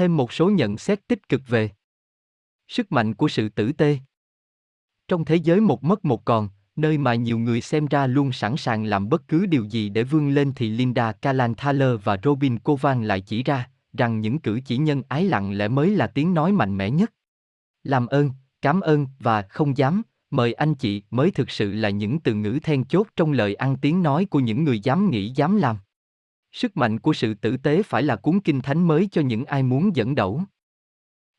[0.00, 1.70] Thêm một số nhận xét tích cực về
[2.68, 3.98] sức mạnh của sự tử tê.
[5.08, 8.56] Trong thế giới một mất một còn, nơi mà nhiều người xem ra luôn sẵn
[8.56, 13.04] sàng làm bất cứ điều gì để vươn lên thì Linda Kalanthaler và Robin Kovan
[13.04, 16.52] lại chỉ ra rằng những cử chỉ nhân ái lặng lẽ mới là tiếng nói
[16.52, 17.12] mạnh mẽ nhất.
[17.84, 18.30] Làm ơn,
[18.62, 22.58] cảm ơn và không dám, mời anh chị mới thực sự là những từ ngữ
[22.62, 25.76] then chốt trong lời ăn tiếng nói của những người dám nghĩ dám làm.
[26.52, 29.62] Sức mạnh của sự tử tế phải là cuốn kinh thánh mới cho những ai
[29.62, 30.42] muốn dẫn đầu.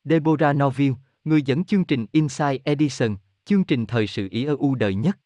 [0.04, 5.18] Deborah Norville, người dẫn chương trình Inside Edison, chương trình thời sự IEU đời nhất.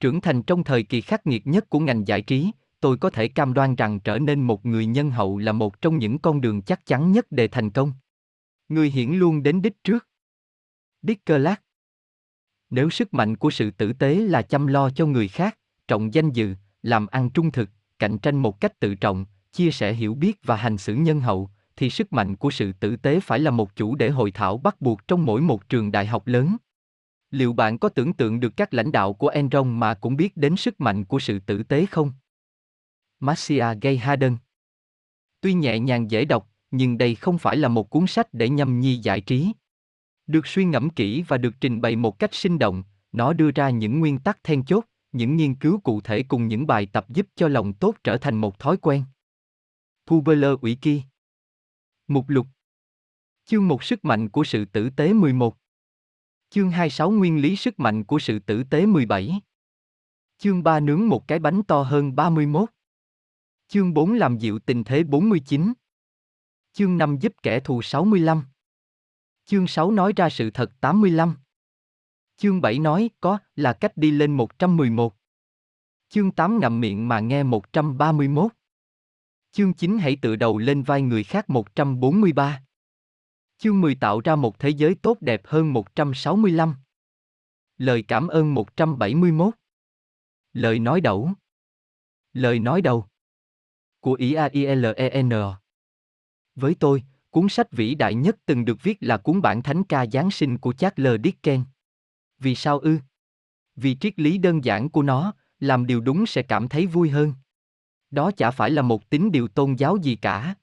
[0.00, 3.28] Trưởng thành trong thời kỳ khắc nghiệt nhất của ngành giải trí, tôi có thể
[3.28, 6.62] cam đoan rằng trở nên một người nhân hậu là một trong những con đường
[6.62, 7.92] chắc chắn nhất để thành công.
[8.68, 10.08] Người hiển luôn đến đích trước.
[11.02, 11.60] Dick Clark
[12.70, 15.58] Nếu sức mạnh của sự tử tế là chăm lo cho người khác,
[15.88, 19.92] trọng danh dự, làm ăn trung thực, cạnh tranh một cách tự trọng, chia sẻ
[19.92, 23.38] hiểu biết và hành xử nhân hậu, thì sức mạnh của sự tử tế phải
[23.38, 26.56] là một chủ đề hội thảo bắt buộc trong mỗi một trường đại học lớn.
[27.30, 30.56] Liệu bạn có tưởng tượng được các lãnh đạo của Enron mà cũng biết đến
[30.56, 32.12] sức mạnh của sự tử tế không?
[33.20, 34.36] Marcia Gay Harden
[35.40, 38.80] Tuy nhẹ nhàng dễ đọc, nhưng đây không phải là một cuốn sách để nhâm
[38.80, 39.52] nhi giải trí.
[40.26, 43.70] Được suy ngẫm kỹ và được trình bày một cách sinh động, nó đưa ra
[43.70, 47.26] những nguyên tắc then chốt, những nghiên cứu cụ thể cùng những bài tập giúp
[47.34, 49.04] cho lòng tốt trở thành một thói quen.
[50.06, 51.02] Pubeler ủy kỳ
[52.08, 52.46] Mục lục.
[53.44, 55.56] Chương 1 sức mạnh của sự tử tế 11
[56.50, 59.40] Chương 26 Nguyên lý sức mạnh của sự tử tế 17
[60.38, 62.70] Chương 3 nướng một cái bánh to hơn 31
[63.68, 65.72] Chương 4 làm dịu tình thế 49
[66.72, 68.42] Chương 5 giúp kẻ thù 65
[69.44, 71.34] Chương 6 nói ra sự thật 85
[72.38, 75.16] Chương 7 nói có là cách đi lên 111
[76.08, 78.52] Chương 8 ngậm miệng mà nghe 131
[79.52, 82.62] Chương 9 hãy tự đầu lên vai người khác 143
[83.58, 86.74] Chương 10 tạo ra một thế giới tốt đẹp hơn 165
[87.78, 89.54] Lời cảm ơn 171
[90.52, 91.30] Lời nói đầu.
[92.32, 93.06] Lời nói đầu.
[94.00, 95.30] Của IAILEN
[96.54, 100.06] Với tôi, cuốn sách vĩ đại nhất từng được viết là cuốn bản thánh ca
[100.06, 101.66] Giáng sinh của Charles Dickens.
[102.38, 102.98] Vì sao ư?
[103.76, 107.34] Vì triết lý đơn giản của nó, làm điều đúng sẽ cảm thấy vui hơn.
[108.10, 110.54] Đó chả phải là một tín điều tôn giáo gì cả.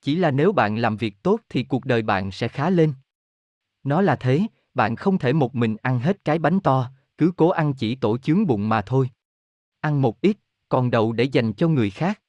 [0.00, 2.94] Chỉ là nếu bạn làm việc tốt thì cuộc đời bạn sẽ khá lên.
[3.82, 7.48] Nó là thế, bạn không thể một mình ăn hết cái bánh to, cứ cố
[7.48, 9.10] ăn chỉ tổ chướng bụng mà thôi.
[9.80, 10.36] Ăn một ít,
[10.68, 12.20] còn đậu để dành cho người khác.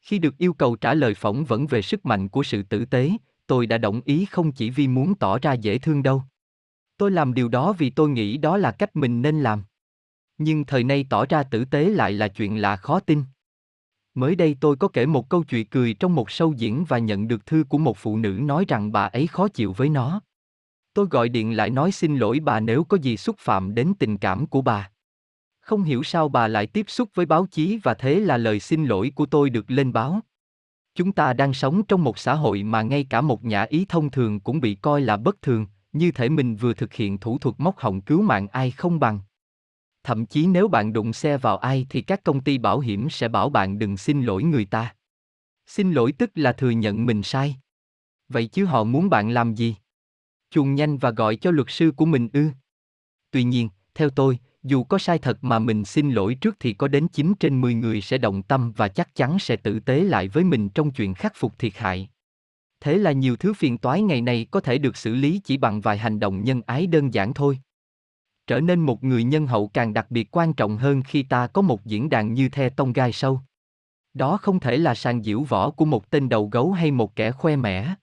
[0.00, 3.10] Khi được yêu cầu trả lời phỏng vấn về sức mạnh của sự tử tế,
[3.46, 6.22] tôi đã đồng ý không chỉ vì muốn tỏ ra dễ thương đâu.
[6.96, 9.64] Tôi làm điều đó vì tôi nghĩ đó là cách mình nên làm.
[10.38, 13.22] Nhưng thời nay tỏ ra tử tế lại là chuyện lạ khó tin.
[14.14, 17.28] Mới đây tôi có kể một câu chuyện cười trong một show diễn và nhận
[17.28, 20.20] được thư của một phụ nữ nói rằng bà ấy khó chịu với nó.
[20.94, 24.18] Tôi gọi điện lại nói xin lỗi bà nếu có gì xúc phạm đến tình
[24.18, 24.90] cảm của bà.
[25.60, 28.84] Không hiểu sao bà lại tiếp xúc với báo chí và thế là lời xin
[28.84, 30.20] lỗi của tôi được lên báo.
[30.94, 34.10] Chúng ta đang sống trong một xã hội mà ngay cả một nhã ý thông
[34.10, 37.54] thường cũng bị coi là bất thường, như thể mình vừa thực hiện thủ thuật
[37.58, 39.20] móc họng cứu mạng ai không bằng.
[40.04, 43.28] Thậm chí nếu bạn đụng xe vào ai thì các công ty bảo hiểm sẽ
[43.28, 44.94] bảo bạn đừng xin lỗi người ta.
[45.66, 47.56] Xin lỗi tức là thừa nhận mình sai.
[48.28, 49.76] Vậy chứ họ muốn bạn làm gì?
[50.50, 52.48] Chuồn nhanh và gọi cho luật sư của mình ư?
[53.30, 56.88] Tuy nhiên, theo tôi, dù có sai thật mà mình xin lỗi trước thì có
[56.88, 60.28] đến 9 trên 10 người sẽ động tâm và chắc chắn sẽ tử tế lại
[60.28, 62.08] với mình trong chuyện khắc phục thiệt hại.
[62.84, 65.80] Thế là nhiều thứ phiền toái ngày này có thể được xử lý chỉ bằng
[65.80, 67.58] vài hành động nhân ái đơn giản thôi
[68.46, 71.62] trở nên một người nhân hậu càng đặc biệt quan trọng hơn khi ta có
[71.62, 73.40] một diễn đàn như The Tông Gai Sâu.
[74.14, 77.32] Đó không thể là sàn diễu võ của một tên đầu gấu hay một kẻ
[77.32, 77.94] khoe mẽ.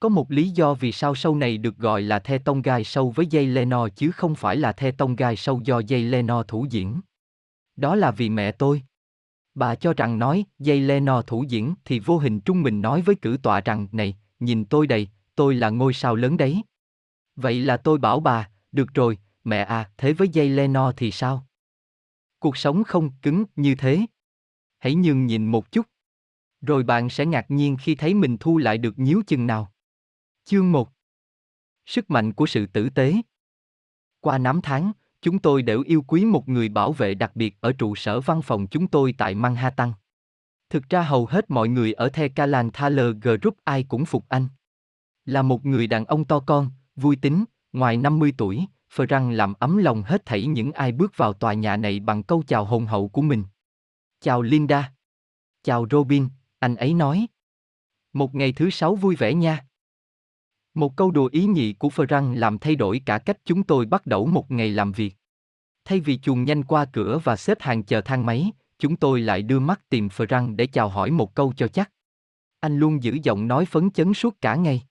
[0.00, 3.10] Có một lý do vì sao sâu này được gọi là The Tông Gai Sâu
[3.10, 6.66] với dây Leno chứ không phải là The Tông Gai Sâu do dây Leno thủ
[6.70, 7.00] diễn.
[7.76, 8.82] Đó là vì mẹ tôi.
[9.56, 13.16] Bà cho rằng nói dây Leno thủ diễn thì vô hình trung mình nói với
[13.22, 16.62] cử tọa rằng này, nhìn tôi đây, tôi là ngôi sao lớn đấy.
[17.36, 21.46] Vậy là tôi bảo bà, được rồi, mẹ à, thế với dây Leno thì sao?
[22.38, 24.06] Cuộc sống không cứng như thế.
[24.78, 25.86] Hãy nhường nhìn một chút.
[26.60, 29.72] Rồi bạn sẽ ngạc nhiên khi thấy mình thu lại được nhíu chừng nào.
[30.44, 30.92] Chương 1
[31.86, 33.14] Sức mạnh của sự tử tế
[34.20, 34.92] Qua năm tháng,
[35.26, 38.42] chúng tôi đều yêu quý một người bảo vệ đặc biệt ở trụ sở văn
[38.42, 39.92] phòng chúng tôi tại Manhattan.
[40.70, 44.48] Thực ra hầu hết mọi người ở The Calan Thaler Group ai cũng phục anh.
[45.24, 49.76] Là một người đàn ông to con, vui tính, ngoài 50 tuổi, Ferrăng làm ấm
[49.76, 53.08] lòng hết thảy những ai bước vào tòa nhà này bằng câu chào hồn hậu
[53.08, 53.44] của mình.
[54.20, 54.92] Chào Linda.
[55.62, 56.28] Chào Robin,
[56.58, 57.26] anh ấy nói.
[58.12, 59.65] Một ngày thứ sáu vui vẻ nha.
[60.76, 64.06] Một câu đùa ý nhị của Frank làm thay đổi cả cách chúng tôi bắt
[64.06, 65.16] đầu một ngày làm việc.
[65.84, 69.42] Thay vì chuồn nhanh qua cửa và xếp hàng chờ thang máy, chúng tôi lại
[69.42, 71.90] đưa mắt tìm Frank để chào hỏi một câu cho chắc.
[72.60, 74.82] Anh luôn giữ giọng nói phấn chấn suốt cả ngày.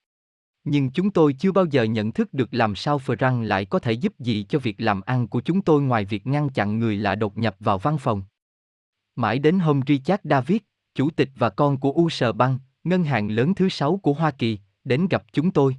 [0.64, 3.92] Nhưng chúng tôi chưa bao giờ nhận thức được làm sao Frank lại có thể
[3.92, 7.16] giúp gì cho việc làm ăn của chúng tôi ngoài việc ngăn chặn người lạ
[7.16, 8.24] đột nhập vào văn phòng.
[9.16, 10.58] Mãi đến hôm Richard David,
[10.96, 14.32] chủ tịch và con của U Sờ Băng, ngân hàng lớn thứ sáu của Hoa
[14.32, 15.76] Kỳ, đến gặp chúng tôi.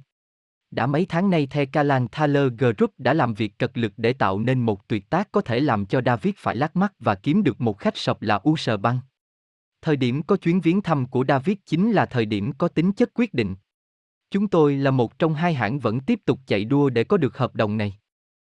[0.71, 4.39] Đã mấy tháng nay The Calan Thaler Group đã làm việc cật lực để tạo
[4.39, 7.61] nên một tuyệt tác có thể làm cho David phải lắc mắt và kiếm được
[7.61, 8.99] một khách sọc là U Sờ Băng.
[9.81, 13.11] Thời điểm có chuyến viếng thăm của David chính là thời điểm có tính chất
[13.13, 13.55] quyết định.
[14.31, 17.37] Chúng tôi là một trong hai hãng vẫn tiếp tục chạy đua để có được
[17.37, 17.97] hợp đồng này.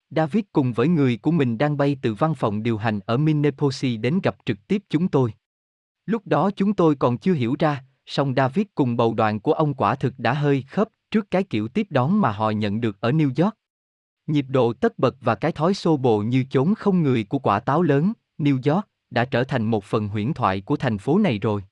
[0.09, 3.99] David cùng với người của mình đang bay từ văn phòng điều hành ở Minneapolis
[3.99, 5.33] đến gặp trực tiếp chúng tôi.
[6.05, 9.73] Lúc đó chúng tôi còn chưa hiểu ra, song David cùng bầu đoàn của ông
[9.73, 13.11] quả thực đã hơi khớp trước cái kiểu tiếp đón mà họ nhận được ở
[13.11, 13.55] New York.
[14.27, 17.59] Nhịp độ tất bật và cái thói xô bồ như chốn không người của quả
[17.59, 21.39] táo lớn, New York, đã trở thành một phần huyễn thoại của thành phố này
[21.39, 21.63] rồi.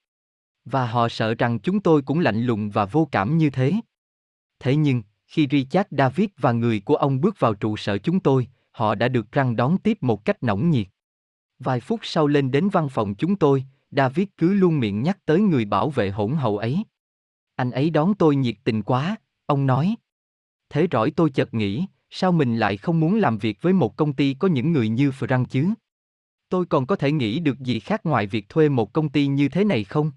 [0.66, 3.74] Và họ sợ rằng chúng tôi cũng lạnh lùng và vô cảm như thế.
[4.60, 8.48] Thế nhưng, khi Richard David và người của ông bước vào trụ sở chúng tôi,
[8.72, 10.88] họ đã được răng đón tiếp một cách nõng nhiệt.
[11.60, 15.42] Vài phút sau lên đến văn phòng chúng tôi, David cứ luôn miệng nhắc tới
[15.42, 16.84] người bảo vệ hỗn hậu ấy.
[17.56, 19.95] Anh ấy đón tôi nhiệt tình quá, ông nói.
[20.69, 24.13] Thế rõi tôi chợt nghĩ, sao mình lại không muốn làm việc với một công
[24.13, 25.69] ty có những người như Frank chứ?
[26.50, 29.50] Tôi còn có thể nghĩ được gì khác ngoài việc thuê một công ty như
[29.50, 30.12] thế này không?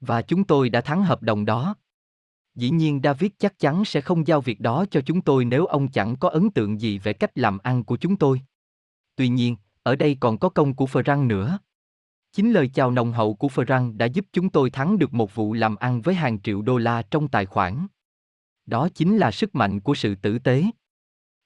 [0.00, 1.74] Và chúng tôi đã thắng hợp đồng đó.
[2.54, 5.88] Dĩ nhiên David chắc chắn sẽ không giao việc đó cho chúng tôi nếu ông
[5.88, 8.40] chẳng có ấn tượng gì về cách làm ăn của chúng tôi.
[9.16, 11.58] Tuy nhiên, ở đây còn có công của Frank nữa.
[12.32, 15.52] Chính lời chào nồng hậu của Frank đã giúp chúng tôi thắng được một vụ
[15.52, 17.86] làm ăn với hàng triệu đô la trong tài khoản.
[18.66, 20.64] Đó chính là sức mạnh của sự tử tế.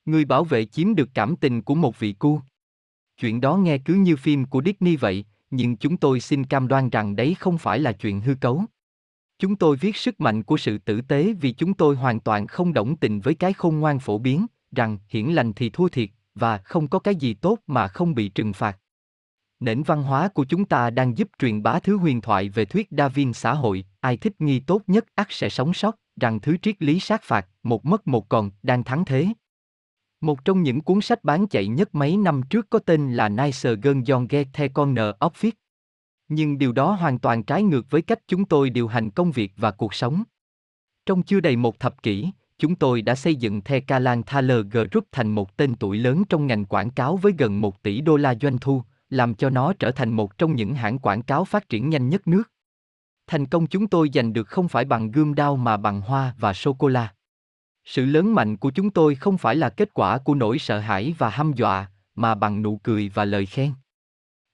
[0.05, 2.41] Người bảo vệ chiếm được cảm tình của một vị cu.
[3.21, 6.91] Chuyện đó nghe cứ như phim của Disney vậy, nhưng chúng tôi xin cam đoan
[6.91, 8.65] rằng đấy không phải là chuyện hư cấu.
[9.39, 12.73] Chúng tôi viết sức mạnh của sự tử tế vì chúng tôi hoàn toàn không
[12.73, 16.59] đồng tình với cái khôn ngoan phổ biến, rằng hiển lành thì thua thiệt, và
[16.59, 18.79] không có cái gì tốt mà không bị trừng phạt.
[19.61, 22.93] Nền văn hóa của chúng ta đang giúp truyền bá thứ huyền thoại về thuyết
[22.93, 26.57] đa viên xã hội, ai thích nghi tốt nhất ắt sẽ sống sót, rằng thứ
[26.57, 29.27] triết lý sát phạt, một mất một còn, đang thắng thế.
[30.21, 33.79] Một trong những cuốn sách bán chạy nhất mấy năm trước có tên là Nicer
[33.83, 35.51] Gun John Get The Corner Office.
[36.29, 39.53] Nhưng điều đó hoàn toàn trái ngược với cách chúng tôi điều hành công việc
[39.57, 40.23] và cuộc sống.
[41.07, 45.05] Trong chưa đầy một thập kỷ, chúng tôi đã xây dựng The Calan Thaler Group
[45.13, 48.35] thành một tên tuổi lớn trong ngành quảng cáo với gần 1 tỷ đô la
[48.41, 48.83] doanh thu,
[49.15, 52.29] làm cho nó trở thành một trong những hãng quảng cáo phát triển nhanh nhất
[52.29, 52.43] nước.
[53.27, 56.53] Thành công chúng tôi giành được không phải bằng gươm đao mà bằng hoa và
[56.53, 57.15] sô-cô-la.
[57.85, 61.15] Sự lớn mạnh của chúng tôi không phải là kết quả của nỗi sợ hãi
[61.19, 63.73] và hăm dọa, mà bằng nụ cười và lời khen.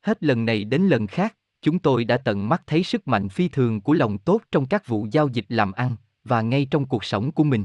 [0.03, 3.49] Hết lần này đến lần khác, chúng tôi đã tận mắt thấy sức mạnh phi
[3.49, 7.05] thường của lòng tốt trong các vụ giao dịch làm ăn, và ngay trong cuộc
[7.05, 7.65] sống của mình.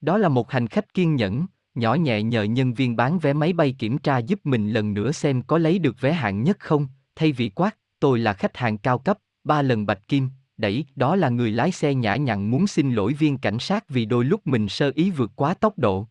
[0.00, 1.46] Đó là một hành khách kiên nhẫn,
[1.80, 5.12] nhỏ nhẹ nhờ nhân viên bán vé máy bay kiểm tra giúp mình lần nữa
[5.12, 8.78] xem có lấy được vé hạng nhất không, thay vì quát, tôi là khách hàng
[8.78, 12.66] cao cấp, ba lần bạch kim, đẩy, đó là người lái xe nhã nhặn muốn
[12.66, 16.06] xin lỗi viên cảnh sát vì đôi lúc mình sơ ý vượt quá tốc độ.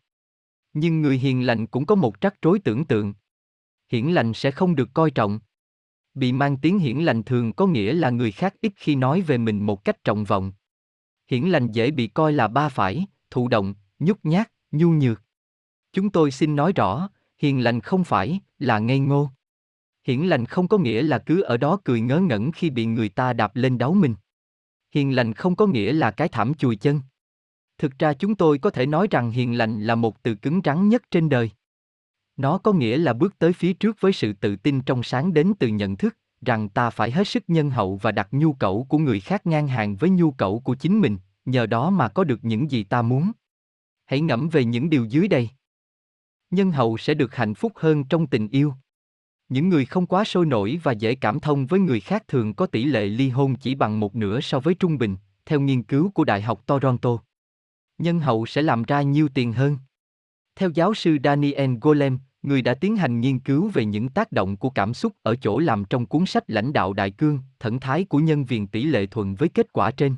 [0.73, 3.13] Nhưng người hiền lành cũng có một trắc rối tưởng tượng.
[3.91, 5.39] Hiển lành sẽ không được coi trọng.
[6.13, 9.37] Bị mang tiếng hiển lành thường có nghĩa là người khác ít khi nói về
[9.37, 10.51] mình một cách trọng vọng.
[11.31, 15.23] Hiển lành dễ bị coi là ba phải, thụ động, nhút nhát, nhu nhược.
[15.93, 19.29] Chúng tôi xin nói rõ, hiền lành không phải là ngây ngô.
[20.03, 23.09] Hiển lành không có nghĩa là cứ ở đó cười ngớ ngẩn khi bị người
[23.09, 24.15] ta đạp lên đáu mình.
[24.91, 27.01] Hiền lành không có nghĩa là cái thảm chùi chân.
[27.77, 30.89] Thực ra chúng tôi có thể nói rằng hiền lành là một từ cứng rắn
[30.89, 31.51] nhất trên đời.
[32.37, 35.53] Nó có nghĩa là bước tới phía trước với sự tự tin trong sáng đến
[35.59, 38.97] từ nhận thức, rằng ta phải hết sức nhân hậu và đặt nhu cầu của
[38.97, 42.39] người khác ngang hàng với nhu cầu của chính mình, nhờ đó mà có được
[42.41, 43.31] những gì ta muốn.
[44.05, 45.49] Hãy ngẫm về những điều dưới đây.
[46.51, 48.73] Nhân hậu sẽ được hạnh phúc hơn trong tình yêu.
[49.49, 52.65] Những người không quá sôi nổi và dễ cảm thông với người khác thường có
[52.65, 56.11] tỷ lệ ly hôn chỉ bằng một nửa so với trung bình, theo nghiên cứu
[56.13, 57.17] của Đại học Toronto.
[57.97, 59.77] Nhân hậu sẽ làm ra nhiều tiền hơn.
[60.55, 64.57] Theo giáo sư Daniel Golem, người đã tiến hành nghiên cứu về những tác động
[64.57, 68.03] của cảm xúc ở chỗ làm trong cuốn sách lãnh đạo đại cương, thần thái
[68.03, 70.15] của nhân viên tỷ lệ thuận với kết quả trên.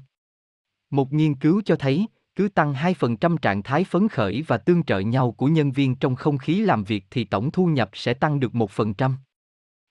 [0.89, 4.99] Một nghiên cứu cho thấy, cứ tăng 2% trạng thái phấn khởi và tương trợ
[4.99, 8.39] nhau của nhân viên trong không khí làm việc thì tổng thu nhập sẽ tăng
[8.39, 9.11] được 1%.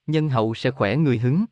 [0.07, 1.45] Nhân hậu sẽ khỏe người hứng.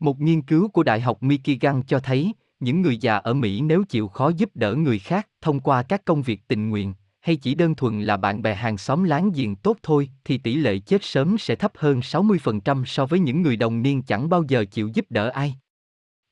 [0.00, 3.84] Một nghiên cứu của Đại học Michigan cho thấy, những người già ở Mỹ nếu
[3.84, 7.54] chịu khó giúp đỡ người khác thông qua các công việc tình nguyện, hay chỉ
[7.54, 11.04] đơn thuần là bạn bè hàng xóm láng giềng tốt thôi, thì tỷ lệ chết
[11.04, 14.90] sớm sẽ thấp hơn 60% so với những người đồng niên chẳng bao giờ chịu
[14.94, 15.54] giúp đỡ ai.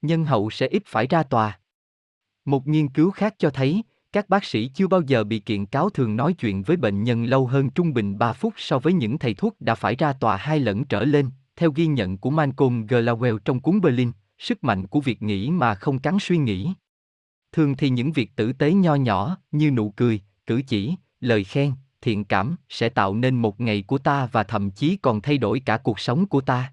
[0.02, 1.59] Nhân hậu sẽ ít phải ra tòa.
[2.44, 3.82] Một nghiên cứu khác cho thấy,
[4.12, 7.25] các bác sĩ chưa bao giờ bị kiện cáo thường nói chuyện với bệnh nhân
[7.25, 10.37] lâu hơn trung bình 3 phút so với những thầy thuốc đã phải ra tòa
[10.37, 14.87] hai lần trở lên, theo ghi nhận của Malcolm Gladwell trong cuốn Berlin, sức mạnh
[14.87, 16.72] của việc nghĩ mà không cắn suy nghĩ.
[17.52, 21.72] Thường thì những việc tử tế nho nhỏ, như nụ cười, cử chỉ, lời khen,
[22.00, 25.61] thiện cảm, sẽ tạo nên một ngày của ta và thậm chí còn thay đổi
[25.61, 26.72] cả cuộc sống của ta.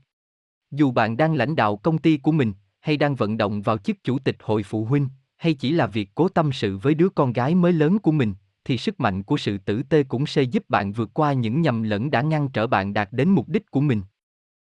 [0.71, 4.03] Dù bạn đang lãnh đạo công ty của mình, hay đang vận động vào chức
[4.03, 5.07] chủ tịch hội phụ huynh,
[5.39, 8.33] hay chỉ là việc cố tâm sự với đứa con gái mới lớn của mình,
[8.65, 11.83] thì sức mạnh của sự tử tê cũng sẽ giúp bạn vượt qua những nhầm
[11.83, 14.01] lẫn đã ngăn trở bạn đạt đến mục đích của mình.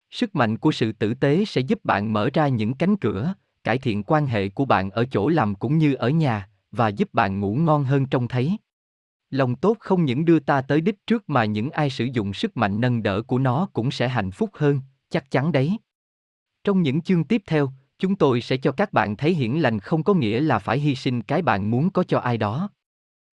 [0.10, 3.78] Sức mạnh của sự tử tế sẽ giúp bạn mở ra những cánh cửa, cải
[3.78, 7.40] thiện quan hệ của bạn ở chỗ làm cũng như ở nhà, và giúp bạn
[7.40, 8.58] ngủ ngon hơn trông thấy.
[9.30, 12.58] Lòng tốt không những đưa ta tới đích trước mà những ai sử dụng sức
[12.58, 15.78] mạnh nâng đỡ của nó cũng sẽ hạnh phúc hơn, chắc chắn đấy.
[16.64, 20.04] Trong những chương tiếp theo, chúng tôi sẽ cho các bạn thấy hiển lành không
[20.04, 22.70] có nghĩa là phải hy sinh cái bạn muốn có cho ai đó.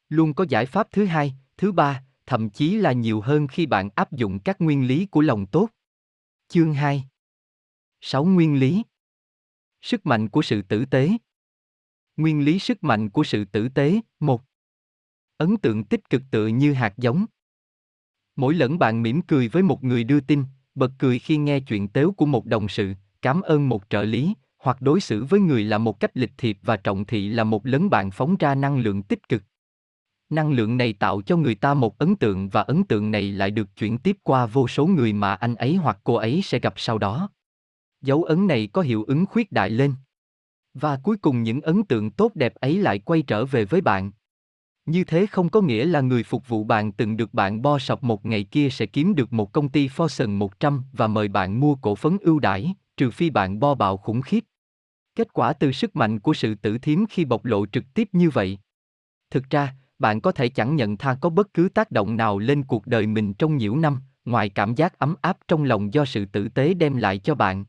[0.08, 3.88] Luôn có giải pháp thứ hai, thứ ba, thậm chí là nhiều hơn khi bạn
[3.94, 5.68] áp dụng các nguyên lý của lòng tốt.
[6.48, 7.04] Chương 2
[8.00, 8.82] 6 nguyên lý
[9.82, 11.10] Sức mạnh của sự tử tế
[12.16, 14.42] Nguyên lý sức mạnh của sự tử tế, một
[15.36, 17.26] Ấn tượng tích cực tựa như hạt giống.
[18.36, 20.44] Mỗi lần bạn mỉm cười với một người đưa tin,
[20.74, 24.34] bật cười khi nghe chuyện tếu của một đồng sự, cảm ơn một trợ lý,
[24.58, 27.66] hoặc đối xử với người là một cách lịch thiệp và trọng thị là một
[27.66, 29.42] lớn bạn phóng ra năng lượng tích cực.
[30.30, 33.50] Năng lượng này tạo cho người ta một ấn tượng và ấn tượng này lại
[33.50, 36.74] được chuyển tiếp qua vô số người mà anh ấy hoặc cô ấy sẽ gặp
[36.76, 37.30] sau đó.
[38.00, 39.94] Dấu ấn này có hiệu ứng khuyết đại lên.
[40.74, 44.12] Và cuối cùng những ấn tượng tốt đẹp ấy lại quay trở về với bạn.
[44.86, 48.04] Như thế không có nghĩa là người phục vụ bạn từng được bạn bo sọc
[48.04, 51.74] một ngày kia sẽ kiếm được một công ty Fortune 100 và mời bạn mua
[51.74, 54.44] cổ phấn ưu đãi, trừ phi bạn bo bạo khủng khiếp.
[55.14, 58.30] Kết quả từ sức mạnh của sự tử thiếm khi bộc lộ trực tiếp như
[58.30, 58.58] vậy.
[59.30, 62.62] Thực ra, bạn có thể chẳng nhận tha có bất cứ tác động nào lên
[62.62, 66.24] cuộc đời mình trong nhiều năm, ngoài cảm giác ấm áp trong lòng do sự
[66.24, 67.64] tử tế đem lại cho bạn.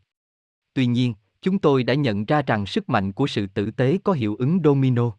[0.73, 4.13] Tuy nhiên, chúng tôi đã nhận ra rằng sức mạnh của sự tử tế có
[4.13, 5.11] hiệu ứng domino.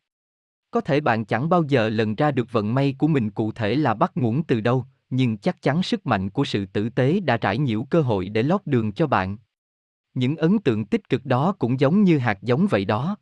[0.70, 3.74] Có thể bạn chẳng bao giờ lần ra được vận may của mình cụ thể
[3.74, 7.36] là bắt nguồn từ đâu, nhưng chắc chắn sức mạnh của sự tử tế đã
[7.36, 9.36] trải nhiễu cơ hội để lót đường cho bạn.
[10.14, 13.16] Những ấn tượng tích cực đó cũng giống như hạt giống vậy đó.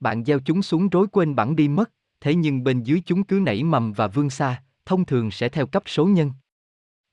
[0.00, 3.40] Bạn gieo chúng xuống rối quên bẵng đi mất, thế nhưng bên dưới chúng cứ
[3.40, 6.32] nảy mầm và vươn xa, thông thường sẽ theo cấp số nhân.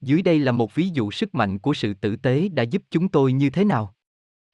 [0.02, 3.10] Dưới đây là một ví dụ sức mạnh của sự tử tế đã giúp chúng
[3.10, 3.94] tôi như thế nào.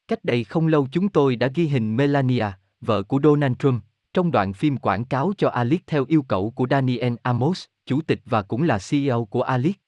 [0.07, 2.45] Cách đây không lâu chúng tôi đã ghi hình Melania,
[2.81, 3.83] vợ của Donald Trump,
[4.13, 8.22] trong đoạn phim quảng cáo cho Alic theo yêu cầu của Daniel Amos, chủ tịch
[8.25, 9.79] và cũng là CEO của Alic.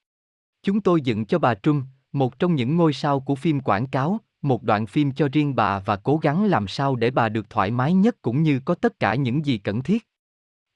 [0.63, 4.19] Chúng tôi dựng cho bà Trump, một trong những ngôi sao của phim quảng cáo,
[4.45, 7.71] một đoạn phim cho riêng bà và cố gắng làm sao để bà được thoải
[7.71, 10.07] mái nhất cũng như có tất cả những gì cần thiết.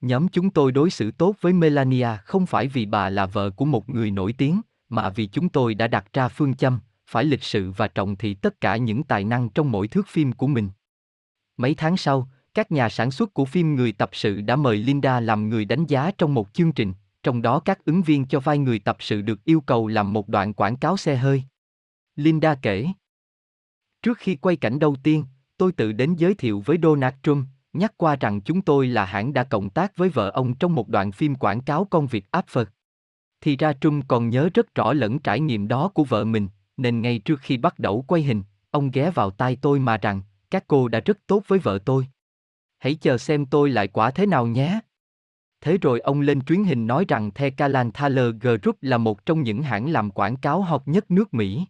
[0.01, 3.65] Nhóm chúng tôi đối xử tốt với Melania không phải vì bà là vợ của
[3.65, 7.43] một người nổi tiếng, mà vì chúng tôi đã đặt ra phương châm, phải lịch
[7.43, 10.69] sự và trọng thị tất cả những tài năng trong mỗi thước phim của mình.
[11.57, 15.19] Mấy tháng sau, các nhà sản xuất của phim Người tập sự đã mời Linda
[15.19, 18.57] làm người đánh giá trong một chương trình, trong đó các ứng viên cho vai
[18.57, 21.43] người tập sự được yêu cầu làm một đoạn quảng cáo xe hơi.
[22.15, 22.87] Linda kể.
[24.03, 25.25] Trước khi quay cảnh đầu tiên,
[25.57, 29.33] tôi tự đến giới thiệu với Donald Trump, nhắc qua rằng chúng tôi là hãng
[29.33, 32.45] đã cộng tác với vợ ông trong một đoạn phim quảng cáo con việc áp
[32.47, 32.69] Phật.
[33.41, 37.01] Thì ra Trump còn nhớ rất rõ lẫn trải nghiệm đó của vợ mình, nên
[37.01, 40.63] ngay trước khi bắt đầu quay hình, ông ghé vào tai tôi mà rằng, các
[40.67, 42.07] cô đã rất tốt với vợ tôi.
[42.77, 44.79] Hãy chờ xem tôi lại quả thế nào nhé.
[45.61, 49.43] Thế rồi ông lên truyền hình nói rằng The Calan Thaler Group là một trong
[49.43, 51.65] những hãng làm quảng cáo học nhất nước Mỹ.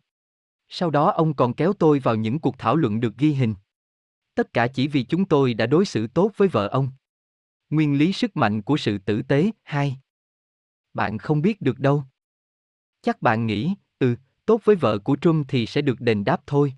[0.69, 3.55] Sau đó ông còn kéo tôi vào những cuộc thảo luận được ghi hình.
[4.35, 6.89] Tất cả chỉ vì chúng tôi đã đối xử tốt với vợ ông.
[7.69, 9.97] Nguyên lý sức mạnh của sự tử tế, hai.
[10.93, 12.03] Bạn không biết được đâu.
[13.01, 16.73] Chắc bạn nghĩ, ừ, tốt với vợ của Trump thì sẽ được đền đáp thôi.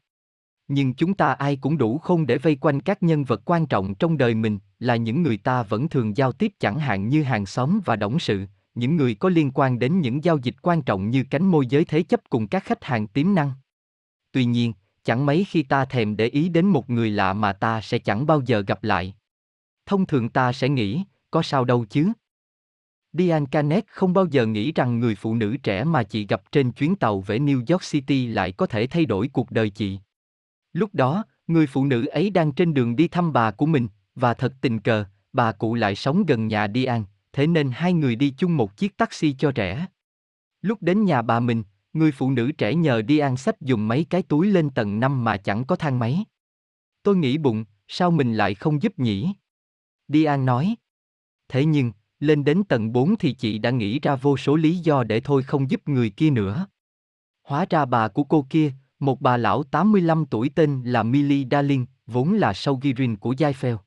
[0.68, 3.96] Nhưng chúng ta ai cũng đủ không để vây quanh các nhân vật quan trọng
[3.96, 7.46] trong đời mình, là những người ta vẫn thường giao tiếp chẳng hạn như hàng
[7.46, 8.46] xóm và đồng sự,
[8.76, 11.86] những người có liên quan đến những giao dịch quan trọng như cánh môi giới
[11.86, 13.52] thế chấp cùng các khách hàng tiềm năng.
[14.32, 14.74] Tuy nhiên,
[15.04, 18.26] chẳng mấy khi ta thèm để ý đến một người lạ mà ta sẽ chẳng
[18.26, 19.16] bao giờ gặp lại.
[19.86, 22.12] Thông thường ta sẽ nghĩ, có sao đâu chứ?
[23.14, 26.72] Diane Canet không bao giờ nghĩ rằng người phụ nữ trẻ mà chị gặp trên
[26.72, 30.00] chuyến tàu về New York City lại có thể thay đổi cuộc đời chị.
[30.74, 34.34] Lúc đó, người phụ nữ ấy đang trên đường đi thăm bà của mình, và
[34.34, 38.34] thật tình cờ, bà cụ lại sống gần nhà Diane, thế nên hai người đi
[38.38, 39.86] chung một chiếc taxi cho rẻ.
[40.62, 44.06] Lúc đến nhà bà mình, người phụ nữ trẻ nhờ đi ăn sách dùng mấy
[44.10, 46.26] cái túi lên tầng 5 mà chẳng có thang máy.
[47.04, 49.34] Tôi nghĩ bụng, sao mình lại không giúp nhỉ?
[50.08, 50.76] Đi ăn nói.
[51.50, 55.04] Thế nhưng, lên đến tầng 4 thì chị đã nghĩ ra vô số lý do
[55.04, 56.68] để thôi không giúp người kia nữa.
[57.44, 61.86] Hóa ra bà của cô kia, một bà lão 85 tuổi tên là Millie Darling,
[62.08, 63.78] vốn là Saugirin của Jaifel.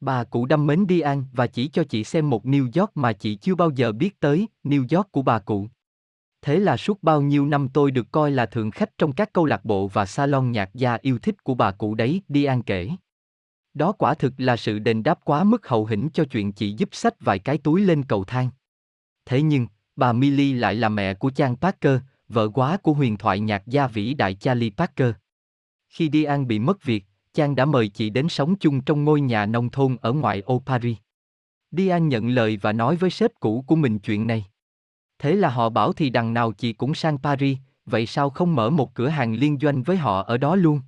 [0.00, 3.12] Bà cụ đâm mến đi ăn và chỉ cho chị xem một New York mà
[3.12, 5.68] chị chưa bao giờ biết tới, New York của bà cụ.
[6.42, 9.44] Thế là suốt bao nhiêu năm tôi được coi là thượng khách trong các câu
[9.44, 12.90] lạc bộ và salon nhạc gia yêu thích của bà cụ đấy, Dian kể.
[13.74, 16.88] Đó quả thực là sự đền đáp quá mức hậu hĩnh cho chuyện chị giúp
[16.92, 18.50] sách vài cái túi lên cầu thang.
[19.26, 19.66] Thế nhưng,
[19.96, 23.86] bà Millie lại là mẹ của Chan Parker, vợ quá của huyền thoại nhạc gia
[23.86, 25.10] vĩ đại Charlie Parker.
[25.88, 29.46] Khi Diane bị mất việc, Chan đã mời chị đến sống chung trong ngôi nhà
[29.46, 30.96] nông thôn ở ngoại ô Paris.
[31.70, 34.46] Diane nhận lời và nói với sếp cũ của mình chuyện này.
[35.18, 38.70] Thế là họ bảo thì đằng nào chị cũng sang Paris, vậy sao không mở
[38.70, 40.80] một cửa hàng liên doanh với họ ở đó luôn?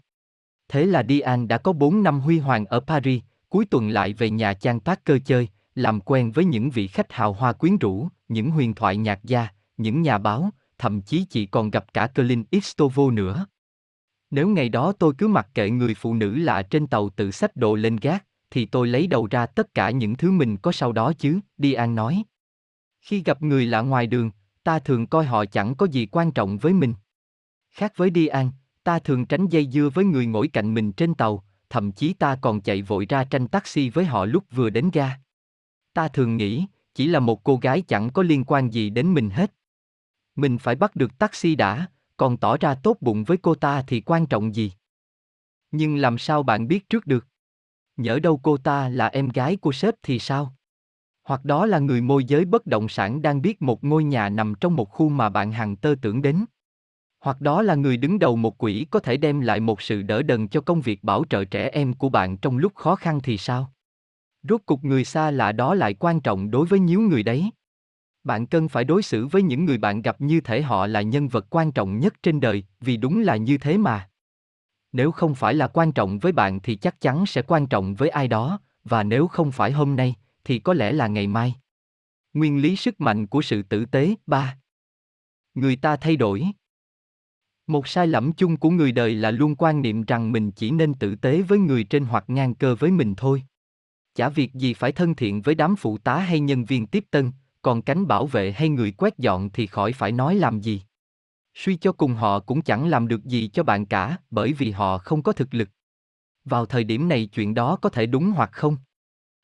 [0.69, 4.31] Thế là Diane đã có 4 năm huy hoàng ở Paris, cuối tuần lại về
[4.31, 8.51] nhà Chan Parker chơi, làm quen với những vị khách hào hoa quyến rũ, những
[8.51, 13.11] huyền thoại nhạc gia, những nhà báo, thậm chí chị còn gặp cả Colin Istovo
[13.11, 13.47] nữa.
[14.31, 17.57] Nếu ngày đó tôi cứ mặc kệ người phụ nữ lạ trên tàu tự xách
[17.57, 20.93] đồ lên gác, thì tôi lấy đầu ra tất cả những thứ mình có sau
[20.93, 22.25] đó chứ, Diane nói.
[23.01, 24.31] Khi gặp người lạ ngoài đường,
[24.65, 26.95] ta thường coi họ chẳng có gì quan trọng với mình.
[27.71, 28.51] Khác với Dian,
[28.85, 32.37] ta thường tránh dây dưa với người ngồi cạnh mình trên tàu, thậm chí ta
[32.41, 35.17] còn chạy vội ra tranh taxi với họ lúc vừa đến ga.
[35.93, 39.31] Ta thường nghĩ, chỉ là một cô gái chẳng có liên quan gì đến mình
[39.31, 39.53] hết.
[40.37, 44.01] Mình phải bắt được taxi đã, còn tỏ ra tốt bụng với cô ta thì
[44.01, 44.73] quan trọng gì?
[45.71, 47.27] Nhưng làm sao bạn biết trước được?
[47.97, 50.55] Nhỡ đâu cô ta là em gái của sếp thì sao?
[51.31, 54.55] Hoặc đó là người môi giới bất động sản đang biết một ngôi nhà nằm
[54.61, 56.45] trong một khu mà bạn hằng tơ tưởng đến.
[57.21, 60.23] Hoặc đó là người đứng đầu một quỹ có thể đem lại một sự đỡ
[60.23, 63.39] đần cho công việc bảo trợ trẻ em của bạn trong lúc khó khăn thì
[63.39, 63.73] sao?
[64.43, 67.51] Rốt cục người xa lạ đó lại quan trọng đối với nhiều người đấy.
[68.25, 71.29] Bạn cần phải đối xử với những người bạn gặp như thể họ là nhân
[71.29, 74.11] vật quan trọng nhất trên đời, vì đúng là như thế mà.
[74.93, 78.09] Nếu không phải là quan trọng với bạn thì chắc chắn sẽ quan trọng với
[78.09, 81.55] ai đó, và nếu không phải hôm nay, thì có lẽ là ngày mai.
[82.33, 84.59] Nguyên lý sức mạnh của sự tử tế 3.
[85.55, 86.47] Người ta thay đổi.
[87.67, 90.95] Một sai lầm chung của người đời là luôn quan niệm rằng mình chỉ nên
[90.95, 93.43] tử tế với người trên hoặc ngang cơ với mình thôi.
[94.15, 97.33] Chả việc gì phải thân thiện với đám phụ tá hay nhân viên tiếp tân,
[97.63, 100.83] còn cánh bảo vệ hay người quét dọn thì khỏi phải nói làm gì.
[101.55, 104.99] Suy cho cùng họ cũng chẳng làm được gì cho bạn cả, bởi vì họ
[104.99, 105.69] không có thực lực.
[106.45, 108.77] Vào thời điểm này chuyện đó có thể đúng hoặc không.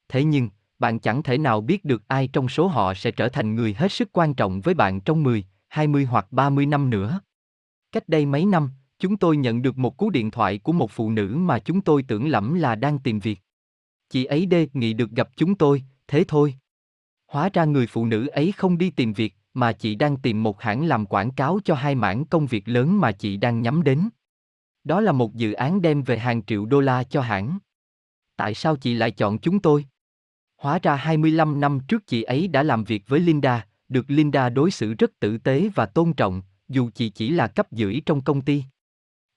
[0.08, 3.54] Thế nhưng, bạn chẳng thể nào biết được ai trong số họ sẽ trở thành
[3.54, 7.20] người hết sức quan trọng với bạn trong 10, 20 hoặc 30 năm nữa.
[7.92, 11.10] Cách đây mấy năm, chúng tôi nhận được một cú điện thoại của một phụ
[11.10, 13.40] nữ mà chúng tôi tưởng lẫm là đang tìm việc.
[14.10, 16.54] Chị ấy đề nghị được gặp chúng tôi, thế thôi.
[17.26, 20.60] Hóa ra người phụ nữ ấy không đi tìm việc, mà chị đang tìm một
[20.62, 24.08] hãng làm quảng cáo cho hai mảng công việc lớn mà chị đang nhắm đến.
[24.84, 27.58] Đó là một dự án đem về hàng triệu đô la cho hãng.
[28.36, 29.86] Tại sao chị lại chọn chúng tôi?
[30.56, 34.70] Hóa ra 25 năm trước chị ấy đã làm việc với Linda, được Linda đối
[34.70, 38.42] xử rất tử tế và tôn trọng, dù chị chỉ là cấp dưỡi trong công
[38.42, 38.64] ty.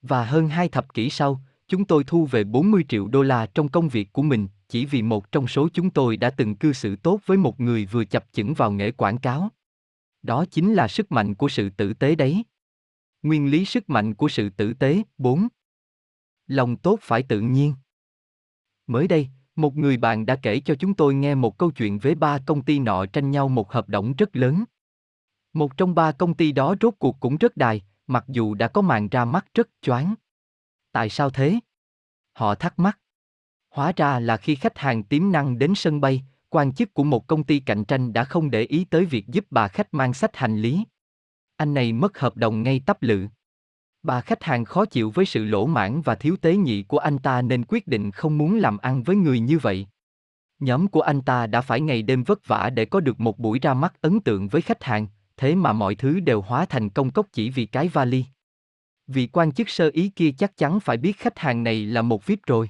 [0.02, 3.70] Và hơn hai thập kỷ sau, chúng tôi thu về 40 triệu đô la trong
[3.70, 6.96] công việc của mình, chỉ vì một trong số chúng tôi đã từng cư xử
[6.96, 9.50] tốt với một người vừa chập chững vào nghề quảng cáo.
[10.22, 12.44] Đó chính là sức mạnh của sự tử tế đấy.
[13.24, 15.48] Nguyên lý sức mạnh của sự tử tế 4.
[16.48, 17.74] Lòng tốt phải tự nhiên.
[18.88, 19.30] Mới đây,
[19.62, 22.62] một người bạn đã kể cho chúng tôi nghe một câu chuyện với ba công
[22.62, 24.64] ty nọ tranh nhau một hợp đồng rất lớn.
[25.54, 28.82] Một trong ba công ty đó rốt cuộc cũng rất đài, mặc dù đã có
[28.82, 30.14] màn ra mắt rất choáng.
[30.92, 31.60] Tại sao thế?
[32.34, 33.00] Họ thắc mắc.
[33.70, 37.28] Hóa ra là khi khách hàng tiềm năng đến sân bay, quan chức của một
[37.28, 40.38] công ty cạnh tranh đã không để ý tới việc giúp bà khách mang sách
[40.38, 40.84] hành lý.
[41.56, 43.28] Anh này mất hợp đồng ngay tấp lự.
[44.04, 47.18] Bà khách hàng khó chịu với sự lỗ mãn và thiếu tế nhị của anh
[47.18, 49.88] ta nên quyết định không muốn làm ăn với người như vậy.
[50.60, 53.60] Nhóm của anh ta đã phải ngày đêm vất vả để có được một buổi
[53.60, 55.08] ra mắt ấn tượng với khách hàng,
[55.38, 58.26] thế mà mọi thứ đều hóa thành công cốc chỉ vì cái vali.
[59.08, 62.26] Vị quan chức sơ ý kia chắc chắn phải biết khách hàng này là một
[62.26, 62.70] VIP rồi.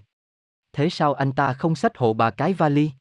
[0.73, 2.91] Thế sao anh ta không sách hộ bà cái vali?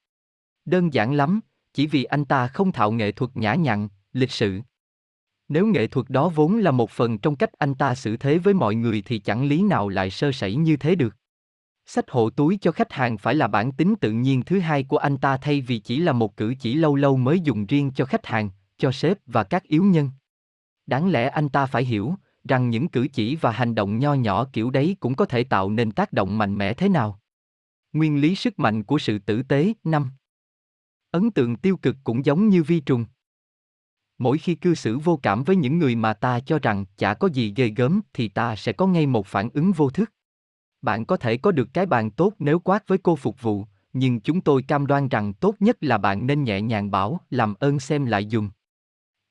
[0.64, 1.40] Đơn giản lắm,
[1.74, 4.60] chỉ vì anh ta không thạo nghệ thuật nhã nhặn, lịch sự.
[5.48, 8.54] Nếu nghệ thuật đó vốn là một phần trong cách anh ta xử thế với
[8.54, 11.16] mọi người thì chẳng lý nào lại sơ sẩy như thế được.
[11.86, 14.96] Sách hộ túi cho khách hàng phải là bản tính tự nhiên thứ hai của
[14.96, 18.04] anh ta thay vì chỉ là một cử chỉ lâu lâu mới dùng riêng cho
[18.04, 20.10] khách hàng, cho sếp và các yếu nhân.
[20.86, 22.14] Đáng lẽ anh ta phải hiểu
[22.48, 25.70] rằng những cử chỉ và hành động nho nhỏ kiểu đấy cũng có thể tạo
[25.70, 27.20] nên tác động mạnh mẽ thế nào.
[27.92, 30.10] Nguyên lý sức mạnh của sự tử tế năm
[31.10, 33.04] Ấn tượng tiêu cực cũng giống như vi trùng.
[34.18, 37.28] Mỗi khi cư xử vô cảm với những người mà ta cho rằng chả có
[37.28, 40.12] gì ghê gớm thì ta sẽ có ngay một phản ứng vô thức.
[40.82, 44.20] Bạn có thể có được cái bàn tốt nếu quát với cô phục vụ, nhưng
[44.20, 47.80] chúng tôi cam đoan rằng tốt nhất là bạn nên nhẹ nhàng bảo, làm ơn
[47.80, 48.50] xem lại dùng.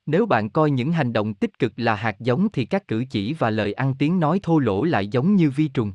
[0.06, 3.34] Nếu bạn coi những hành động tích cực là hạt giống thì các cử chỉ
[3.34, 5.94] và lời ăn tiếng nói thô lỗ lại giống như vi trùng.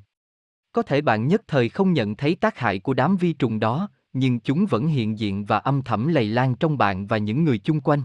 [0.72, 3.88] Có thể bạn nhất thời không nhận thấy tác hại của đám vi trùng đó,
[4.12, 7.58] nhưng chúng vẫn hiện diện và âm thầm lây lan trong bạn và những người
[7.58, 8.02] chung quanh.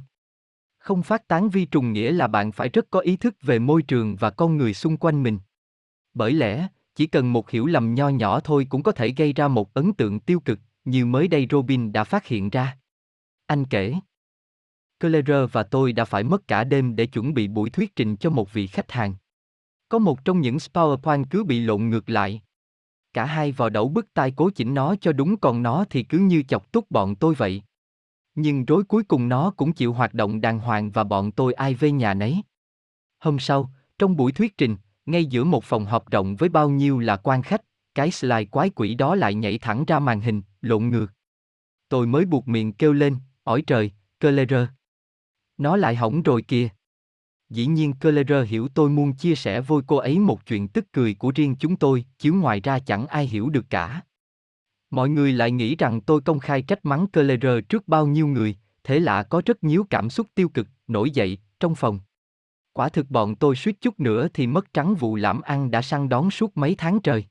[0.88, 3.82] Không phát tán vi trùng nghĩa là bạn phải rất có ý thức về môi
[3.82, 5.40] trường và con người xung quanh mình.
[6.14, 9.48] Bởi lẽ, chỉ cần một hiểu lầm nho nhỏ thôi cũng có thể gây ra
[9.48, 12.78] một ấn tượng tiêu cực, như mới đây Robin đã phát hiện ra.
[13.46, 13.96] Anh kể.
[15.00, 18.30] Claire và tôi đã phải mất cả đêm để chuẩn bị buổi thuyết trình cho
[18.30, 19.16] một vị khách hàng.
[19.90, 22.42] Có một trong những PowerPoint cứ bị lộn ngược lại.
[23.14, 26.18] Cả hai vào đậu bức tai cố chỉnh nó cho đúng còn nó thì cứ
[26.18, 27.62] như chọc túc bọn tôi vậy.
[28.40, 31.74] Nhưng rối cuối cùng nó cũng chịu hoạt động đàng hoàng và bọn tôi ai
[31.74, 32.42] về nhà nấy.
[33.20, 37.00] Hôm sau, trong buổi thuyết trình, ngay giữa một phòng họp rộng với bao nhiêu
[37.00, 37.62] là quan khách,
[37.96, 41.08] cái slide quái quỷ đó lại nhảy thẳng ra màn hình, lộn ngược.
[41.90, 44.68] Tôi mới buộc miệng kêu lên, ỏi trời, Keller.
[45.58, 46.70] Nó lại hỏng rồi kìa.
[47.50, 51.14] Dĩ nhiên Keller hiểu tôi muốn chia sẻ với cô ấy một chuyện tức cười
[51.14, 54.02] của riêng chúng tôi, chứ ngoài ra chẳng ai hiểu được cả.
[54.90, 58.56] Mọi người lại nghĩ rằng tôi công khai trách mắng Keller trước bao nhiêu người,
[58.84, 62.00] thế lạ có rất nhiều cảm xúc tiêu cực, nổi dậy, trong phòng.
[62.74, 66.10] Quả thực bọn tôi suýt chút nữa thì mất trắng vụ lãm ăn đã săn
[66.10, 67.26] đón suốt mấy tháng trời.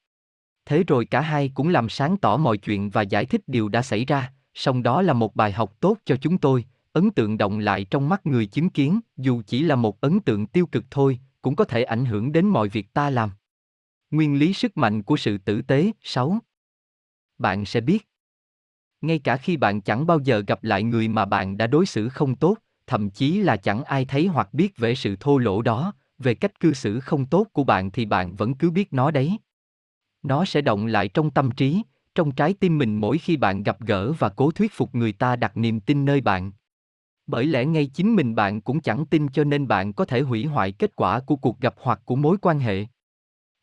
[0.65, 3.83] Thế rồi cả hai cũng làm sáng tỏ mọi chuyện và giải thích điều đã
[3.83, 7.59] xảy ra, song đó là một bài học tốt cho chúng tôi, ấn tượng động
[7.59, 11.19] lại trong mắt người chứng kiến, dù chỉ là một ấn tượng tiêu cực thôi,
[11.43, 13.31] cũng có thể ảnh hưởng đến mọi việc ta làm.
[14.11, 16.39] Nguyên lý sức mạnh của sự tử tế 6.
[17.39, 18.09] Bạn sẽ biết.
[19.01, 22.09] Ngay cả khi bạn chẳng bao giờ gặp lại người mà bạn đã đối xử
[22.09, 25.93] không tốt, thậm chí là chẳng ai thấy hoặc biết về sự thô lỗ đó,
[26.19, 29.39] về cách cư xử không tốt của bạn thì bạn vẫn cứ biết nó đấy.
[30.23, 31.83] Nó sẽ động lại trong tâm trí,
[32.15, 35.37] trong trái tim mình mỗi khi bạn gặp gỡ và cố thuyết phục người ta
[35.37, 36.53] đặt niềm tin nơi bạn.
[37.27, 40.47] Bởi lẽ ngay chính mình bạn cũng chẳng tin cho nên bạn có thể hủy
[40.47, 42.87] hoại kết quả của cuộc gặp hoặc của mối quan hệ.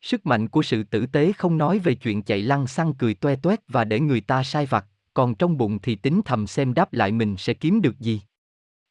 [0.03, 3.35] Sức mạnh của sự tử tế không nói về chuyện chạy lăng xăng cười toe
[3.35, 6.93] toét và để người ta sai vặt, còn trong bụng thì tính thầm xem đáp
[6.93, 8.21] lại mình sẽ kiếm được gì.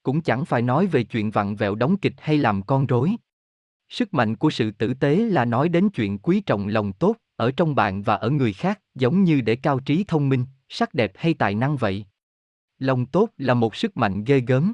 [0.03, 3.17] Cũng chẳng phải nói về chuyện vặn vẹo đóng kịch hay làm con rối.
[3.89, 7.51] Sức mạnh của sự tử tế là nói đến chuyện quý trọng lòng tốt, ở
[7.51, 11.13] trong bạn và ở người khác, giống như để cao trí thông minh, sắc đẹp
[11.15, 12.07] hay tài năng vậy.
[12.79, 14.73] Lòng tốt là một sức mạnh ghê gớm.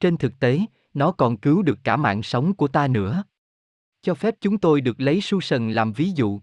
[0.00, 0.60] Trên thực tế,
[0.94, 3.22] nó còn cứu được cả mạng sống của ta nữa.
[4.02, 6.40] Cho phép chúng tôi được lấy Su Sần làm ví dụ.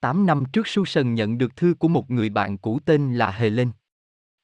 [0.00, 3.30] Tám năm trước Su Sần nhận được thư của một người bạn cũ tên là
[3.30, 3.70] Helen.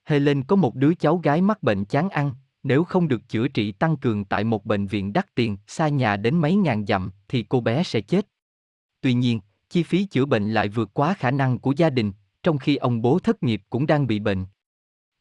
[0.05, 3.73] Helen có một đứa cháu gái mắc bệnh chán ăn, nếu không được chữa trị
[3.73, 7.43] tăng cường tại một bệnh viện đắt tiền, xa nhà đến mấy ngàn dặm, thì
[7.49, 8.27] cô bé sẽ chết.
[9.01, 12.59] Tuy nhiên, chi phí chữa bệnh lại vượt quá khả năng của gia đình, trong
[12.59, 14.47] khi ông bố thất nghiệp cũng đang bị bệnh.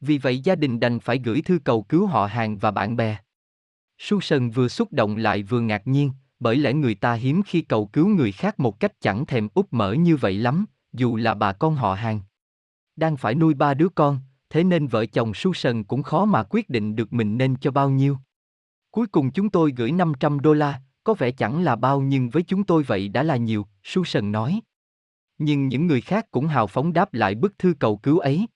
[0.02, 3.18] Vì vậy gia đình đành phải gửi thư cầu cứu họ hàng và bạn bè.
[3.98, 6.12] Susan vừa xúc động lại vừa ngạc nhiên,
[6.44, 9.74] bởi lẽ người ta hiếm khi cầu cứu người khác một cách chẳng thèm úp
[9.74, 12.22] mở như vậy lắm, dù là bà con họ hàng.
[12.96, 16.44] Đang phải nuôi ba đứa con, thế nên vợ chồng su sần cũng khó mà
[16.44, 18.18] quyết định được mình nên cho bao nhiêu.
[18.92, 22.44] Cuối cùng chúng tôi gửi 500 đô la, có vẻ chẳng là bao nhưng với
[22.44, 24.62] chúng tôi vậy đã là nhiều, su sần nói.
[25.38, 28.48] Nhưng những người khác cũng hào phóng đáp lại bức thư cầu cứu ấy.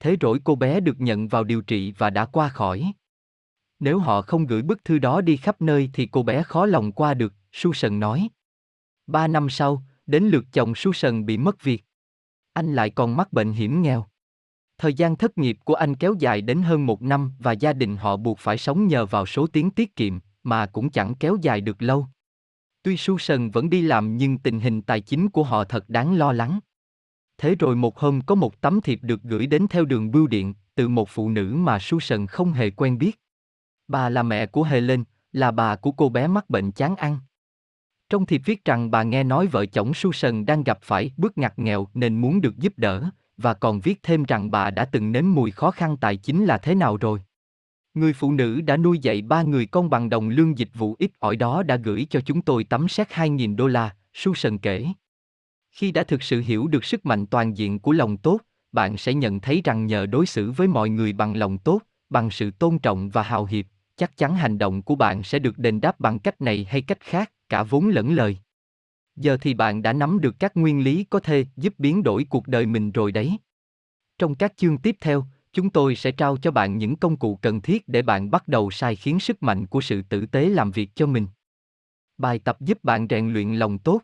[0.00, 2.92] Thế rồi cô bé được nhận vào điều trị và đã qua khỏi.
[3.84, 6.92] Nếu họ không gửi bức thư đó đi khắp nơi thì cô bé khó lòng
[6.92, 8.28] qua được, Susan nói.
[9.06, 11.84] Ba năm sau, đến lượt chồng Susan bị mất việc.
[12.52, 14.06] Anh lại còn mắc bệnh hiểm nghèo.
[14.78, 17.96] Thời gian thất nghiệp của anh kéo dài đến hơn một năm và gia đình
[17.96, 21.60] họ buộc phải sống nhờ vào số tiền tiết kiệm, mà cũng chẳng kéo dài
[21.60, 22.06] được lâu.
[22.82, 26.32] Tuy Susan vẫn đi làm nhưng tình hình tài chính của họ thật đáng lo
[26.32, 26.60] lắng.
[27.38, 30.54] Thế rồi một hôm có một tấm thiệp được gửi đến theo đường bưu điện,
[30.74, 33.20] từ một phụ nữ mà Susan không hề quen biết.
[33.88, 37.18] Bà là mẹ của Helen, là bà của cô bé mắc bệnh chán ăn.
[38.10, 41.58] Trong thiệp viết rằng bà nghe nói vợ chồng Susan đang gặp phải bước ngặt
[41.58, 45.24] nghèo nên muốn được giúp đỡ, và còn viết thêm rằng bà đã từng nếm
[45.32, 47.20] mùi khó khăn tài chính là thế nào rồi.
[47.94, 51.10] Người phụ nữ đã nuôi dạy ba người con bằng đồng lương dịch vụ ít
[51.18, 54.86] ỏi đó đã gửi cho chúng tôi tấm séc 2.000 đô la, Susan kể.
[55.70, 58.40] Khi đã thực sự hiểu được sức mạnh toàn diện của lòng tốt,
[58.72, 62.30] bạn sẽ nhận thấy rằng nhờ đối xử với mọi người bằng lòng tốt, bằng
[62.30, 65.80] sự tôn trọng và hào hiệp, chắc chắn hành động của bạn sẽ được đền
[65.80, 68.38] đáp bằng cách này hay cách khác, cả vốn lẫn lời.
[69.16, 72.48] Giờ thì bạn đã nắm được các nguyên lý có thể giúp biến đổi cuộc
[72.48, 73.38] đời mình rồi đấy.
[74.18, 77.60] Trong các chương tiếp theo, chúng tôi sẽ trao cho bạn những công cụ cần
[77.60, 80.90] thiết để bạn bắt đầu sai khiến sức mạnh của sự tử tế làm việc
[80.94, 81.26] cho mình.
[82.18, 84.02] Bài tập giúp bạn rèn luyện lòng tốt.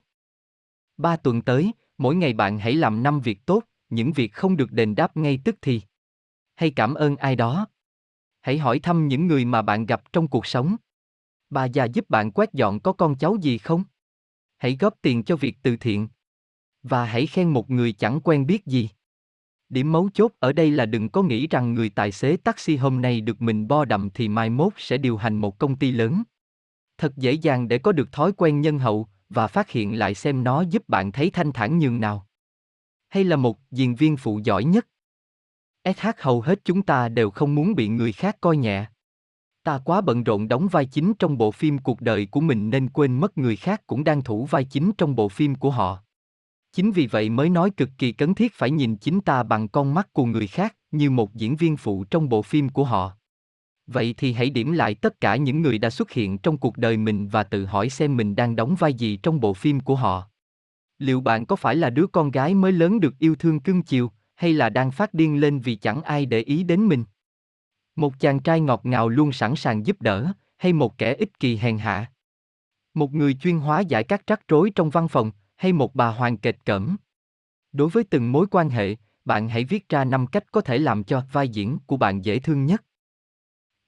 [0.96, 4.72] Ba tuần tới, mỗi ngày bạn hãy làm năm việc tốt, những việc không được
[4.72, 5.80] đền đáp ngay tức thì.
[6.54, 7.66] Hay cảm ơn ai đó.
[8.40, 10.76] Hãy hỏi thăm những người mà bạn gặp trong cuộc sống.
[11.50, 13.84] Bà già giúp bạn quét dọn có con cháu gì không?
[14.56, 16.08] Hãy góp tiền cho việc từ thiện.
[16.82, 18.88] Và hãy khen một người chẳng quen biết gì.
[19.68, 23.02] Điểm mấu chốt ở đây là đừng có nghĩ rằng người tài xế taxi hôm
[23.02, 26.22] nay được mình bo đậm thì mai mốt sẽ điều hành một công ty lớn.
[26.98, 30.44] Thật dễ dàng để có được thói quen nhân hậu và phát hiện lại xem
[30.44, 32.26] nó giúp bạn thấy thanh thản nhường nào.
[33.08, 34.86] Hay là một diễn viên phụ giỏi nhất.
[35.96, 38.86] SH hầu hết chúng ta đều không muốn bị người khác coi nhẹ.
[39.64, 42.88] Ta quá bận rộn đóng vai chính trong bộ phim cuộc đời của mình nên
[42.88, 45.98] quên mất người khác cũng đang thủ vai chính trong bộ phim của họ.
[46.72, 49.94] Chính vì vậy mới nói cực kỳ cấn thiết phải nhìn chính ta bằng con
[49.94, 53.12] mắt của người khác, như một diễn viên phụ trong bộ phim của họ.
[53.86, 56.96] Vậy thì hãy điểm lại tất cả những người đã xuất hiện trong cuộc đời
[56.96, 60.26] mình và tự hỏi xem mình đang đóng vai gì trong bộ phim của họ.
[60.98, 64.12] Liệu bạn có phải là đứa con gái mới lớn được yêu thương cưng chiều,
[64.40, 67.04] hay là đang phát điên lên vì chẳng ai để ý đến mình?
[67.96, 71.56] Một chàng trai ngọt ngào luôn sẵn sàng giúp đỡ, hay một kẻ ích kỳ
[71.56, 72.12] hèn hạ?
[72.94, 76.36] Một người chuyên hóa giải các rắc rối trong văn phòng, hay một bà hoàng
[76.36, 76.96] kịch cẩm?
[77.72, 81.04] Đối với từng mối quan hệ, bạn hãy viết ra năm cách có thể làm
[81.04, 82.84] cho vai diễn của bạn dễ thương nhất.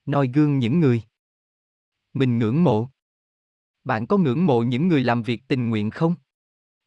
[0.05, 1.01] Noi gương những người
[2.13, 2.89] mình ngưỡng mộ.
[3.83, 6.15] Bạn có ngưỡng mộ những người làm việc tình nguyện không?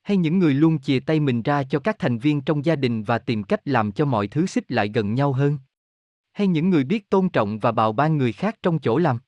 [0.07, 3.03] Hay những người luôn chìa tay mình ra cho các thành viên trong gia đình
[3.03, 5.59] và tìm cách làm cho mọi thứ xích lại gần nhau hơn?
[6.33, 9.19] Hay những người biết tôn trọng và bào ban người khác trong chỗ làm?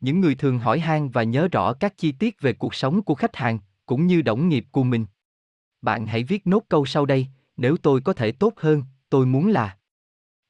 [0.00, 3.14] Những người thường hỏi han và nhớ rõ các chi tiết về cuộc sống của
[3.14, 5.06] khách hàng, cũng như đồng nghiệp của mình.
[5.82, 9.48] Bạn hãy viết nốt câu sau đây, nếu tôi có thể tốt hơn, tôi muốn
[9.48, 9.78] là.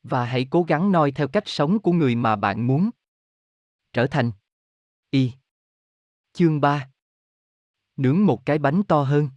[0.03, 2.90] Và hãy cố gắng noi theo cách sống của người mà bạn muốn.
[3.92, 4.31] Trở thành.
[5.11, 5.33] Y.
[6.33, 6.90] Chương 3.
[7.96, 9.29] Nướng một cái bánh to hơn.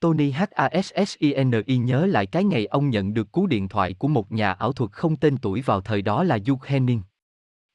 [0.00, 4.52] Tony Hassini nhớ lại cái ngày ông nhận được cú điện thoại của một nhà
[4.52, 7.02] ảo thuật không tên tuổi vào thời đó là Duke Henning.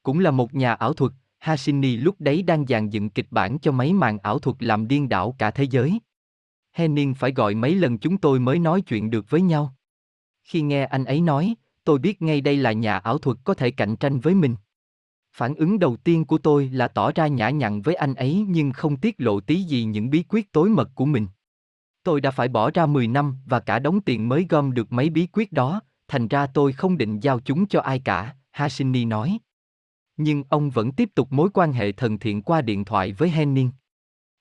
[0.04, 3.72] Cũng là một nhà ảo thuật, Hassini lúc đấy đang dàn dựng kịch bản cho
[3.72, 6.00] mấy màn ảo thuật làm điên đảo cả thế giới.
[6.74, 9.76] Henning phải gọi mấy lần chúng tôi mới nói chuyện được với nhau.
[10.44, 13.72] Khi nghe anh ấy nói, tôi biết ngay đây là nhà ảo thuật có thể
[13.72, 14.56] cạnh tranh với mình.
[15.32, 18.72] Phản ứng đầu tiên của tôi là tỏ ra nhã nhặn với anh ấy nhưng
[18.72, 21.28] không tiết lộ tí gì những bí quyết tối mật của mình.
[22.06, 25.10] Tôi đã phải bỏ ra 10 năm và cả đống tiền mới gom được mấy
[25.10, 29.40] bí quyết đó, thành ra tôi không định giao chúng cho ai cả, Hashini nói.
[30.18, 33.72] Nhưng ông vẫn tiếp tục mối quan hệ thần thiện qua điện thoại với Henning.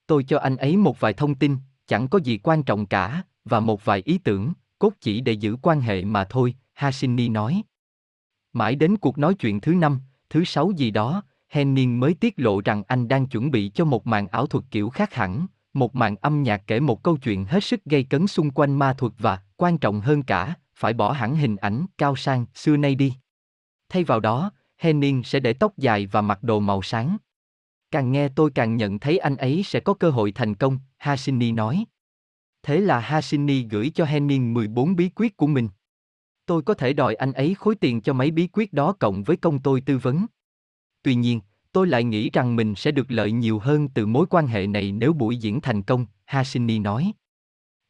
[0.07, 3.61] Tôi cho anh ấy một vài thông tin, chẳng có gì quan trọng cả, và
[3.61, 7.63] một vài ý tưởng, cốt chỉ để giữ quan hệ mà thôi, Hashini nói.
[8.53, 10.01] Mãi đến cuộc nói chuyện thứ năm,
[10.31, 14.07] thứ sáu gì đó, Henning mới tiết lộ rằng anh đang chuẩn bị cho một
[14.07, 17.65] màn ảo thuật kiểu khác hẳn, một màn âm nhạc kể một câu chuyện hết
[17.65, 21.37] sức gây cấn xung quanh ma thuật và, quan trọng hơn cả, phải bỏ hẳn
[21.37, 23.15] hình ảnh cao sang xưa nay đi.
[23.89, 27.17] Thay vào đó, Henning sẽ để tóc dài và mặc đồ màu sáng.
[27.91, 31.53] Càng nghe tôi càng nhận thấy anh ấy sẽ có cơ hội thành công, Hashini
[31.53, 31.85] nói.
[32.63, 35.69] Thế là Hashini gửi cho Henning 14 bí quyết của mình.
[36.47, 39.37] Tôi có thể đòi anh ấy khối tiền cho mấy bí quyết đó cộng với
[39.37, 40.27] công tôi tư vấn.
[41.03, 41.41] Tuy nhiên,
[41.75, 44.93] tôi lại nghĩ rằng mình sẽ được lợi nhiều hơn từ mối quan hệ này
[44.93, 47.13] nếu buổi diễn thành công, Hashini nói.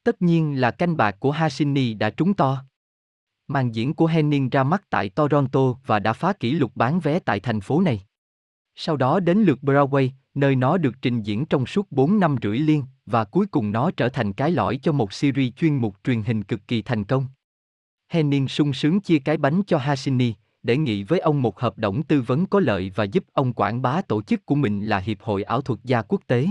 [0.05, 2.64] Tất nhiên là canh bạc của Hashini đã trúng to.
[3.49, 7.18] Màn diễn của Henning ra mắt tại Toronto và đã phá kỷ lục bán vé
[7.18, 8.03] tại thành phố này.
[8.75, 12.59] Sau đó đến lượt Broadway, nơi nó được trình diễn trong suốt 4 năm rưỡi
[12.59, 16.23] liên, và cuối cùng nó trở thành cái lõi cho một series chuyên mục truyền
[16.23, 17.27] hình cực kỳ thành công.
[18.09, 22.03] Henning sung sướng chia cái bánh cho Hashini, để nghị với ông một hợp đồng
[22.03, 25.20] tư vấn có lợi và giúp ông quảng bá tổ chức của mình là Hiệp
[25.20, 26.46] hội Ảo thuật gia quốc tế.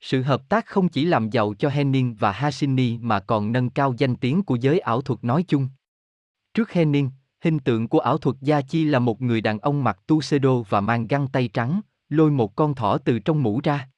[0.00, 3.94] Sự hợp tác không chỉ làm giàu cho Henning và Hashini mà còn nâng cao
[3.98, 5.68] danh tiếng của giới ảo thuật nói chung.
[6.54, 9.98] Trước Henning, hình tượng của ảo thuật gia chi là một người đàn ông mặc
[10.06, 13.88] tuxedo và mang găng tay trắng, lôi một con thỏ từ trong mũ ra.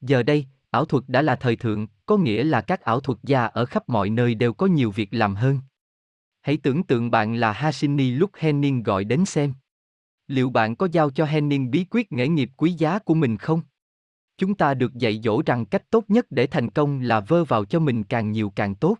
[0.00, 3.44] Giờ đây, ảo thuật đã là thời thượng, có nghĩa là các ảo thuật gia
[3.44, 5.60] ở khắp mọi nơi đều có nhiều việc làm hơn.
[6.44, 9.54] Hãy tưởng tượng bạn là Hashini lúc Henning gọi đến xem.
[10.26, 13.62] Liệu bạn có giao cho Henning bí quyết nghề nghiệp quý giá của mình không?
[14.38, 17.64] Chúng ta được dạy dỗ rằng cách tốt nhất để thành công là vơ vào
[17.64, 18.96] cho mình càng nhiều càng tốt.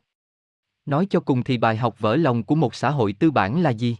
[0.86, 3.70] Nói cho cùng thì bài học vỡ lòng của một xã hội tư bản là
[3.70, 3.96] gì?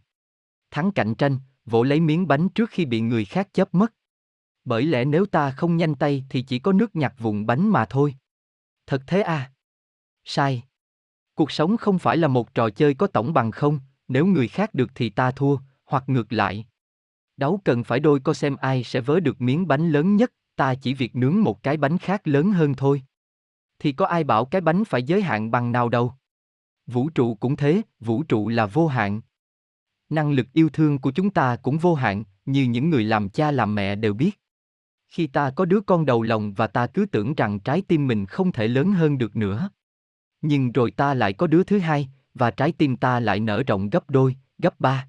[0.70, 3.92] Thắng cạnh tranh, vỗ lấy miếng bánh trước khi bị người khác chớp mất.
[4.64, 7.84] Bởi lẽ nếu ta không nhanh tay thì chỉ có nước nhặt vụn bánh mà
[7.84, 8.14] thôi.
[8.86, 9.52] Thật thế à?
[10.24, 10.62] Sai.
[11.34, 14.74] Cuộc sống không phải là một trò chơi có tổng bằng không, nếu người khác
[14.74, 16.66] được thì ta thua, hoặc ngược lại.
[17.36, 20.74] Đấu cần phải đôi co xem ai sẽ vớ được miếng bánh lớn nhất, ta
[20.74, 23.02] chỉ việc nướng một cái bánh khác lớn hơn thôi.
[23.78, 26.12] Thì có ai bảo cái bánh phải giới hạn bằng nào đâu.
[26.86, 29.20] Vũ trụ cũng thế, vũ trụ là vô hạn.
[30.10, 33.50] Năng lực yêu thương của chúng ta cũng vô hạn, như những người làm cha
[33.50, 34.40] làm mẹ đều biết.
[35.08, 38.26] Khi ta có đứa con đầu lòng và ta cứ tưởng rằng trái tim mình
[38.26, 39.70] không thể lớn hơn được nữa.
[40.46, 43.90] Nhưng rồi ta lại có đứa thứ hai, và trái tim ta lại nở rộng
[43.90, 45.08] gấp đôi, gấp ba.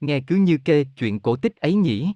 [0.00, 2.12] Nghe cứ như kê chuyện cổ tích ấy nhỉ.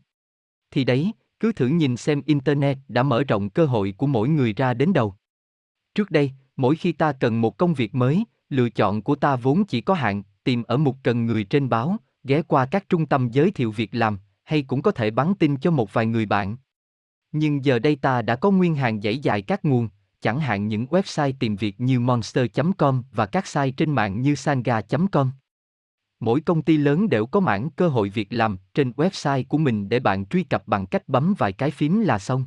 [0.70, 4.52] Thì đấy, cứ thử nhìn xem Internet đã mở rộng cơ hội của mỗi người
[4.52, 5.14] ra đến đâu.
[5.94, 9.64] Trước đây, mỗi khi ta cần một công việc mới, lựa chọn của ta vốn
[9.64, 13.28] chỉ có hạn, tìm ở mục cần người trên báo, ghé qua các trung tâm
[13.33, 16.57] giới thiệu việc làm, hay cũng có thể bắn tin cho một vài người bạn.
[17.33, 19.88] Nhưng giờ đây ta đã có nguyên hàng dãy dài các nguồn,
[20.24, 25.30] chẳng hạn những website tìm việc như monster.com và các site trên mạng như sanga.com.
[26.20, 29.88] Mỗi công ty lớn đều có mảng cơ hội việc làm trên website của mình
[29.88, 32.46] để bạn truy cập bằng cách bấm vài cái phím là xong.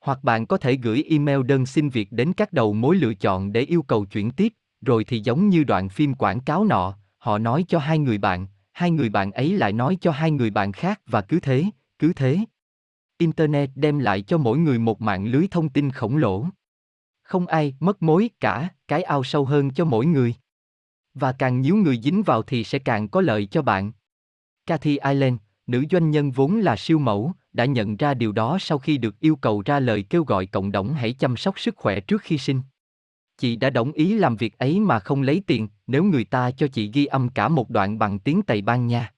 [0.00, 3.52] Hoặc bạn có thể gửi email đơn xin việc đến các đầu mối lựa chọn
[3.52, 7.38] để yêu cầu chuyển tiếp, rồi thì giống như đoạn phim quảng cáo nọ, họ
[7.38, 10.72] nói cho hai người bạn, hai người bạn ấy lại nói cho hai người bạn
[10.72, 11.64] khác và cứ thế,
[11.98, 12.38] cứ thế.
[13.18, 16.46] Internet đem lại cho mỗi người một mạng lưới thông tin khổng lồ.
[17.24, 20.34] Không ai mất mối cả, cái ao sâu hơn cho mỗi người.
[21.14, 23.92] Và càng nhiều người dính vào thì sẽ càng có lợi cho bạn.
[24.66, 28.78] Cathy Island, nữ doanh nhân vốn là siêu mẫu, đã nhận ra điều đó sau
[28.78, 32.00] khi được yêu cầu ra lời kêu gọi cộng đồng hãy chăm sóc sức khỏe
[32.00, 32.60] trước khi sinh.
[33.38, 36.66] Chị đã đồng ý làm việc ấy mà không lấy tiền, nếu người ta cho
[36.68, 39.12] chị ghi âm cả một đoạn bằng tiếng Tây Ban Nha.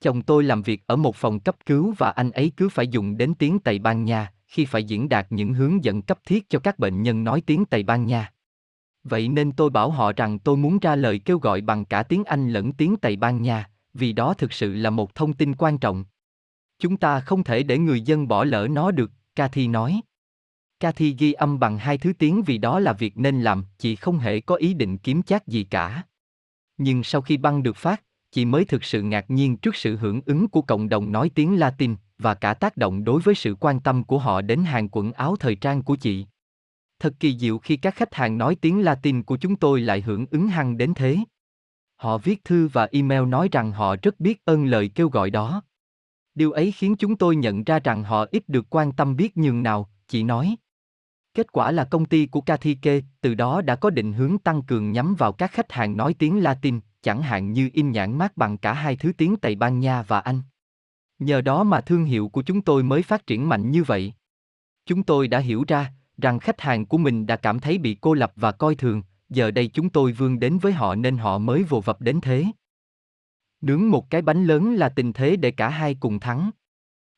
[0.00, 3.16] Chồng tôi làm việc ở một phòng cấp cứu và anh ấy cứ phải dùng
[3.16, 6.58] đến tiếng Tây Ban Nha khi phải diễn đạt những hướng dẫn cấp thiết cho
[6.58, 8.32] các bệnh nhân nói tiếng Tây Ban Nha.
[9.04, 12.24] Vậy nên tôi bảo họ rằng tôi muốn ra lời kêu gọi bằng cả tiếng
[12.24, 15.78] Anh lẫn tiếng Tây Ban Nha, vì đó thực sự là một thông tin quan
[15.78, 16.04] trọng.
[16.78, 20.00] Chúng ta không thể để người dân bỏ lỡ nó được, Cathy nói.
[20.80, 24.18] Cathy ghi âm bằng hai thứ tiếng vì đó là việc nên làm, chị không
[24.18, 26.02] hề có ý định kiếm chác gì cả.
[26.78, 30.20] Nhưng sau khi băng được phát, chị mới thực sự ngạc nhiên trước sự hưởng
[30.26, 33.80] ứng của cộng đồng nói tiếng Latin và cả tác động đối với sự quan
[33.80, 36.26] tâm của họ đến hàng quần áo thời trang của chị.
[36.98, 40.26] Thật kỳ diệu khi các khách hàng nói tiếng Latin của chúng tôi lại hưởng
[40.30, 41.16] ứng hăng đến thế.
[41.96, 45.62] Họ viết thư và email nói rằng họ rất biết ơn lời kêu gọi đó.
[46.34, 49.62] Điều ấy khiến chúng tôi nhận ra rằng họ ít được quan tâm biết nhường
[49.62, 50.56] nào, chị nói.
[51.34, 54.92] Kết quả là công ty của Kathike từ đó đã có định hướng tăng cường
[54.92, 58.58] nhắm vào các khách hàng nói tiếng Latin, chẳng hạn như in nhãn mát bằng
[58.58, 60.42] cả hai thứ tiếng Tây Ban Nha và Anh.
[61.20, 64.12] Nhờ đó mà thương hiệu của chúng tôi mới phát triển mạnh như vậy.
[64.86, 68.14] Chúng tôi đã hiểu ra rằng khách hàng của mình đã cảm thấy bị cô
[68.14, 71.62] lập và coi thường, giờ đây chúng tôi vươn đến với họ nên họ mới
[71.62, 72.46] vồ vập đến thế.
[73.60, 76.50] Nướng một cái bánh lớn là tình thế để cả hai cùng thắng.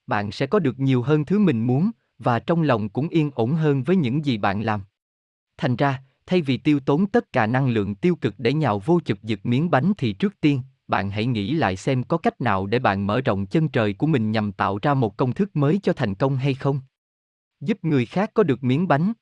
[0.07, 3.55] Bạn sẽ có được nhiều hơn thứ mình muốn, và trong lòng cũng yên ổn
[3.55, 4.81] hơn với những gì bạn làm.
[5.57, 9.01] Thành ra, thay vì tiêu tốn tất cả năng lượng tiêu cực để nhào vô
[9.05, 10.63] chụp giật miếng bánh thì trước tiên,
[10.93, 14.07] bạn hãy nghĩ lại xem có cách nào để bạn mở rộng chân trời của
[14.07, 16.81] mình nhằm tạo ra một công thức mới cho thành công hay không.
[17.61, 19.13] Giúp người khác có được miếng bánh.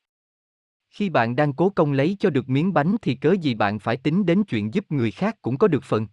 [0.91, 3.97] Khi bạn đang cố công lấy cho được miếng bánh thì cớ gì bạn phải
[3.97, 6.07] tính đến chuyện giúp người khác cũng có được phần.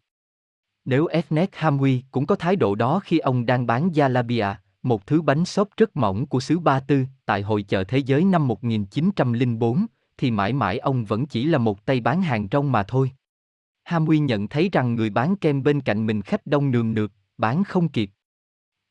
[0.86, 5.22] Nếu Ernest Hamwi cũng có thái độ đó khi ông đang bán Jalabia, một thứ
[5.22, 9.86] bánh xốp rất mỏng của xứ Ba Tư, tại hội chợ thế giới năm 1904,
[10.18, 13.12] thì mãi mãi ông vẫn chỉ là một tay bán hàng rong mà thôi.
[13.88, 17.64] Hamwi nhận thấy rằng người bán kem bên cạnh mình khách đông nườm nượp, bán
[17.64, 18.10] không kịp.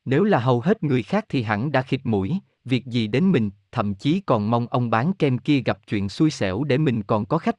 [0.04, 3.50] Nếu là hầu hết người khác thì hẳn đã khịt mũi, việc gì đến mình,
[3.72, 7.26] thậm chí còn mong ông bán kem kia gặp chuyện xui xẻo để mình còn
[7.26, 7.56] có khách.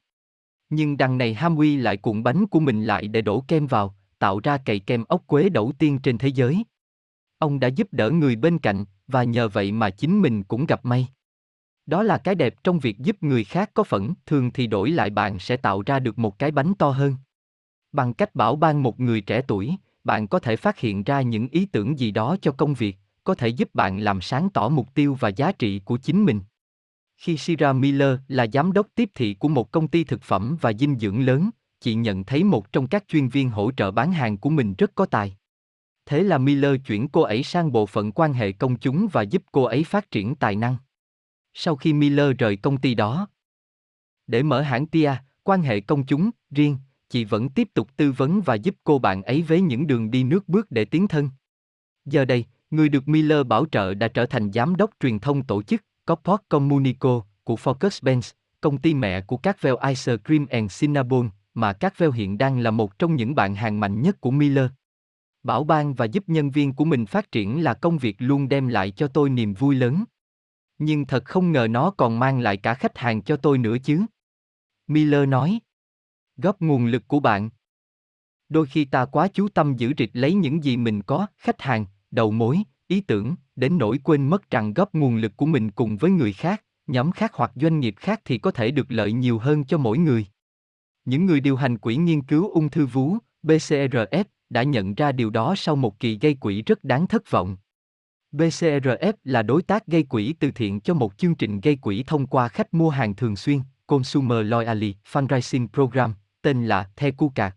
[0.69, 4.39] Nhưng đằng này Hamwi lại cuộn bánh của mình lại để đổ kem vào, tạo
[4.43, 6.63] ra cày kem ốc quế đầu tiên trên thế giới.
[7.37, 10.85] Ông đã giúp đỡ người bên cạnh, và nhờ vậy mà chính mình cũng gặp
[10.85, 11.07] may.
[11.85, 15.09] Đó là cái đẹp trong việc giúp người khác có phẫn, thường thì đổi lại
[15.09, 17.15] bạn sẽ tạo ra được một cái bánh to hơn.
[17.97, 21.47] Bằng cách bảo ban một người trẻ tuổi, bạn có thể phát hiện ra những
[21.47, 24.93] ý tưởng gì đó cho công việc, có thể giúp bạn làm sáng tỏ mục
[24.93, 26.41] tiêu và giá trị của chính mình.
[27.15, 30.73] Khi Sira Miller là giám đốc tiếp thị của một công ty thực phẩm và
[30.73, 34.37] dinh dưỡng lớn, chị nhận thấy một trong các chuyên viên hỗ trợ bán hàng
[34.37, 35.37] của mình rất có tài.
[36.05, 39.43] Thế là Miller chuyển cô ấy sang bộ phận quan hệ công chúng và giúp
[39.51, 40.77] cô ấy phát triển tài năng.
[41.53, 43.27] Sau khi Miller rời công ty đó,
[44.27, 46.77] để mở hãng Tia, quan hệ công chúng, riêng,
[47.09, 50.23] chị vẫn tiếp tục tư vấn và giúp cô bạn ấy với những đường đi
[50.23, 51.29] nước bước để tiến thân.
[52.05, 55.63] Giờ đây, người được Miller bảo trợ đã trở thành giám đốc truyền thông tổ
[55.63, 60.81] chức Corport Communico của Focus Benz, công ty mẹ của các veo Ice Cream and
[60.81, 64.31] Cinnabon, mà các veo hiện đang là một trong những bạn hàng mạnh nhất của
[64.31, 64.69] Miller.
[65.43, 68.67] Bảo ban và giúp nhân viên của mình phát triển là công việc luôn đem
[68.67, 70.03] lại cho tôi niềm vui lớn.
[70.77, 74.01] Nhưng thật không ngờ nó còn mang lại cả khách hàng cho tôi nữa chứ.
[74.87, 75.59] Miller nói.
[76.37, 77.49] Góp nguồn lực của bạn.
[78.49, 81.85] Đôi khi ta quá chú tâm giữ rịch lấy những gì mình có, khách hàng,
[82.11, 85.97] đầu mối, ý tưởng, đến nỗi quên mất rằng góp nguồn lực của mình cùng
[85.97, 89.39] với người khác, nhóm khác hoặc doanh nghiệp khác thì có thể được lợi nhiều
[89.39, 90.25] hơn cho mỗi người.
[91.05, 95.29] Những người điều hành quỹ nghiên cứu ung thư vú, BCRF, đã nhận ra điều
[95.29, 97.57] đó sau một kỳ gây quỹ rất đáng thất vọng.
[98.31, 102.27] BCRF là đối tác gây quỹ từ thiện cho một chương trình gây quỹ thông
[102.27, 107.55] qua khách mua hàng thường xuyên, Consumer Loyalty Fundraising Program, tên là The Thekucạc.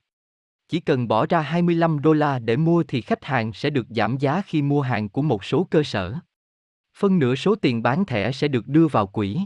[0.69, 4.19] Chỉ cần bỏ ra 25 đô la để mua thì khách hàng sẽ được giảm
[4.19, 6.15] giá khi mua hàng của một số cơ sở.
[6.97, 9.41] Phân nửa số tiền bán thẻ sẽ được đưa vào quỹ.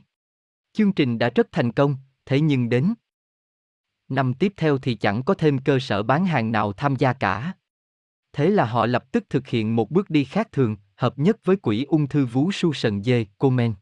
[0.73, 2.95] Chương trình đã rất thành công, thế nhưng đến
[4.09, 7.53] năm tiếp theo thì chẳng có thêm cơ sở bán hàng nào tham gia cả.
[8.33, 11.57] Thế là họ lập tức thực hiện một bước đi khác thường, hợp nhất với
[11.57, 13.75] quỹ ung thư vú su sần dê, Komen.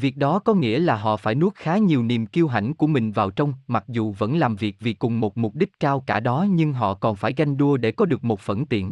[0.00, 3.12] Việc đó có nghĩa là họ phải nuốt khá nhiều niềm kiêu hãnh của mình
[3.12, 6.46] vào trong, mặc dù vẫn làm việc vì cùng một mục đích cao cả đó
[6.50, 8.90] nhưng họ còn phải ganh đua để có được một phẫn tiễn.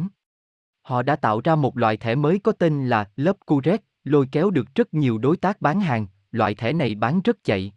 [0.81, 4.49] Họ đã tạo ra một loại thẻ mới có tên là lớp Curet, lôi kéo
[4.49, 7.71] được rất nhiều đối tác bán hàng, loại thẻ này bán rất chạy.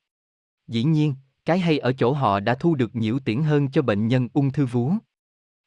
[0.69, 1.15] Dĩ nhiên,
[1.45, 4.51] cái hay ở chỗ họ đã thu được nhiều tiễn hơn cho bệnh nhân ung
[4.51, 4.93] thư vú.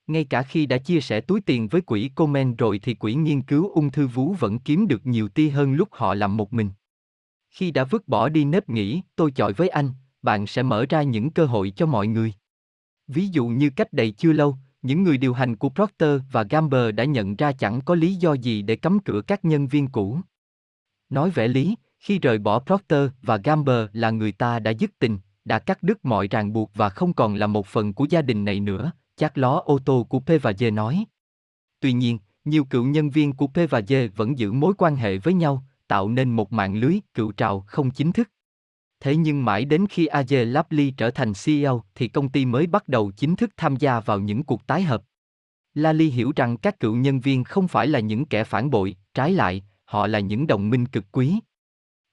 [0.07, 3.41] Ngay cả khi đã chia sẻ túi tiền với quỹ Komen rồi thì quỹ nghiên
[3.41, 6.69] cứu ung thư vú vẫn kiếm được nhiều ti hơn lúc họ làm một mình.
[7.53, 9.89] Khi đã vứt bỏ đi nếp nghĩ, tôi chọi với anh,
[10.21, 12.33] bạn sẽ mở ra những cơ hội cho mọi người.
[13.07, 16.91] Ví dụ như cách đây chưa lâu, những người điều hành của Procter và Gamble
[16.91, 20.19] đã nhận ra chẳng có lý do gì để cấm cửa các nhân viên cũ.
[21.09, 25.19] Nói vẻ lý, khi rời bỏ Procter và Gamble là người ta đã dứt tình,
[25.45, 28.45] đã cắt đứt mọi ràng buộc và không còn là một phần của gia đình
[28.45, 31.05] này nữa, chắc ló ô tô của P và G nói.
[31.79, 35.17] Tuy nhiên, nhiều cựu nhân viên của P và G vẫn giữ mối quan hệ
[35.17, 35.63] với nhau,
[35.93, 38.29] tạo nên một mạng lưới cựu trào không chính thức.
[38.99, 42.87] Thế nhưng mãi đến khi AJ Lapli trở thành CEO thì công ty mới bắt
[42.87, 45.03] đầu chính thức tham gia vào những cuộc tái hợp.
[45.73, 49.31] Lali hiểu rằng các cựu nhân viên không phải là những kẻ phản bội, trái
[49.31, 51.39] lại, họ là những đồng minh cực quý.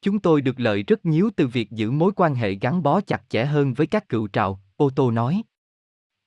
[0.03, 3.23] Chúng tôi được lợi rất nhiều từ việc giữ mối quan hệ gắn bó chặt
[3.29, 5.43] chẽ hơn với các cựu trào, ô tô nói.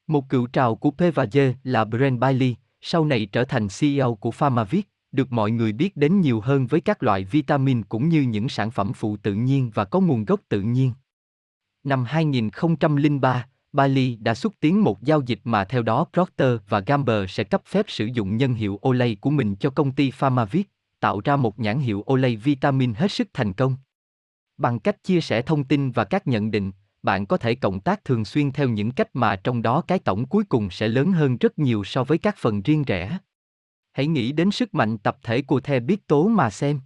[0.07, 4.87] Một cựu trào của P&G là Brent Bailey, sau này trở thành CEO của Pharmavic,
[5.13, 8.71] được mọi người biết đến nhiều hơn với các loại vitamin cũng như những sản
[8.71, 10.91] phẩm phụ tự nhiên và có nguồn gốc tự nhiên.
[11.83, 17.27] Năm 2003, Bailey đã xúc tiến một giao dịch mà theo đó Procter và Gamble
[17.27, 20.67] sẽ cấp phép sử dụng nhân hiệu Olay của mình cho công ty PharmaVit,
[20.99, 23.75] tạo ra một nhãn hiệu Olay vitamin hết sức thành công.
[24.57, 26.71] Bằng cách chia sẻ thông tin và các nhận định,
[27.03, 30.25] bạn có thể cộng tác thường xuyên theo những cách mà trong đó cái tổng
[30.25, 33.17] cuối cùng sẽ lớn hơn rất nhiều so với các phần riêng rẽ.
[33.93, 36.79] Hãy nghĩ đến sức mạnh tập thể của The biết tố mà xem.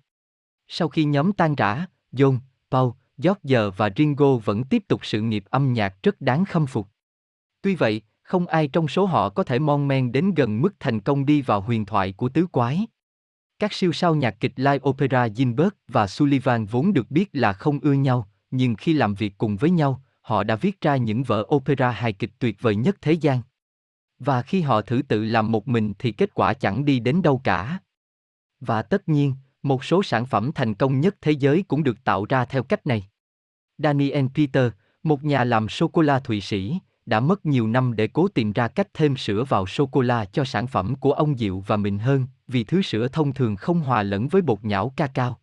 [0.67, 2.39] Sau khi nhóm tan rã, John,
[2.71, 6.87] Paul, George và Ringo vẫn tiếp tục sự nghiệp âm nhạc rất đáng khâm phục.
[7.61, 10.99] Tuy vậy, không ai trong số họ có thể mon men đến gần mức thành
[10.99, 12.87] công đi vào huyền thoại của tứ quái.
[13.59, 17.79] Các siêu sao nhạc kịch live opera Gilbert và Sullivan vốn được biết là không
[17.79, 21.45] ưa nhau, nhưng khi làm việc cùng với nhau, họ đã viết ra những vở
[21.55, 23.41] opera hài kịch tuyệt vời nhất thế gian.
[24.19, 27.41] Và khi họ thử tự làm một mình thì kết quả chẳng đi đến đâu
[27.43, 27.79] cả.
[28.59, 32.25] Và tất nhiên, một số sản phẩm thành công nhất thế giới cũng được tạo
[32.25, 33.07] ra theo cách này.
[33.77, 34.71] Daniel Peter,
[35.03, 38.87] một nhà làm sô-cô-la Thụy Sĩ, đã mất nhiều năm để cố tìm ra cách
[38.93, 42.81] thêm sữa vào sô-cô-la cho sản phẩm của ông dịu và mịn hơn, vì thứ
[42.81, 45.39] sữa thông thường không hòa lẫn với bột nhão cacao.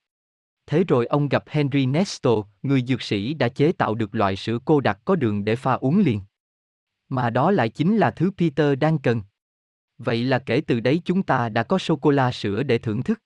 [0.67, 4.59] Thế rồi ông gặp Henry Nestor, người dược sĩ đã chế tạo được loại sữa
[4.65, 6.21] cô đặc có đường để pha uống liền.
[7.09, 9.23] Mà đó lại chính là thứ Peter đang cần.
[9.99, 13.21] Vậy là kể từ đấy chúng ta đã có sô-cô-la sữa để thưởng thức.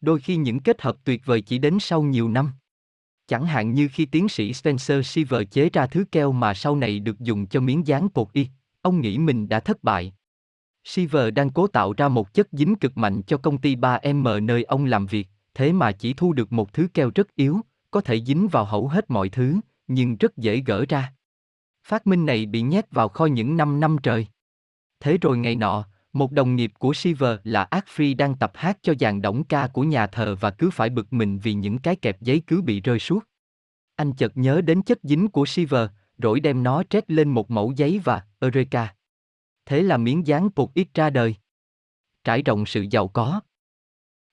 [0.00, 2.50] Đôi khi những kết hợp tuyệt vời chỉ đến sau nhiều năm.
[3.26, 6.98] Chẳng hạn như khi tiến sĩ Spencer Silver chế ra thứ keo mà sau này
[6.98, 8.48] được dùng cho miếng dán bột y,
[8.82, 10.12] ông nghĩ mình đã thất bại.
[10.84, 14.62] Silver đang cố tạo ra một chất dính cực mạnh cho công ty 3M nơi
[14.62, 18.20] ông làm việc, thế mà chỉ thu được một thứ keo rất yếu, có thể
[18.24, 19.56] dính vào hầu hết mọi thứ,
[19.86, 21.12] nhưng rất dễ gỡ ra.
[21.84, 24.26] Phát minh này bị nhét vào kho những năm năm trời.
[25.00, 28.94] Thế rồi ngày nọ, một đồng nghiệp của Shiver là Akfri đang tập hát cho
[29.00, 32.20] dàn đóng ca của nhà thờ và cứ phải bực mình vì những cái kẹp
[32.20, 33.24] giấy cứ bị rơi suốt.
[33.96, 37.72] Anh chợt nhớ đến chất dính của Shiver, rồi đem nó trét lên một mẫu
[37.76, 38.94] giấy và Eureka.
[39.66, 41.34] Thế là miếng dán bột ít ra đời.
[42.24, 43.40] Trải rộng sự giàu có.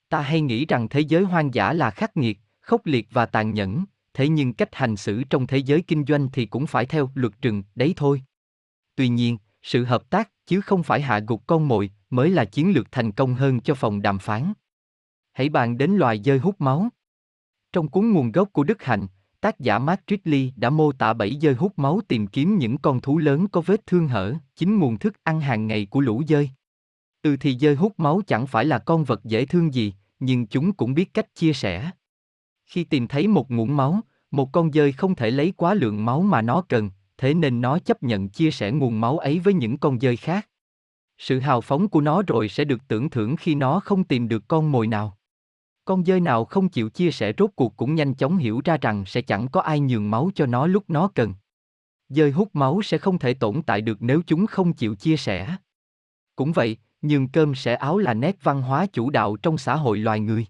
[0.09, 3.53] Ta hay nghĩ rằng thế giới hoang dã là khắc nghiệt, khốc liệt và tàn
[3.53, 3.85] nhẫn,
[4.17, 7.33] thế nhưng cách hành xử trong thế giới kinh doanh thì cũng phải theo luật
[7.41, 8.21] rừng, đấy thôi.
[8.95, 12.71] Tuy nhiên, sự hợp tác chứ không phải hạ gục con mồi mới là chiến
[12.71, 14.53] lược thành công hơn cho phòng đàm phán.
[15.33, 16.89] Hãy bàn đến loài dơi hút máu.
[17.73, 19.07] Trong cuốn nguồn gốc của Đức Hạnh,
[19.41, 23.01] tác giả Mark Ridley đã mô tả bảy dơi hút máu tìm kiếm những con
[23.01, 26.49] thú lớn có vết thương hở, chính nguồn thức ăn hàng ngày của lũ dơi.
[27.21, 30.73] Ừ thì dơi hút máu chẳng phải là con vật dễ thương gì, nhưng chúng
[30.73, 31.91] cũng biết cách chia sẻ.
[32.65, 34.01] Khi tìm thấy một nguồn máu,
[34.31, 37.79] một con dơi không thể lấy quá lượng máu mà nó cần, thế nên nó
[37.79, 40.49] chấp nhận chia sẻ nguồn máu ấy với những con dơi khác.
[41.17, 44.47] Sự hào phóng của nó rồi sẽ được tưởng thưởng khi nó không tìm được
[44.47, 45.17] con mồi nào.
[45.85, 49.05] Con dơi nào không chịu chia sẻ rốt cuộc cũng nhanh chóng hiểu ra rằng
[49.05, 51.33] sẽ chẳng có ai nhường máu cho nó lúc nó cần.
[52.09, 55.55] Dơi hút máu sẽ không thể tồn tại được nếu chúng không chịu chia sẻ.
[56.35, 59.97] Cũng vậy, nhường cơm sẻ áo là nét văn hóa chủ đạo trong xã hội
[59.97, 60.45] loài người.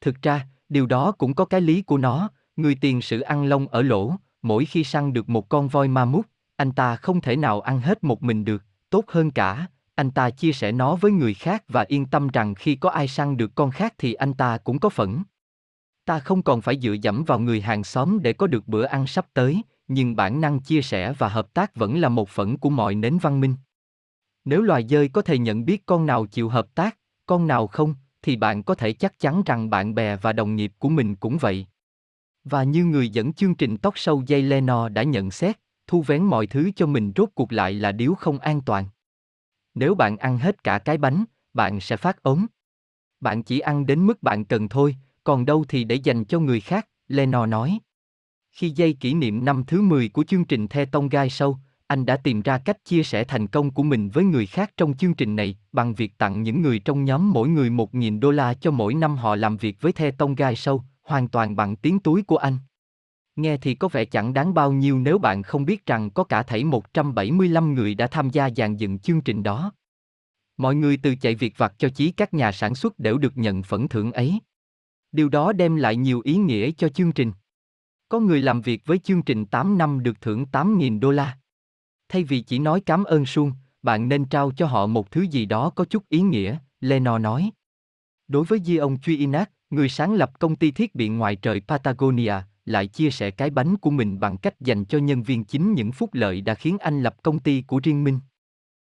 [0.00, 3.68] Thực ra, điều đó cũng có cái lý của nó, người tiền sử ăn lông
[3.68, 7.36] ở lỗ, mỗi khi săn được một con voi ma mút, anh ta không thể
[7.36, 11.12] nào ăn hết một mình được, tốt hơn cả, anh ta chia sẻ nó với
[11.12, 14.34] người khác và yên tâm rằng khi có ai săn được con khác thì anh
[14.34, 15.22] ta cũng có phẫn.
[16.04, 19.06] Ta không còn phải dựa dẫm vào người hàng xóm để có được bữa ăn
[19.06, 22.70] sắp tới, nhưng bản năng chia sẻ và hợp tác vẫn là một phẫn của
[22.70, 23.54] mọi nến văn minh.
[24.44, 27.94] Nếu loài dơi có thể nhận biết con nào chịu hợp tác, con nào không,
[28.22, 31.38] thì bạn có thể chắc chắn rằng bạn bè và đồng nghiệp của mình cũng
[31.38, 31.66] vậy.
[32.50, 36.22] Và như người dẫn chương trình tóc sâu dây Leno đã nhận xét, thu vén
[36.24, 38.86] mọi thứ cho mình rốt cuộc lại là điều không an toàn.
[39.74, 41.24] Nếu bạn ăn hết cả cái bánh,
[41.54, 42.46] bạn sẽ phát ốm.
[43.20, 46.60] Bạn chỉ ăn đến mức bạn cần thôi, còn đâu thì để dành cho người
[46.60, 47.78] khác, Leno nói.
[48.52, 52.06] Khi dây kỷ niệm năm thứ 10 của chương trình The Tông Gai Sâu, anh
[52.06, 55.14] đã tìm ra cách chia sẻ thành công của mình với người khác trong chương
[55.14, 58.70] trình này bằng việc tặng những người trong nhóm mỗi người 1.000 đô la cho
[58.70, 62.22] mỗi năm họ làm việc với The Tông Gai Sâu, hoàn toàn bằng tiếng túi
[62.22, 62.58] của anh.
[63.36, 66.42] Nghe thì có vẻ chẳng đáng bao nhiêu nếu bạn không biết rằng có cả
[66.42, 69.72] thảy 175 người đã tham gia dàn dựng chương trình đó.
[70.56, 73.62] Mọi người từ chạy việc vặt cho chí các nhà sản xuất đều được nhận
[73.62, 74.40] phần thưởng ấy.
[75.12, 77.32] Điều đó đem lại nhiều ý nghĩa cho chương trình.
[78.08, 81.38] Có người làm việc với chương trình 8 năm được thưởng 8.000 đô la.
[82.08, 83.52] Thay vì chỉ nói cảm ơn suông,
[83.82, 87.50] bạn nên trao cho họ một thứ gì đó có chút ý nghĩa, Leno nói.
[88.28, 91.60] Đối với Di ông Truy Inac, người sáng lập công ty thiết bị ngoài trời
[91.60, 95.72] Patagonia, lại chia sẻ cái bánh của mình bằng cách dành cho nhân viên chính
[95.72, 98.20] những phúc lợi đã khiến anh lập công ty của riêng mình.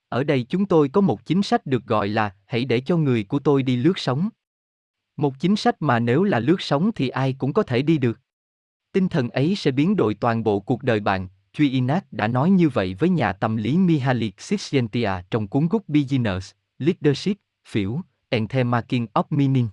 [0.09, 3.23] Ở đây chúng tôi có một chính sách được gọi là hãy để cho người
[3.23, 4.29] của tôi đi lướt sóng.
[5.17, 8.19] Một chính sách mà nếu là lướt sóng thì ai cũng có thể đi được.
[8.91, 12.49] Tinh thần ấy sẽ biến đổi toàn bộ cuộc đời bạn, Truy Inak đã nói
[12.49, 18.51] như vậy với nhà tâm lý Mihaly Csikszentmihalyi trong cuốn gốc Business, Leadership, Phiểu, and
[18.51, 19.67] the Making of Meaning.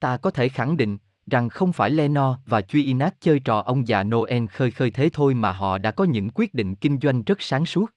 [0.00, 4.02] Ta có thể khẳng định rằng không phải Leno và chuyinat chơi trò ông già
[4.02, 7.42] Noel khơi khơi thế thôi mà họ đã có những quyết định kinh doanh rất
[7.42, 7.90] sáng suốt.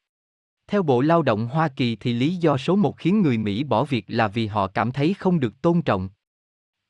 [0.67, 3.83] Theo Bộ Lao động Hoa Kỳ thì lý do số một khiến người Mỹ bỏ
[3.83, 6.09] việc là vì họ cảm thấy không được tôn trọng.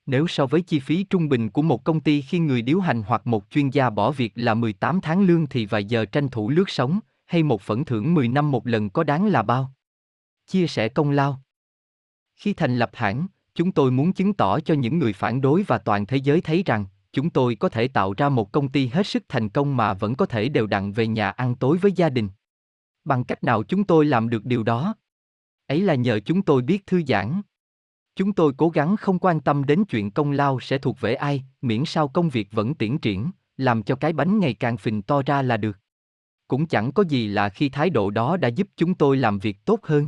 [0.05, 3.03] Nếu so với chi phí trung bình của một công ty khi người điều hành
[3.03, 6.49] hoặc một chuyên gia bỏ việc là 18 tháng lương thì vài giờ tranh thủ
[6.49, 9.71] lướt sống, hay một phần thưởng 10 năm một lần có đáng là bao?
[10.47, 11.41] Chia sẻ công lao
[12.35, 13.27] Khi thành lập hãng,
[13.57, 16.63] chúng tôi muốn chứng tỏ cho những người phản đối và toàn thế giới thấy
[16.65, 19.93] rằng, chúng tôi có thể tạo ra một công ty hết sức thành công mà
[19.93, 22.29] vẫn có thể đều đặn về nhà ăn tối với gia đình.
[23.05, 24.95] Bằng cách nào chúng tôi làm được điều đó?
[25.67, 27.41] Ấy là nhờ chúng tôi biết thư giãn.
[28.15, 31.43] Chúng tôi cố gắng không quan tâm đến chuyện công lao sẽ thuộc về ai,
[31.61, 35.21] miễn sao công việc vẫn tiến triển, làm cho cái bánh ngày càng phình to
[35.25, 35.77] ra là được.
[36.47, 39.65] Cũng chẳng có gì là khi thái độ đó đã giúp chúng tôi làm việc
[39.65, 40.07] tốt hơn.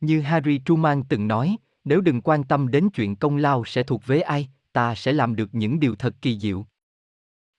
[0.00, 4.06] Như Harry Truman từng nói, nếu đừng quan tâm đến chuyện công lao sẽ thuộc
[4.06, 6.66] về ai, ta sẽ làm được những điều thật kỳ diệu.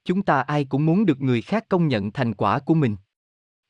[0.06, 2.96] Chúng ta ai cũng muốn được người khác công nhận thành quả của mình.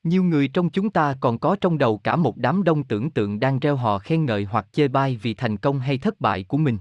[0.04, 3.40] Nhiều người trong chúng ta còn có trong đầu cả một đám đông tưởng tượng
[3.40, 6.58] đang reo hò khen ngợi hoặc chê bai vì thành công hay thất bại của
[6.58, 6.78] mình.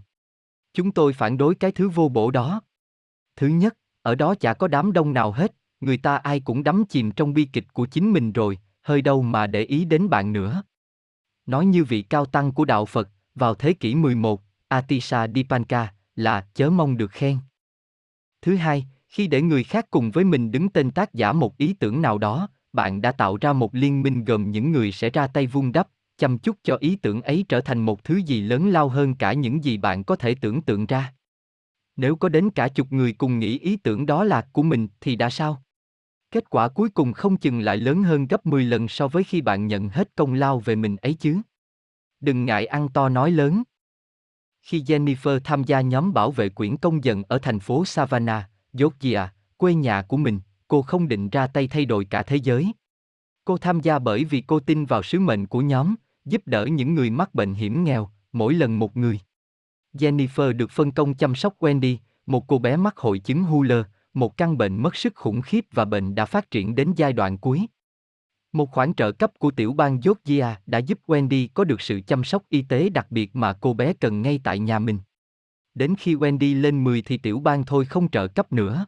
[0.74, 2.60] Chúng tôi phản đối cái thứ vô bổ đó.
[3.36, 6.84] Thứ nhất, ở đó chả có đám đông nào hết, người ta ai cũng đắm
[6.88, 10.32] chìm trong bi kịch của chính mình rồi, hơi đâu mà để ý đến bạn
[10.32, 10.62] nữa.
[11.46, 16.46] Nói như vị cao tăng của đạo Phật, vào thế kỷ 11, Atisha Dipanka, là
[16.54, 17.38] chớ mong được khen.
[18.42, 21.72] Thứ hai, khi để người khác cùng với mình đứng tên tác giả một ý
[21.72, 25.26] tưởng nào đó, bạn đã tạo ra một liên minh gồm những người sẽ ra
[25.26, 28.70] tay vung đắp, chăm chút cho ý tưởng ấy trở thành một thứ gì lớn
[28.70, 31.14] lao hơn cả những gì bạn có thể tưởng tượng ra.
[31.96, 35.16] Nếu có đến cả chục người cùng nghĩ ý tưởng đó là của mình thì
[35.16, 35.62] đã sao?
[36.30, 39.40] Kết quả cuối cùng không chừng lại lớn hơn gấp 10 lần so với khi
[39.40, 41.40] bạn nhận hết công lao về mình ấy chứ.
[42.22, 43.62] Đừng ngại ăn to nói lớn.
[44.62, 49.32] Khi Jennifer tham gia nhóm bảo vệ quyển công dân ở thành phố Savannah, Georgia,
[49.56, 52.72] quê nhà của mình, cô không định ra tay thay đổi cả thế giới.
[53.44, 55.94] Cô tham gia bởi vì cô tin vào sứ mệnh của nhóm,
[56.24, 59.20] giúp đỡ những người mắc bệnh hiểm nghèo, mỗi lần một người.
[59.94, 61.96] Jennifer được phân công chăm sóc Wendy,
[62.26, 65.84] một cô bé mắc hội chứng Huller, một căn bệnh mất sức khủng khiếp và
[65.84, 67.66] bệnh đã phát triển đến giai đoạn cuối.
[68.52, 72.24] Một khoản trợ cấp của tiểu bang Georgia đã giúp Wendy có được sự chăm
[72.24, 74.98] sóc y tế đặc biệt mà cô bé cần ngay tại nhà mình.
[75.74, 78.86] Đến khi Wendy lên 10 thì tiểu bang thôi không trợ cấp nữa.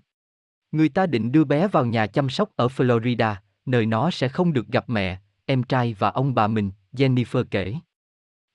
[0.72, 3.34] Người ta định đưa bé vào nhà chăm sóc ở Florida,
[3.66, 7.74] nơi nó sẽ không được gặp mẹ, em trai và ông bà mình, Jennifer kể.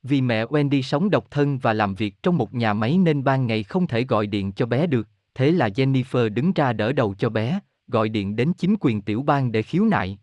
[0.03, 3.47] Vì mẹ Wendy sống độc thân và làm việc trong một nhà máy nên ban
[3.47, 7.15] ngày không thể gọi điện cho bé được, thế là Jennifer đứng ra đỡ đầu
[7.17, 10.17] cho bé, gọi điện đến chính quyền tiểu bang để khiếu nại.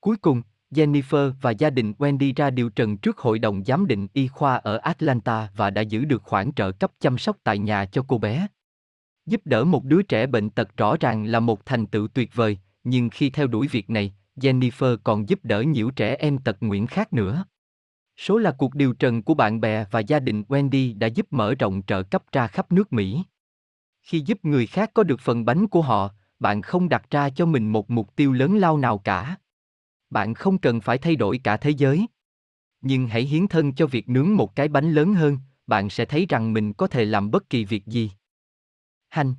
[0.00, 4.08] Cuối cùng, Jennifer và gia đình Wendy ra điều trần trước Hội đồng Giám định
[4.12, 7.84] Y khoa ở Atlanta và đã giữ được khoản trợ cấp chăm sóc tại nhà
[7.84, 8.46] cho cô bé.
[9.26, 12.58] Giúp đỡ một đứa trẻ bệnh tật rõ ràng là một thành tựu tuyệt vời,
[12.84, 16.86] nhưng khi theo đuổi việc này, Jennifer còn giúp đỡ nhiều trẻ em tật nguyện
[16.86, 17.44] khác nữa.
[18.16, 21.54] Số là cuộc điều trần của bạn bè và gia đình Wendy đã giúp mở
[21.54, 23.22] rộng trợ cấp ra khắp nước Mỹ.
[24.02, 27.46] Khi giúp người khác có được phần bánh của họ, bạn không đặt ra cho
[27.46, 29.36] mình một mục tiêu lớn lao nào cả.
[30.10, 32.06] Bạn không cần phải thay đổi cả thế giới.
[32.80, 36.26] Nhưng hãy hiến thân cho việc nướng một cái bánh lớn hơn, bạn sẽ thấy
[36.28, 38.10] rằng mình có thể làm bất kỳ việc gì.
[39.08, 39.34] Hành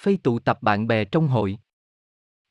[0.00, 1.58] Phây tụ tập bạn bè trong hội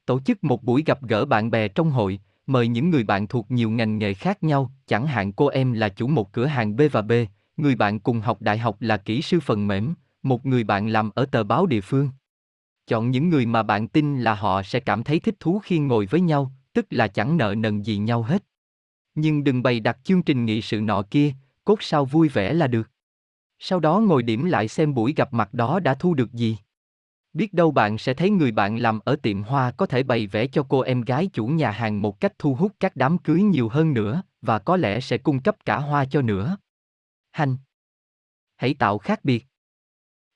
[0.05, 3.51] Tổ chức một buổi gặp gỡ bạn bè trong hội, mời những người bạn thuộc
[3.51, 6.81] nhiều ngành nghề khác nhau, chẳng hạn cô em là chủ một cửa hàng B
[6.91, 7.11] và B,
[7.57, 9.93] người bạn cùng học đại học là kỹ sư phần mềm,
[10.23, 12.09] một người bạn làm ở tờ báo địa phương.
[12.87, 16.05] Chọn những người mà bạn tin là họ sẽ cảm thấy thích thú khi ngồi
[16.05, 18.43] với nhau, tức là chẳng nợ nần gì nhau hết.
[19.15, 22.67] Nhưng đừng bày đặt chương trình nghị sự nọ kia, cốt sao vui vẻ là
[22.67, 22.89] được.
[23.59, 26.57] Sau đó ngồi điểm lại xem buổi gặp mặt đó đã thu được gì.
[27.33, 30.47] Biết đâu bạn sẽ thấy người bạn làm ở tiệm hoa có thể bày vẽ
[30.47, 33.69] cho cô em gái chủ nhà hàng một cách thu hút các đám cưới nhiều
[33.69, 36.57] hơn nữa, và có lẽ sẽ cung cấp cả hoa cho nữa.
[37.31, 37.57] Hành
[38.55, 39.45] Hãy tạo khác biệt.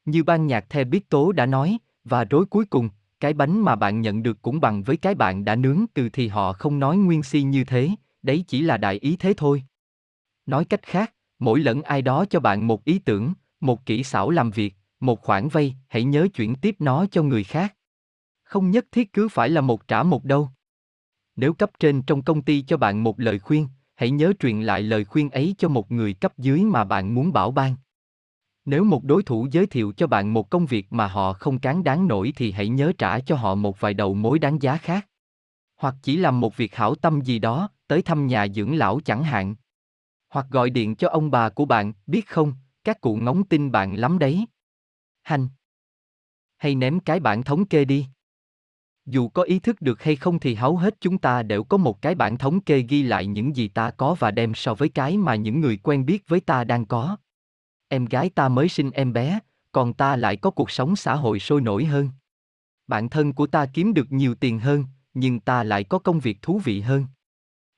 [0.06, 1.06] Như ban nhạc The Biết
[1.36, 2.90] đã nói, và rối cuối cùng,
[3.20, 6.28] cái bánh mà bạn nhận được cũng bằng với cái bạn đã nướng từ thì
[6.28, 7.90] họ không nói nguyên si như thế,
[8.24, 9.64] đấy chỉ là đại ý thế thôi.
[10.46, 14.30] Nói cách khác, mỗi lần ai đó cho bạn một ý tưởng, một kỹ xảo
[14.30, 17.76] làm việc, một khoản vay, hãy nhớ chuyển tiếp nó cho người khác.
[18.44, 20.50] Không nhất thiết cứ phải là một trả một đâu.
[21.36, 24.82] Nếu cấp trên trong công ty cho bạn một lời khuyên, hãy nhớ truyền lại
[24.82, 27.76] lời khuyên ấy cho một người cấp dưới mà bạn muốn bảo ban.
[28.66, 31.84] Nếu một đối thủ giới thiệu cho bạn một công việc mà họ không cán
[31.84, 35.08] đáng nổi thì hãy nhớ trả cho họ một vài đầu mối đáng giá khác.
[35.76, 39.24] Hoặc chỉ làm một việc hảo tâm gì đó, tới thăm nhà dưỡng lão chẳng
[39.24, 39.56] hạn.
[40.30, 42.54] Hoặc gọi điện cho ông bà của bạn, biết không,
[42.84, 44.46] các cụ ngóng tin bạn lắm đấy.
[45.22, 45.48] Hành.
[46.58, 48.06] Hay ném cái bản thống kê đi.
[49.06, 52.02] Dù có ý thức được hay không thì hầu hết chúng ta đều có một
[52.02, 55.18] cái bản thống kê ghi lại những gì ta có và đem so với cái
[55.18, 57.18] mà những người quen biết với ta đang có.
[57.88, 59.40] Em gái ta mới sinh em bé,
[59.72, 62.10] còn ta lại có cuộc sống xã hội sôi nổi hơn.
[62.88, 66.42] Bạn thân của ta kiếm được nhiều tiền hơn, nhưng ta lại có công việc
[66.42, 67.06] thú vị hơn.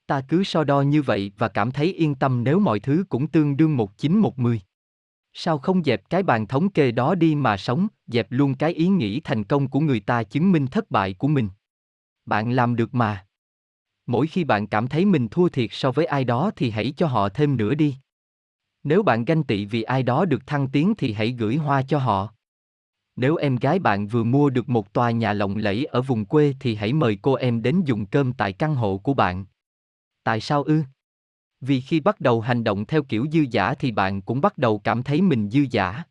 [0.07, 3.27] Ta cứ so đo như vậy và cảm thấy yên tâm nếu mọi thứ cũng
[3.27, 4.61] tương đương một chín một mười.
[5.33, 8.87] Sao không dẹp cái bàn thống kê đó đi mà sống, dẹp luôn cái ý
[8.87, 11.49] nghĩ thành công của người ta chứng minh thất bại của mình.
[12.25, 13.25] Bạn làm được mà.
[14.05, 17.07] Mỗi khi bạn cảm thấy mình thua thiệt so với ai đó thì hãy cho
[17.07, 17.95] họ thêm nữa đi.
[18.87, 21.99] Nếu bạn ganh tị vì ai đó được thăng tiến thì hãy gửi hoa cho
[21.99, 22.33] họ.
[23.15, 26.53] Nếu em gái bạn vừa mua được một tòa nhà lộng lẫy ở vùng quê
[26.59, 29.45] thì hãy mời cô em đến dùng cơm tại căn hộ của bạn.
[30.23, 30.81] Tại sao ư?
[31.61, 34.79] Vì khi bắt đầu hành động theo kiểu dư giả thì bạn cũng bắt đầu
[34.79, 36.03] cảm thấy mình dư giả.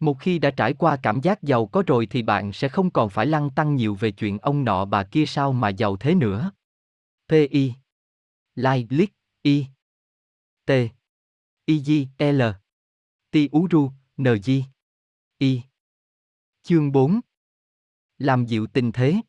[0.00, 3.10] Một khi đã trải qua cảm giác giàu có rồi thì bạn sẽ không còn
[3.10, 6.50] phải lăn tăng nhiều về chuyện ông nọ bà kia sao mà giàu thế nữa.
[7.28, 7.72] PI
[8.54, 9.66] like Lick I
[10.66, 10.70] T
[11.68, 12.42] I G L
[13.30, 14.50] T U Ru N G
[15.38, 15.60] I
[16.62, 17.20] Chương 4
[18.18, 19.20] Làm dịu tình thế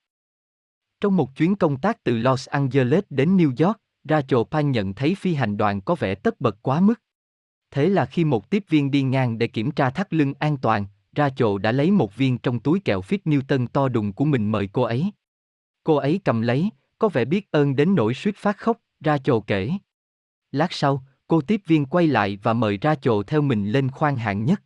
[1.01, 5.15] Trong một chuyến công tác từ Los Angeles đến New York, Rachel Pan nhận thấy
[5.15, 7.01] phi hành đoàn có vẻ tất bật quá mức.
[7.71, 10.85] Thế là khi một tiếp viên đi ngang để kiểm tra thắt lưng an toàn,
[11.15, 14.69] Rachel đã lấy một viên trong túi kẹo Fit Newton to đùng của mình mời
[14.73, 15.11] cô ấy.
[15.83, 16.69] Cô ấy cầm lấy,
[16.99, 19.71] có vẻ biết ơn đến nỗi suýt phát khóc, Rachel kể.
[20.51, 24.15] Lát sau, cô tiếp viên quay lại và mời ra chồ theo mình lên khoang
[24.15, 24.63] hạng nhất.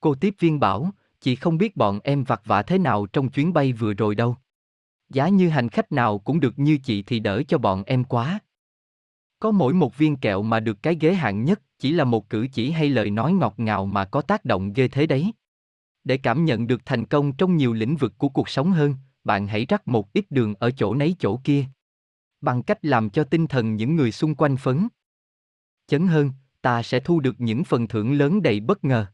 [0.00, 0.90] Cô tiếp viên bảo,
[1.20, 4.36] chị không biết bọn em vặt vả thế nào trong chuyến bay vừa rồi đâu.
[5.08, 8.40] Giá như hành khách nào cũng được như chị thì đỡ cho bọn em quá.
[9.38, 12.46] Có mỗi một viên kẹo mà được cái ghế hạng nhất, chỉ là một cử
[12.52, 15.32] chỉ hay lời nói ngọt ngào mà có tác động ghê thế đấy.
[16.04, 18.94] Để cảm nhận được thành công trong nhiều lĩnh vực của cuộc sống hơn,
[19.24, 21.64] bạn hãy rắc một ít đường ở chỗ nấy chỗ kia.
[22.40, 24.88] Bằng cách làm cho tinh thần những người xung quanh phấn.
[25.86, 26.30] Chấn hơn,
[26.62, 29.06] ta sẽ thu được những phần thưởng lớn đầy bất ngờ.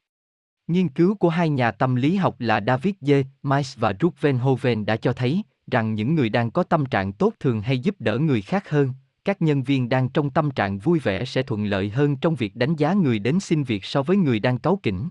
[0.66, 3.24] Nghiên cứu của hai nhà tâm lý học là David J.
[3.42, 7.34] Mice và Ruth Venhoven đã cho thấy rằng những người đang có tâm trạng tốt
[7.40, 8.92] thường hay giúp đỡ người khác hơn,
[9.24, 12.56] các nhân viên đang trong tâm trạng vui vẻ sẽ thuận lợi hơn trong việc
[12.56, 15.08] đánh giá người đến xin việc so với người đang cáu kỉnh.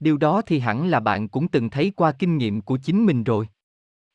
[0.00, 3.24] Điều đó thì hẳn là bạn cũng từng thấy qua kinh nghiệm của chính mình
[3.24, 3.48] rồi.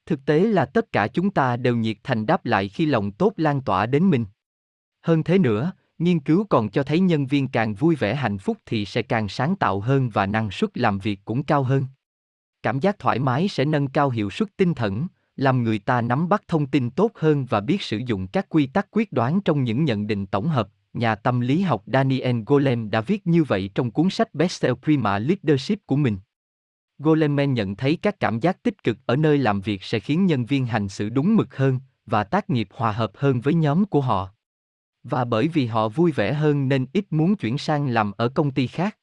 [0.06, 3.34] Thực tế là tất cả chúng ta đều nhiệt thành đáp lại khi lòng tốt
[3.38, 4.26] lan tỏa đến mình.
[5.02, 5.72] Hơn thế nữa,
[6.04, 9.30] nghiên cứu còn cho thấy nhân viên càng vui vẻ hạnh phúc thì sẽ càng
[9.30, 11.86] sáng tạo hơn và năng suất làm việc cũng cao hơn.
[12.64, 16.30] Cảm giác thoải mái sẽ nâng cao hiệu suất tinh thần, làm người ta nắm
[16.30, 19.64] bắt thông tin tốt hơn và biết sử dụng các quy tắc quyết đoán trong
[19.64, 20.70] những nhận định tổng hợp.
[20.94, 25.20] Nhà tâm lý học Daniel Golem đã viết như vậy trong cuốn sách Bestseller Prima
[25.20, 26.18] Leadership của mình.
[27.00, 30.46] Goleman nhận thấy các cảm giác tích cực ở nơi làm việc sẽ khiến nhân
[30.46, 34.02] viên hành xử đúng mực hơn và tác nghiệp hòa hợp hơn với nhóm của
[34.02, 34.30] họ.
[35.04, 38.52] Và bởi vì họ vui vẻ hơn nên ít muốn chuyển sang làm ở công
[38.52, 38.98] ty khác.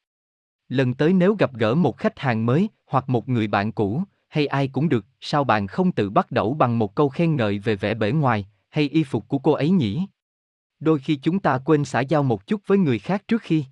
[0.69, 4.47] Lần tới nếu gặp gỡ một khách hàng mới hoặc một người bạn cũ, hay
[4.47, 7.77] ai cũng được, sao bạn không tự bắt đầu bằng một câu khen ngợi về
[7.77, 10.07] vẻ bề ngoài, hay y phục của cô ấy nhỉ?
[10.81, 13.65] Đôi khi chúng ta quên xã giao một chút với người khác trước khi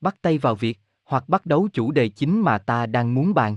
[0.00, 3.56] bắt tay vào việc, hoặc bắt đầu chủ đề chính mà ta đang muốn bàn.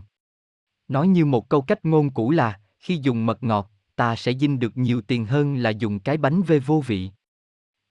[0.87, 4.59] Nói như một câu cách ngôn cũ là, khi dùng mật ngọt, ta sẽ dinh
[4.59, 7.09] được nhiều tiền hơn là dùng cái bánh vê vô vị.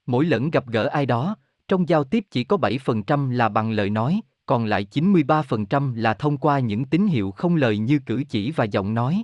[0.09, 1.35] Mỗi lần gặp gỡ ai đó,
[1.67, 6.37] trong giao tiếp chỉ có 7% là bằng lời nói, còn lại 93% là thông
[6.37, 9.23] qua những tín hiệu không lời như cử chỉ và giọng nói.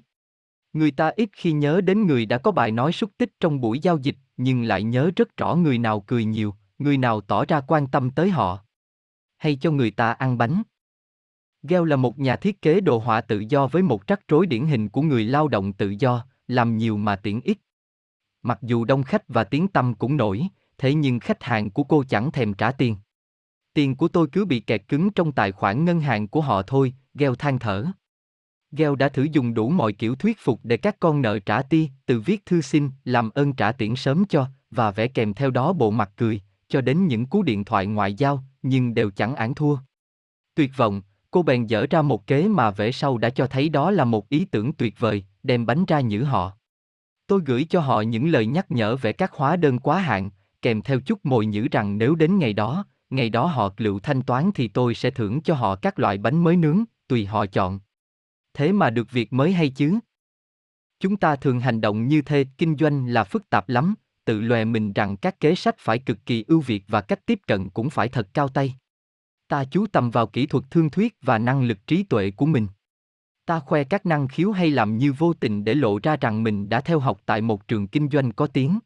[0.74, 3.80] Người ta ít khi nhớ đến người đã có bài nói xúc tích trong buổi
[3.80, 7.62] giao dịch, nhưng lại nhớ rất rõ người nào cười nhiều, người nào tỏ ra
[7.68, 8.60] quan tâm tới họ.
[9.38, 10.62] Hay cho người ta ăn bánh.
[11.64, 14.66] Gell là một nhà thiết kế đồ họa tự do với một rắc rối điển
[14.66, 17.58] hình của người lao động tự do, làm nhiều mà tiện ít.
[18.42, 20.48] Mặc dù đông khách và tiếng tâm cũng nổi,
[20.78, 22.96] thế nhưng khách hàng của cô chẳng thèm trả tiền.
[23.74, 26.94] Tiền của tôi cứ bị kẹt cứng trong tài khoản ngân hàng của họ thôi,
[27.14, 27.86] Gheo than thở.
[28.72, 31.90] Gheo đã thử dùng đủ mọi kiểu thuyết phục để các con nợ trả ti,
[32.06, 35.74] từ viết thư xin, làm ơn trả tiền sớm cho, và vẽ kèm theo đó
[35.74, 39.56] bộ mặt cười, cho đến những cú điện thoại ngoại giao, nhưng đều chẳng án
[39.56, 39.78] thua.
[40.56, 41.02] Tuyệt vọng,
[41.32, 44.30] cô bèn dở ra một kế mà vẽ sau đã cho thấy đó là một
[44.30, 46.52] ý tưởng tuyệt vời, đem bánh ra nhử họ.
[47.28, 50.30] Tôi gửi cho họ những lời nhắc nhở về các hóa đơn quá hạn,
[50.66, 54.22] kèm theo chút mồi nhử rằng nếu đến ngày đó, ngày đó họ lựu thanh
[54.22, 57.80] toán thì tôi sẽ thưởng cho họ các loại bánh mới nướng, tùy họ chọn.
[58.54, 60.00] Thế mà được việc mới hay chứ?
[61.00, 63.96] Chúng ta thường hành động như thế, kinh doanh là phức tạp lắm,
[64.26, 67.40] tự lòe mình rằng các kế sách phải cực kỳ ưu việt và cách tiếp
[67.48, 68.76] cận cũng phải thật cao tay.
[69.48, 72.68] Ta chú tâm vào kỹ thuật thương thuyết và năng lực trí tuệ của mình.
[73.46, 76.70] Ta khoe các năng khiếu hay làm như vô tình để lộ ra rằng mình
[76.70, 78.80] đã theo học tại một trường kinh doanh có tiếng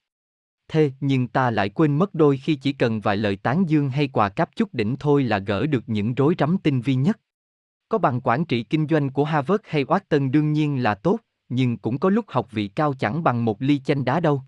[0.70, 4.08] thế nhưng ta lại quên mất đôi khi chỉ cần vài lời tán dương hay
[4.08, 7.20] quà cáp chút đỉnh thôi là gỡ được những rối rắm tinh vi nhất.
[7.90, 11.78] Có bằng quản trị kinh doanh của Harvard hay Wharton đương nhiên là tốt, nhưng
[11.78, 14.44] cũng có lúc học vị cao chẳng bằng một ly chanh đá đâu.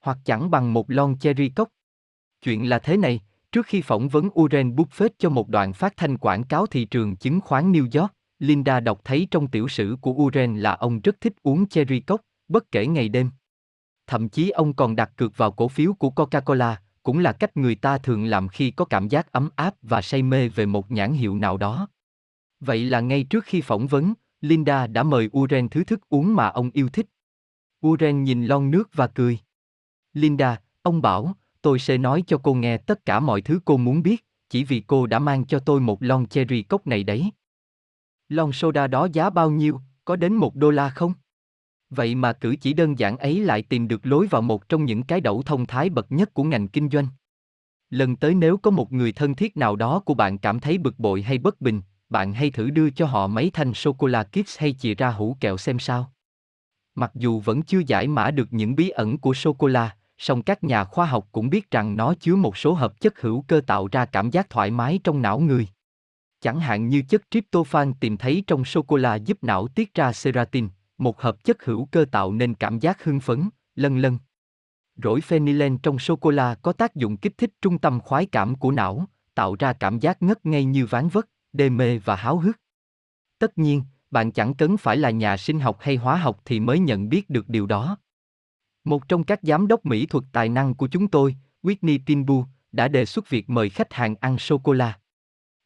[0.00, 1.68] Hoặc chẳng bằng một lon cherry cốc.
[2.42, 3.20] Chuyện là thế này,
[3.52, 7.16] trước khi phỏng vấn Warren Buffett cho một đoạn phát thanh quảng cáo thị trường
[7.16, 11.20] chứng khoán New York, Linda đọc thấy trong tiểu sử của Warren là ông rất
[11.20, 13.30] thích uống cherry cốc, bất kể ngày đêm
[14.10, 17.74] thậm chí ông còn đặt cược vào cổ phiếu của Coca-Cola, cũng là cách người
[17.74, 21.12] ta thường làm khi có cảm giác ấm áp và say mê về một nhãn
[21.12, 21.88] hiệu nào đó.
[22.60, 26.48] Vậy là ngay trước khi phỏng vấn, Linda đã mời Uren thứ thức uống mà
[26.48, 27.06] ông yêu thích.
[27.86, 29.38] Uren nhìn lon nước và cười.
[30.12, 34.02] Linda, ông bảo, tôi sẽ nói cho cô nghe tất cả mọi thứ cô muốn
[34.02, 37.30] biết, chỉ vì cô đã mang cho tôi một lon cherry cốc này đấy.
[38.28, 41.12] Lon soda đó giá bao nhiêu, có đến một đô la không?
[41.90, 45.02] Vậy mà cử chỉ đơn giản ấy lại tìm được lối vào một trong những
[45.02, 47.06] cái đẩu thông thái bậc nhất của ngành kinh doanh.
[47.90, 50.98] Lần tới nếu có một người thân thiết nào đó của bạn cảm thấy bực
[50.98, 54.72] bội hay bất bình, bạn hay thử đưa cho họ mấy thanh sô-cô-la Kids hay
[54.72, 56.12] chìa ra hũ kẹo xem sao.
[56.94, 60.84] Mặc dù vẫn chưa giải mã được những bí ẩn của sô-cô-la, song các nhà
[60.84, 64.04] khoa học cũng biết rằng nó chứa một số hợp chất hữu cơ tạo ra
[64.04, 65.68] cảm giác thoải mái trong não người.
[66.40, 70.68] Chẳng hạn như chất tryptophan tìm thấy trong sô-cô-la giúp não tiết ra serotonin,
[71.00, 74.18] một hợp chất hữu cơ tạo nên cảm giác hưng phấn, lân lân.
[75.02, 79.06] rỗi phenylen trong sô-cô-la có tác dụng kích thích trung tâm khoái cảm của não,
[79.34, 82.56] tạo ra cảm giác ngất ngây như ván vất, đê mê và háo hức.
[83.38, 86.78] Tất nhiên, bạn chẳng cần phải là nhà sinh học hay hóa học thì mới
[86.78, 87.98] nhận biết được điều đó.
[88.84, 92.88] Một trong các giám đốc mỹ thuật tài năng của chúng tôi, Whitney Pinbu, đã
[92.88, 94.98] đề xuất việc mời khách hàng ăn sô-cô-la.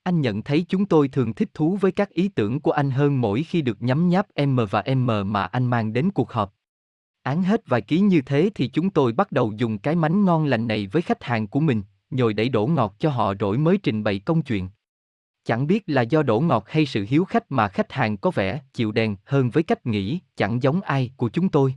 [0.04, 3.20] Anh nhận thấy chúng tôi thường thích thú với các ý tưởng của anh hơn
[3.20, 6.54] mỗi khi được nhấm nháp M và M mà anh mang đến cuộc họp.
[7.22, 10.46] Án hết vài ký như thế thì chúng tôi bắt đầu dùng cái mánh ngon
[10.46, 13.78] lành này với khách hàng của mình, nhồi đẩy đổ ngọt cho họ rồi mới
[13.78, 14.68] trình bày công chuyện.
[15.44, 18.60] Chẳng biết là do đổ ngọt hay sự hiếu khách mà khách hàng có vẻ
[18.72, 21.74] chịu đèn hơn với cách nghĩ chẳng giống ai của chúng tôi.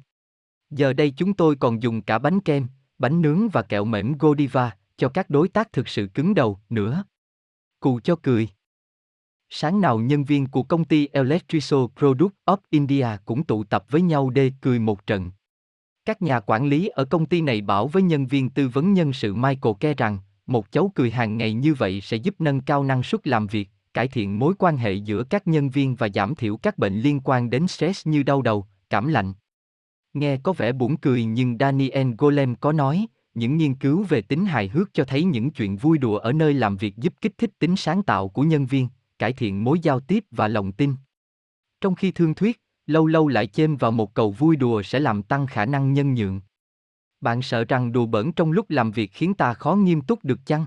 [0.70, 2.68] Giờ đây chúng tôi còn dùng cả bánh kem,
[2.98, 7.04] bánh nướng và kẹo mềm Godiva cho các đối tác thực sự cứng đầu nữa
[7.80, 8.50] cụ cho cười.
[9.50, 14.02] Sáng nào nhân viên của công ty Electrical Product of India cũng tụ tập với
[14.02, 15.32] nhau để cười một trận.
[16.06, 19.14] Các nhà quản lý ở công ty này bảo với nhân viên tư vấn nhân
[19.14, 22.84] sự Michael Ke rằng, một cháu cười hàng ngày như vậy sẽ giúp nâng cao
[22.84, 26.36] năng suất làm việc, cải thiện mối quan hệ giữa các nhân viên và giảm
[26.36, 29.34] thiểu các bệnh liên quan đến stress như đau đầu, cảm lạnh.
[30.14, 33.08] Nghe có vẻ buồn cười nhưng Daniel Golem có nói,
[33.38, 36.54] những nghiên cứu về tính hài hước cho thấy những chuyện vui đùa ở nơi
[36.54, 38.88] làm việc giúp kích thích tính sáng tạo của nhân viên,
[39.20, 40.96] cải thiện mối giao tiếp và lòng tin.
[41.82, 45.24] Trong khi thương thuyết, lâu lâu lại chêm vào một cầu vui đùa sẽ làm
[45.24, 46.42] tăng khả năng nhân nhượng.
[47.22, 50.40] Bạn sợ rằng đùa bẩn trong lúc làm việc khiến ta khó nghiêm túc được
[50.46, 50.66] chăng?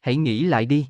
[0.00, 0.86] Hãy nghĩ lại đi.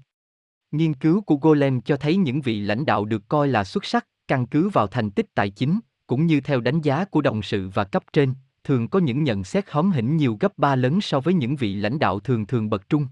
[0.70, 4.06] Nghiên cứu của Golem cho thấy những vị lãnh đạo được coi là xuất sắc,
[4.28, 7.68] căn cứ vào thành tích tài chính, cũng như theo đánh giá của đồng sự
[7.68, 8.34] và cấp trên,
[8.66, 11.74] thường có những nhận xét hóm hỉnh nhiều gấp ba lớn so với những vị
[11.74, 13.06] lãnh đạo thường thường bậc trung.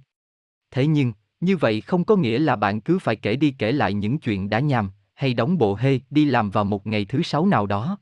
[0.70, 3.94] Thế nhưng, như vậy không có nghĩa là bạn cứ phải kể đi kể lại
[3.94, 7.46] những chuyện đã nhàm, hay đóng bộ hê đi làm vào một ngày thứ sáu
[7.46, 7.98] nào đó.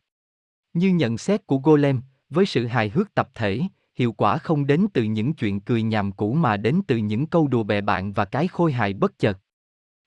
[0.74, 2.00] Như nhận xét của Golem,
[2.30, 3.60] với sự hài hước tập thể,
[3.94, 7.48] hiệu quả không đến từ những chuyện cười nhàm cũ mà đến từ những câu
[7.48, 9.38] đùa bè bạn và cái khôi hài bất chợt.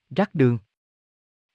[0.09, 0.57] Rắc đường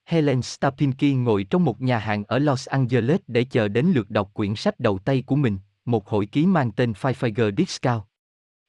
[0.05, 4.33] Helen Stapinki ngồi trong một nhà hàng ở Los Angeles để chờ đến lượt đọc
[4.33, 8.03] quyển sách đầu tay của mình, một hội ký mang tên Five Finger Discount.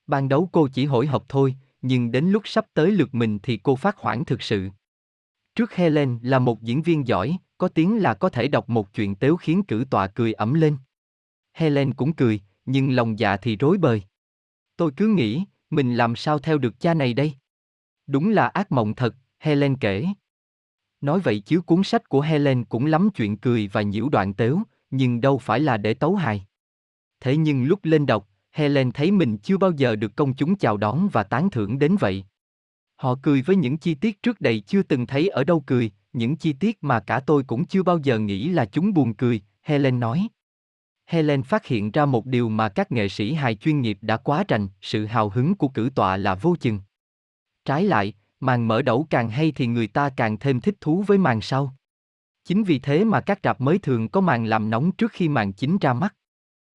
[0.07, 3.57] Ban đầu cô chỉ hỏi học thôi, nhưng đến lúc sắp tới lượt mình thì
[3.63, 4.69] cô phát hoảng thực sự.
[5.55, 9.15] Trước Helen là một diễn viên giỏi, có tiếng là có thể đọc một chuyện
[9.15, 10.77] tếu khiến cử tọa cười ẩm lên.
[11.53, 14.03] Helen cũng cười, nhưng lòng dạ thì rối bời.
[14.77, 17.35] Tôi cứ nghĩ, mình làm sao theo được cha này đây?
[18.07, 20.07] Đúng là ác mộng thật, Helen kể.
[21.01, 24.63] Nói vậy chứ cuốn sách của Helen cũng lắm chuyện cười và nhiễu đoạn tếu,
[24.91, 26.47] nhưng đâu phải là để tấu hài.
[27.23, 30.77] Thế nhưng lúc lên đọc, Helen thấy mình chưa bao giờ được công chúng chào
[30.77, 32.25] đón và tán thưởng đến vậy.
[32.97, 36.37] Họ cười với những chi tiết trước đây chưa từng thấy ở đâu cười, những
[36.37, 40.01] chi tiết mà cả tôi cũng chưa bao giờ nghĩ là chúng buồn cười, Helen
[40.01, 40.29] nói.
[41.07, 44.45] Helen phát hiện ra một điều mà các nghệ sĩ hài chuyên nghiệp đã quá
[44.49, 46.81] rành, sự hào hứng của cử tọa là vô chừng.
[47.65, 51.19] Trái lại, màn mở đầu càng hay thì người ta càng thêm thích thú với
[51.19, 51.77] màn sau.
[52.45, 55.53] Chính vì thế mà các rạp mới thường có màn làm nóng trước khi màn
[55.53, 56.15] chính ra mắt.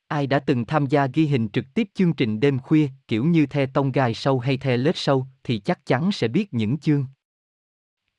[0.08, 3.46] Ai đã từng tham gia ghi hình trực tiếp chương trình đêm khuya, kiểu như
[3.46, 7.06] The Tông Gai Show hay The Late Show, thì chắc chắn sẽ biết những chương.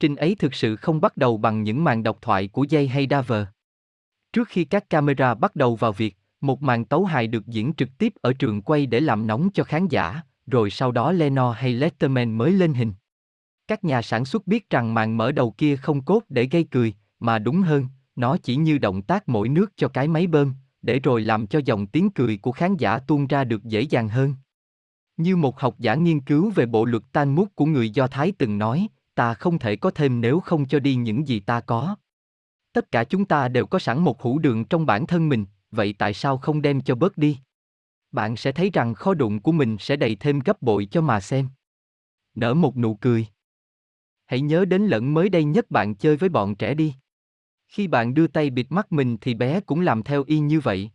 [0.00, 3.06] Trình ấy thực sự không bắt đầu bằng những màn độc thoại của dây hay
[3.10, 3.46] Daver.
[4.32, 7.88] Trước khi các camera bắt đầu vào việc, một màn tấu hài được diễn trực
[7.98, 11.72] tiếp ở trường quay để làm nóng cho khán giả, rồi sau đó Leno hay
[11.72, 12.92] Letterman mới lên hình.
[13.68, 16.94] Các nhà sản xuất biết rằng màn mở đầu kia không cốt để gây cười,
[17.20, 17.86] mà đúng hơn,
[18.16, 21.60] nó chỉ như động tác mỗi nước cho cái máy bơm, để rồi làm cho
[21.64, 24.34] dòng tiếng cười của khán giả tuôn ra được dễ dàng hơn.
[25.16, 28.32] Như một học giả nghiên cứu về bộ luật tan mút của người Do Thái
[28.38, 31.96] từng nói, ta không thể có thêm nếu không cho đi những gì ta có.
[32.72, 35.94] Tất cả chúng ta đều có sẵn một hũ đường trong bản thân mình, vậy
[35.98, 37.38] tại sao không đem cho bớt đi?
[38.12, 41.20] Bạn sẽ thấy rằng kho đụng của mình sẽ đầy thêm gấp bội cho mà
[41.20, 41.48] xem.
[42.34, 43.26] Nở một nụ cười.
[44.26, 46.94] Hãy nhớ đến lẫn mới đây nhất bạn chơi với bọn trẻ đi.
[47.68, 50.90] Khi bạn đưa tay bịt mắt mình thì bé cũng làm theo y như vậy.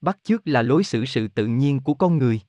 [0.00, 2.40] Bắt chước là lối xử sự tự nhiên của con người.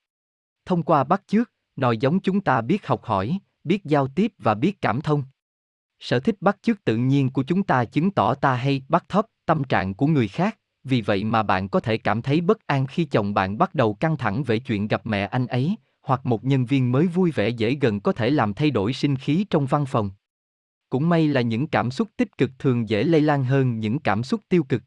[0.65, 4.53] Thông qua bắt chước, nòi giống chúng ta biết học hỏi, biết giao tiếp và
[4.53, 5.23] biết cảm thông.
[5.99, 9.25] Sở thích bắt chước tự nhiên của chúng ta chứng tỏ ta hay bắt thấp
[9.45, 12.87] tâm trạng của người khác, vì vậy mà bạn có thể cảm thấy bất an
[12.87, 16.43] khi chồng bạn bắt đầu căng thẳng về chuyện gặp mẹ anh ấy, hoặc một
[16.43, 19.65] nhân viên mới vui vẻ dễ gần có thể làm thay đổi sinh khí trong
[19.65, 20.11] văn phòng.
[20.89, 24.23] Cũng may là những cảm xúc tích cực thường dễ lây lan hơn những cảm
[24.23, 24.83] xúc tiêu cực.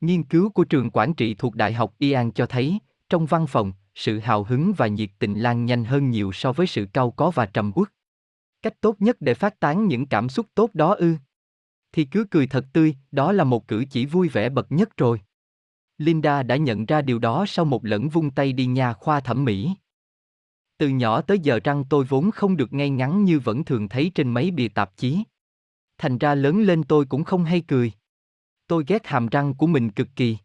[0.00, 2.78] Nghiên cứu của trường quản trị thuộc Đại học Ian cho thấy,
[3.08, 6.66] trong văn phòng, sự hào hứng và nhiệt tình lan nhanh hơn nhiều so với
[6.66, 7.88] sự cau có và trầm uất.
[8.62, 11.14] Cách tốt nhất để phát tán những cảm xúc tốt đó ư?
[11.92, 15.20] Thì cứ cười thật tươi, đó là một cử chỉ vui vẻ bậc nhất rồi.
[15.98, 19.44] Linda đã nhận ra điều đó sau một lần vung tay đi nha khoa thẩm
[19.44, 19.74] mỹ.
[20.78, 24.10] Từ nhỏ tới giờ răng tôi vốn không được ngay ngắn như vẫn thường thấy
[24.14, 25.22] trên mấy bìa tạp chí.
[25.98, 27.92] Thành ra lớn lên tôi cũng không hay cười.
[28.66, 30.36] Tôi ghét hàm răng của mình cực kỳ.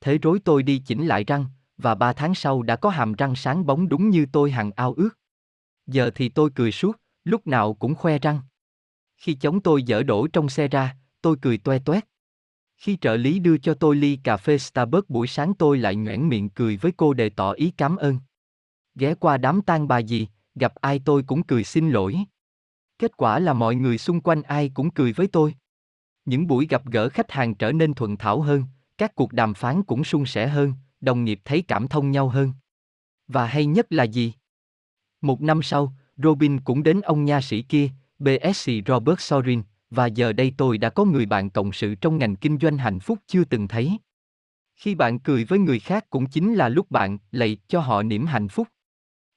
[0.00, 1.46] Thế rối tôi đi chỉnh lại răng,
[1.76, 4.94] và ba tháng sau đã có hàm răng sáng bóng đúng như tôi hằng ao
[4.94, 5.18] ước.
[5.86, 8.40] Giờ thì tôi cười suốt, lúc nào cũng khoe răng.
[9.16, 12.04] Khi chống tôi dở đổ trong xe ra, tôi cười toe toét.
[12.76, 16.28] Khi trợ lý đưa cho tôi ly cà phê Starbucks buổi sáng tôi lại nhoẻn
[16.28, 18.18] miệng cười với cô để tỏ ý cảm ơn.
[18.94, 22.18] Ghé qua đám tang bà gì, gặp ai tôi cũng cười xin lỗi.
[22.98, 25.54] Kết quả là mọi người xung quanh ai cũng cười với tôi.
[26.24, 28.64] Những buổi gặp gỡ khách hàng trở nên thuận thảo hơn,
[28.98, 32.52] các cuộc đàm phán cũng suôn sẻ hơn, đồng nghiệp thấy cảm thông nhau hơn.
[33.28, 34.32] Và hay nhất là gì?
[35.20, 37.88] Một năm sau, Robin cũng đến ông nha sĩ kia,
[38.18, 42.36] BSC Robert Sorin, và giờ đây tôi đã có người bạn cộng sự trong ngành
[42.36, 43.98] kinh doanh hạnh phúc chưa từng thấy.
[44.76, 48.26] Khi bạn cười với người khác cũng chính là lúc bạn lạy cho họ niềm
[48.26, 48.68] hạnh phúc.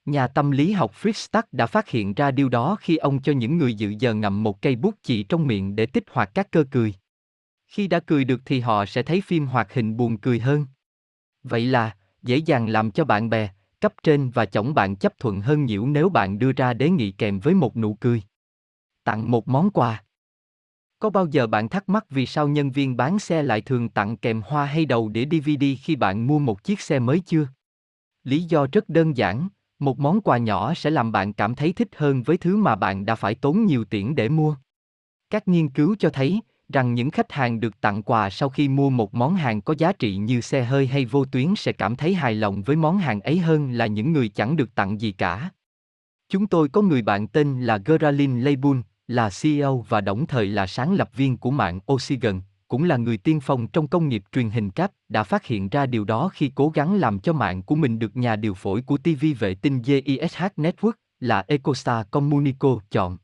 [0.06, 3.58] Nhà tâm lý học Fritz đã phát hiện ra điều đó khi ông cho những
[3.58, 6.64] người dự giờ ngậm một cây bút chì trong miệng để kích hoạt các cơ
[6.72, 6.94] cười.
[7.68, 10.66] Khi đã cười được thì họ sẽ thấy phim hoạt hình buồn cười hơn.
[11.44, 13.50] Vậy là, dễ dàng làm cho bạn bè,
[13.82, 17.12] cấp trên và chồng bạn chấp thuận hơn nhiều nếu bạn đưa ra đề nghị
[17.12, 18.22] kèm với một nụ cười.
[19.04, 20.04] Tặng một món quà.
[21.00, 24.18] Có bao giờ bạn thắc mắc vì sao nhân viên bán xe lại thường tặng
[24.18, 27.48] kèm hoa hay đầu đĩa DVD khi bạn mua một chiếc xe mới chưa?
[28.24, 29.50] Lý do rất đơn giản,
[29.80, 33.06] một món quà nhỏ sẽ làm bạn cảm thấy thích hơn với thứ mà bạn
[33.06, 34.56] đã phải tốn nhiều tiền để mua.
[35.30, 36.42] Các nghiên cứu cho thấy
[36.74, 39.94] rằng những khách hàng được tặng quà sau khi mua một món hàng có giá
[39.94, 43.22] trị như xe hơi hay vô tuyến sẽ cảm thấy hài lòng với món hàng
[43.22, 45.50] ấy hơn là những người chẳng được tặng gì cả.
[46.30, 50.68] Chúng tôi có người bạn tên là Geraldine Leibun, là CEO và đồng thời là
[50.68, 54.50] sáng lập viên của mạng Oxygen, cũng là người tiên phong trong công nghiệp truyền
[54.50, 57.76] hình cáp, đã phát hiện ra điều đó khi cố gắng làm cho mạng của
[57.76, 63.18] mình được nhà điều phối của TV vệ tinh JISH Network, là Ecostar Communico chọn.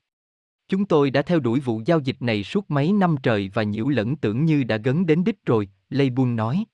[0.67, 3.87] Chúng tôi đã theo đuổi vụ giao dịch này suốt mấy năm trời và nhiễu
[3.87, 6.65] lẫn tưởng như đã gấn đến đích rồi, Leibun nói.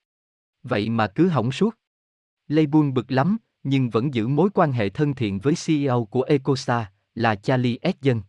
[0.63, 1.75] Vậy mà cứ hỏng suốt.
[2.47, 6.85] Leibun bực lắm, nhưng vẫn giữ mối quan hệ thân thiện với CEO của Ecostar,
[7.15, 8.21] là Charlie Edgen.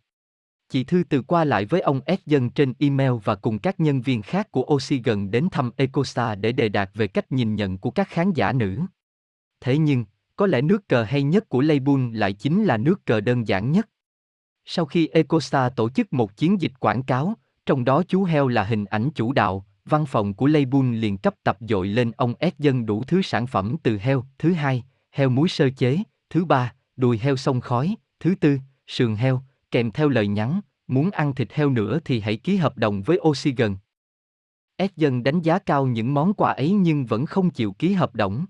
[0.68, 4.22] Chị Thư từ qua lại với ông Edgen trên email và cùng các nhân viên
[4.22, 8.08] khác của Oxygen đến thăm Ecostar để đề đạt về cách nhìn nhận của các
[8.08, 8.80] khán giả nữ.
[9.60, 10.04] Thế nhưng,
[10.36, 13.72] có lẽ nước cờ hay nhất của Leibun lại chính là nước cờ đơn giản
[13.72, 13.88] nhất.
[14.64, 17.34] Sau khi Ecostar tổ chức một chiến dịch quảng cáo,
[17.66, 21.34] trong đó chú heo là hình ảnh chủ đạo, văn phòng của Leibun liền cấp
[21.42, 25.28] tập dội lên ông S dân đủ thứ sản phẩm từ heo, thứ hai, heo
[25.28, 25.98] muối sơ chế,
[26.30, 31.10] thứ ba, đùi heo sông khói, thứ tư, sườn heo, kèm theo lời nhắn, muốn
[31.10, 33.76] ăn thịt heo nữa thì hãy ký hợp đồng với Oxygen.
[34.76, 38.14] Ed dân đánh giá cao những món quà ấy nhưng vẫn không chịu ký hợp
[38.14, 38.46] đồng.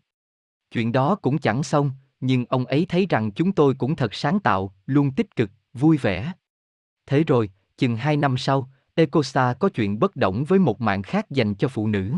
[0.71, 1.91] Chuyện đó cũng chẳng xong,
[2.21, 5.97] nhưng ông ấy thấy rằng chúng tôi cũng thật sáng tạo, luôn tích cực, vui
[5.97, 6.33] vẻ.
[7.07, 11.31] Thế rồi, chừng hai năm sau, Ecosa có chuyện bất động với một mạng khác
[11.31, 12.14] dành cho phụ nữ.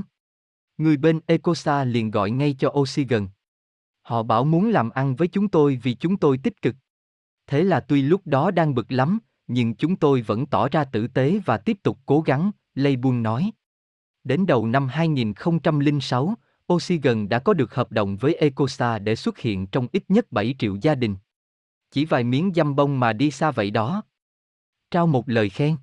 [0.78, 3.28] Người bên Ecosa liền gọi ngay cho Oxygen.
[4.03, 6.76] Họ bảo muốn làm ăn với chúng tôi vì chúng tôi tích cực.
[7.51, 11.07] Thế là tuy lúc đó đang bực lắm, nhưng chúng tôi vẫn tỏ ra tử
[11.07, 13.51] tế và tiếp tục cố gắng, Leibun nói.
[14.24, 16.34] Đến đầu năm 2006,
[16.72, 20.55] Oxygen đã có được hợp đồng với Ecosa để xuất hiện trong ít nhất 7
[20.59, 21.16] triệu gia đình.
[21.90, 24.03] Chỉ vài miếng dăm bông mà đi xa vậy đó.
[24.90, 25.76] Trao một lời khen.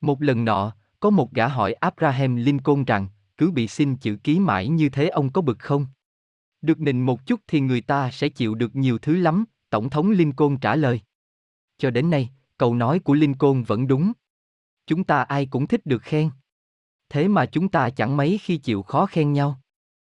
[0.00, 4.38] Một lần nọ, có một gã hỏi Abraham Lincoln rằng, cứ bị xin chữ ký
[4.38, 5.86] mãi như thế ông có bực không?
[6.62, 10.10] Được nịnh một chút thì người ta sẽ chịu được nhiều thứ lắm, Tổng thống
[10.10, 11.00] Lincoln trả lời.
[11.78, 14.12] Cho đến nay, câu nói của Lincoln vẫn đúng.
[14.86, 16.30] Chúng ta ai cũng thích được khen.
[17.08, 19.60] Thế mà chúng ta chẳng mấy khi chịu khó khen nhau.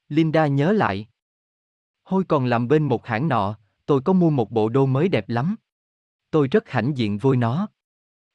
[0.08, 1.08] Linda nhớ lại.
[2.04, 5.28] Hồi còn làm bên một hãng nọ, tôi có mua một bộ đô mới đẹp
[5.28, 5.56] lắm.
[6.30, 7.68] Tôi rất hãnh diện vui nó.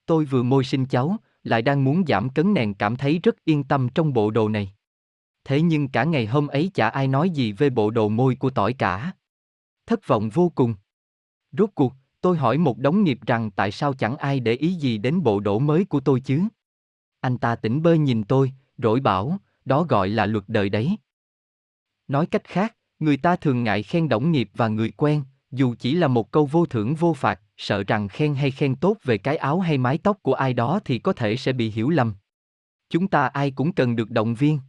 [0.06, 3.64] Tôi vừa môi sinh cháu, lại đang muốn giảm cấn nèn cảm thấy rất yên
[3.64, 4.74] tâm trong bộ đồ này.
[5.44, 8.50] Thế nhưng cả ngày hôm ấy chả ai nói gì về bộ đồ môi của
[8.50, 9.12] tỏi cả.
[9.86, 10.76] Thất vọng vô cùng.
[11.58, 14.98] Rốt cuộc, tôi hỏi một đống nghiệp rằng tại sao chẳng ai để ý gì
[14.98, 16.42] đến bộ đồ mới của tôi chứ?
[17.22, 20.98] Anh ta tỉnh bơ nhìn tôi, rỗi bảo, đó gọi là luật đời đấy.
[22.08, 25.96] Nói cách khác, người ta thường ngại khen đồng nghiệp và người quen, dù chỉ
[25.96, 29.38] là một câu vô thưởng vô phạt, sợ rằng khen hay khen tốt về cái
[29.38, 32.14] áo hay mái tóc của ai đó thì có thể sẽ bị hiểu lầm.
[32.90, 34.60] Chúng ta ai cũng cần được động viên.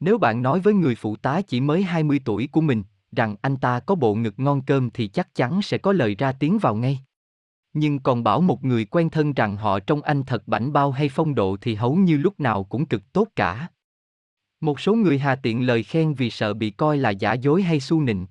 [0.00, 2.82] Nếu bạn nói với người phụ tá chỉ mới 20 tuổi của mình,
[3.16, 6.32] rằng anh ta có bộ ngực ngon cơm thì chắc chắn sẽ có lời ra
[6.32, 7.00] tiếng vào ngay.
[7.72, 11.08] Nhưng còn bảo một người quen thân rằng họ trông anh thật bảnh bao hay
[11.08, 13.68] phong độ thì hầu như lúc nào cũng cực tốt cả.
[14.60, 17.80] Một số người hà tiện lời khen vì sợ bị coi là giả dối hay
[17.80, 18.26] su nịnh.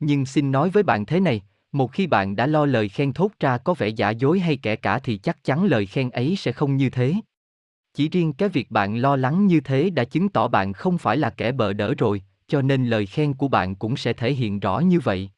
[0.00, 1.42] Nhưng xin nói với bạn thế này,
[1.72, 4.76] một khi bạn đã lo lời khen thốt ra có vẻ giả dối hay kẻ
[4.76, 7.14] cả thì chắc chắn lời khen ấy sẽ không như thế.
[7.94, 11.16] Chỉ riêng cái việc bạn lo lắng như thế đã chứng tỏ bạn không phải
[11.16, 14.60] là kẻ bợ đỡ rồi, cho nên lời khen của bạn cũng sẽ thể hiện
[14.60, 15.30] rõ như vậy.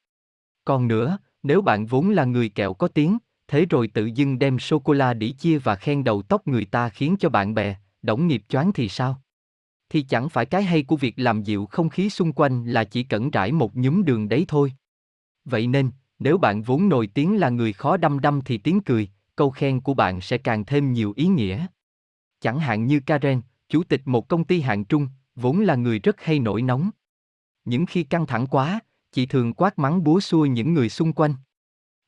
[0.65, 4.59] Còn nữa, nếu bạn vốn là người kẹo có tiếng, thế rồi tự dưng đem
[4.59, 8.43] sô-cô-la đỉ chia và khen đầu tóc người ta khiến cho bạn bè, đồng nghiệp
[8.49, 9.23] choáng thì sao?
[9.89, 13.03] Thì chẳng phải cái hay của việc làm dịu không khí xung quanh là chỉ
[13.03, 14.73] cẩn trải một nhúm đường đấy thôi.
[15.45, 19.09] Vậy nên, nếu bạn vốn nổi tiếng là người khó đăm đăm thì tiếng cười,
[19.37, 21.67] câu khen của bạn sẽ càng thêm nhiều ý nghĩa.
[22.41, 26.21] Chẳng hạn như Karen, chủ tịch một công ty hạng trung, vốn là người rất
[26.21, 26.91] hay nổi nóng.
[27.67, 28.81] Những khi căng thẳng quá,
[29.13, 31.35] chị thường quát mắng búa xua những người xung quanh.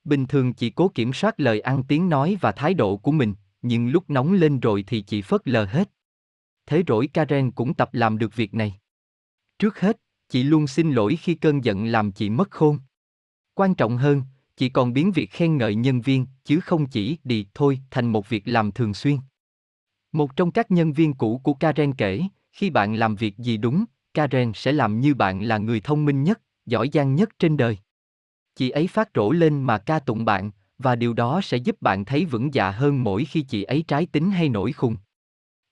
[0.04, 3.34] Bình thường chị cố kiểm soát lời ăn tiếng nói và thái độ của mình,
[3.62, 5.90] nhưng lúc nóng lên rồi thì chị phớt lờ hết.
[6.66, 8.74] Thế rồi Karen cũng tập làm được việc này.
[9.58, 12.78] Trước hết, chị luôn xin lỗi khi cơn giận làm chị mất khôn.
[13.54, 14.22] Quan trọng hơn,
[14.56, 18.28] chị còn biến việc khen ngợi nhân viên, chứ không chỉ đi thôi thành một
[18.28, 19.16] việc làm thường xuyên.
[20.12, 23.84] Một trong các nhân viên cũ của Karen kể, khi bạn làm việc gì đúng,
[24.18, 27.78] Karen sẽ làm như bạn là người thông minh nhất, giỏi giang nhất trên đời.
[28.54, 32.04] Chị ấy phát rổ lên mà ca tụng bạn, và điều đó sẽ giúp bạn
[32.04, 34.96] thấy vững dạ hơn mỗi khi chị ấy trái tính hay nổi khùng.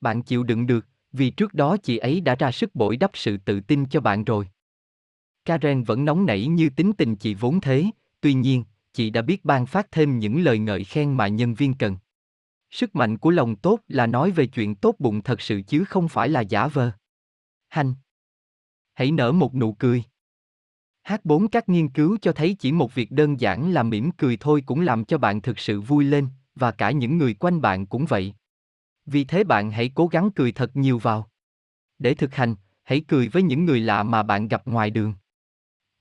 [0.01, 3.37] Bạn chịu đựng được, vì trước đó chị ấy đã ra sức bổi đắp sự
[3.37, 4.49] tự tin cho bạn rồi.
[5.45, 7.85] Karen vẫn nóng nảy như tính tình chị vốn thế,
[8.21, 11.75] tuy nhiên, chị đã biết ban phát thêm những lời ngợi khen mà nhân viên
[11.75, 11.97] cần.
[12.71, 16.09] Sức mạnh của lòng tốt là nói về chuyện tốt bụng thật sự chứ không
[16.09, 16.91] phải là giả vờ.
[17.69, 17.95] Hành.
[18.97, 20.05] Hãy nở một nụ cười.
[21.05, 24.63] H4 các nghiên cứu cho thấy chỉ một việc đơn giản là mỉm cười thôi
[24.67, 28.07] cũng làm cho bạn thực sự vui lên, và cả những người quanh bạn cũng
[28.07, 28.35] vậy.
[29.07, 31.31] Vì thế bạn hãy cố gắng cười thật nhiều vào.
[31.99, 35.15] Để thực hành, hãy cười với những người lạ mà bạn gặp ngoài đường.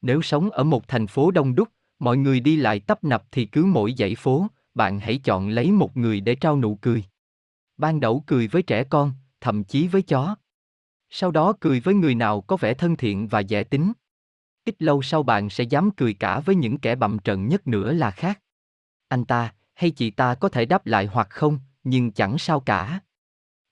[0.01, 1.69] Nếu sống ở một thành phố đông đúc,
[1.99, 5.71] mọi người đi lại tấp nập thì cứ mỗi dãy phố, bạn hãy chọn lấy
[5.71, 7.03] một người để trao nụ cười.
[7.77, 10.35] Ban đầu cười với trẻ con, thậm chí với chó.
[11.17, 13.93] Sau đó cười với người nào có vẻ thân thiện và dễ tính.
[14.65, 17.93] Ít lâu sau bạn sẽ dám cười cả với những kẻ bậm trợn nhất nữa
[17.93, 18.41] là khác.
[19.07, 22.99] Anh ta, hay chị ta có thể đáp lại hoặc không, nhưng chẳng sao cả.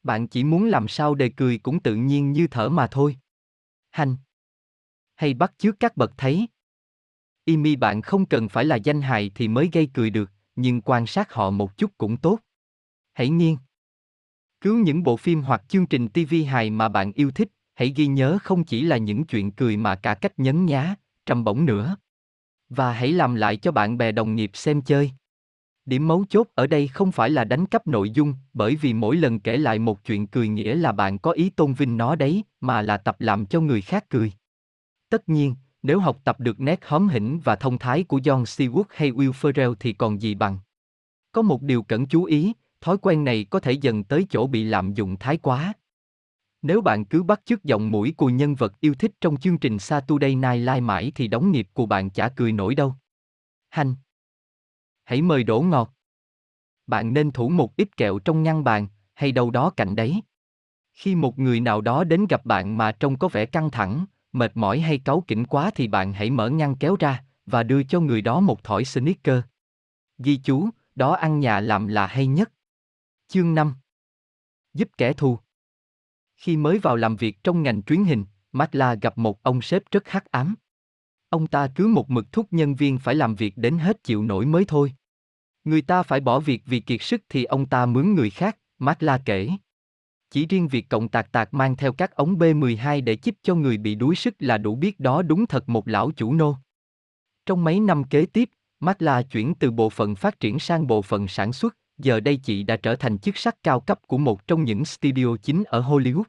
[0.04, 3.18] Bạn chỉ muốn làm sao để cười cũng tự nhiên như thở mà thôi.
[3.90, 4.16] Hành.
[5.16, 6.48] Hay bắt chước các bậc thấy.
[7.46, 11.08] Imi bạn không cần phải là danh hài thì mới gây cười được, nhưng quan
[11.08, 12.40] sát họ một chút cũng tốt.
[13.14, 13.58] Hãy nghiêng.
[14.64, 18.08] Cứu những bộ phim hoặc chương trình TV hài mà bạn yêu thích, hãy ghi
[18.08, 20.96] nhớ không chỉ là những chuyện cười mà cả cách nhấn nhá,
[21.26, 21.96] trầm bổng nữa.
[22.70, 25.12] Và hãy làm lại cho bạn bè đồng nghiệp xem chơi.
[25.86, 29.16] Điểm mấu chốt ở đây không phải là đánh cắp nội dung, bởi vì mỗi
[29.16, 32.44] lần kể lại một chuyện cười nghĩa là bạn có ý tôn vinh nó đấy,
[32.62, 34.32] mà là tập làm cho người khác cười.
[35.10, 38.84] Tất nhiên, nếu học tập được nét hóm hỉnh và thông thái của John Stewart
[38.90, 40.58] hay Will Ferrell thì còn gì bằng.
[41.32, 42.54] Có một điều cần chú ý,
[42.84, 45.74] thói quen này có thể dần tới chỗ bị lạm dụng thái quá.
[46.62, 49.80] Nếu bạn cứ bắt chước giọng mũi của nhân vật yêu thích trong chương trình
[49.80, 52.96] Saturday Night Live mãi thì đóng nghiệp của bạn chả cười nổi đâu.
[53.70, 53.96] Hành.
[55.04, 55.94] Hãy mời đổ ngọt.
[56.88, 60.22] Bạn nên thủ một ít kẹo trong ngăn bàn, hay đâu đó cạnh đấy.
[60.94, 64.52] Khi một người nào đó đến gặp bạn mà trông có vẻ căng thẳng, mệt
[64.56, 68.00] mỏi hay cáu kỉnh quá thì bạn hãy mở ngăn kéo ra và đưa cho
[68.00, 69.42] người đó một thỏi sneaker.
[70.18, 72.52] Ghi chú, đó ăn nhà làm là hay nhất.
[73.34, 73.74] Chương 5
[74.74, 75.40] Giúp kẻ thù
[76.38, 80.08] Khi mới vào làm việc trong ngành truyền hình, Matla gặp một ông sếp rất
[80.08, 80.56] hắc ám.
[81.30, 84.46] Ông ta cứ một mực thúc nhân viên phải làm việc đến hết chịu nổi
[84.46, 84.94] mới thôi.
[85.64, 89.22] Người ta phải bỏ việc vì kiệt sức thì ông ta mướn người khác, Matla
[89.26, 89.50] kể.
[90.30, 93.78] Chỉ riêng việc cộng tạc tạc mang theo các ống B12 để chích cho người
[93.78, 96.58] bị đuối sức là đủ biết đó đúng thật một lão chủ nô.
[97.46, 98.50] Trong mấy năm kế tiếp,
[98.80, 102.64] Matla chuyển từ bộ phận phát triển sang bộ phận sản xuất, giờ đây chị
[102.64, 106.24] đã trở thành chức sắc cao cấp của một trong những studio chính ở Hollywood.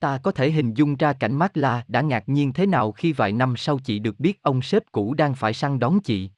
[0.00, 3.32] Ta có thể hình dung ra cảnh Matla đã ngạc nhiên thế nào khi vài
[3.32, 6.30] năm sau chị được biết ông sếp cũ đang phải săn đón chị.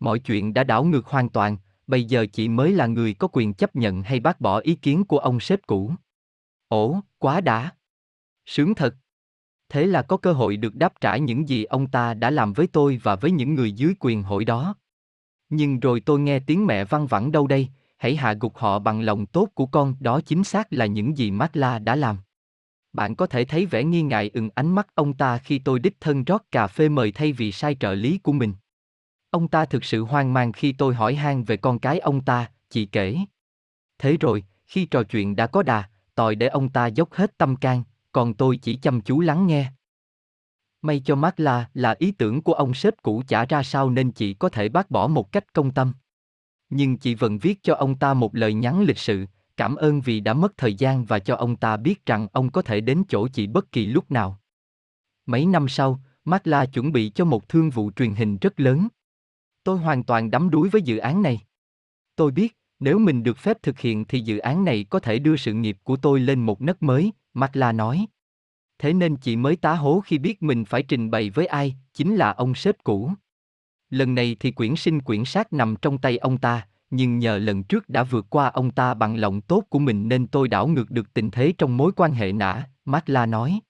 [0.00, 1.56] Mọi chuyện đã đảo ngược hoàn toàn,
[1.86, 5.04] bây giờ chị mới là người có quyền chấp nhận hay bác bỏ ý kiến
[5.04, 5.92] của ông sếp cũ.
[6.68, 7.70] Ồ, quá đã.
[8.46, 8.94] Sướng thật.
[9.68, 12.66] Thế là có cơ hội được đáp trả những gì ông ta đã làm với
[12.66, 14.74] tôi và với những người dưới quyền hội đó.
[15.56, 17.68] Nhưng rồi tôi nghe tiếng mẹ văng vẳng đâu đây,
[17.98, 21.30] hãy hạ gục họ bằng lòng tốt của con, đó chính xác là những gì
[21.30, 22.16] Matla đã làm.
[22.92, 26.00] Bạn có thể thấy vẻ nghi ngại ửng ánh mắt ông ta khi tôi đích
[26.00, 28.54] thân rót cà phê mời thay vì sai trợ lý của mình.
[29.30, 32.50] Ông ta thực sự hoang mang khi tôi hỏi han về con cái ông ta,
[32.70, 33.16] chị kể.
[33.98, 37.56] Thế rồi, khi trò chuyện đã có đà, tòi để ông ta dốc hết tâm
[37.56, 37.82] can,
[38.12, 39.72] còn tôi chỉ chăm chú lắng nghe.
[40.84, 44.34] May cho Marla là ý tưởng của ông sếp cũ chả ra sao nên chị
[44.34, 45.92] có thể bác bỏ một cách công tâm.
[46.70, 50.20] Nhưng chị vẫn viết cho ông ta một lời nhắn lịch sự, cảm ơn vì
[50.20, 53.28] đã mất thời gian và cho ông ta biết rằng ông có thể đến chỗ
[53.28, 54.40] chị bất kỳ lúc nào.
[55.26, 58.88] Mấy năm sau, Marla chuẩn bị cho một thương vụ truyền hình rất lớn.
[59.64, 61.40] Tôi hoàn toàn đắm đuối với dự án này.
[62.16, 65.36] Tôi biết, nếu mình được phép thực hiện thì dự án này có thể đưa
[65.36, 68.06] sự nghiệp của tôi lên một nấc mới, Marla nói.
[68.78, 72.16] Thế nên chị mới tá hố khi biết mình phải trình bày với ai, chính
[72.16, 73.10] là ông sếp cũ.
[73.90, 77.62] Lần này thì quyển sinh quyển sát nằm trong tay ông ta, nhưng nhờ lần
[77.62, 80.90] trước đã vượt qua ông ta bằng lòng tốt của mình nên tôi đảo ngược
[80.90, 83.60] được tình thế trong mối quan hệ nã, Matla nói.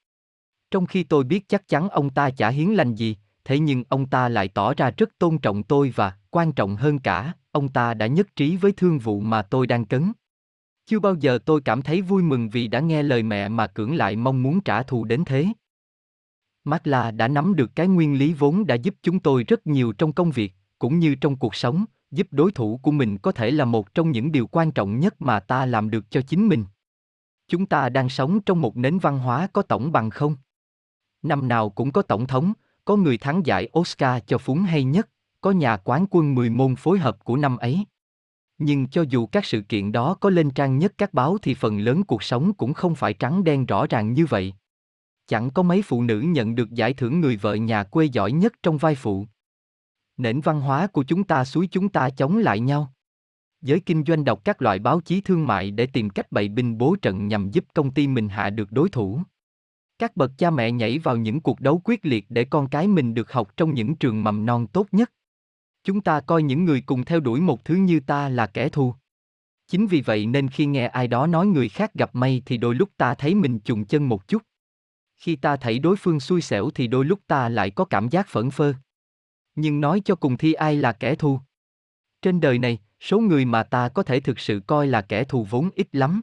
[0.70, 4.06] Trong khi tôi biết chắc chắn ông ta chả hiến lành gì, thế nhưng ông
[4.06, 7.94] ta lại tỏ ra rất tôn trọng tôi và, quan trọng hơn cả, ông ta
[7.94, 10.12] đã nhất trí với thương vụ mà tôi đang cấn.
[10.86, 13.96] Chưa bao giờ tôi cảm thấy vui mừng vì đã nghe lời mẹ mà cưỡng
[13.96, 15.46] lại mong muốn trả thù đến thế.
[16.64, 20.12] Marla đã nắm được cái nguyên lý vốn đã giúp chúng tôi rất nhiều trong
[20.12, 23.64] công việc, cũng như trong cuộc sống, giúp đối thủ của mình có thể là
[23.64, 26.64] một trong những điều quan trọng nhất mà ta làm được cho chính mình.
[27.48, 30.36] Chúng ta đang sống trong một nền văn hóa có tổng bằng không?
[31.22, 32.52] Năm nào cũng có tổng thống,
[32.84, 35.08] có người thắng giải Oscar cho phúng hay nhất,
[35.40, 37.84] có nhà quán quân 10 môn phối hợp của năm ấy.
[38.58, 41.78] Nhưng cho dù các sự kiện đó có lên trang nhất các báo thì phần
[41.78, 44.54] lớn cuộc sống cũng không phải trắng đen rõ ràng như vậy.
[45.26, 48.52] Chẳng có mấy phụ nữ nhận được giải thưởng người vợ nhà quê giỏi nhất
[48.62, 49.26] trong vai phụ.
[50.16, 52.92] Nền văn hóa của chúng ta suối chúng ta chống lại nhau.
[53.62, 56.78] Giới kinh doanh đọc các loại báo chí thương mại để tìm cách bày binh
[56.78, 59.20] bố trận nhằm giúp công ty mình hạ được đối thủ.
[59.98, 63.14] Các bậc cha mẹ nhảy vào những cuộc đấu quyết liệt để con cái mình
[63.14, 65.10] được học trong những trường mầm non tốt nhất.
[65.84, 68.94] Chúng ta coi những người cùng theo đuổi một thứ như ta là kẻ thù.
[69.68, 72.74] Chính vì vậy nên khi nghe ai đó nói người khác gặp may thì đôi
[72.74, 74.42] lúc ta thấy mình chùng chân một chút.
[75.16, 78.28] Khi ta thấy đối phương xui xẻo thì đôi lúc ta lại có cảm giác
[78.28, 78.74] phẫn phơ.
[79.54, 81.40] Nhưng nói cho cùng thi ai là kẻ thù.
[82.22, 85.46] Trên đời này, số người mà ta có thể thực sự coi là kẻ thù
[85.50, 86.22] vốn ít lắm.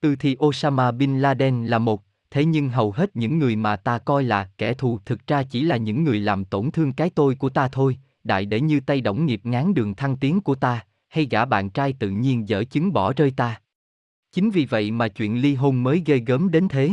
[0.00, 3.98] từ thì Osama Bin Laden là một, thế nhưng hầu hết những người mà ta
[3.98, 7.34] coi là kẻ thù thực ra chỉ là những người làm tổn thương cái tôi
[7.34, 10.86] của ta thôi, đại để như tay đổng nghiệp ngán đường thăng tiến của ta,
[11.08, 13.60] hay gã bạn trai tự nhiên dở chứng bỏ rơi ta.
[14.32, 16.90] Chính vì vậy mà chuyện ly hôn mới ghê gớm đến thế.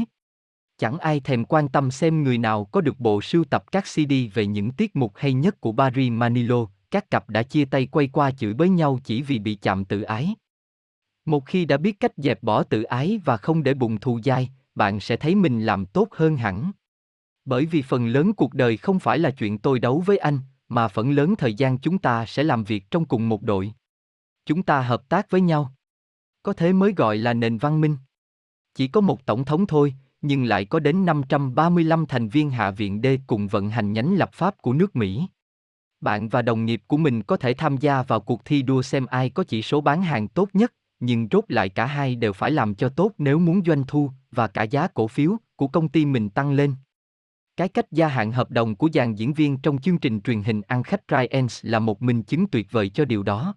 [0.77, 4.13] Chẳng ai thèm quan tâm xem người nào có được bộ sưu tập các CD
[4.33, 8.07] về những tiết mục hay nhất của Barry Manilow, các cặp đã chia tay quay
[8.07, 10.35] qua chửi bới nhau chỉ vì bị chạm tự ái.
[11.25, 14.49] Một khi đã biết cách dẹp bỏ tự ái và không để bụng thù dai,
[14.75, 16.71] bạn sẽ thấy mình làm tốt hơn hẳn.
[17.45, 20.39] Bởi vì phần lớn cuộc đời không phải là chuyện tôi đấu với anh,
[20.69, 23.73] mà phần lớn thời gian chúng ta sẽ làm việc trong cùng một đội.
[24.45, 25.73] Chúng ta hợp tác với nhau.
[26.43, 27.97] Có thế mới gọi là nền văn minh.
[28.75, 33.01] Chỉ có một tổng thống thôi, nhưng lại có đến 535 thành viên Hạ viện
[33.03, 35.27] D cùng vận hành nhánh lập pháp của nước Mỹ.
[36.01, 39.05] Bạn và đồng nghiệp của mình có thể tham gia vào cuộc thi đua xem
[39.05, 42.51] ai có chỉ số bán hàng tốt nhất, nhưng rốt lại cả hai đều phải
[42.51, 46.05] làm cho tốt nếu muốn doanh thu và cả giá cổ phiếu của công ty
[46.05, 46.75] mình tăng lên.
[47.57, 50.61] Cái cách gia hạn hợp đồng của dàn diễn viên trong chương trình truyền hình
[50.61, 53.55] ăn khách Ryan's là một minh chứng tuyệt vời cho điều đó.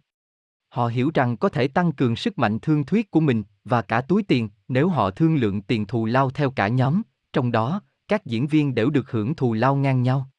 [0.68, 4.00] Họ hiểu rằng có thể tăng cường sức mạnh thương thuyết của mình và cả
[4.00, 7.02] túi tiền nếu họ thương lượng tiền thù lao theo cả nhóm,
[7.32, 10.30] trong đó, các diễn viên đều được hưởng thù lao ngang nhau.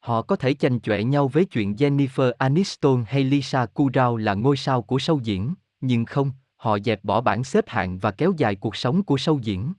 [0.00, 4.56] Họ có thể chành chọe nhau với chuyện Jennifer Aniston hay Lisa Kudrow là ngôi
[4.56, 8.56] sao của sâu diễn, nhưng không, họ dẹp bỏ bảng xếp hạng và kéo dài
[8.56, 9.72] cuộc sống của sâu diễn.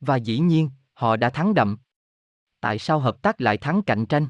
[0.00, 1.76] Và dĩ nhiên, họ đã thắng đậm.
[2.64, 4.26] Tại sao hợp tác lại thắng cạnh tranh?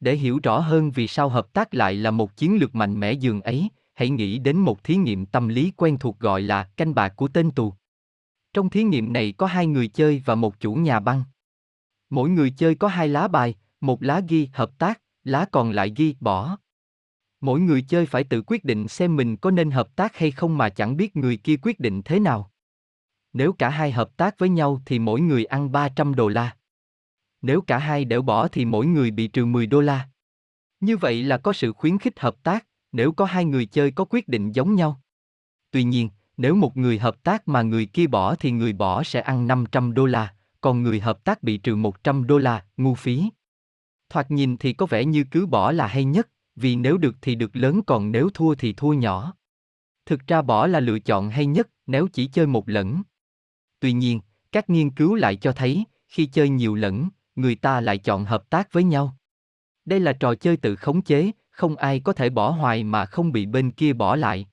[0.00, 3.12] Để hiểu rõ hơn vì sao hợp tác lại là một chiến lược mạnh mẽ
[3.12, 6.94] dường ấy, hãy nghĩ đến một thí nghiệm tâm lý quen thuộc gọi là canh
[6.94, 7.74] bạc của tên tù.
[8.52, 11.24] Trong thí nghiệm này có hai người chơi và một chủ nhà băng.
[12.10, 15.92] Mỗi người chơi có hai lá bài, một lá ghi hợp tác, lá còn lại
[15.96, 16.56] ghi bỏ.
[17.40, 20.58] Mỗi người chơi phải tự quyết định xem mình có nên hợp tác hay không
[20.58, 22.50] mà chẳng biết người kia quyết định thế nào.
[23.32, 26.56] Nếu cả hai hợp tác với nhau thì mỗi người ăn 300 đô la.
[27.46, 30.08] Nếu cả hai đều bỏ thì mỗi người bị trừ 10 đô la.
[30.80, 34.04] Như vậy là có sự khuyến khích hợp tác, nếu có hai người chơi có
[34.10, 35.00] quyết định giống nhau.
[35.70, 39.20] Tuy nhiên, nếu một người hợp tác mà người kia bỏ thì người bỏ sẽ
[39.20, 43.24] ăn 500 đô la, còn người hợp tác bị trừ 100 đô la, ngu phí.
[44.08, 47.34] Thoạt nhìn thì có vẻ như cứ bỏ là hay nhất, vì nếu được thì
[47.34, 49.34] được lớn còn nếu thua thì thua nhỏ.
[50.06, 53.02] Thực ra bỏ là lựa chọn hay nhất nếu chỉ chơi một lần.
[53.80, 54.20] Tuy nhiên,
[54.52, 58.50] các nghiên cứu lại cho thấy, khi chơi nhiều lần, người ta lại chọn hợp
[58.50, 59.16] tác với nhau.
[59.84, 63.32] Đây là trò chơi tự khống chế, không ai có thể bỏ hoài mà không
[63.32, 64.46] bị bên kia bỏ lại.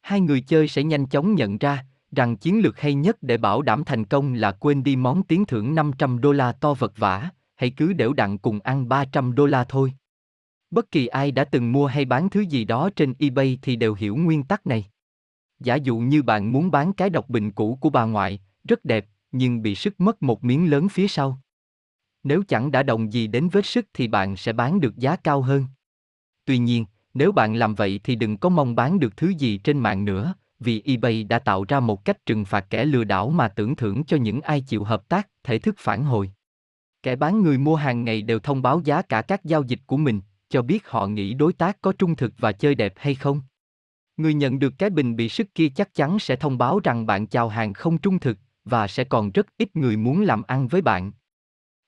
[0.00, 3.62] Hai người chơi sẽ nhanh chóng nhận ra, rằng chiến lược hay nhất để bảo
[3.62, 7.30] đảm thành công là quên đi món tiền thưởng 500 đô la to vật vả,
[7.54, 9.92] hãy cứ đều đặn cùng ăn 300 đô la thôi.
[10.70, 13.94] Bất kỳ ai đã từng mua hay bán thứ gì đó trên eBay thì đều
[13.94, 14.86] hiểu nguyên tắc này.
[15.60, 19.06] Giả dụ như bạn muốn bán cái độc bình cũ của bà ngoại, rất đẹp,
[19.32, 21.40] nhưng bị sức mất một miếng lớn phía sau.
[22.24, 25.42] Nếu chẳng đã đồng gì đến vết sức thì bạn sẽ bán được giá cao
[25.42, 25.66] hơn.
[26.44, 26.84] Tuy nhiên,
[27.14, 30.34] nếu bạn làm vậy thì đừng có mong bán được thứ gì trên mạng nữa,
[30.60, 34.04] vì eBay đã tạo ra một cách trừng phạt kẻ lừa đảo mà tưởng thưởng
[34.04, 36.32] cho những ai chịu hợp tác, thể thức phản hồi.
[37.02, 39.96] Kẻ bán người mua hàng ngày đều thông báo giá cả các giao dịch của
[39.96, 43.40] mình, cho biết họ nghĩ đối tác có trung thực và chơi đẹp hay không.
[44.16, 47.26] Người nhận được cái bình bị sức kia chắc chắn sẽ thông báo rằng bạn
[47.26, 50.82] chào hàng không trung thực, và sẽ còn rất ít người muốn làm ăn với
[50.82, 51.12] bạn.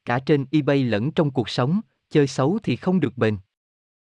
[0.05, 3.39] Cả trên eBay lẫn trong cuộc sống, chơi xấu thì không được bền.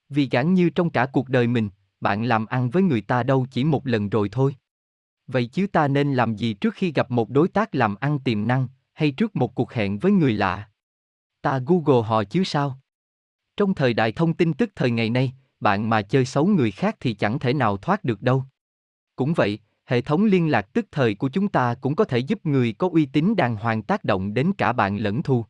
[0.09, 1.71] Vì gãn như trong cả cuộc đời mình,
[2.01, 4.57] bạn làm ăn với người ta đâu chỉ một lần rồi thôi.
[5.27, 8.47] Vậy chứ ta nên làm gì trước khi gặp một đối tác làm ăn tiềm
[8.47, 10.69] năng, hay trước một cuộc hẹn với người lạ?
[11.43, 12.81] Ta Google họ chứ sao?
[13.57, 16.97] Trong thời đại thông tin tức thời ngày nay, bạn mà chơi xấu người khác
[17.01, 18.45] thì chẳng thể nào thoát được đâu.
[19.17, 22.47] Cũng vậy, hệ thống liên lạc tức thời của chúng ta cũng có thể giúp
[22.47, 25.45] người có uy tín đàng hoàng tác động đến cả bạn lẫn thù.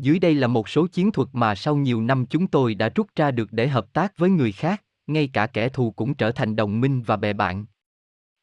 [0.00, 3.06] Dưới đây là một số chiến thuật mà sau nhiều năm chúng tôi đã rút
[3.16, 6.56] ra được để hợp tác với người khác, ngay cả kẻ thù cũng trở thành
[6.56, 7.66] đồng minh và bè bạn.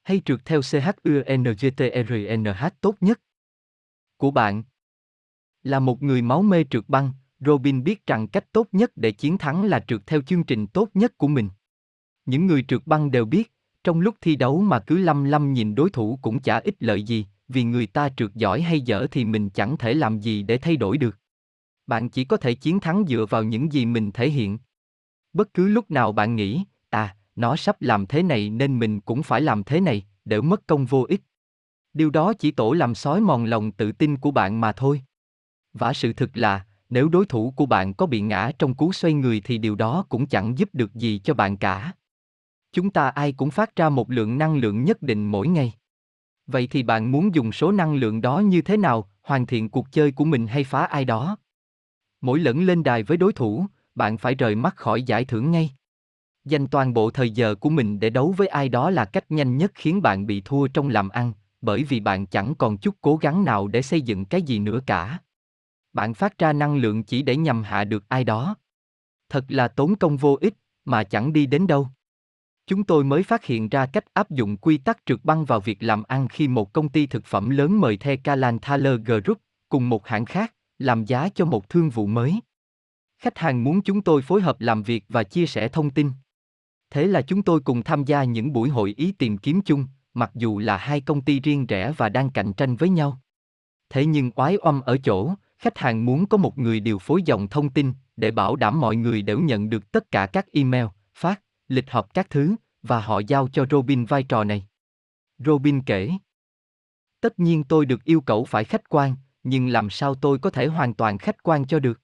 [0.04, 1.22] Hay trượt theo CHUNGTRNH
[2.82, 3.22] tốt nhất
[4.18, 4.64] của bạn
[5.64, 9.38] là một người máu mê trượt băng, Robin biết rằng cách tốt nhất để chiến
[9.38, 11.50] thắng là trượt theo chương trình tốt nhất của mình.
[12.26, 13.54] Những người trượt băng đều biết,
[13.84, 17.04] trong lúc thi đấu mà cứ lăm lăm nhìn đối thủ cũng chả ích lợi
[17.04, 20.58] gì, vì người ta trượt giỏi hay dở thì mình chẳng thể làm gì để
[20.58, 21.20] thay đổi được.
[21.88, 24.58] Bạn chỉ có thể chiến thắng dựa vào những gì mình thể hiện.
[25.34, 29.24] Bất cứ lúc nào bạn nghĩ, à, nó sắp làm thế này nên mình cũng
[29.24, 31.22] phải làm thế này, để mất công vô ích.
[31.94, 35.02] Điều đó chỉ tổ làm sói mòn lòng tự tin của bạn mà thôi.
[35.74, 39.14] Và sự thực là, nếu đối thủ của bạn có bị ngã trong cú xoay
[39.14, 41.94] người thì điều đó cũng chẳng giúp được gì cho bạn cả.
[42.72, 45.74] Chúng ta ai cũng phát ra một lượng năng lượng nhất định mỗi ngày.
[46.48, 49.92] Vậy thì bạn muốn dùng số năng lượng đó như thế nào, hoàn thiện cuộc
[49.92, 51.38] chơi của mình hay phá ai đó?
[52.22, 53.66] Mỗi lần lên đài với đối thủ,
[53.96, 55.72] bạn phải rời mắt khỏi giải thưởng ngay.
[56.46, 59.58] Dành toàn bộ thời giờ của mình để đấu với ai đó là cách nhanh
[59.58, 63.18] nhất khiến bạn bị thua trong làm ăn, bởi vì bạn chẳng còn chút cố
[63.18, 65.20] gắng nào để xây dựng cái gì nữa cả.
[65.94, 68.56] Bạn phát ra năng lượng chỉ để nhằm hạ được ai đó.
[69.30, 70.54] Thật là tốn công vô ích,
[70.86, 71.88] mà chẳng đi đến đâu.
[72.68, 75.84] Chúng tôi mới phát hiện ra cách áp dụng quy tắc trượt băng vào việc
[75.84, 79.38] làm ăn khi một công ty thực phẩm lớn mời The Kalan Thaler Group,
[79.70, 82.40] cùng một hãng khác, làm giá cho một thương vụ mới.
[83.18, 86.12] Khách hàng muốn chúng tôi phối hợp làm việc và chia sẻ thông tin.
[86.90, 90.32] Thế là chúng tôi cùng tham gia những buổi hội ý tìm kiếm chung, mặc
[90.36, 93.22] dù là hai công ty riêng rẽ và đang cạnh tranh với nhau.
[93.90, 97.48] Thế nhưng oái oăm ở chỗ, khách hàng muốn có một người điều phối dòng
[97.48, 100.86] thông tin để bảo đảm mọi người đều nhận được tất cả các email,
[101.16, 104.68] phát, lịch họp các thứ, và họ giao cho Robin vai trò này.
[105.38, 106.12] Robin kể.
[107.22, 109.16] Tất nhiên tôi được yêu cầu phải khách quan,
[109.50, 112.02] nhưng làm sao tôi có thể hoàn toàn khách quan cho được?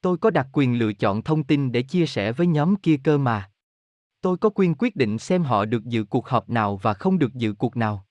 [0.00, 3.18] Tôi có đặc quyền lựa chọn thông tin để chia sẻ với nhóm kia cơ
[3.18, 3.50] mà.
[4.20, 7.34] Tôi có quyền quyết định xem họ được dự cuộc họp nào và không được
[7.34, 8.06] dự cuộc nào.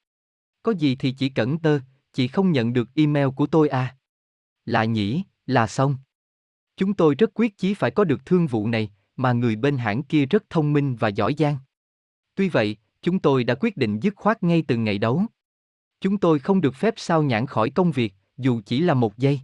[0.64, 1.80] Có gì thì chỉ cẩn tơ,
[2.14, 3.98] chị không nhận được email của tôi à?
[4.66, 5.98] Là nhỉ, là xong.
[6.78, 10.04] Chúng tôi rất quyết chí phải có được thương vụ này, mà người bên hãng
[10.04, 11.58] kia rất thông minh và giỏi giang.
[12.36, 15.24] Tuy vậy, chúng tôi đã quyết định dứt khoát ngay từ ngày đấu.
[16.02, 19.40] Chúng tôi không được phép sao nhãn khỏi công việc, dù chỉ là một giây.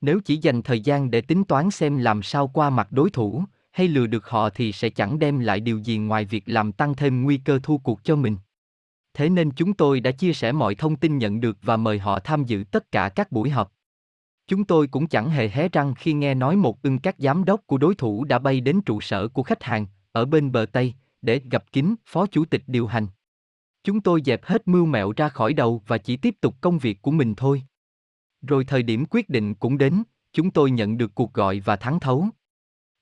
[0.00, 3.44] Nếu chỉ dành thời gian để tính toán xem làm sao qua mặt đối thủ,
[3.72, 6.94] hay lừa được họ thì sẽ chẳng đem lại điều gì ngoài việc làm tăng
[6.94, 8.36] thêm nguy cơ thua cuộc cho mình.
[9.14, 12.18] Thế nên chúng tôi đã chia sẻ mọi thông tin nhận được và mời họ
[12.18, 13.72] tham dự tất cả các buổi họp.
[14.46, 17.66] Chúng tôi cũng chẳng hề hé răng khi nghe nói một ưng các giám đốc
[17.66, 20.94] của đối thủ đã bay đến trụ sở của khách hàng, ở bên bờ Tây,
[21.22, 23.06] để gặp kính phó chủ tịch điều hành.
[23.84, 27.02] Chúng tôi dẹp hết mưu mẹo ra khỏi đầu và chỉ tiếp tục công việc
[27.02, 27.62] của mình thôi.
[28.42, 30.02] Rồi thời điểm quyết định cũng đến,
[30.32, 32.28] chúng tôi nhận được cuộc gọi và thắng thấu.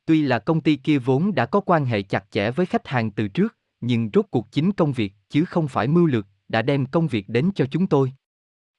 [0.07, 3.11] Tuy là công ty kia vốn đã có quan hệ chặt chẽ với khách hàng
[3.11, 6.87] từ trước, nhưng rốt cuộc chính công việc, chứ không phải mưu lược, đã đem
[6.87, 8.13] công việc đến cho chúng tôi.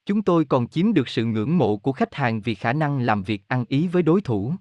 [0.06, 3.22] Chúng tôi còn chiếm được sự ngưỡng mộ của khách hàng vì khả năng làm
[3.22, 4.54] việc ăn ý với đối thủ.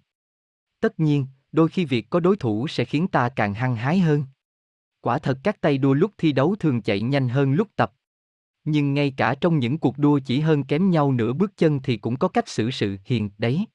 [0.81, 4.23] Tất nhiên, đôi khi việc có đối thủ sẽ khiến ta càng hăng hái hơn.
[5.01, 7.93] Quả thật các tay đua lúc thi đấu thường chạy nhanh hơn lúc tập.
[8.71, 11.97] Nhưng ngay cả trong những cuộc đua chỉ hơn kém nhau nửa bước chân thì
[11.97, 13.65] cũng có cách xử sự hiền đấy.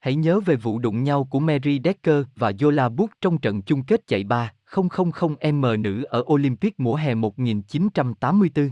[0.00, 3.82] Hãy nhớ về vụ đụng nhau của Mary Decker và Yola Book trong trận chung
[3.82, 5.10] kết chạy 3 000
[5.52, 8.70] m nữ ở Olympic mùa hè 1984.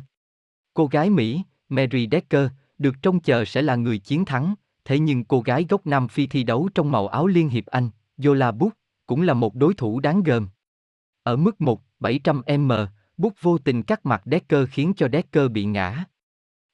[0.74, 2.48] Cô gái Mỹ, Mary Decker,
[2.78, 4.54] được trông chờ sẽ là người chiến thắng,
[4.84, 7.90] thế nhưng cô gái gốc Nam Phi thi đấu trong màu áo Liên hiệp Anh,
[8.24, 8.72] Yola Book,
[9.06, 10.48] cũng là một đối thủ đáng gờm.
[11.22, 12.86] Ở mức 1, 700m,
[13.18, 16.04] Bút vô tình cắt mặt Decker khiến cho Decker bị ngã.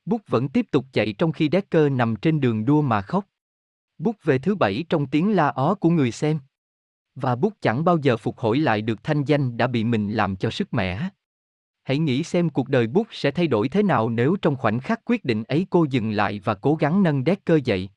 [0.05, 3.27] Bút vẫn tiếp tục chạy trong khi Decker nằm trên đường đua mà khóc.
[3.99, 6.39] Bút về thứ bảy trong tiếng la ó của người xem.
[7.15, 10.37] Và Bút chẳng bao giờ phục hồi lại được thanh danh đã bị mình làm
[10.37, 11.09] cho sức mẻ.
[11.83, 15.01] Hãy nghĩ xem cuộc đời Bút sẽ thay đổi thế nào nếu trong khoảnh khắc
[15.05, 17.89] quyết định ấy cô dừng lại và cố gắng nâng Decker dậy.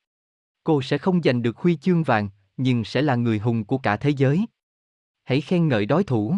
[0.64, 3.98] Cô sẽ không giành được huy chương vàng, nhưng sẽ là người hùng của cả
[3.98, 4.46] thế giới.
[5.24, 6.36] Hãy khen ngợi đối thủ.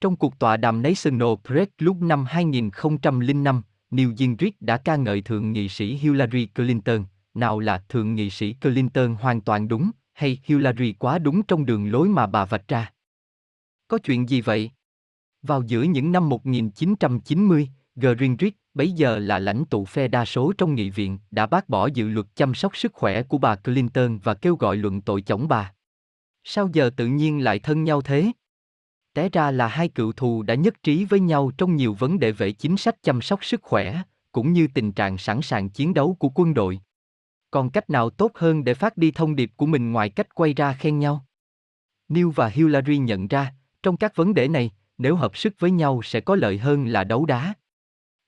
[0.00, 5.52] Trong cuộc tọa đàm National Press lúc năm 2005, Newt Gingrich đã ca ngợi thượng
[5.52, 7.04] nghị sĩ Hillary Clinton,
[7.34, 11.90] nào là thượng nghị sĩ Clinton hoàn toàn đúng, hay Hillary quá đúng trong đường
[11.90, 12.92] lối mà bà vạch ra.
[13.88, 14.70] Có chuyện gì vậy?
[15.42, 20.74] Vào giữa những năm 1990, Gingrich, bấy giờ là lãnh tụ phe đa số trong
[20.74, 24.34] nghị viện, đã bác bỏ dự luật chăm sóc sức khỏe của bà Clinton và
[24.34, 25.72] kêu gọi luận tội chống bà.
[26.44, 28.32] Sao giờ tự nhiên lại thân nhau thế?
[29.14, 32.32] Té ra là hai cựu thù đã nhất trí với nhau trong nhiều vấn đề
[32.32, 36.16] về chính sách chăm sóc sức khỏe, cũng như tình trạng sẵn sàng chiến đấu
[36.18, 36.80] của quân đội.
[37.50, 40.54] Còn cách nào tốt hơn để phát đi thông điệp của mình ngoài cách quay
[40.54, 41.24] ra khen nhau?
[42.08, 46.00] Neil và Hillary nhận ra, trong các vấn đề này, nếu hợp sức với nhau
[46.04, 47.54] sẽ có lợi hơn là đấu đá.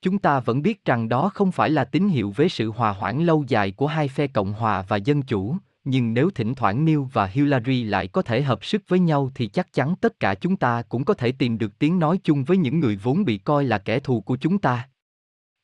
[0.01, 3.25] Chúng ta vẫn biết rằng đó không phải là tín hiệu với sự hòa hoãn
[3.25, 6.99] lâu dài của hai phe Cộng hòa và Dân chủ, nhưng nếu thỉnh thoảng Neil
[7.13, 10.55] và Hillary lại có thể hợp sức với nhau thì chắc chắn tất cả chúng
[10.55, 13.63] ta cũng có thể tìm được tiếng nói chung với những người vốn bị coi
[13.63, 14.89] là kẻ thù của chúng ta.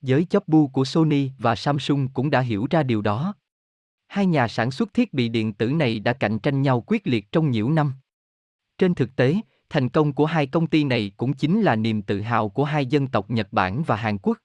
[0.02, 3.34] Giới chấp bu của Sony và Samsung cũng đã hiểu ra điều đó.
[4.08, 7.32] Hai nhà sản xuất thiết bị điện tử này đã cạnh tranh nhau quyết liệt
[7.32, 7.94] trong nhiều năm.
[8.78, 9.36] Trên thực tế,
[9.70, 12.86] thành công của hai công ty này cũng chính là niềm tự hào của hai
[12.86, 14.38] dân tộc Nhật Bản và Hàn Quốc.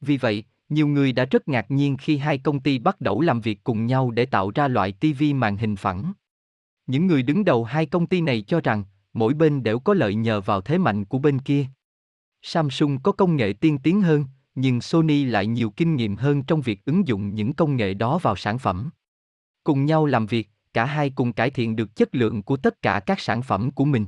[0.00, 3.40] Vì vậy, nhiều người đã rất ngạc nhiên khi hai công ty bắt đầu làm
[3.40, 6.12] việc cùng nhau để tạo ra loại TV màn hình phẳng.
[6.86, 10.14] Những người đứng đầu hai công ty này cho rằng, mỗi bên đều có lợi
[10.14, 11.66] nhờ vào thế mạnh của bên kia.
[12.42, 14.24] Samsung có công nghệ tiên tiến hơn,
[14.54, 18.18] nhưng Sony lại nhiều kinh nghiệm hơn trong việc ứng dụng những công nghệ đó
[18.18, 18.90] vào sản phẩm.
[19.64, 23.00] Cùng nhau làm việc, cả hai cùng cải thiện được chất lượng của tất cả
[23.06, 24.06] các sản phẩm của mình.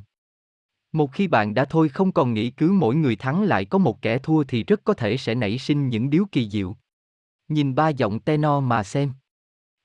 [0.92, 4.02] Một khi bạn đã thôi không còn nghĩ cứ mỗi người thắng lại có một
[4.02, 6.76] kẻ thua thì rất có thể sẽ nảy sinh những điếu kỳ diệu.
[7.48, 9.12] Nhìn ba giọng tenor mà xem.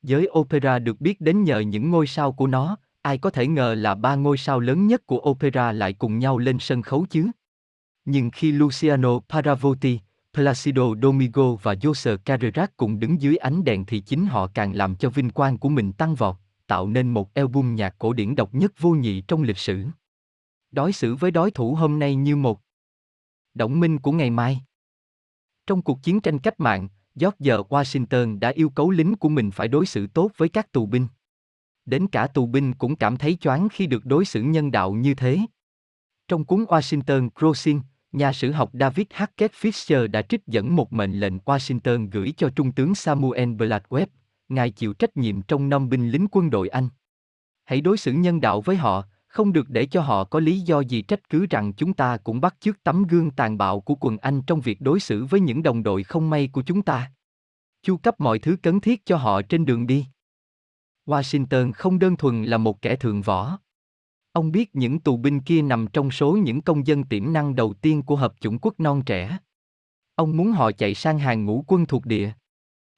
[0.04, 3.76] Giới opera được biết đến nhờ những ngôi sao của nó, ai có thể ngờ
[3.76, 7.28] là ba ngôi sao lớn nhất của opera lại cùng nhau lên sân khấu chứ?
[8.06, 10.00] Nhưng khi Luciano Pavarotti,
[10.34, 14.96] Placido Domingo và Jose Carreras cùng đứng dưới ánh đèn thì chính họ càng làm
[14.96, 16.36] cho vinh quang của mình tăng vọt,
[16.68, 19.86] tạo nên một album nhạc cổ điển độc nhất vô nhị trong lịch sử
[20.76, 22.62] đối xử với đối thủ hôm nay như một
[23.54, 24.62] động minh của ngày mai.
[25.68, 29.68] Trong cuộc chiến tranh cách mạng, George Washington đã yêu cầu lính của mình phải
[29.68, 31.08] đối xử tốt với các tù binh.
[31.86, 35.14] Đến cả tù binh cũng cảm thấy choáng khi được đối xử nhân đạo như
[35.14, 35.40] thế.
[36.28, 37.82] Trong cuốn Washington Crossing,
[38.12, 42.50] nhà sử học David Hackett Fisher đã trích dẫn một mệnh lệnh Washington gửi cho
[42.56, 44.06] Trung tướng Samuel Blackwell,
[44.50, 46.90] ngài chịu trách nhiệm trong năm binh lính quân đội Anh.
[47.64, 49.04] Hãy đối xử nhân đạo với họ,
[49.36, 52.42] không được để cho họ có lý do gì trách cứ rằng chúng ta cũng
[52.42, 55.64] bắt chước tấm gương tàn bạo của quần Anh trong việc đối xử với những
[55.64, 57.12] đồng đội không may của chúng ta.
[57.84, 60.06] Chu cấp mọi thứ cần thiết cho họ trên đường đi.
[61.06, 63.60] Washington không đơn thuần là một kẻ thượng võ.
[64.32, 67.74] Ông biết những tù binh kia nằm trong số những công dân tiềm năng đầu
[67.74, 69.38] tiên của hợp chủng quốc non trẻ.
[70.16, 72.32] Ông muốn họ chạy sang hàng ngũ quân thuộc địa.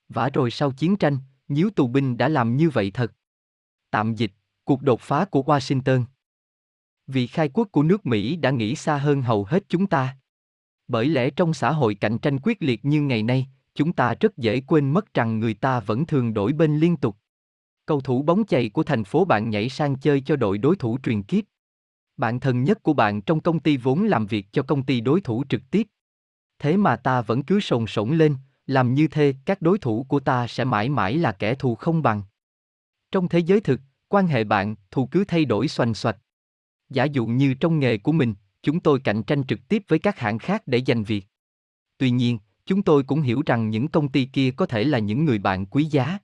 [0.09, 3.13] Vả rồi sau chiến tranh, nhiếu tù binh đã làm như vậy thật.
[3.91, 4.31] Tạm dịch,
[4.63, 6.03] cuộc đột phá của Washington.
[7.07, 10.17] Vị khai quốc của nước Mỹ đã nghĩ xa hơn hầu hết chúng ta.
[10.87, 14.37] Bởi lẽ trong xã hội cạnh tranh quyết liệt như ngày nay, chúng ta rất
[14.37, 17.17] dễ quên mất rằng người ta vẫn thường đổi bên liên tục.
[17.85, 20.97] Cầu thủ bóng chày của thành phố bạn nhảy sang chơi cho đội đối thủ
[21.03, 21.43] truyền kiếp.
[22.17, 25.21] Bạn thân nhất của bạn trong công ty vốn làm việc cho công ty đối
[25.21, 25.87] thủ trực tiếp.
[26.59, 28.35] Thế mà ta vẫn cứ sồn sổng lên,
[28.67, 32.03] làm như thế các đối thủ của ta sẽ mãi mãi là kẻ thù không
[32.03, 32.21] bằng.
[33.11, 36.17] Trong thế giới thực, quan hệ bạn, thù cứ thay đổi xoành xoạch.
[36.89, 38.33] Giả dụ như trong nghề của mình,
[38.63, 41.25] chúng tôi cạnh tranh trực tiếp với các hãng khác để giành việc.
[41.97, 45.25] Tuy nhiên, chúng tôi cũng hiểu rằng những công ty kia có thể là những
[45.25, 46.17] người bạn quý giá.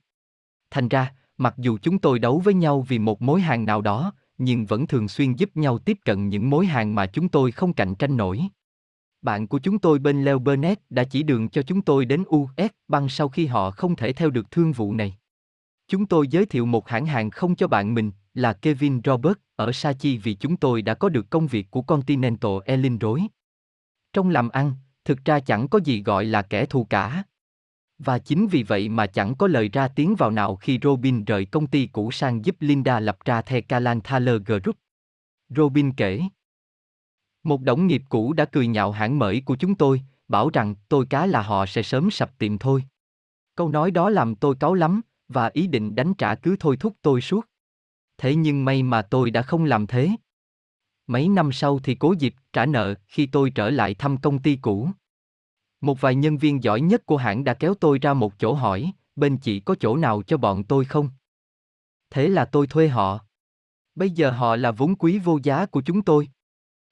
[0.70, 4.12] Thành ra, mặc dù chúng tôi đấu với nhau vì một mối hàng nào đó,
[4.38, 7.72] nhưng vẫn thường xuyên giúp nhau tiếp cận những mối hàng mà chúng tôi không
[7.72, 8.40] cạnh tranh nổi.
[9.22, 12.70] Bạn của chúng tôi bên Leo Burnett đã chỉ đường cho chúng tôi đến US
[12.88, 15.16] băng sau khi họ không thể theo được thương vụ này.
[15.88, 19.72] Chúng tôi giới thiệu một hãng hàng không cho bạn mình, là Kevin Robert, ở
[19.72, 23.22] Sachi vì chúng tôi đã có được công việc của Continental Airlines rối.
[24.12, 24.74] Trong làm ăn,
[25.04, 27.24] Thực ra chẳng có gì gọi là kẻ thù cả.
[27.98, 31.44] Và chính vì vậy mà chẳng có lời ra tiếng vào nào khi Robin rời
[31.44, 34.76] công ty cũ sang giúp Linda lập ra The Calan Thaler Group.
[35.48, 36.22] Robin kể.
[37.42, 41.06] Một đồng nghiệp cũ đã cười nhạo hãng mởi của chúng tôi, bảo rằng tôi
[41.06, 42.84] cá là họ sẽ sớm sập tiệm thôi.
[43.56, 46.96] Câu nói đó làm tôi cáu lắm, và ý định đánh trả cứ thôi thúc
[47.02, 47.46] tôi suốt.
[48.18, 50.10] Thế nhưng may mà tôi đã không làm thế.
[51.06, 54.56] Mấy năm sau thì cố dịp trả nợ khi tôi trở lại thăm công ty
[54.56, 54.88] cũ.
[55.80, 58.92] Một vài nhân viên giỏi nhất của hãng đã kéo tôi ra một chỗ hỏi,
[59.16, 61.10] bên chị có chỗ nào cho bọn tôi không?
[62.10, 63.18] Thế là tôi thuê họ.
[63.94, 66.28] Bây giờ họ là vốn quý vô giá của chúng tôi.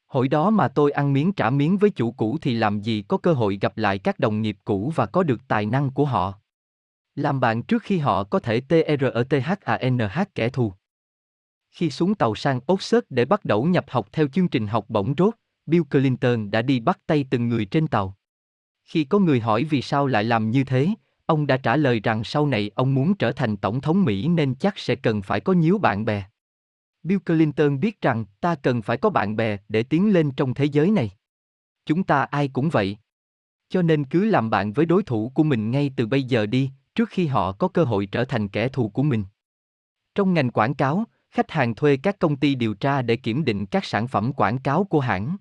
[0.07, 3.19] Hồi đó mà tôi ăn miếng trả miếng với chủ cũ thì làm gì có
[3.19, 6.35] cơ hội gặp lại các đồng nghiệp cũ và có được tài năng của họ.
[7.15, 10.73] Làm bạn trước khi họ có thể TRETHANH kẻ thù.
[11.73, 15.15] Khi xuống tàu sang Oxford để bắt đầu nhập học theo chương trình học bổng
[15.19, 15.35] rốt,
[15.66, 18.16] Bill Clinton đã đi bắt tay từng người trên tàu.
[18.85, 20.89] Khi có người hỏi vì sao lại làm như thế,
[21.27, 24.55] ông đã trả lời rằng sau này ông muốn trở thành tổng thống Mỹ nên
[24.55, 26.24] chắc sẽ cần phải có nhiều bạn bè.
[27.03, 30.65] Bill Clinton biết rằng ta cần phải có bạn bè để tiến lên trong thế
[30.65, 31.11] giới này.
[31.86, 32.97] Chúng ta ai cũng vậy.
[33.69, 36.70] Cho nên cứ làm bạn với đối thủ của mình ngay từ bây giờ đi,
[36.94, 39.24] trước khi họ có cơ hội trở thành kẻ thù của mình.
[40.15, 43.66] Trong ngành quảng cáo, khách hàng thuê các công ty điều tra để kiểm định
[43.66, 45.36] các sản phẩm quảng cáo của hãng.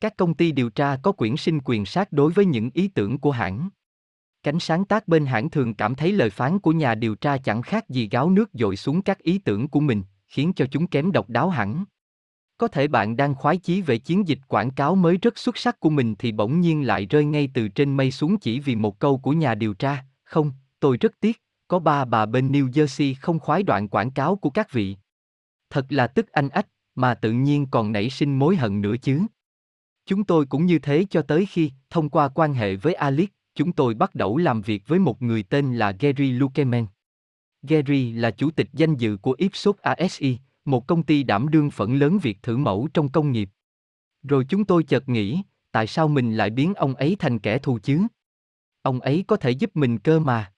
[0.00, 3.18] Các công ty điều tra có quyển sinh quyền sát đối với những ý tưởng
[3.18, 3.68] của hãng.
[4.42, 7.62] Cánh sáng tác bên hãng thường cảm thấy lời phán của nhà điều tra chẳng
[7.62, 11.12] khác gì gáo nước dội xuống các ý tưởng của mình, khiến cho chúng kém
[11.12, 11.84] độc đáo hẳn.
[12.58, 15.80] Có thể bạn đang khoái chí về chiến dịch quảng cáo mới rất xuất sắc
[15.80, 18.98] của mình thì bỗng nhiên lại rơi ngay từ trên mây xuống chỉ vì một
[18.98, 23.14] câu của nhà điều tra, không, tôi rất tiếc, có ba bà bên New Jersey
[23.20, 24.96] không khoái đoạn quảng cáo của các vị.
[25.72, 29.20] Thật là tức anh ách, mà tự nhiên còn nảy sinh mối hận nữa chứ.
[30.06, 33.72] Chúng tôi cũng như thế cho tới khi, thông qua quan hệ với Alice, chúng
[33.72, 36.86] tôi bắt đầu làm việc với một người tên là Gary Lukeman.
[37.62, 41.94] Gary là chủ tịch danh dự của Ipsos ASI, một công ty đảm đương phận
[41.94, 43.50] lớn việc thử mẫu trong công nghiệp.
[44.22, 47.78] Rồi chúng tôi chợt nghĩ, tại sao mình lại biến ông ấy thành kẻ thù
[47.82, 48.06] chứ?
[48.82, 50.51] Ông ấy có thể giúp mình cơ mà.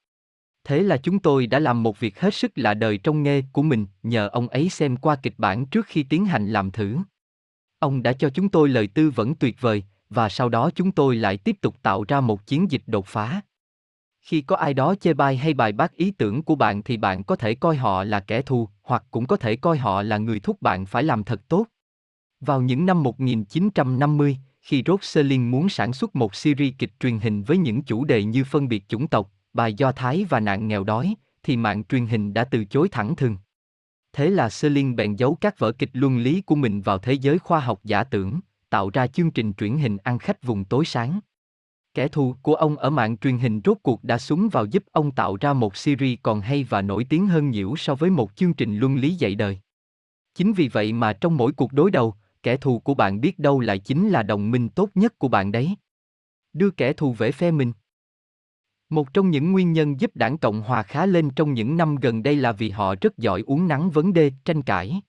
[0.64, 3.62] Thế là chúng tôi đã làm một việc hết sức lạ đời trong nghề của
[3.62, 6.96] mình, nhờ ông ấy xem qua kịch bản trước khi tiến hành làm thử.
[7.78, 11.16] Ông đã cho chúng tôi lời tư vấn tuyệt vời, và sau đó chúng tôi
[11.16, 13.40] lại tiếp tục tạo ra một chiến dịch đột phá.
[14.20, 17.24] Khi có ai đó chê bai hay bài bác ý tưởng của bạn thì bạn
[17.24, 20.40] có thể coi họ là kẻ thù, hoặc cũng có thể coi họ là người
[20.40, 21.66] thúc bạn phải làm thật tốt.
[22.40, 27.56] Vào những năm 1950, khi Rosalind muốn sản xuất một series kịch truyền hình với
[27.56, 31.14] những chủ đề như phân biệt chủng tộc, bài Do Thái và nạn nghèo đói,
[31.42, 33.36] thì mạng truyền hình đã từ chối thẳng thừng.
[34.12, 37.38] Thế là Selin bèn giấu các vở kịch luân lý của mình vào thế giới
[37.38, 38.40] khoa học giả tưởng,
[38.70, 41.20] tạo ra chương trình truyền hình ăn khách vùng tối sáng.
[41.94, 45.10] Kẻ thù của ông ở mạng truyền hình rốt cuộc đã súng vào giúp ông
[45.10, 48.54] tạo ra một series còn hay và nổi tiếng hơn nhiều so với một chương
[48.54, 49.58] trình luân lý dạy đời.
[50.34, 53.60] Chính vì vậy mà trong mỗi cuộc đối đầu, kẻ thù của bạn biết đâu
[53.60, 55.76] lại chính là đồng minh tốt nhất của bạn đấy.
[56.52, 57.72] Đưa kẻ thù về phe mình.
[58.90, 62.22] Một trong những nguyên nhân giúp đảng Cộng Hòa khá lên trong những năm gần
[62.22, 65.00] đây là vì họ rất giỏi uống nắng vấn đề tranh cãi.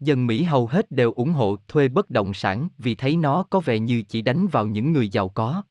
[0.00, 3.60] Dân Mỹ hầu hết đều ủng hộ thuê bất động sản vì thấy nó có
[3.60, 5.62] vẻ như chỉ đánh vào những người giàu có.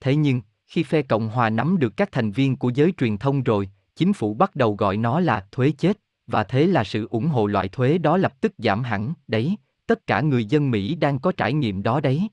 [0.00, 3.42] Thế nhưng, khi phe Cộng Hòa nắm được các thành viên của giới truyền thông
[3.42, 7.26] rồi, chính phủ bắt đầu gọi nó là thuế chết, và thế là sự ủng
[7.26, 9.56] hộ loại thuế đó lập tức giảm hẳn, đấy,
[9.86, 12.28] tất cả người dân Mỹ đang có trải nghiệm đó đấy.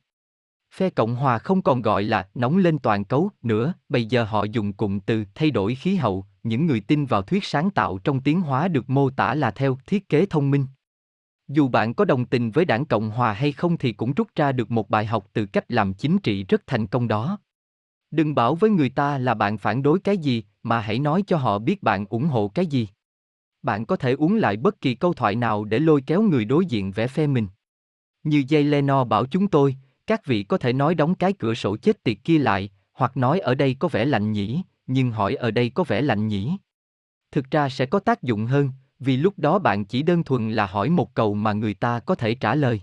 [0.73, 4.43] Phe Cộng hòa không còn gọi là nóng lên toàn cấu nữa, bây giờ họ
[4.43, 8.21] dùng cụm từ thay đổi khí hậu, những người tin vào thuyết sáng tạo trong
[8.21, 10.65] tiến hóa được mô tả là theo thiết kế thông minh.
[11.47, 14.51] Dù bạn có đồng tình với đảng Cộng hòa hay không thì cũng rút ra
[14.51, 17.39] được một bài học từ cách làm chính trị rất thành công đó.
[18.11, 21.37] Đừng bảo với người ta là bạn phản đối cái gì, mà hãy nói cho
[21.37, 22.87] họ biết bạn ủng hộ cái gì.
[23.63, 26.65] Bạn có thể uống lại bất kỳ câu thoại nào để lôi kéo người đối
[26.65, 27.47] diện vẽ phe mình.
[28.23, 29.75] Như Jay Leno bảo chúng tôi,
[30.11, 33.39] các vị có thể nói đóng cái cửa sổ chết tiệt kia lại, hoặc nói
[33.39, 36.51] ở đây có vẻ lạnh nhỉ, nhưng hỏi ở đây có vẻ lạnh nhỉ.
[37.31, 38.69] Thực ra sẽ có tác dụng hơn,
[38.99, 42.15] vì lúc đó bạn chỉ đơn thuần là hỏi một câu mà người ta có
[42.15, 42.81] thể trả lời.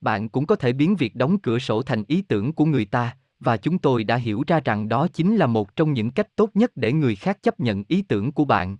[0.00, 3.16] Bạn cũng có thể biến việc đóng cửa sổ thành ý tưởng của người ta,
[3.40, 6.50] và chúng tôi đã hiểu ra rằng đó chính là một trong những cách tốt
[6.54, 8.76] nhất để người khác chấp nhận ý tưởng của bạn.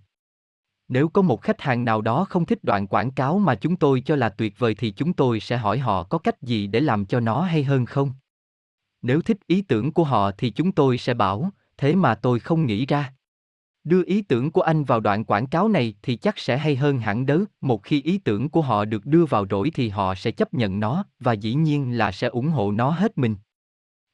[0.93, 4.01] Nếu có một khách hàng nào đó không thích đoạn quảng cáo mà chúng tôi
[4.01, 7.05] cho là tuyệt vời thì chúng tôi sẽ hỏi họ có cách gì để làm
[7.05, 8.13] cho nó hay hơn không.
[9.01, 12.65] Nếu thích ý tưởng của họ thì chúng tôi sẽ bảo, thế mà tôi không
[12.65, 13.13] nghĩ ra.
[13.83, 16.99] Đưa ý tưởng của anh vào đoạn quảng cáo này thì chắc sẽ hay hơn
[16.99, 20.31] hẳn đớ, một khi ý tưởng của họ được đưa vào rỗi thì họ sẽ
[20.31, 23.35] chấp nhận nó và dĩ nhiên là sẽ ủng hộ nó hết mình.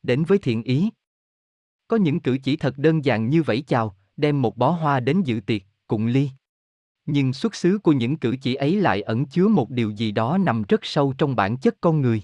[0.03, 0.89] đến với thiện ý.
[1.87, 5.21] Có những cử chỉ thật đơn giản như vẫy chào, đem một bó hoa đến
[5.21, 6.29] dự tiệc, cụng ly.
[7.11, 10.37] Nhưng xuất xứ của những cử chỉ ấy lại ẩn chứa một điều gì đó
[10.37, 12.23] nằm rất sâu trong bản chất con người.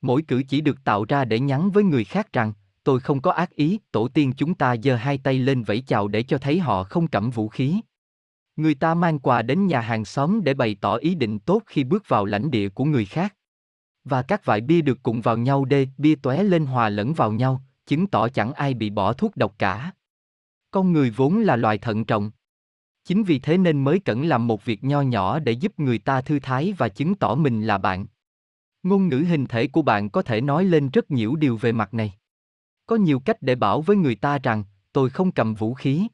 [0.00, 2.52] Mỗi cử chỉ được tạo ra để nhắn với người khác rằng,
[2.84, 6.08] tôi không có ác ý, tổ tiên chúng ta giơ hai tay lên vẫy chào
[6.08, 7.80] để cho thấy họ không cầm vũ khí.
[8.56, 11.84] Người ta mang quà đến nhà hàng xóm để bày tỏ ý định tốt khi
[11.84, 13.34] bước vào lãnh địa của người khác.
[14.04, 17.32] Và các vại bia được cụng vào nhau đê, bia tóe lên hòa lẫn vào
[17.32, 19.92] nhau, chứng tỏ chẳng ai bị bỏ thuốc độc cả.
[20.70, 22.30] Con người vốn là loài thận trọng.
[23.12, 26.20] Chính vì thế nên mới cẩn làm một việc nho nhỏ để giúp người ta
[26.20, 28.06] thư thái và chứng tỏ mình là bạn.
[28.82, 31.94] Ngôn ngữ hình thể của bạn có thể nói lên rất nhiều điều về mặt
[31.94, 32.12] này.
[32.86, 36.06] Có nhiều cách để bảo với người ta rằng, tôi không cầm vũ khí.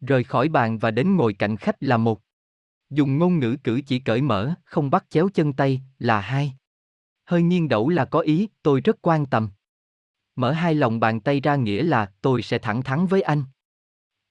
[0.00, 2.20] Rời khỏi bàn và đến ngồi cạnh khách là một.
[2.90, 6.52] Dùng ngôn ngữ cử chỉ cởi mở, không bắt chéo chân tay, là hai.
[7.24, 9.48] Hơi nghiêng đẩu là có ý, tôi rất quan tâm.
[10.36, 13.44] Mở hai lòng bàn tay ra nghĩa là tôi sẽ thẳng thắn với anh.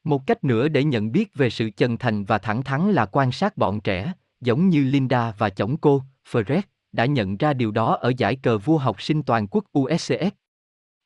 [0.08, 3.32] Một cách nữa để nhận biết về sự chân thành và thẳng thắn là quan
[3.32, 6.02] sát bọn trẻ, giống như Linda và chồng cô,
[6.32, 6.62] Fred,
[6.92, 10.34] đã nhận ra điều đó ở giải cờ vua học sinh toàn quốc USCS.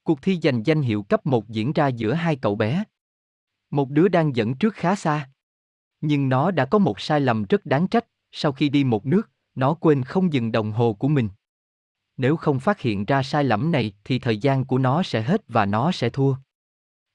[0.03, 2.84] Cuộc thi giành danh hiệu cấp 1 diễn ra giữa hai cậu bé.
[3.72, 5.30] Một đứa đang dẫn trước khá xa.
[6.02, 9.30] Nhưng nó đã có một sai lầm rất đáng trách, sau khi đi một nước,
[9.56, 11.30] nó quên không dừng đồng hồ của mình.
[12.18, 15.41] Nếu không phát hiện ra sai lầm này thì thời gian của nó sẽ hết
[15.48, 16.36] và nó sẽ thua.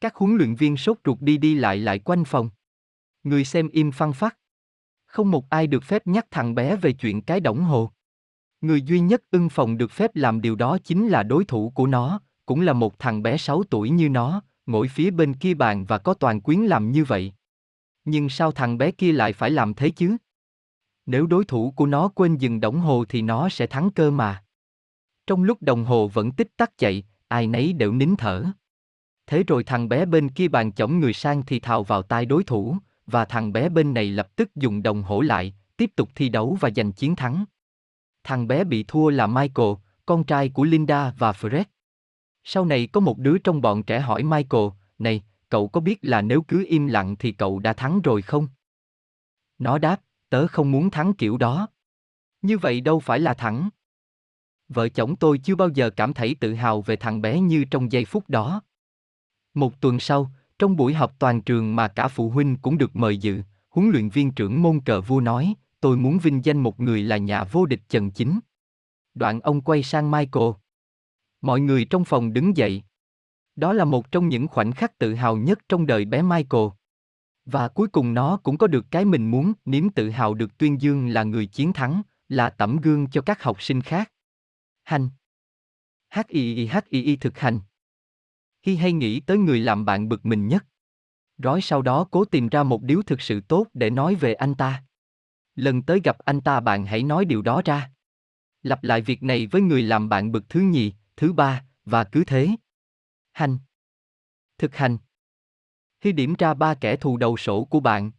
[0.01, 2.51] Các huấn luyện viên sốt ruột đi đi lại lại quanh phòng.
[3.23, 4.39] Người xem im phăng phát.
[5.07, 7.91] Không một ai được phép nhắc thằng bé về chuyện cái đồng hồ.
[8.61, 11.87] Người duy nhất ưng phòng được phép làm điều đó chính là đối thủ của
[11.87, 15.85] nó, cũng là một thằng bé 6 tuổi như nó, ngồi phía bên kia bàn
[15.85, 17.33] và có toàn quyến làm như vậy.
[18.05, 20.17] Nhưng sao thằng bé kia lại phải làm thế chứ?
[21.07, 24.45] Nếu đối thủ của nó quên dừng đồng hồ thì nó sẽ thắng cơ mà.
[25.27, 28.45] Trong lúc đồng hồ vẫn tích tắc chạy, ai nấy đều nín thở.
[29.27, 32.45] Thế rồi thằng bé bên kia bàn chổng người sang thì thào vào tai đối
[32.45, 32.77] thủ,
[33.07, 36.57] và thằng bé bên này lập tức dùng đồng hổ lại, tiếp tục thi đấu
[36.61, 37.45] và giành chiến thắng.
[38.25, 39.73] Thằng bé bị thua là Michael,
[40.07, 41.65] con trai của Linda và Fred.
[42.45, 44.65] Sau này có một đứa trong bọn trẻ hỏi Michael,
[44.99, 48.49] này, cậu có biết là nếu cứ im lặng thì cậu đã thắng rồi không?
[49.59, 51.69] Nó đáp, tớ không muốn thắng kiểu đó.
[52.43, 53.69] Như vậy đâu phải là thắng.
[54.69, 57.93] Vợ chồng tôi chưa bao giờ cảm thấy tự hào về thằng bé như trong
[57.93, 58.63] giây phút đó.
[59.57, 63.19] Một tuần sau, trong buổi họp toàn trường mà cả phụ huynh cũng được mời
[63.19, 67.03] dự, huấn luyện viên trưởng môn cờ vua nói, tôi muốn vinh danh một người
[67.03, 68.41] là nhà vô địch Trần Chính.
[69.15, 70.51] Đoạn ông quay sang Michael.
[71.41, 72.83] Mọi người trong phòng đứng dậy.
[73.57, 76.67] Đó là một trong những khoảnh khắc tự hào nhất trong đời bé Michael.
[77.45, 80.81] Và cuối cùng nó cũng có được cái mình muốn, niềm tự hào được tuyên
[80.81, 84.13] dương là người chiến thắng, là tấm gương cho các học sinh khác.
[84.85, 85.09] Hành.
[86.15, 87.61] h i i h i i thực hành.
[88.67, 90.67] Khi hay nghĩ tới người làm bạn bực mình nhất.
[91.39, 94.55] rồi sau đó cố tìm ra một điều thực sự tốt để nói về anh
[94.55, 94.85] ta.
[95.55, 97.91] Lần tới gặp anh ta bạn hãy nói điều đó ra.
[98.63, 102.25] Lặp lại việc này với người làm bạn bực thứ nhì, thứ ba, và cứ
[102.25, 102.49] thế.
[103.33, 103.59] Hành.
[104.59, 104.99] Thực hành.
[106.01, 108.11] Khi điểm ra ba kẻ thù đầu sổ của bạn.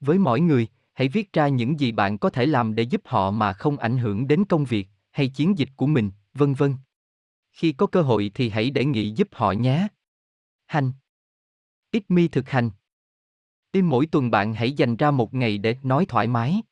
[0.00, 3.30] Với mỗi người, hãy viết ra những gì bạn có thể làm để giúp họ
[3.30, 6.74] mà không ảnh hưởng đến công việc hay chiến dịch của mình, vân vân.
[7.60, 9.88] Khi có cơ hội thì hãy đề nghị giúp họ nhé.
[10.66, 10.92] Hành.
[11.90, 12.70] Ít mi thực hành.
[13.72, 16.62] Tim mỗi tuần bạn hãy dành ra một ngày để nói thoải mái.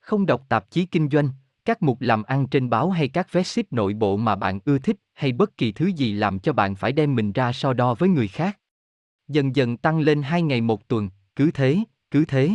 [0.00, 1.30] Không đọc tạp chí kinh doanh,
[1.64, 4.78] các mục làm ăn trên báo hay các vé ship nội bộ mà bạn ưa
[4.78, 7.94] thích hay bất kỳ thứ gì làm cho bạn phải đem mình ra so đo
[7.94, 8.58] với người khác.
[9.28, 11.78] Dần dần tăng lên hai ngày một tuần, cứ thế,
[12.10, 12.50] cứ thế.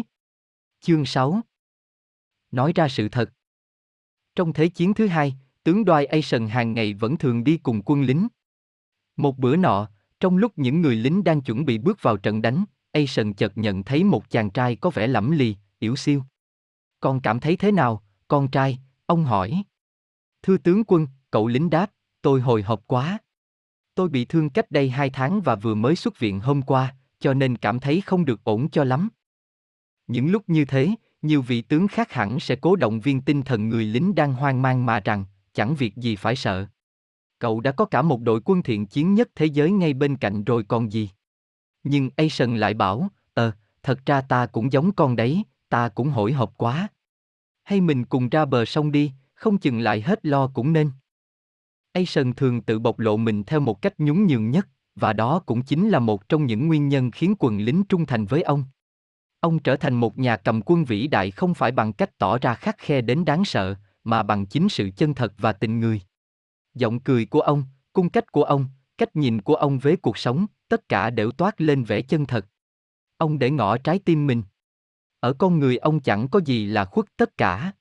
[0.80, 1.42] Chương 6
[2.52, 3.34] Nói ra sự thật
[4.36, 8.02] Trong Thế chiến thứ hai, tướng Dwight Eisenhower hàng ngày vẫn thường đi cùng quân
[8.02, 8.28] lính.
[9.18, 9.88] Một bữa nọ,
[10.20, 13.84] trong lúc những người lính đang chuẩn bị bước vào trận đánh, Eisenhower chợt nhận
[13.84, 16.24] thấy một chàng trai có vẻ lẫm lì, yếu siêu.
[17.00, 18.80] Con cảm thấy thế nào, con trai?
[19.06, 19.64] Ông hỏi.
[20.44, 23.18] Thưa tướng quân, cậu lính đáp, tôi hồi hộp quá.
[23.96, 27.34] Tôi bị thương cách đây hai tháng và vừa mới xuất viện hôm qua, cho
[27.34, 29.10] nên cảm thấy không được ổn cho lắm.
[30.08, 30.90] Những lúc như thế,
[31.22, 34.62] nhiều vị tướng khác hẳn sẽ cố động viên tinh thần người lính đang hoang
[34.62, 36.66] mang mà rằng, chẳng việc gì phải sợ.
[37.40, 40.44] Cậu đã có cả một đội quân thiện chiến nhất thế giới ngay bên cạnh
[40.44, 41.10] rồi còn gì.
[41.84, 43.52] Nhưng Ason lại bảo, ờ,
[43.84, 46.88] thật ra ta cũng giống con đấy, ta cũng hổi hộp quá.
[47.64, 50.92] Hay mình cùng ra bờ sông đi, không chừng lại hết lo cũng nên.
[51.94, 55.62] Ason thường tự bộc lộ mình theo một cách nhún nhường nhất, và đó cũng
[55.62, 58.64] chính là một trong những nguyên nhân khiến quần lính trung thành với ông.
[59.40, 62.54] Ông trở thành một nhà cầm quân vĩ đại không phải bằng cách tỏ ra
[62.54, 66.02] khắc khe đến đáng sợ, mà bằng chính sự chân thật và tình người.
[66.74, 67.64] Giọng cười của ông,
[67.94, 68.66] Cung cách của ông,
[68.98, 72.46] cách nhìn của ông với cuộc sống, tất cả đều toát lên vẻ chân thật.
[73.18, 74.44] Ông để ngỏ trái tim mình.
[75.20, 77.72] Ở con người ông chẳng có gì là khuất tất cả.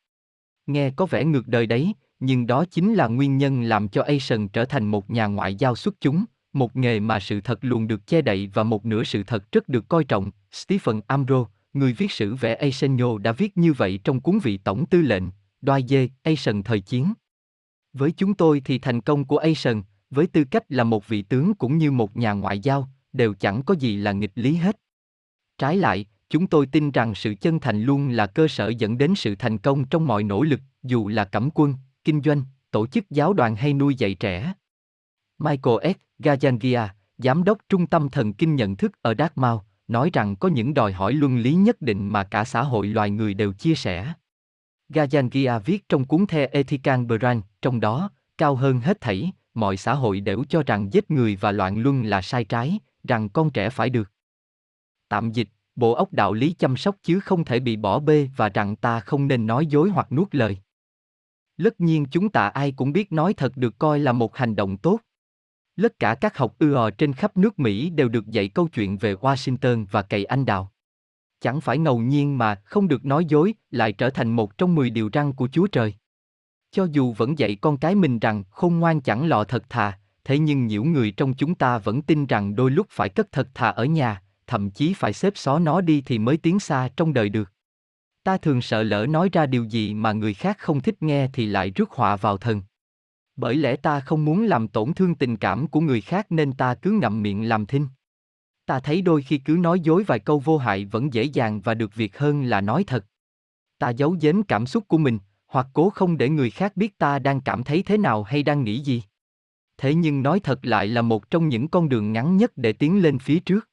[0.67, 4.49] Nghe có vẻ ngược đời đấy, nhưng đó chính là nguyên nhân làm cho Asian
[4.49, 8.07] trở thành một nhà ngoại giao xuất chúng, một nghề mà sự thật luôn được
[8.07, 10.31] che đậy và một nửa sự thật rất được coi trọng.
[10.53, 14.87] Stephen Ambrose, người viết sử vẽ Arsenio đã viết như vậy trong cuốn vị tổng
[14.87, 15.23] tư lệnh,
[15.63, 17.13] Đoài dê, Asian thời chiến.
[17.93, 21.55] Với chúng tôi thì thành công của Asian, với tư cách là một vị tướng
[21.55, 24.81] cũng như một nhà ngoại giao, đều chẳng có gì là nghịch lý hết.
[25.59, 29.15] Trái lại, chúng tôi tin rằng sự chân thành luôn là cơ sở dẫn đến
[29.17, 31.75] sự thành công trong mọi nỗ lực, dù là cẩm quân,
[32.05, 34.55] kinh doanh, tổ chức giáo đoàn hay nuôi dạy trẻ.
[35.39, 36.23] Michael S.
[36.25, 36.89] Gajangia,
[37.19, 40.93] giám đốc trung tâm thần kinh nhận thức ở Dartmouth, nói rằng có những đòi
[40.93, 44.13] hỏi luân lý nhất định mà cả xã hội loài người đều chia sẻ.
[44.91, 49.95] Gajangia viết trong cuốn The Ethical Brand, trong đó, cao hơn hết thảy, mọi xã
[49.95, 53.71] hội đều cho rằng giết người và loạn luân là sai trái, rằng con trẻ
[53.71, 54.13] phải được.
[55.09, 58.49] Tạm dịch, bộ óc đạo lý chăm sóc chứ không thể bị bỏ bê và
[58.49, 60.59] rằng ta không nên nói dối hoặc nuốt lời.
[61.65, 64.77] Tất nhiên chúng ta ai cũng biết nói thật được coi là một hành động
[64.77, 65.01] tốt.
[65.83, 68.99] Tất cả các học ưa ờ trên khắp nước Mỹ đều được dạy câu chuyện
[68.99, 70.73] về Washington và cày anh đào.
[71.41, 74.91] Chẳng phải ngầu nhiên mà không được nói dối lại trở thành một trong mười
[74.91, 75.95] điều răn của Chúa Trời.
[76.71, 80.39] Cho dù vẫn dạy con cái mình rằng khôn ngoan chẳng lọ thật thà, thế
[80.39, 83.69] nhưng nhiều người trong chúng ta vẫn tin rằng đôi lúc phải cất thật thà
[83.69, 87.29] ở nhà, thậm chí phải xếp xó nó đi thì mới tiến xa trong đời
[87.29, 87.53] được.
[88.25, 91.47] Ta thường sợ lỡ nói ra điều gì mà người khác không thích nghe thì
[91.47, 92.63] lại rước họa vào thân.
[93.37, 96.75] Bởi lẽ ta không muốn làm tổn thương tình cảm của người khác nên ta
[96.75, 97.87] cứ ngậm miệng làm thinh.
[98.71, 101.75] Ta thấy đôi khi cứ nói dối vài câu vô hại vẫn dễ dàng và
[101.75, 103.07] được việc hơn là nói thật.
[103.79, 107.19] Ta giấu giếm cảm xúc của mình, hoặc cố không để người khác biết ta
[107.19, 109.03] đang cảm thấy thế nào hay đang nghĩ gì.
[109.77, 113.03] Thế nhưng nói thật lại là một trong những con đường ngắn nhất để tiến
[113.03, 113.69] lên phía trước.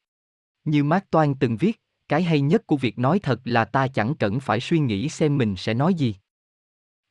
[0.65, 4.15] Như Mark Twain từng viết, cái hay nhất của việc nói thật là ta chẳng
[4.15, 6.15] cần phải suy nghĩ xem mình sẽ nói gì.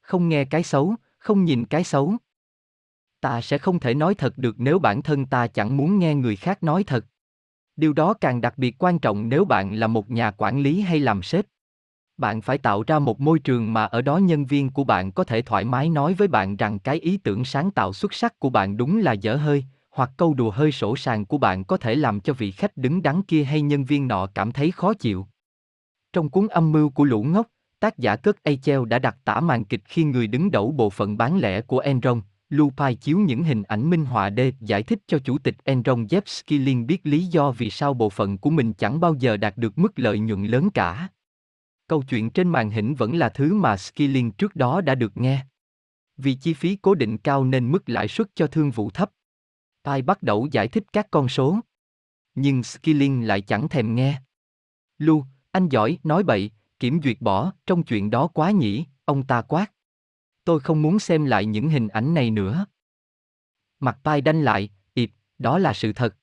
[0.01, 2.15] Không nghe cái xấu, không nhìn cái xấu.
[3.21, 6.37] Ta sẽ không thể nói thật được nếu bản thân ta chẳng muốn nghe người
[6.37, 7.07] khác nói thật.
[7.77, 11.01] Điều đó càng đặc biệt quan trọng nếu bạn là một nhà quản lý hay
[11.01, 11.45] làm sếp.
[12.19, 15.25] Bạn phải tạo ra một môi trường mà ở đó nhân viên của bạn có
[15.25, 18.51] thể thoải mái nói với bạn rằng cái ý tưởng sáng tạo xuất sắc của
[18.51, 21.95] bạn đúng là dở hơi, hoặc câu đùa hơi sổ sàng của bạn có thể
[21.95, 25.27] làm cho vị khách đứng đắn kia hay nhân viên nọ cảm thấy khó chịu.
[26.13, 27.47] Trong cuốn âm mưu của lũ ngốc,
[27.81, 31.17] tác giả cất Eichel đã đặt tả màn kịch khi người đứng đầu bộ phận
[31.17, 35.19] bán lẻ của Enron, Lupai chiếu những hình ảnh minh họa đê giải thích cho
[35.19, 39.01] chủ tịch Enron Jeff Skilling biết lý do vì sao bộ phận của mình chẳng
[39.01, 41.09] bao giờ đạt được mức lợi nhuận lớn cả.
[41.89, 45.47] Câu chuyện trên màn hình vẫn là thứ mà Skilling trước đó đã được nghe.
[46.17, 49.11] Vì chi phí cố định cao nên mức lãi suất cho thương vụ thấp.
[49.85, 51.61] Pai bắt đầu giải thích các con số.
[52.35, 54.23] Nhưng Skilling lại chẳng thèm nghe.
[54.99, 59.43] Lu, anh giỏi, nói bậy, kiểm duyệt bỏ, trong chuyện đó quá nhỉ, ông ta
[59.43, 59.73] quát.
[60.47, 62.67] Tôi không muốn xem lại những hình ảnh này nữa.
[63.81, 66.17] Mặt Pai đanh lại, ịp, đó là sự thật.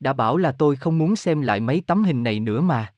[0.00, 2.94] Đã bảo là tôi không muốn xem lại mấy tấm hình này nữa mà.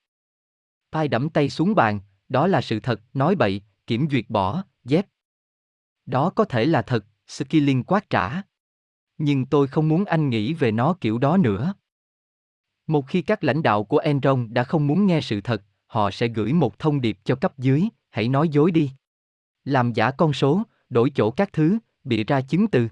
[0.93, 5.07] Pai đẫm tay xuống bàn, đó là sự thật, nói bậy, kiểm duyệt bỏ, dép.
[6.07, 8.43] Đó có thể là thật, Skilling quát trả.
[9.19, 11.75] Nhưng tôi không muốn anh nghĩ về nó kiểu đó nữa.
[12.87, 16.29] Một khi các lãnh đạo của Enron đã không muốn nghe sự thật, họ sẽ
[16.29, 18.91] gửi một thông điệp cho cấp dưới, hãy nói dối đi.
[19.67, 22.89] Làm giả con số, đổi chỗ các thứ, bịa ra chứng từ.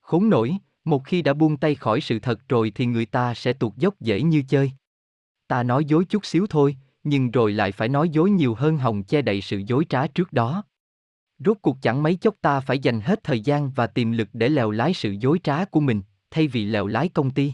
[0.00, 3.52] Khốn nổi, một khi đã buông tay khỏi sự thật rồi thì người ta sẽ
[3.52, 4.72] tuột dốc dễ như chơi.
[5.48, 9.02] Ta nói dối chút xíu thôi, nhưng rồi lại phải nói dối nhiều hơn hồng
[9.02, 10.64] che đậy sự dối trá trước đó.
[11.38, 14.48] Rốt cuộc chẳng mấy chốc ta phải dành hết thời gian và tiềm lực để
[14.48, 17.52] lèo lái sự dối trá của mình, thay vì lèo lái công ty.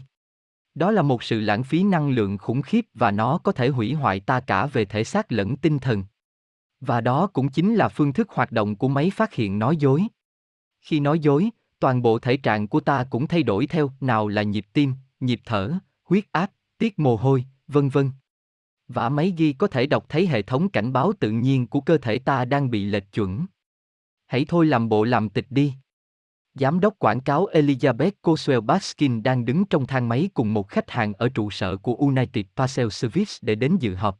[0.75, 3.93] Đó là một sự lãng phí năng lượng khủng khiếp và nó có thể hủy
[3.93, 6.03] hoại ta cả về thể xác lẫn tinh thần.
[6.81, 10.03] Và đó cũng chính là phương thức hoạt động của máy phát hiện nói dối.
[10.81, 11.49] Khi nói dối,
[11.79, 15.41] toàn bộ thể trạng của ta cũng thay đổi theo, nào là nhịp tim, nhịp
[15.45, 18.11] thở, huyết áp, tiết mồ hôi, vân vân.
[18.87, 21.97] và máy ghi có thể đọc thấy hệ thống cảnh báo tự nhiên của cơ
[21.97, 23.45] thể ta đang bị lệch chuẩn.
[24.27, 25.73] Hãy thôi làm bộ làm tịch đi.
[26.53, 30.91] Giám đốc quảng cáo Elizabeth Coswell Baskin đang đứng trong thang máy cùng một khách
[30.91, 34.19] hàng ở trụ sở của United Parcel Service để đến dự họp.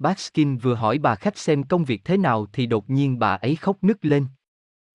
[0.00, 3.56] Baskin vừa hỏi bà khách xem công việc thế nào thì đột nhiên bà ấy
[3.56, 4.26] khóc nức lên.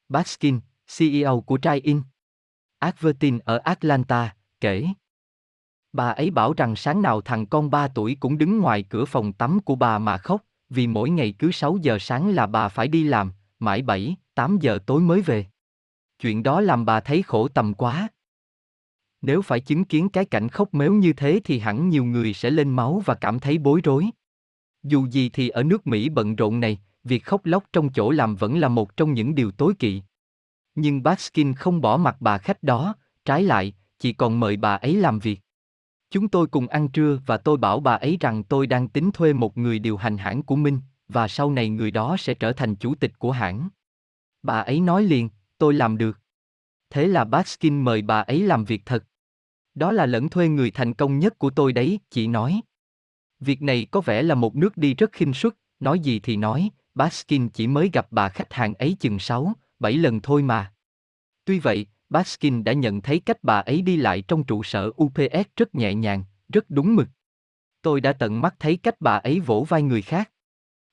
[0.10, 0.60] Baskin,
[0.98, 2.02] CEO của Trai In.
[2.80, 4.86] Advertin ở Atlanta, kể.
[5.94, 9.34] Bà ấy bảo rằng sáng nào thằng con 3 tuổi cũng đứng ngoài cửa phòng
[9.34, 12.88] tắm của bà mà khóc, vì mỗi ngày cứ 6 giờ sáng là bà phải
[12.88, 15.46] đi làm, mãi 7, 8 giờ tối mới về.
[16.20, 18.10] Chuyện đó làm bà thấy khổ tầm quá.
[19.22, 22.50] Nếu phải chứng kiến cái cảnh khóc mếu như thế thì hẳn nhiều người sẽ
[22.50, 24.10] lên máu và cảm thấy bối rối.
[24.88, 28.36] Dù gì thì ở nước Mỹ bận rộn này, việc khóc lóc trong chỗ làm
[28.36, 30.02] vẫn là một trong những điều tối kỵ.
[30.76, 32.96] Nhưng Baskin không bỏ mặt bà khách đó,
[33.26, 35.42] trái lại, chỉ còn mời bà ấy làm việc.
[36.10, 39.34] Chúng tôi cùng ăn trưa và tôi bảo bà ấy rằng tôi đang tính thuê
[39.34, 42.76] một người điều hành hãng của Minh, và sau này người đó sẽ trở thành
[42.76, 43.70] chủ tịch của hãng.
[44.44, 46.20] Bà ấy nói liền, tôi làm được.
[46.90, 49.04] Thế là Baskin mời bà ấy làm việc thật.
[49.76, 52.62] Đó là lẫn thuê người thành công nhất của tôi đấy, chị nói.
[53.46, 56.70] Việc này có vẻ là một nước đi rất khinh suất, nói gì thì nói,
[56.96, 60.74] Baskin chỉ mới gặp bà khách hàng ấy chừng 6, 7 lần thôi mà.
[61.46, 65.48] Tuy vậy, Baskin đã nhận thấy cách bà ấy đi lại trong trụ sở UPS
[65.56, 67.08] rất nhẹ nhàng, rất đúng mực.
[67.82, 70.32] Tôi đã tận mắt thấy cách bà ấy vỗ vai người khác.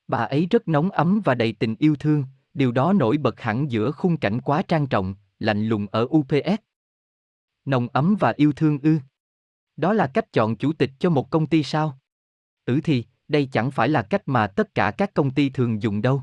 [0.07, 3.71] Bà ấy rất nóng ấm và đầy tình yêu thương, điều đó nổi bật hẳn
[3.71, 6.61] giữa khung cảnh quá trang trọng, lạnh lùng ở UPS.
[7.65, 8.97] Nồng ấm và yêu thương ư.
[9.77, 11.99] Đó là cách chọn chủ tịch cho một công ty sao?
[12.65, 16.01] Ừ thì, đây chẳng phải là cách mà tất cả các công ty thường dùng
[16.01, 16.21] đâu.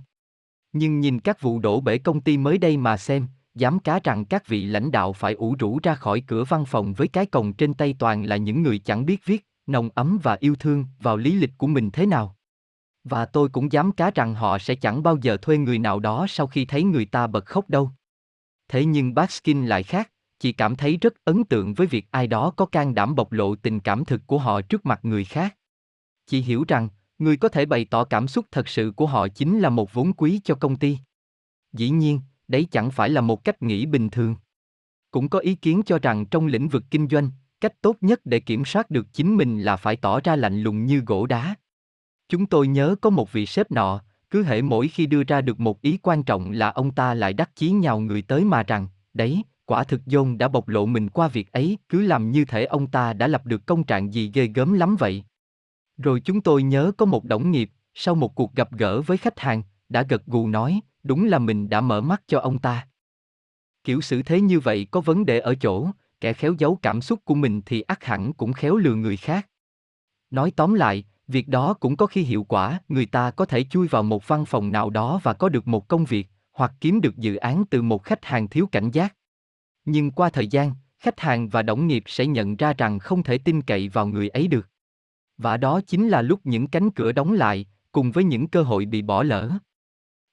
[0.72, 4.24] Nhưng nhìn các vụ đổ bể công ty mới đây mà xem, dám cá rằng
[4.24, 7.52] các vị lãnh đạo phải ủ rũ ra khỏi cửa văn phòng với cái còng
[7.52, 11.16] trên tay toàn là những người chẳng biết viết, nồng ấm và yêu thương vào
[11.16, 12.36] lý lịch của mình thế nào.
[13.04, 16.26] Và tôi cũng dám cá rằng họ sẽ chẳng bao giờ thuê người nào đó
[16.28, 17.90] sau khi thấy người ta bật khóc đâu.
[18.68, 22.50] Thế nhưng Baskin lại khác, chị cảm thấy rất ấn tượng với việc ai đó
[22.56, 25.56] có can đảm bộc lộ tình cảm thực của họ trước mặt người khác.
[26.30, 26.88] Chị hiểu rằng,
[27.18, 30.12] người có thể bày tỏ cảm xúc thật sự của họ chính là một vốn
[30.12, 30.98] quý cho công ty.
[31.72, 34.36] Dĩ nhiên, đấy chẳng phải là một cách nghĩ bình thường.
[35.10, 37.30] Cũng có ý kiến cho rằng trong lĩnh vực kinh doanh,
[37.60, 40.86] cách tốt nhất để kiểm soát được chính mình là phải tỏ ra lạnh lùng
[40.86, 41.54] như gỗ đá.
[42.28, 44.00] Chúng tôi nhớ có một vị sếp nọ,
[44.30, 47.32] cứ hệ mỗi khi đưa ra được một ý quan trọng là ông ta lại
[47.32, 51.08] đắc chí nhào người tới mà rằng, đấy, quả thực John đã bộc lộ mình
[51.08, 54.30] qua việc ấy, cứ làm như thể ông ta đã lập được công trạng gì
[54.34, 55.24] ghê gớm lắm vậy.
[56.02, 59.40] Rồi chúng tôi nhớ có một đồng nghiệp, sau một cuộc gặp gỡ với khách
[59.40, 62.86] hàng, đã gật gù nói, đúng là mình đã mở mắt cho ông ta.
[63.84, 65.90] Kiểu xử thế như vậy có vấn đề ở chỗ,
[66.20, 69.48] kẻ khéo giấu cảm xúc của mình thì ắt hẳn cũng khéo lừa người khác.
[70.30, 73.88] Nói tóm lại, việc đó cũng có khi hiệu quả, người ta có thể chui
[73.88, 77.16] vào một văn phòng nào đó và có được một công việc, hoặc kiếm được
[77.16, 79.14] dự án từ một khách hàng thiếu cảnh giác.
[79.84, 83.38] Nhưng qua thời gian, khách hàng và đồng nghiệp sẽ nhận ra rằng không thể
[83.38, 84.66] tin cậy vào người ấy được.
[85.42, 88.86] Và đó chính là lúc những cánh cửa đóng lại, cùng với những cơ hội
[88.86, 89.50] bị bỏ lỡ.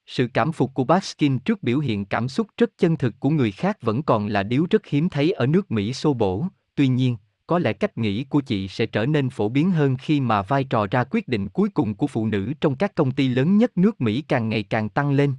[0.06, 3.52] Sự cảm phục của Baskin trước biểu hiện cảm xúc rất chân thực của người
[3.52, 7.16] khác vẫn còn là điều rất hiếm thấy ở nước Mỹ xô bổ, tuy nhiên,
[7.46, 10.64] có lẽ cách nghĩ của chị sẽ trở nên phổ biến hơn khi mà vai
[10.64, 13.76] trò ra quyết định cuối cùng của phụ nữ trong các công ty lớn nhất
[13.76, 15.34] nước Mỹ càng ngày càng tăng lên.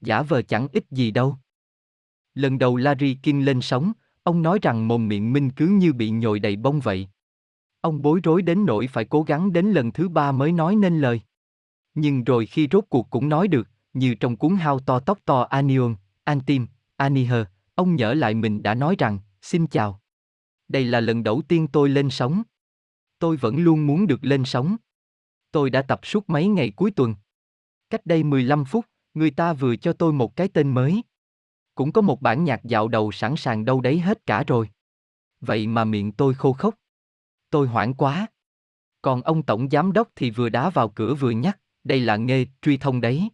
[0.00, 1.36] Giả vờ chẳng ít gì đâu.
[2.34, 3.92] Lần đầu Larry King lên sóng,
[4.22, 7.08] ông nói rằng mồm miệng Minh cứ như bị nhồi đầy bông vậy.
[7.82, 11.00] Ông bối rối đến nỗi phải cố gắng đến lần thứ ba mới nói nên
[11.00, 11.20] lời.
[11.94, 15.42] Nhưng rồi khi rốt cuộc cũng nói được, như trong cuốn hao to tóc to
[15.42, 15.94] Anion,
[16.24, 20.00] Antim, Aniher, ông nhớ lại mình đã nói rằng, xin chào.
[20.68, 22.42] Đây là lần đầu tiên tôi lên sóng.
[23.18, 24.76] Tôi vẫn luôn muốn được lên sóng.
[25.52, 27.14] Tôi đã tập suốt mấy ngày cuối tuần.
[27.90, 31.02] Cách đây 15 phút, người ta vừa cho tôi một cái tên mới.
[31.74, 34.70] Cũng có một bản nhạc dạo đầu sẵn sàng đâu đấy hết cả rồi.
[35.40, 36.74] Vậy mà miệng tôi khô khốc.
[37.52, 38.26] Tôi hoảng quá.
[39.02, 42.46] Còn ông tổng giám đốc thì vừa đá vào cửa vừa nhắc, đây là nghề
[42.62, 43.28] truy thông đấy.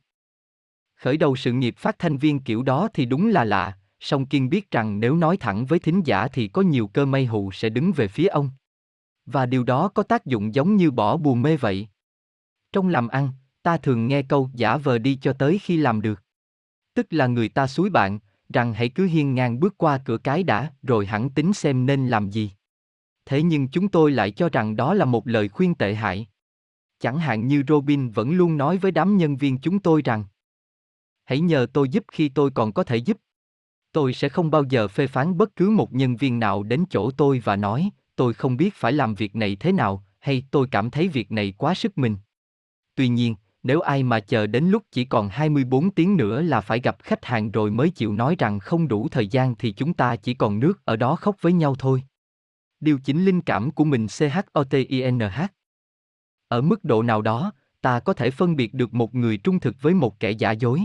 [0.96, 4.48] Khởi đầu sự nghiệp phát thanh viên kiểu đó thì đúng là lạ, song Kiên
[4.48, 7.68] biết rằng nếu nói thẳng với thính giả thì có nhiều cơ may hụ sẽ
[7.68, 8.50] đứng về phía ông.
[9.26, 11.88] Và điều đó có tác dụng giống như bỏ bùa mê vậy.
[12.72, 13.32] Trong làm ăn,
[13.62, 16.22] ta thường nghe câu giả vờ đi cho tới khi làm được.
[16.94, 18.18] Tức là người ta suối bạn,
[18.48, 22.08] rằng hãy cứ hiên ngang bước qua cửa cái đã, rồi hẳn tính xem nên
[22.08, 22.50] làm gì.
[23.28, 26.26] Thế nhưng chúng tôi lại cho rằng đó là một lời khuyên tệ hại.
[27.00, 30.24] Chẳng hạn như Robin vẫn luôn nói với đám nhân viên chúng tôi rằng
[31.24, 33.16] Hãy nhờ tôi giúp khi tôi còn có thể giúp.
[33.92, 37.10] Tôi sẽ không bao giờ phê phán bất cứ một nhân viên nào đến chỗ
[37.10, 40.90] tôi và nói, tôi không biết phải làm việc này thế nào, hay tôi cảm
[40.90, 42.16] thấy việc này quá sức mình.
[42.94, 46.80] Tuy nhiên, nếu ai mà chờ đến lúc chỉ còn 24 tiếng nữa là phải
[46.80, 50.16] gặp khách hàng rồi mới chịu nói rằng không đủ thời gian thì chúng ta
[50.16, 52.02] chỉ còn nước ở đó khóc với nhau thôi.
[52.80, 55.50] Điều chỉnh linh cảm của mình CHOTINH.
[56.48, 59.76] Ở mức độ nào đó, ta có thể phân biệt được một người trung thực
[59.80, 60.80] với một kẻ giả dối.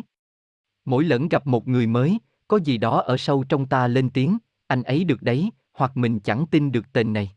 [0.85, 4.37] Mỗi lần gặp một người mới, có gì đó ở sâu trong ta lên tiếng,
[4.67, 7.31] anh ấy được đấy, hoặc mình chẳng tin được tên này.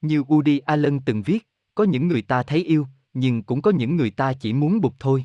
[0.00, 3.96] Như Woody Allen từng viết, có những người ta thấy yêu, nhưng cũng có những
[3.96, 5.24] người ta chỉ muốn bục thôi.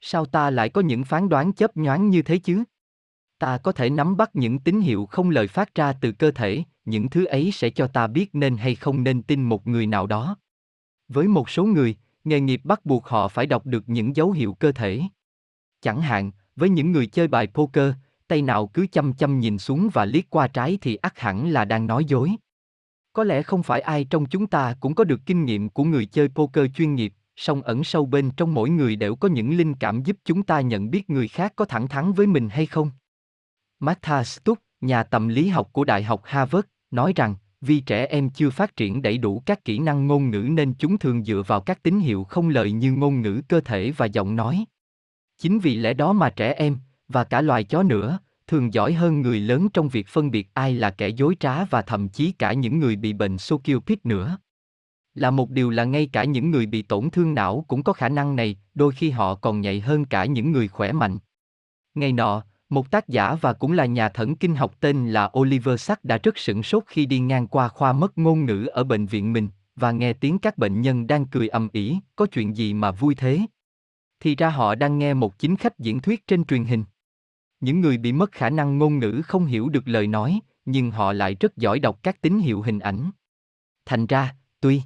[0.00, 2.64] Sao ta lại có những phán đoán chớp nhoáng như thế chứ?
[3.38, 6.62] Ta có thể nắm bắt những tín hiệu không lời phát ra từ cơ thể,
[6.90, 10.06] những thứ ấy sẽ cho ta biết nên hay không nên tin một người nào
[10.06, 10.36] đó.
[11.08, 14.54] Với một số người, nghề nghiệp bắt buộc họ phải đọc được những dấu hiệu
[14.54, 15.02] cơ thể.
[15.80, 17.92] Chẳng hạn, với những người chơi bài poker,
[18.28, 21.64] tay nào cứ chăm chăm nhìn xuống và liếc qua trái thì ắt hẳn là
[21.64, 22.30] đang nói dối.
[23.12, 26.06] Có lẽ không phải ai trong chúng ta cũng có được kinh nghiệm của người
[26.06, 29.74] chơi poker chuyên nghiệp, song ẩn sâu bên trong mỗi người đều có những linh
[29.74, 32.90] cảm giúp chúng ta nhận biết người khác có thẳng thắn với mình hay không.
[33.80, 38.30] Martha Stuck, nhà tâm lý học của Đại học Harvard, nói rằng, vì trẻ em
[38.30, 41.60] chưa phát triển đầy đủ các kỹ năng ngôn ngữ nên chúng thường dựa vào
[41.60, 44.64] các tín hiệu không lời như ngôn ngữ cơ thể và giọng nói.
[45.38, 46.76] Chính vì lẽ đó mà trẻ em,
[47.08, 50.74] và cả loài chó nữa, thường giỏi hơn người lớn trong việc phân biệt ai
[50.74, 54.38] là kẻ dối trá và thậm chí cả những người bị bệnh Sokiopic nữa.
[55.14, 58.08] Là một điều là ngay cả những người bị tổn thương não cũng có khả
[58.08, 61.18] năng này, đôi khi họ còn nhạy hơn cả những người khỏe mạnh.
[61.94, 65.80] Ngày nọ, một tác giả và cũng là nhà thần kinh học tên là Oliver
[65.80, 69.06] Sacks đã rất sửng sốt khi đi ngang qua khoa mất ngôn ngữ ở bệnh
[69.06, 72.74] viện mình, và nghe tiếng các bệnh nhân đang cười ầm ĩ, có chuyện gì
[72.74, 73.40] mà vui thế?
[74.20, 76.84] Thì ra họ đang nghe một chính khách diễn thuyết trên truyền hình.
[77.60, 81.12] Những người bị mất khả năng ngôn ngữ không hiểu được lời nói, nhưng họ
[81.12, 83.10] lại rất giỏi đọc các tín hiệu hình ảnh.
[83.86, 84.82] Thành ra, tuy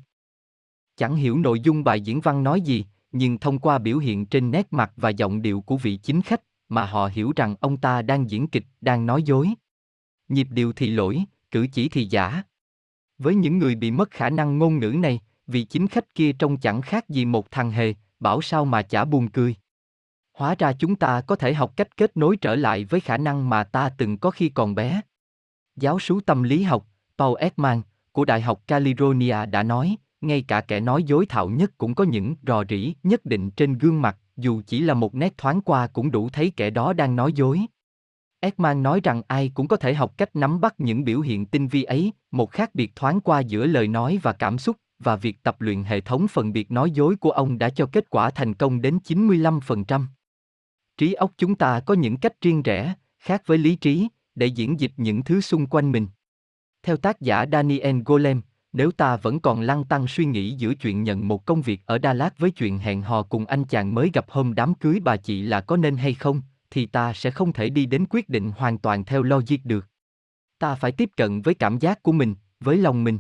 [0.97, 4.51] chẳng hiểu nội dung bài diễn văn nói gì, nhưng thông qua biểu hiện trên
[4.51, 6.43] nét mặt và giọng điệu của vị chính khách,
[6.73, 9.49] mà họ hiểu rằng ông ta đang diễn kịch, đang nói dối.
[10.29, 12.43] Nhịp điệu thì lỗi, cử chỉ thì giả.
[13.19, 16.57] Với những người bị mất khả năng ngôn ngữ này, vị chính khách kia trông
[16.57, 19.55] chẳng khác gì một thằng hề, bảo sao mà chả buồn cười.
[20.33, 23.49] Hóa ra chúng ta có thể học cách kết nối trở lại với khả năng
[23.49, 25.01] mà ta từng có khi còn bé.
[25.77, 26.87] Giáo sú tâm lý học,
[27.19, 27.83] Paul Ekman,
[28.13, 32.05] của Đại học California đã nói, ngay cả kẻ nói dối thạo nhất cũng có
[32.05, 35.87] những rò rỉ nhất định trên gương mặt, dù chỉ là một nét thoáng qua
[35.87, 37.61] cũng đủ thấy kẻ đó đang nói dối.
[38.41, 41.69] Ekman nói rằng ai cũng có thể học cách nắm bắt những biểu hiện tinh
[41.69, 45.43] vi ấy, một khác biệt thoáng qua giữa lời nói và cảm xúc, và việc
[45.43, 48.55] tập luyện hệ thống phân biệt nói dối của ông đã cho kết quả thành
[48.55, 50.07] công đến 95%.
[50.97, 54.81] Trí óc chúng ta có những cách riêng rẽ, khác với lý trí, để diễn
[54.81, 56.07] dịch những thứ xung quanh mình.
[56.83, 58.43] Theo tác giả Daniel Golem,
[58.73, 61.99] nếu ta vẫn còn lăng tăng suy nghĩ giữa chuyện nhận một công việc ở
[61.99, 65.17] Đà Lạt với chuyện hẹn hò cùng anh chàng mới gặp hôm đám cưới bà
[65.17, 68.53] chị là có nên hay không, thì ta sẽ không thể đi đến quyết định
[68.57, 69.87] hoàn toàn theo logic được.
[70.59, 73.19] Ta phải tiếp cận với cảm giác của mình, với lòng mình.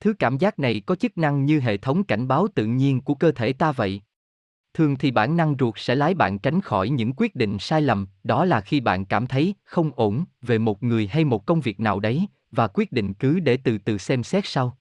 [0.00, 3.14] Thứ cảm giác này có chức năng như hệ thống cảnh báo tự nhiên của
[3.14, 4.02] cơ thể ta vậy.
[4.74, 8.06] Thường thì bản năng ruột sẽ lái bạn tránh khỏi những quyết định sai lầm,
[8.24, 11.80] đó là khi bạn cảm thấy không ổn về một người hay một công việc
[11.80, 14.78] nào đấy, và quyết định cứ để từ từ xem xét sau.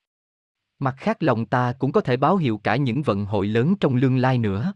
[0.80, 3.96] Mặt khác lòng ta cũng có thể báo hiệu cả những vận hội lớn trong
[3.96, 4.74] lương lai nữa.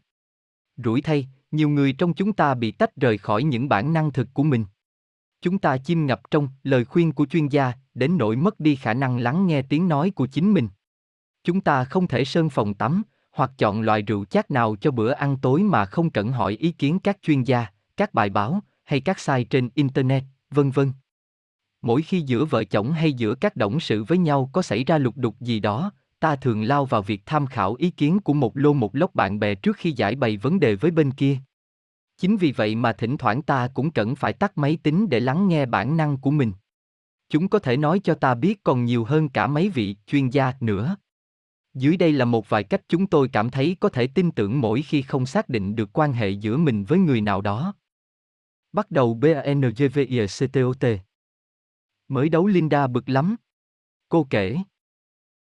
[0.78, 4.28] Rủi thay, nhiều người trong chúng ta bị tách rời khỏi những bản năng thực
[4.34, 4.66] của mình.
[5.42, 8.94] Chúng ta chim ngập trong lời khuyên của chuyên gia, đến nỗi mất đi khả
[8.94, 10.70] năng lắng nghe tiếng nói của chính mình.
[11.44, 15.12] Chúng ta không thể sơn phòng tắm, hoặc chọn loại rượu chát nào cho bữa
[15.12, 17.68] ăn tối mà không cần hỏi ý kiến các chuyên gia,
[17.98, 20.92] các bài báo hay các site trên internet, vân vân.
[21.82, 24.98] Mỗi khi giữa vợ chồng hay giữa các đồng sự với nhau có xảy ra
[24.98, 28.58] lục đục gì đó, ta thường lao vào việc tham khảo ý kiến của một
[28.58, 31.38] lô một lốc bạn bè trước khi giải bày vấn đề với bên kia.
[32.18, 35.48] Chính vì vậy mà thỉnh thoảng ta cũng cần phải tắt máy tính để lắng
[35.48, 36.52] nghe bản năng của mình.
[37.30, 40.54] Chúng có thể nói cho ta biết còn nhiều hơn cả mấy vị chuyên gia
[40.60, 40.96] nữa.
[41.74, 44.82] Dưới đây là một vài cách chúng tôi cảm thấy có thể tin tưởng mỗi
[44.82, 47.74] khi không xác định được quan hệ giữa mình với người nào đó.
[48.74, 50.86] Bắt đầu BANGVICTOT
[52.10, 53.36] Mới đấu Linda bực lắm.
[54.10, 54.58] Cô kể.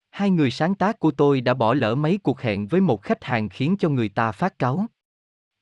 [0.09, 3.23] Hai người sáng tác của tôi đã bỏ lỡ mấy cuộc hẹn với một khách
[3.23, 4.85] hàng khiến cho người ta phát cáu.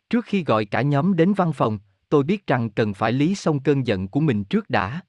[0.09, 3.59] Trước khi gọi cả nhóm đến văn phòng, tôi biết rằng cần phải lý xong
[3.59, 5.01] cơn giận của mình trước đã.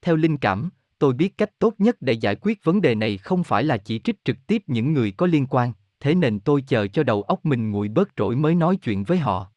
[0.00, 3.44] Theo linh cảm, tôi biết cách tốt nhất để giải quyết vấn đề này không
[3.44, 6.86] phải là chỉ trích trực tiếp những người có liên quan, thế nên tôi chờ
[6.86, 9.52] cho đầu óc mình nguội bớt rỗi mới nói chuyện với họ.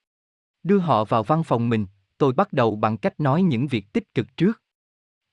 [0.63, 1.85] Đưa họ vào văn phòng mình,
[2.17, 4.61] tôi bắt đầu bằng cách nói những việc tích cực trước.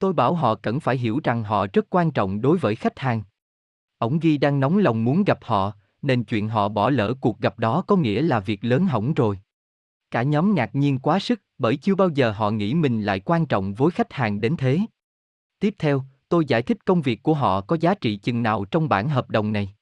[0.02, 3.22] Tôi bảo họ cần phải hiểu rằng họ rất quan trọng đối với khách hàng.
[3.98, 5.72] Ông Ghi đang nóng lòng muốn gặp họ,
[6.02, 9.38] nên chuyện họ bỏ lỡ cuộc gặp đó có nghĩa là việc lớn hỏng rồi.
[10.10, 13.46] Cả nhóm ngạc nhiên quá sức, bởi chưa bao giờ họ nghĩ mình lại quan
[13.46, 14.78] trọng với khách hàng đến thế.
[15.60, 18.88] Tiếp theo, tôi giải thích công việc của họ có giá trị chừng nào trong
[18.88, 19.74] bản hợp đồng này.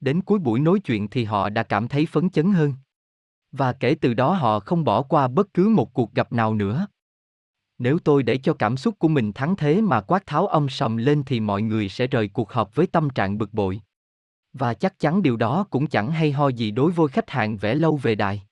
[0.00, 2.74] Đến cuối buổi nói chuyện thì họ đã cảm thấy phấn chấn hơn.
[3.52, 6.86] Và kể từ đó họ không bỏ qua bất cứ một cuộc gặp nào nữa.
[7.78, 10.96] Nếu tôi để cho cảm xúc của mình thắng thế mà quát tháo âm sầm
[10.96, 13.80] lên thì mọi người sẽ rời cuộc họp với tâm trạng bực bội.
[14.52, 17.74] Và chắc chắn điều đó cũng chẳng hay ho gì đối với khách hàng vẽ
[17.74, 18.42] lâu về đài.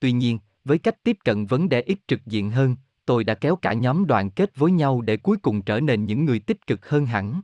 [0.00, 2.76] Tuy nhiên, với cách tiếp cận vấn đề ít trực diện hơn,
[3.06, 6.24] tôi đã kéo cả nhóm đoàn kết với nhau để cuối cùng trở nên những
[6.24, 7.40] người tích cực hơn hẳn.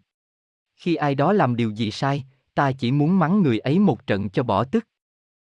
[0.76, 2.24] Khi ai đó làm điều gì sai,
[2.54, 4.86] ta chỉ muốn mắng người ấy một trận cho bỏ tức.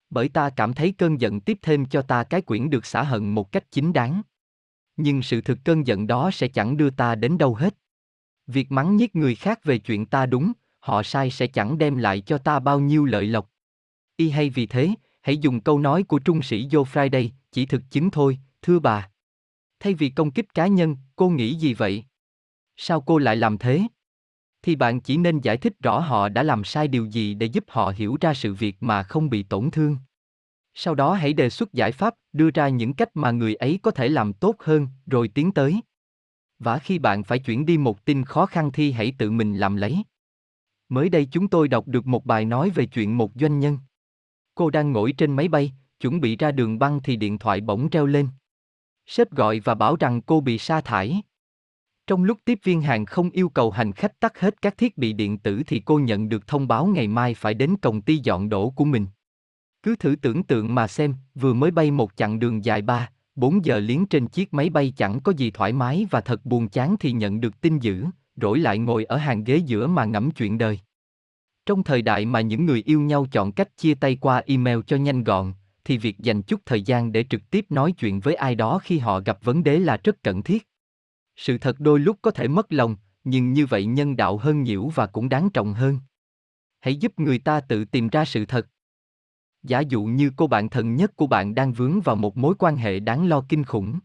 [0.10, 3.30] Bởi ta cảm thấy cơn giận tiếp thêm cho ta cái quyển được xả hận
[3.30, 4.22] một cách chính đáng.
[5.01, 7.76] Nhưng sự thực cơn giận đó sẽ chẳng đưa ta đến đâu hết.
[8.47, 12.21] Việc mắng nhiếc người khác về chuyện ta đúng, họ sai sẽ chẳng đem lại
[12.21, 13.49] cho ta bao nhiêu lợi lộc.
[14.17, 14.89] Y hay vì thế,
[15.21, 19.09] hãy dùng câu nói của trung sĩ Joe Friday, chỉ thực chứng thôi, thưa bà.
[19.80, 22.03] Thay vì công kích cá nhân, cô nghĩ gì vậy?
[22.77, 23.84] Sao cô lại làm thế?
[24.61, 27.63] Thì bạn chỉ nên giải thích rõ họ đã làm sai điều gì để giúp
[27.67, 29.97] họ hiểu ra sự việc mà không bị tổn thương.
[30.81, 33.91] Sau đó hãy đề xuất giải pháp, đưa ra những cách mà người ấy có
[33.91, 35.81] thể làm tốt hơn, rồi tiến tới.
[36.60, 39.76] Và khi bạn phải chuyển đi một tin khó khăn thì hãy tự mình làm
[39.76, 40.03] lấy.
[40.89, 43.77] Mới đây chúng tôi đọc được một bài nói về chuyện một doanh nhân.
[44.56, 47.89] Cô đang ngồi trên máy bay, chuẩn bị ra đường băng thì điện thoại bỗng
[47.89, 48.27] reo lên.
[49.06, 51.22] Sếp gọi và bảo rằng cô bị sa thải.
[52.07, 55.14] Trong lúc tiếp viên hàng không yêu cầu hành khách tắt hết các thiết bị
[55.14, 58.49] điện tử thì cô nhận được thông báo ngày mai phải đến công ty dọn
[58.49, 59.06] đổ của mình.
[59.84, 63.65] Cứ thử tưởng tượng mà xem, vừa mới bay một chặng đường dài 3, 4
[63.65, 66.95] giờ liếng trên chiếc máy bay chẳng có gì thoải mái và thật buồn chán
[66.99, 70.57] thì nhận được tin dữ, rỗi lại ngồi ở hàng ghế giữa mà ngẫm chuyện
[70.57, 70.80] đời.
[71.65, 74.97] Trong thời đại mà những người yêu nhau chọn cách chia tay qua email cho
[74.97, 75.53] nhanh gọn,
[75.84, 78.99] thì việc dành chút thời gian để trực tiếp nói chuyện với ai đó khi
[78.99, 80.68] họ gặp vấn đề là rất cần thiết.
[81.35, 84.91] Sự thật đôi lúc có thể mất lòng, nhưng như vậy nhân đạo hơn nhiều
[84.95, 85.99] và cũng đáng trọng hơn.
[86.80, 88.68] Hãy giúp người ta tự tìm ra sự thật.
[89.70, 92.78] Giả dụ như cô bạn thân nhất của bạn đang vướng vào một mối quan
[92.78, 94.00] hệ đáng lo kinh khủng.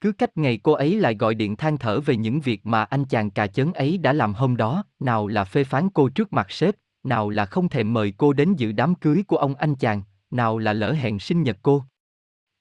[0.00, 3.04] Cứ cách ngày cô ấy lại gọi điện than thở về những việc mà anh
[3.04, 6.50] chàng cà chớn ấy đã làm hôm đó, nào là phê phán cô trước mặt
[6.50, 10.02] sếp, nào là không thèm mời cô đến dự đám cưới của ông anh chàng,
[10.30, 11.84] nào là lỡ hẹn sinh nhật cô.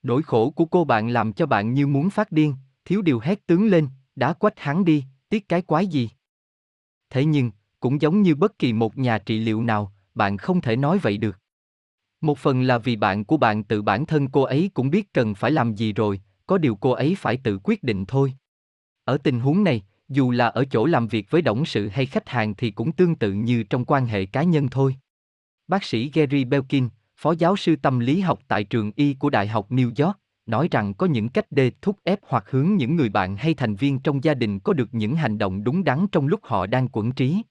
[0.03, 2.55] Nỗi khổ của cô bạn làm cho bạn như muốn phát điên,
[2.85, 6.09] thiếu điều hét tướng lên, đá quách hắn đi, tiếc cái quái gì.
[7.09, 10.75] Thế nhưng, cũng giống như bất kỳ một nhà trị liệu nào, bạn không thể
[10.75, 11.42] nói vậy được.
[12.23, 15.35] Một phần là vì bạn của bạn tự bản thân cô ấy cũng biết cần
[15.35, 18.33] phải làm gì rồi, có điều cô ấy phải tự quyết định thôi.
[19.03, 22.29] Ở tình huống này, dù là ở chỗ làm việc với đồng sự hay khách
[22.29, 24.95] hàng thì cũng tương tự như trong quan hệ cá nhân thôi.
[25.67, 29.47] Bác sĩ Gary Belkin, phó giáo sư tâm lý học tại trường y của Đại
[29.47, 33.09] học New York, nói rằng có những cách để thúc ép hoặc hướng những người
[33.09, 36.27] bạn hay thành viên trong gia đình có được những hành động đúng đắn trong
[36.27, 37.41] lúc họ đang quẩn trí.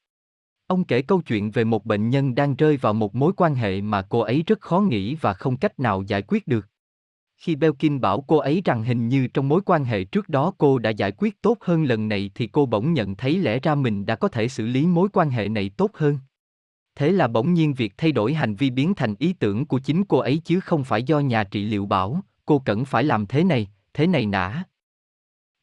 [0.72, 3.80] Ông kể câu chuyện về một bệnh nhân đang rơi vào một mối quan hệ
[3.80, 6.68] mà cô ấy rất khó nghĩ và không cách nào giải quyết được.
[7.36, 10.78] Khi Belkin bảo cô ấy rằng hình như trong mối quan hệ trước đó cô
[10.78, 14.06] đã giải quyết tốt hơn lần này thì cô bỗng nhận thấy lẽ ra mình
[14.06, 16.18] đã có thể xử lý mối quan hệ này tốt hơn.
[16.94, 20.04] Thế là bỗng nhiên việc thay đổi hành vi biến thành ý tưởng của chính
[20.04, 23.44] cô ấy chứ không phải do nhà trị liệu bảo, cô cần phải làm thế
[23.44, 24.64] này, thế này nã.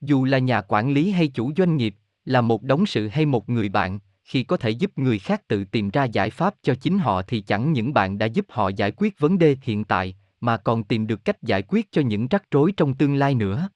[0.02, 1.96] Dù là nhà quản lý hay chủ doanh nghiệp,
[2.26, 4.00] là một đống sự hay một người bạn,
[4.30, 7.42] khi có thể giúp người khác tự tìm ra giải pháp cho chính họ thì
[7.42, 11.08] chẳng những bạn đã giúp họ giải quyết vấn đề hiện tại, mà còn tìm
[11.08, 13.70] được cách giải quyết cho những rắc rối trong tương lai nữa.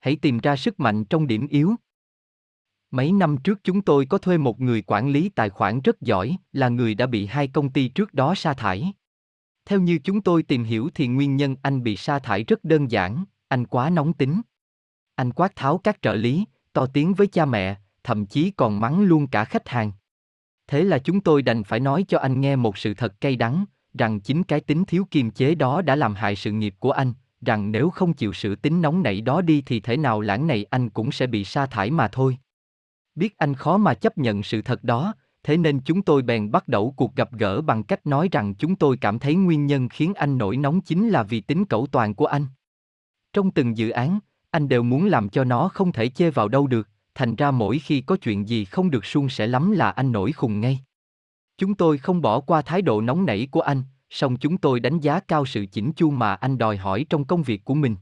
[0.00, 1.74] Hãy tìm ra sức mạnh trong điểm yếu.
[2.90, 6.36] Mấy năm trước chúng tôi có thuê một người quản lý tài khoản rất giỏi,
[6.52, 8.92] là người đã bị hai công ty trước đó sa thải.
[9.64, 12.90] Theo như chúng tôi tìm hiểu thì nguyên nhân anh bị sa thải rất đơn
[12.90, 14.40] giản, anh quá nóng tính.
[15.14, 19.02] Anh quát tháo các trợ lý, to tiếng với cha mẹ, thậm chí còn mắng
[19.02, 19.92] luôn cả khách hàng.
[20.66, 23.64] Thế là chúng tôi đành phải nói cho anh nghe một sự thật cay đắng,
[23.98, 27.12] rằng chính cái tính thiếu kiềm chế đó đã làm hại sự nghiệp của anh,
[27.40, 30.64] rằng nếu không chịu sự tính nóng nảy đó đi thì thể nào lãng này
[30.70, 32.38] anh cũng sẽ bị sa thải mà thôi.
[33.14, 36.68] Biết anh khó mà chấp nhận sự thật đó, thế nên chúng tôi bèn bắt
[36.68, 40.14] đầu cuộc gặp gỡ bằng cách nói rằng chúng tôi cảm thấy nguyên nhân khiến
[40.14, 42.46] anh nổi nóng chính là vì tính cẩu toàn của anh.
[43.32, 44.18] Trong từng dự án,
[44.50, 47.78] anh đều muốn làm cho nó không thể chê vào đâu được, thành ra mỗi
[47.78, 50.80] khi có chuyện gì không được suôn sẻ lắm là anh nổi khùng ngay.
[51.58, 55.00] Chúng tôi không bỏ qua thái độ nóng nảy của anh, song chúng tôi đánh
[55.00, 57.96] giá cao sự chỉnh chu mà anh đòi hỏi trong công việc của mình.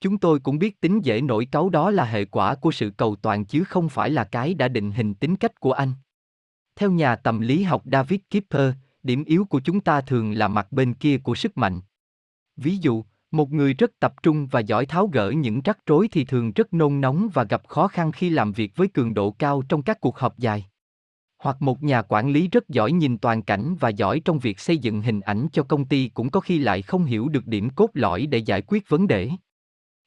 [0.00, 3.16] Chúng tôi cũng biết tính dễ nổi cáu đó là hệ quả của sự cầu
[3.16, 5.92] toàn chứ không phải là cái đã định hình tính cách của anh.
[6.76, 10.72] Theo nhà tâm lý học David Kipper, điểm yếu của chúng ta thường là mặt
[10.72, 11.80] bên kia của sức mạnh.
[12.56, 16.24] Ví dụ, một người rất tập trung và giỏi tháo gỡ những rắc rối thì
[16.24, 19.62] thường rất nôn nóng và gặp khó khăn khi làm việc với cường độ cao
[19.68, 20.66] trong các cuộc họp dài.
[21.38, 24.78] Hoặc một nhà quản lý rất giỏi nhìn toàn cảnh và giỏi trong việc xây
[24.78, 27.90] dựng hình ảnh cho công ty cũng có khi lại không hiểu được điểm cốt
[27.94, 29.30] lõi để giải quyết vấn đề.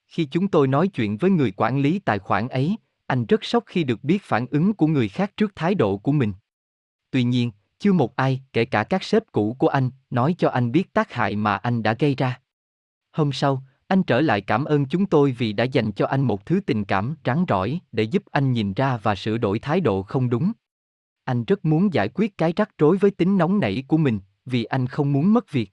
[0.07, 2.77] Khi chúng tôi nói chuyện với người quản lý tài khoản ấy,
[3.07, 6.11] anh rất sốc khi được biết phản ứng của người khác trước thái độ của
[6.11, 6.33] mình.
[7.11, 10.71] Tuy nhiên, chưa một ai, kể cả các sếp cũ của anh, nói cho anh
[10.71, 12.39] biết tác hại mà anh đã gây ra.
[13.15, 16.45] Hôm sau, anh trở lại cảm ơn chúng tôi vì đã dành cho anh một
[16.45, 20.03] thứ tình cảm rắn rỏi để giúp anh nhìn ra và sửa đổi thái độ
[20.03, 20.51] không đúng.
[21.23, 24.63] Anh rất muốn giải quyết cái rắc rối với tính nóng nảy của mình, vì
[24.63, 25.71] anh không muốn mất việc.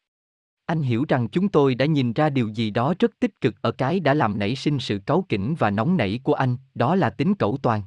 [0.67, 3.73] Anh hiểu rằng chúng tôi đã nhìn ra điều gì đó rất tích cực ở
[3.73, 7.11] cái đã làm nảy sinh sự cáu kỉnh và nóng nảy của anh, đó là
[7.11, 7.83] tính cẩu toàn.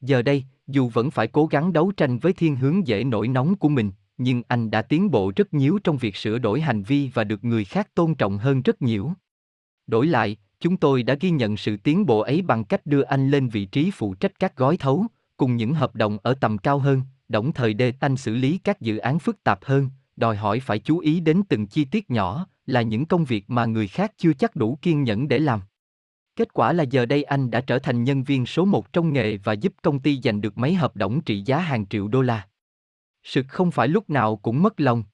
[0.00, 3.56] Giờ đây, dù vẫn phải cố gắng đấu tranh với thiên hướng dễ nổi nóng
[3.56, 7.10] của mình, nhưng anh đã tiến bộ rất nhiều trong việc sửa đổi hành vi
[7.14, 9.12] và được người khác tôn trọng hơn rất nhiều.
[9.86, 13.30] Đổi lại, chúng tôi đã ghi nhận sự tiến bộ ấy bằng cách đưa anh
[13.30, 15.06] lên vị trí phụ trách các gói thấu,
[15.36, 18.80] cùng những hợp đồng ở tầm cao hơn, đồng thời đề anh xử lý các
[18.80, 22.46] dự án phức tạp hơn, đòi hỏi phải chú ý đến từng chi tiết nhỏ,
[22.66, 25.60] là những công việc mà người khác chưa chắc đủ kiên nhẫn để làm.
[26.36, 29.36] Kết quả là giờ đây anh đã trở thành nhân viên số một trong nghề
[29.36, 32.46] và giúp công ty giành được mấy hợp đồng trị giá hàng triệu đô la.
[33.24, 35.04] Sự không phải lúc nào cũng mất lòng.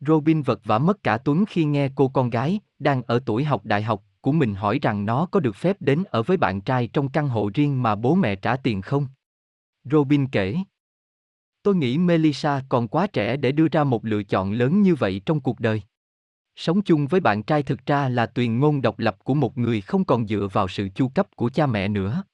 [0.00, 3.64] Robin vật vã mất cả tuấn khi nghe cô con gái, đang ở tuổi học
[3.64, 6.88] đại học, của mình hỏi rằng nó có được phép đến ở với bạn trai
[6.92, 9.06] trong căn hộ riêng mà bố mẹ trả tiền không.
[9.84, 10.56] Robin kể.
[11.62, 15.22] Tôi nghĩ Melissa còn quá trẻ để đưa ra một lựa chọn lớn như vậy
[15.26, 15.82] trong cuộc đời.
[16.56, 19.80] Sống chung với bạn trai thực ra là tuyền ngôn độc lập của một người
[19.80, 22.24] không còn dựa vào sự chu cấp của cha mẹ nữa.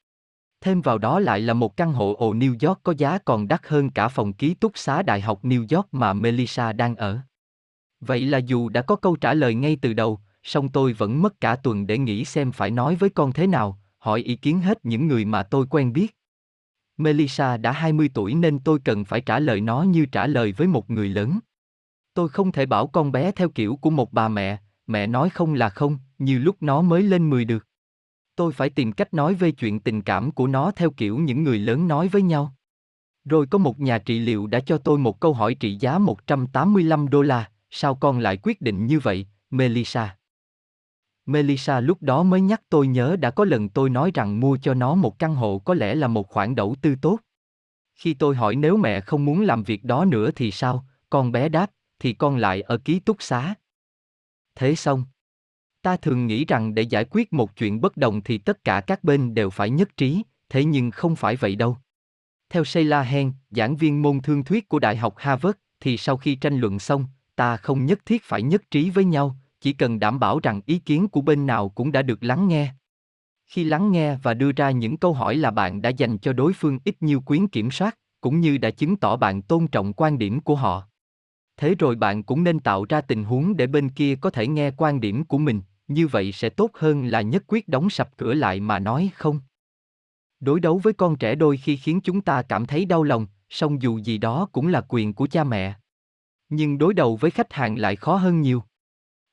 [0.61, 3.61] Thêm vào đó lại là một căn hộ ở New York có giá còn đắt
[3.67, 7.19] hơn cả phòng ký túc xá Đại học New York mà Melissa đang ở.
[8.01, 11.41] Vậy là dù đã có câu trả lời ngay từ đầu, song tôi vẫn mất
[11.41, 14.79] cả tuần để nghĩ xem phải nói với con thế nào, hỏi ý kiến hết
[14.85, 16.17] những người mà tôi quen biết.
[16.97, 20.67] Melissa đã 20 tuổi nên tôi cần phải trả lời nó như trả lời với
[20.67, 21.39] một người lớn.
[22.15, 25.55] Tôi không thể bảo con bé theo kiểu của một bà mẹ, mẹ nói không
[25.55, 27.67] là không, như lúc nó mới lên 10 được.
[28.41, 31.59] Tôi phải tìm cách nói về chuyện tình cảm của nó theo kiểu những người
[31.59, 32.55] lớn nói với nhau.
[33.25, 37.09] Rồi có một nhà trị liệu đã cho tôi một câu hỏi trị giá 185
[37.09, 40.17] đô la, sao con lại quyết định như vậy, Melissa?
[41.27, 44.75] Melissa lúc đó mới nhắc tôi nhớ đã có lần tôi nói rằng mua cho
[44.75, 47.19] nó một căn hộ có lẽ là một khoản đầu tư tốt.
[47.95, 51.49] Khi tôi hỏi nếu mẹ không muốn làm việc đó nữa thì sao, con bé
[51.49, 53.55] đáp, thì con lại ở ký túc xá.
[54.55, 55.05] Thế xong.
[55.83, 59.05] Ta thường nghĩ rằng để giải quyết một chuyện bất đồng thì tất cả các
[59.05, 61.77] bên đều phải nhất trí, thế nhưng không phải vậy đâu.
[62.51, 66.35] Theo Sheila Hen, giảng viên môn thương thuyết của Đại học Harvard, thì sau khi
[66.35, 70.21] tranh luận xong, ta không nhất thiết phải nhất trí với nhau, chỉ cần đảm
[70.21, 72.73] bảo rằng ý kiến của bên nào cũng đã được lắng nghe.
[73.47, 76.53] Khi lắng nghe và đưa ra những câu hỏi là bạn đã dành cho đối
[76.53, 80.19] phương ít nhiều quyến kiểm soát, cũng như đã chứng tỏ bạn tôn trọng quan
[80.19, 80.87] điểm của họ.
[81.57, 84.71] Thế rồi bạn cũng nên tạo ra tình huống để bên kia có thể nghe
[84.77, 85.61] quan điểm của mình,
[85.91, 89.41] như vậy sẽ tốt hơn là nhất quyết đóng sập cửa lại mà nói không.
[90.41, 93.83] Đối đấu với con trẻ đôi khi khiến chúng ta cảm thấy đau lòng, song
[93.83, 95.75] dù gì đó cũng là quyền của cha mẹ.
[96.49, 98.63] Nhưng đối đầu với khách hàng lại khó hơn nhiều.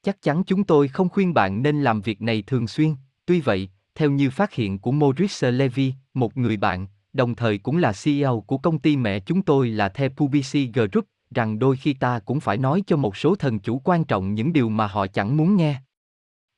[0.04, 3.70] Chắc chắn chúng tôi không khuyên bạn nên làm việc này thường xuyên, tuy vậy,
[3.96, 8.42] theo như phát hiện của Maurice Levy, một người bạn, đồng thời cũng là CEO
[8.42, 11.06] của công ty mẹ chúng tôi là The Publicis Group,
[11.36, 14.54] rằng đôi khi ta cũng phải nói cho một số thần chủ quan trọng những
[14.54, 15.82] điều mà họ chẳng muốn nghe.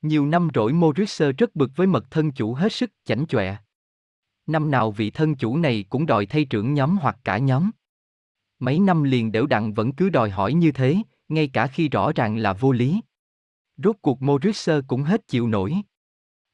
[0.02, 3.56] Nhiều năm rỗi Maurice rất bực với mật thân chủ hết sức chảnh chọe.
[4.46, 7.70] Năm nào vị thân chủ này cũng đòi thay trưởng nhóm hoặc cả nhóm.
[8.58, 10.96] Mấy năm liền đều đặn vẫn cứ đòi hỏi như thế,
[11.28, 13.00] ngay cả khi rõ ràng là vô lý.
[13.76, 15.74] Rốt cuộc Maurice cũng hết chịu nổi.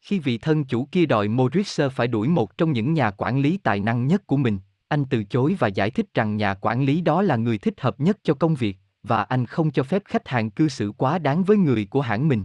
[0.01, 3.59] Khi vị thân chủ kia đòi Maurice phải đuổi một trong những nhà quản lý
[3.59, 4.59] tài năng nhất của mình,
[4.89, 8.01] anh từ chối và giải thích rằng nhà quản lý đó là người thích hợp
[8.01, 11.45] nhất cho công việc, và anh không cho phép khách hàng cư xử quá đáng
[11.45, 12.45] với người của hãng mình.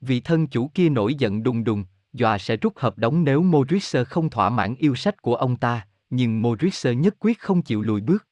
[0.00, 4.04] Vị thân chủ kia nổi giận đùng đùng, dọa sẽ rút hợp đồng nếu Maurice
[4.04, 8.00] không thỏa mãn yêu sách của ông ta, nhưng Maurice nhất quyết không chịu lùi
[8.00, 8.26] bước.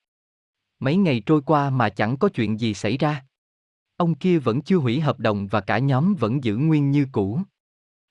[0.80, 3.24] Mấy ngày trôi qua mà chẳng có chuyện gì xảy ra.
[3.96, 7.40] Ông kia vẫn chưa hủy hợp đồng và cả nhóm vẫn giữ nguyên như cũ.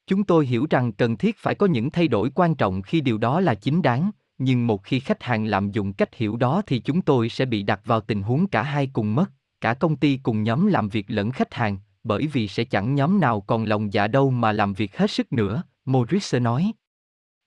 [0.08, 3.18] Chúng tôi hiểu rằng cần thiết phải có những thay đổi quan trọng khi điều
[3.18, 6.80] đó là chính đáng, nhưng một khi khách hàng lạm dụng cách hiểu đó thì
[6.80, 9.32] chúng tôi sẽ bị đặt vào tình huống cả hai cùng mất,
[9.62, 11.78] cả công ty cùng nhóm làm việc lẫn khách hàng,
[12.08, 15.34] bởi vì sẽ chẳng nhóm nào còn lòng dạ đâu mà làm việc hết sức
[15.34, 16.72] nữa, Maurice nói.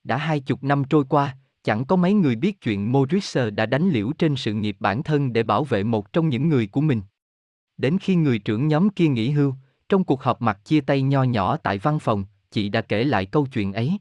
[0.04, 3.90] Đã hai chục năm trôi qua, chẳng có mấy người biết chuyện Maurice đã đánh
[3.90, 7.02] liễu trên sự nghiệp bản thân để bảo vệ một trong những người của mình.
[7.76, 9.54] Đến khi người trưởng nhóm kia nghỉ hưu,
[9.88, 13.26] trong cuộc họp mặt chia tay nho nhỏ tại văn phòng, chị đã kể lại
[13.26, 13.98] câu chuyện ấy.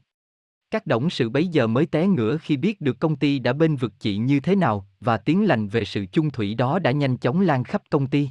[0.70, 3.76] Các đồng sự bấy giờ mới té ngửa khi biết được công ty đã bên
[3.76, 7.16] vực chị như thế nào, và tiếng lành về sự chung thủy đó đã nhanh
[7.16, 8.28] chóng lan khắp công ty.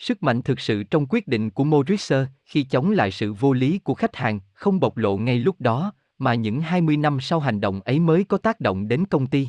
[0.00, 3.78] Sức mạnh thực sự trong quyết định của Maurice khi chống lại sự vô lý
[3.78, 7.60] của khách hàng không bộc lộ ngay lúc đó, mà những 20 năm sau hành
[7.60, 9.48] động ấy mới có tác động đến công ty.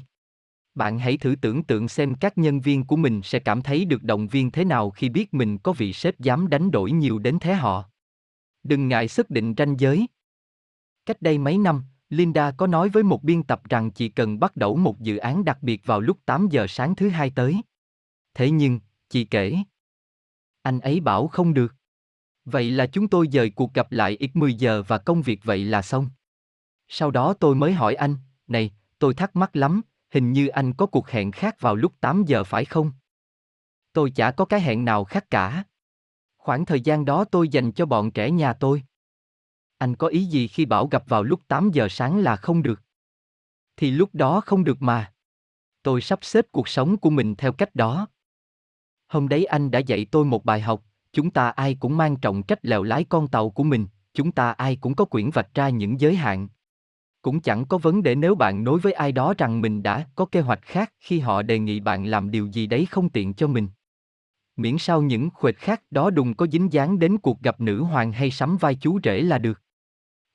[0.75, 4.03] Bạn hãy thử tưởng tượng xem các nhân viên của mình sẽ cảm thấy được
[4.03, 7.37] động viên thế nào khi biết mình có vị sếp dám đánh đổi nhiều đến
[7.39, 7.83] thế họ.
[8.63, 10.07] Đừng ngại xác định ranh giới.
[11.05, 14.55] Cách đây mấy năm, Linda có nói với một biên tập rằng chỉ cần bắt
[14.55, 17.61] đầu một dự án đặc biệt vào lúc 8 giờ sáng thứ hai tới.
[18.33, 18.79] Thế nhưng,
[19.09, 19.57] chị kể.
[20.61, 21.75] Anh ấy bảo không được.
[22.45, 25.65] Vậy là chúng tôi dời cuộc gặp lại ít 10 giờ và công việc vậy
[25.65, 26.09] là xong.
[26.87, 28.15] Sau đó tôi mới hỏi anh,
[28.47, 32.23] này, tôi thắc mắc lắm, hình như anh có cuộc hẹn khác vào lúc 8
[32.25, 32.91] giờ phải không?
[33.93, 35.63] Tôi chả có cái hẹn nào khác cả.
[36.37, 38.83] Khoảng thời gian đó tôi dành cho bọn trẻ nhà tôi.
[39.77, 42.81] Anh có ý gì khi bảo gặp vào lúc 8 giờ sáng là không được?
[43.77, 45.13] Thì lúc đó không được mà.
[45.83, 48.07] Tôi sắp xếp cuộc sống của mình theo cách đó.
[49.11, 50.83] Hôm đấy anh đã dạy tôi một bài học,
[51.13, 54.51] chúng ta ai cũng mang trọng trách lèo lái con tàu của mình, chúng ta
[54.51, 56.47] ai cũng có quyển vạch ra những giới hạn.
[57.21, 60.25] Cũng chẳng có vấn đề nếu bạn nói với ai đó rằng mình đã có
[60.25, 63.47] kế hoạch khác khi họ đề nghị bạn làm điều gì đấy không tiện cho
[63.47, 63.67] mình.
[64.55, 68.11] Miễn sao những khuệt khác đó đừng có dính dáng đến cuộc gặp nữ hoàng
[68.11, 69.61] hay sắm vai chú rể là được.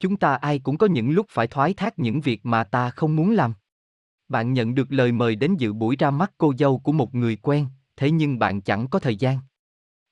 [0.00, 3.16] Chúng ta ai cũng có những lúc phải thoái thác những việc mà ta không
[3.16, 3.54] muốn làm.
[4.28, 7.36] Bạn nhận được lời mời đến dự buổi ra mắt cô dâu của một người
[7.36, 7.66] quen,
[7.96, 9.38] thế nhưng bạn chẳng có thời gian.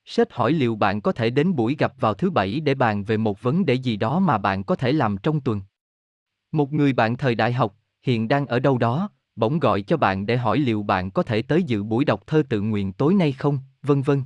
[0.05, 3.17] Sếp hỏi liệu bạn có thể đến buổi gặp vào thứ bảy để bàn về
[3.17, 5.61] một vấn đề gì đó mà bạn có thể làm trong tuần.
[6.51, 10.25] Một người bạn thời đại học, hiện đang ở đâu đó, bỗng gọi cho bạn
[10.25, 13.31] để hỏi liệu bạn có thể tới dự buổi đọc thơ tự nguyện tối nay
[13.31, 14.23] không, vân vân.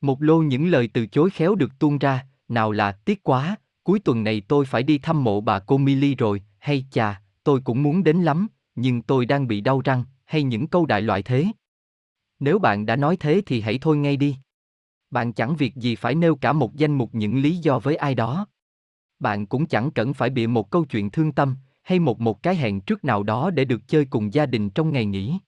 [0.00, 4.00] Một lô những lời từ chối khéo được tuôn ra, nào là tiếc quá, cuối
[4.00, 7.82] tuần này tôi phải đi thăm mộ bà cô Milly rồi, hay chà, tôi cũng
[7.82, 11.46] muốn đến lắm, nhưng tôi đang bị đau răng, hay những câu đại loại thế.
[12.40, 14.36] Nếu bạn đã nói thế thì hãy thôi ngay đi.
[15.10, 18.14] Bạn chẳng việc gì phải nêu cả một danh mục những lý do với ai
[18.14, 18.46] đó.
[19.20, 22.56] Bạn cũng chẳng cần phải bịa một câu chuyện thương tâm, hay một một cái
[22.56, 25.38] hẹn trước nào đó để được chơi cùng gia đình trong ngày nghỉ.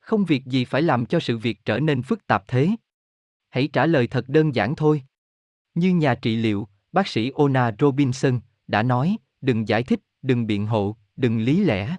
[0.00, 2.70] Không việc gì phải làm cho sự việc trở nên phức tạp thế.
[3.48, 5.02] Hãy trả lời thật đơn giản thôi.
[5.74, 10.66] Như nhà trị liệu, bác sĩ Ona Robinson đã nói, đừng giải thích, đừng biện
[10.66, 11.96] hộ, đừng lý lẽ.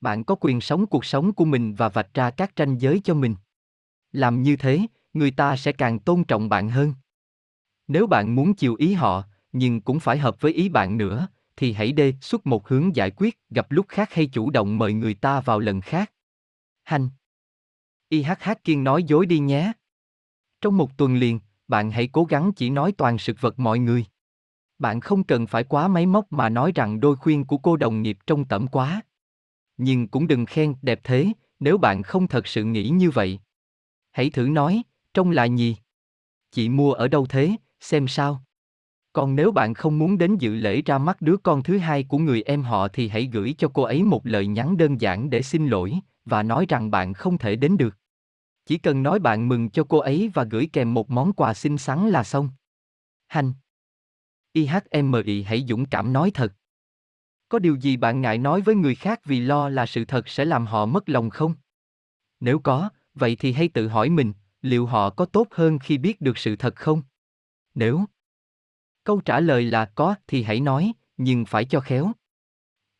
[0.00, 3.14] Bạn có quyền sống cuộc sống của mình và vạch ra các ranh giới cho
[3.14, 3.34] mình.
[4.16, 4.80] Làm như thế,
[5.12, 6.94] người ta sẽ càng tôn trọng bạn hơn.
[7.88, 11.72] Nếu bạn muốn chiều ý họ, nhưng cũng phải hợp với ý bạn nữa, thì
[11.72, 15.14] hãy đề xuất một hướng giải quyết, gặp lúc khác hay chủ động mời người
[15.14, 16.12] ta vào lần khác.
[16.82, 17.08] Hành.
[18.08, 19.72] IHH Kiên nói dối đi nhé.
[20.60, 24.04] Trong một tuần liền, bạn hãy cố gắng chỉ nói toàn sự vật mọi người.
[24.78, 28.02] Bạn không cần phải quá máy móc mà nói rằng đôi khuyên của cô đồng
[28.02, 29.00] nghiệp trông tẩm quá.
[29.76, 33.38] Nhưng cũng đừng khen đẹp thế, nếu bạn không thật sự nghĩ như vậy.
[34.16, 34.82] Hãy thử nói,
[35.14, 35.76] trông là gì?
[36.50, 38.42] Chị mua ở đâu thế, xem sao.
[39.12, 42.18] Còn nếu bạn không muốn đến dự lễ ra mắt đứa con thứ hai của
[42.18, 45.42] người em họ thì hãy gửi cho cô ấy một lời nhắn đơn giản để
[45.42, 45.94] xin lỗi
[46.24, 47.96] và nói rằng bạn không thể đến được.
[48.66, 51.78] Chỉ cần nói bạn mừng cho cô ấy và gửi kèm một món quà xinh
[51.78, 52.48] xắn là xong.
[53.26, 53.52] Hành.
[54.52, 56.52] IHMI hãy dũng cảm nói thật.
[57.48, 60.44] Có điều gì bạn ngại nói với người khác vì lo là sự thật sẽ
[60.44, 61.54] làm họ mất lòng không?
[62.40, 64.32] Nếu có, vậy thì hãy tự hỏi mình,
[64.62, 67.02] liệu họ có tốt hơn khi biết được sự thật không?
[67.74, 68.04] Nếu
[69.04, 72.12] câu trả lời là có thì hãy nói, nhưng phải cho khéo.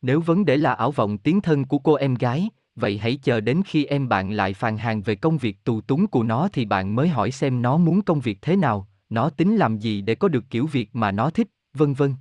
[0.01, 3.41] Nếu vấn đề là ảo vọng tiến thân của cô em gái, vậy hãy chờ
[3.41, 6.65] đến khi em bạn lại phàn hàng về công việc tù túng của nó thì
[6.65, 10.15] bạn mới hỏi xem nó muốn công việc thế nào, nó tính làm gì để
[10.15, 12.15] có được kiểu việc mà nó thích, vân vân.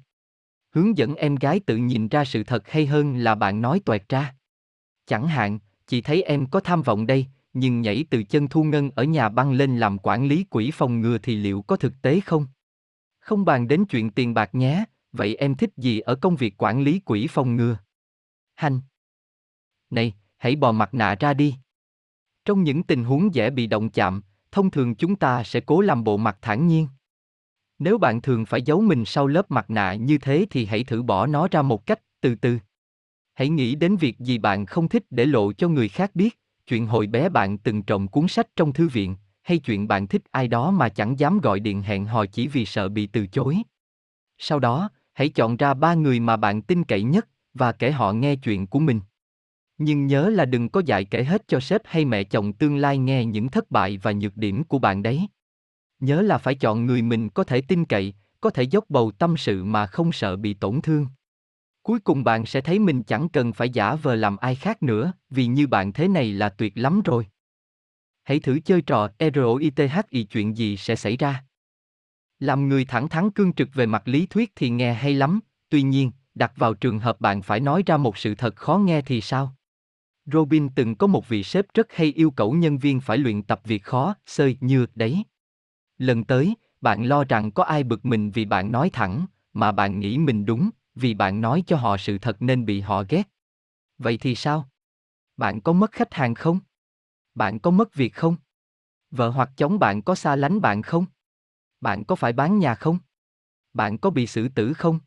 [0.74, 4.08] Hướng dẫn em gái tự nhìn ra sự thật hay hơn là bạn nói toẹt
[4.08, 4.34] ra.
[5.06, 7.26] Chẳng hạn, chị thấy em có tham vọng đây,
[7.58, 11.00] nhưng nhảy từ chân thu ngân ở nhà băng lên làm quản lý quỹ phòng
[11.00, 12.46] ngừa thì liệu có thực tế không?
[13.18, 16.82] Không bàn đến chuyện tiền bạc nhé, vậy em thích gì ở công việc quản
[16.82, 17.78] lý quỹ phòng ngừa?
[18.54, 18.80] Hành.
[19.90, 21.54] Này, hãy bò mặt nạ ra đi.
[22.44, 26.04] Trong những tình huống dễ bị động chạm, thông thường chúng ta sẽ cố làm
[26.04, 26.88] bộ mặt thản nhiên.
[27.78, 31.02] Nếu bạn thường phải giấu mình sau lớp mặt nạ như thế thì hãy thử
[31.02, 32.58] bỏ nó ra một cách từ từ.
[33.34, 36.86] Hãy nghĩ đến việc gì bạn không thích để lộ cho người khác biết, chuyện
[36.86, 40.48] hồi bé bạn từng trộm cuốn sách trong thư viện, hay chuyện bạn thích ai
[40.48, 43.56] đó mà chẳng dám gọi điện hẹn hò chỉ vì sợ bị từ chối.
[44.38, 48.12] Sau đó, hãy chọn ra ba người mà bạn tin cậy nhất và kể họ
[48.12, 49.00] nghe chuyện của mình.
[49.78, 52.98] Nhưng nhớ là đừng có dạy kể hết cho sếp hay mẹ chồng tương lai
[52.98, 55.28] nghe những thất bại và nhược điểm của bạn đấy.
[56.00, 59.36] Nhớ là phải chọn người mình có thể tin cậy, có thể dốc bầu tâm
[59.36, 61.06] sự mà không sợ bị tổn thương.
[61.86, 65.12] Cuối cùng bạn sẽ thấy mình chẳng cần phải giả vờ làm ai khác nữa,
[65.30, 67.26] vì như bạn thế này là tuyệt lắm rồi.
[68.22, 71.44] Hãy thử chơi trò ROITHI chuyện gì sẽ xảy ra.
[72.38, 75.82] Làm người thẳng thắn cương trực về mặt lý thuyết thì nghe hay lắm, tuy
[75.82, 79.20] nhiên, đặt vào trường hợp bạn phải nói ra một sự thật khó nghe thì
[79.20, 79.56] sao?
[80.32, 83.60] Robin từng có một vị sếp rất hay yêu cầu nhân viên phải luyện tập
[83.64, 85.24] việc khó, sơi như đấy.
[85.98, 90.00] Lần tới, bạn lo rằng có ai bực mình vì bạn nói thẳng, mà bạn
[90.00, 93.28] nghĩ mình đúng, vì bạn nói cho họ sự thật nên bị họ ghét.
[93.98, 94.68] Vậy thì sao?
[95.36, 96.58] Bạn có mất khách hàng không?
[97.34, 98.36] Bạn có mất việc không?
[99.10, 101.06] Vợ hoặc chồng bạn có xa lánh bạn không?
[101.80, 102.98] Bạn có phải bán nhà không?
[103.72, 104.98] Bạn có bị xử tử không?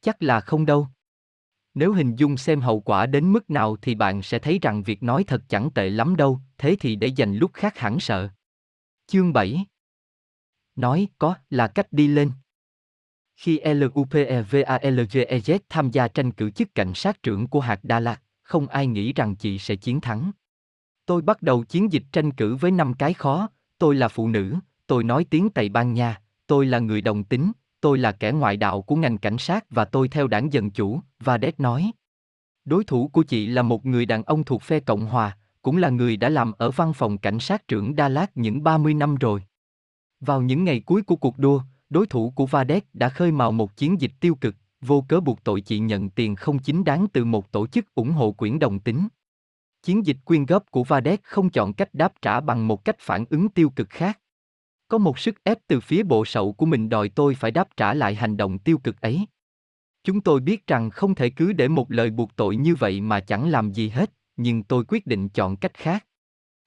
[0.00, 0.88] Chắc là không đâu.
[1.74, 5.02] Nếu hình dung xem hậu quả đến mức nào thì bạn sẽ thấy rằng việc
[5.02, 8.28] nói thật chẳng tệ lắm đâu, thế thì để dành lúc khác hẳn sợ.
[9.06, 9.66] Chương 7
[10.76, 12.30] Nói có là cách đi lên.
[13.36, 18.68] Khi LUPEVALGEZ tham gia tranh cử chức cảnh sát trưởng của hạt Đà Lạt, không
[18.68, 20.30] ai nghĩ rằng chị sẽ chiến thắng.
[21.06, 23.48] Tôi bắt đầu chiến dịch tranh cử với năm cái khó,
[23.78, 24.54] tôi là phụ nữ,
[24.86, 28.56] tôi nói tiếng Tây Ban Nha, tôi là người đồng tính, tôi là kẻ ngoại
[28.56, 31.92] đạo của ngành cảnh sát và tôi theo đảng Dân Chủ, và đét nói.
[32.64, 35.88] Đối thủ của chị là một người đàn ông thuộc phe Cộng Hòa, cũng là
[35.88, 39.42] người đã làm ở văn phòng cảnh sát trưởng Dallas những 30 năm rồi.
[40.20, 41.62] Vào những ngày cuối của cuộc đua,
[41.94, 45.44] đối thủ của Vadet đã khơi mào một chiến dịch tiêu cực, vô cớ buộc
[45.44, 48.80] tội chị nhận tiền không chính đáng từ một tổ chức ủng hộ quyển đồng
[48.80, 49.08] tính.
[49.82, 53.24] Chiến dịch quyên góp của Vadet không chọn cách đáp trả bằng một cách phản
[53.30, 54.20] ứng tiêu cực khác.
[54.88, 57.94] Có một sức ép từ phía bộ sậu của mình đòi tôi phải đáp trả
[57.94, 59.26] lại hành động tiêu cực ấy.
[60.04, 63.20] Chúng tôi biết rằng không thể cứ để một lời buộc tội như vậy mà
[63.20, 66.06] chẳng làm gì hết, nhưng tôi quyết định chọn cách khác.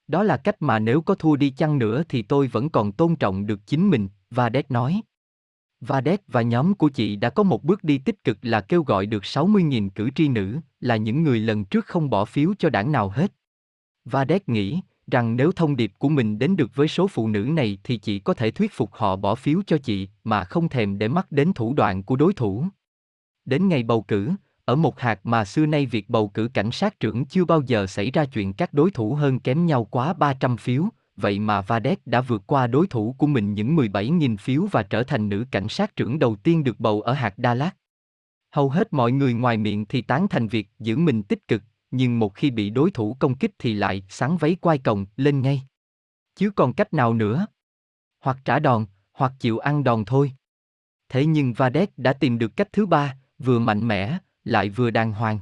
[0.08, 3.16] Đó là cách mà nếu có thua đi chăng nữa thì tôi vẫn còn tôn
[3.16, 5.02] trọng được chính mình, Vadet nói.
[5.82, 9.06] Vadet và nhóm của chị đã có một bước đi tích cực là kêu gọi
[9.06, 12.92] được 60.000 cử tri nữ, là những người lần trước không bỏ phiếu cho đảng
[12.92, 13.34] nào hết.
[14.06, 14.82] Vadet nghĩ,
[15.12, 18.20] rằng nếu thông điệp của mình đến được với số phụ nữ này thì chị
[18.20, 21.54] có thể thuyết phục họ bỏ phiếu cho chị mà không thèm để mắt đến
[21.54, 22.66] thủ đoạn của đối thủ.
[23.46, 24.32] Đến ngày bầu cử,
[24.66, 27.88] ở một hạt mà xưa nay việc bầu cử cảnh sát trưởng chưa bao giờ
[27.88, 32.08] xảy ra chuyện các đối thủ hơn kém nhau quá 300 phiếu, vậy mà Vadet
[32.08, 35.68] đã vượt qua đối thủ của mình những 17.000 phiếu và trở thành nữ cảnh
[35.70, 37.74] sát trưởng đầu tiên được bầu ở hạt Dallas.
[38.52, 42.20] Hầu hết mọi người ngoài miệng thì tán thành việc giữ mình tích cực, nhưng
[42.20, 45.62] một khi bị đối thủ công kích thì lại sáng váy quai còng lên ngay.
[46.36, 47.48] Chứ còn cách nào nữa?
[48.20, 50.32] Hoặc trả đòn, hoặc chịu ăn đòn thôi.
[51.10, 55.14] Thế nhưng Vadet đã tìm được cách thứ ba, vừa mạnh mẽ, lại vừa đàng
[55.14, 55.40] hoàng.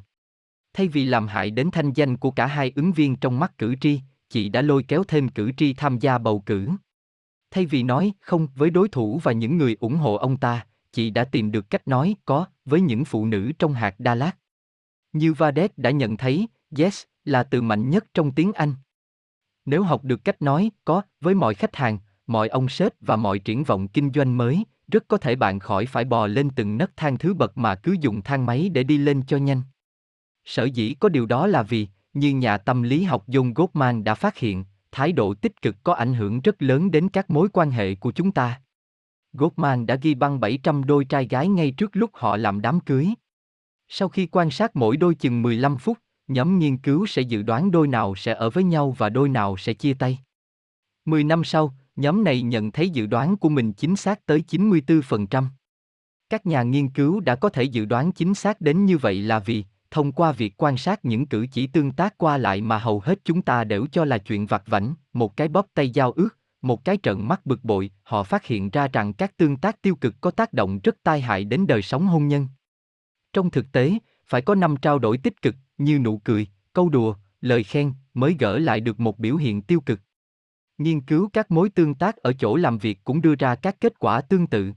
[0.74, 3.76] Thay vì làm hại đến thanh danh của cả hai ứng viên trong mắt cử
[3.82, 4.02] tri,
[4.36, 6.70] chị đã lôi kéo thêm cử tri tham gia bầu cử.
[7.52, 11.10] Thay vì nói không với đối thủ và những người ủng hộ ông ta, chị
[11.10, 14.34] đã tìm được cách nói có với những phụ nữ trong hạt Dallas.
[15.14, 16.48] Như Vadet đã nhận thấy,
[16.78, 18.74] yes là từ mạnh nhất trong tiếng Anh.
[19.66, 21.98] Nếu học được cách nói có với mọi khách hàng,
[22.28, 25.86] mọi ông sếp và mọi triển vọng kinh doanh mới, rất có thể bạn khỏi
[25.86, 28.98] phải bò lên từng nấc thang thứ bậc mà cứ dùng thang máy để đi
[28.98, 29.62] lên cho nhanh.
[30.46, 34.16] Sở dĩ có điều đó là vì, như nhà tâm lý học John Gottman đã
[34.16, 37.72] phát hiện, thái độ tích cực có ảnh hưởng rất lớn đến các mối quan
[37.72, 38.62] hệ của chúng ta.
[39.34, 43.10] Gottman đã ghi băng 700 đôi trai gái ngay trước lúc họ làm đám cưới.
[43.88, 45.98] Sau khi quan sát mỗi đôi chừng 15 phút,
[46.28, 49.58] nhóm nghiên cứu sẽ dự đoán đôi nào sẽ ở với nhau và đôi nào
[49.58, 50.20] sẽ chia tay.
[51.06, 55.46] 10 năm sau, nhóm này nhận thấy dự đoán của mình chính xác tới 94%.
[56.30, 59.40] Các nhà nghiên cứu đã có thể dự đoán chính xác đến như vậy là
[59.40, 59.66] vì,
[59.96, 63.20] thông qua việc quan sát những cử chỉ tương tác qua lại mà hầu hết
[63.24, 66.86] chúng ta đều cho là chuyện vặt vảnh, một cái bóp tay giao ước, một
[66.86, 70.16] cái trận mắt bực bội, họ phát hiện ra rằng các tương tác tiêu cực
[70.22, 72.48] có tác động rất tai hại đến đời sống hôn nhân.
[73.34, 73.94] Trong thực tế,
[74.26, 78.36] phải có năm trao đổi tích cực, như nụ cười, câu đùa, lời khen, mới
[78.40, 80.00] gỡ lại được một biểu hiện tiêu cực.
[80.78, 84.00] Nghiên cứu các mối tương tác ở chỗ làm việc cũng đưa ra các kết
[84.00, 84.72] quả tương tự.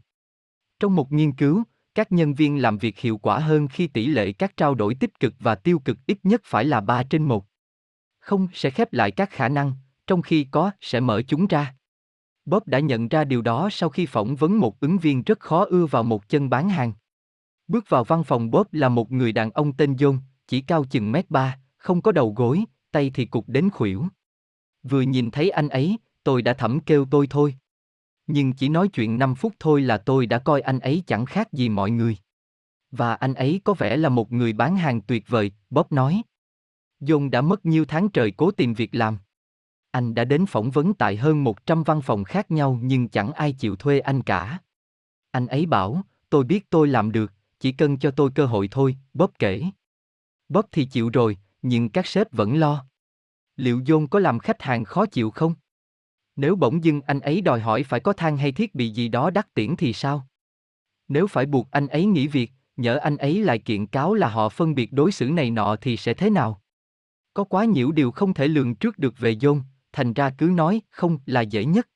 [0.81, 1.63] Trong một nghiên cứu,
[1.95, 5.21] các nhân viên làm việc hiệu quả hơn khi tỷ lệ các trao đổi tích
[5.21, 7.45] cực và tiêu cực ít nhất phải là 3 trên 1.
[8.19, 9.73] Không sẽ khép lại các khả năng,
[10.07, 11.75] trong khi có sẽ mở chúng ra.
[12.45, 15.65] Bob đã nhận ra điều đó sau khi phỏng vấn một ứng viên rất khó
[15.65, 16.93] ưa vào một chân bán hàng.
[17.69, 21.13] Bước vào văn phòng Bob là một người đàn ông tên John, chỉ cao chừng
[21.13, 24.07] mét ba, không có đầu gối, tay thì cục đến khuỷu.
[24.83, 27.55] Vừa nhìn thấy anh ấy, tôi đã thẩm kêu tôi thôi.
[28.29, 31.53] Nhưng chỉ nói chuyện 5 phút thôi là tôi đã coi anh ấy chẳng khác
[31.53, 32.17] gì mọi người.
[32.91, 36.23] Và anh ấy có vẻ là một người bán hàng tuyệt vời, Bob nói.
[37.01, 39.19] John đã mất nhiều tháng trời cố tìm việc làm.
[39.91, 43.53] Anh đã đến phỏng vấn tại hơn 100 văn phòng khác nhau nhưng chẳng ai
[43.53, 44.59] chịu thuê anh cả.
[45.31, 48.97] Anh ấy bảo, tôi biết tôi làm được, chỉ cần cho tôi cơ hội thôi,
[49.15, 49.65] Bob kể.
[50.49, 52.85] Bob thì chịu rồi, nhưng các sếp vẫn lo.
[53.57, 55.55] Liệu John có làm khách hàng khó chịu không?
[56.39, 59.31] Nếu bỗng dưng anh ấy đòi hỏi phải có thang hay thiết bị gì đó
[59.31, 60.27] đắt tiễn thì sao?
[61.09, 64.49] Nếu phải buộc anh ấy nghỉ việc, nhỡ anh ấy lại kiện cáo là họ
[64.49, 66.63] phân biệt đối xử này nọ thì sẽ thế nào?
[67.35, 69.61] Có quá nhiều điều không thể lường trước được về dôn,
[69.93, 71.89] thành ra cứ nói không là dễ nhất.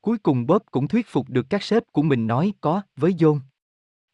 [0.00, 3.40] Cuối cùng Bob cũng thuyết phục được các sếp của mình nói có với dôn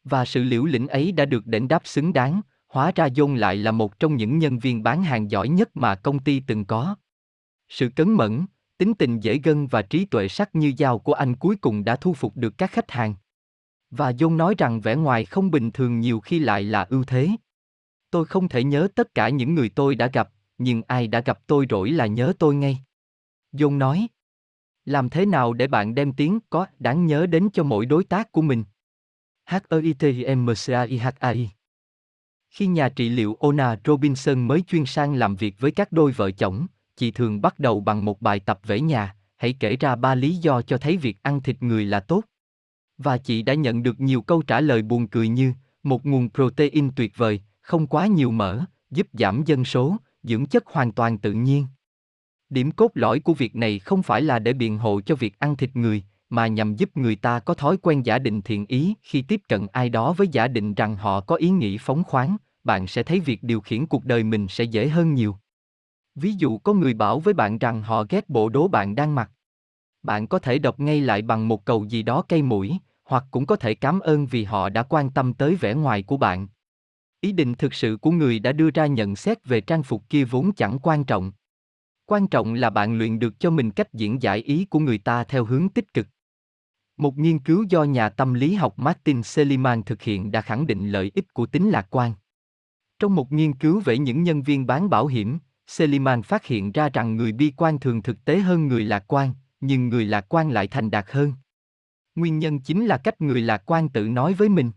[0.05, 3.57] Và sự liễu lĩnh ấy đã được đền đáp xứng đáng, hóa ra dôn lại
[3.57, 6.97] là một trong những nhân viên bán hàng giỏi nhất mà công ty từng có.
[7.69, 8.47] Sự cấn mẫn,
[8.79, 11.97] tính tình dễ gân và trí tuệ sắc như dao của anh cuối cùng đã
[11.97, 13.15] thu phục được các khách hàng.
[13.91, 17.29] Và John nói rằng vẻ ngoài không bình thường nhiều khi lại là ưu thế.
[18.11, 21.39] Tôi không thể nhớ tất cả những người tôi đã gặp, nhưng ai đã gặp
[21.47, 22.79] tôi rỗi là nhớ tôi ngay.
[23.53, 24.09] John nói.
[24.85, 28.33] Làm thế nào để bạn đem tiếng có đáng nhớ đến cho mỗi đối tác
[28.33, 28.65] của mình?
[29.51, 30.05] h e i t
[30.37, 31.49] m c a i h a i
[32.51, 36.31] Khi nhà trị liệu Ona Robinson mới chuyên sang làm việc với các đôi vợ
[36.31, 40.15] chồng, chị thường bắt đầu bằng một bài tập vẽ nhà, hãy kể ra ba
[40.15, 42.25] lý do cho thấy việc ăn thịt người là tốt.
[42.99, 45.53] Và chị đã nhận được nhiều câu trả lời buồn cười như,
[45.83, 50.67] một nguồn protein tuyệt vời, không quá nhiều mỡ, giúp giảm dân số, dưỡng chất
[50.67, 51.67] hoàn toàn tự nhiên.
[52.51, 55.57] Điểm cốt lõi của việc này không phải là để biện hộ cho việc ăn
[55.57, 59.23] thịt người, mà nhằm giúp người ta có thói quen giả định thiện ý khi
[59.23, 62.87] tiếp cận ai đó với giả định rằng họ có ý nghĩ phóng khoáng, bạn
[62.87, 65.37] sẽ thấy việc điều khiển cuộc đời mình sẽ dễ hơn nhiều.
[66.15, 69.31] Ví dụ có người bảo với bạn rằng họ ghét bộ đố bạn đang mặc.
[70.03, 73.47] Bạn có thể đọc ngay lại bằng một cầu gì đó cây mũi, hoặc cũng
[73.47, 76.49] có thể cảm ơn vì họ đã quan tâm tới vẻ ngoài của bạn.
[77.21, 80.25] Ý định thực sự của người đã đưa ra nhận xét về trang phục kia
[80.25, 81.33] vốn chẳng quan trọng.
[82.07, 85.25] Quan trọng là bạn luyện được cho mình cách diễn giải ý của người ta
[85.25, 86.07] theo hướng tích cực.
[86.97, 90.91] Một nghiên cứu do nhà tâm lý học Martin Seligman thực hiện đã khẳng định
[90.91, 92.13] lợi ích của tính lạc quan.
[92.99, 96.89] Trong một nghiên cứu về những nhân viên bán bảo hiểm, Seliman phát hiện ra
[96.89, 100.51] rằng người bi quan thường thực tế hơn người lạc quan, nhưng người lạc quan
[100.51, 101.33] lại thành đạt hơn.
[102.15, 104.71] Nguyên nhân chính là cách người lạc quan tự nói với mình.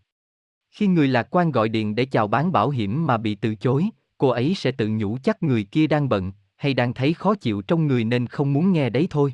[0.71, 3.89] Khi người lạc quan gọi điện để chào bán bảo hiểm mà bị từ chối,
[4.17, 7.61] cô ấy sẽ tự nhủ chắc người kia đang bận, hay đang thấy khó chịu
[7.61, 9.33] trong người nên không muốn nghe đấy thôi.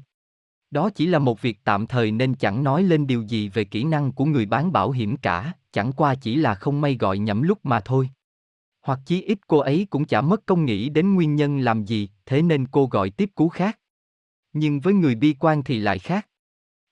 [0.72, 3.84] Đó chỉ là một việc tạm thời nên chẳng nói lên điều gì về kỹ
[3.84, 7.42] năng của người bán bảo hiểm cả, chẳng qua chỉ là không may gọi nhầm
[7.42, 8.10] lúc mà thôi.
[8.84, 12.10] Hoặc chí ít cô ấy cũng chả mất công nghĩ đến nguyên nhân làm gì,
[12.26, 13.80] thế nên cô gọi tiếp cú khác.
[14.54, 16.28] Nhưng với người bi quan thì lại khác.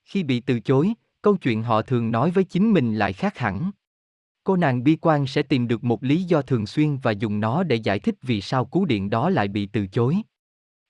[0.05, 3.71] Khi bị từ chối, câu chuyện họ thường nói với chính mình lại khác hẳn.
[4.43, 7.63] Cô nàng bi quan sẽ tìm được một lý do thường xuyên và dùng nó
[7.63, 10.17] để giải thích vì sao cú điện đó lại bị từ chối.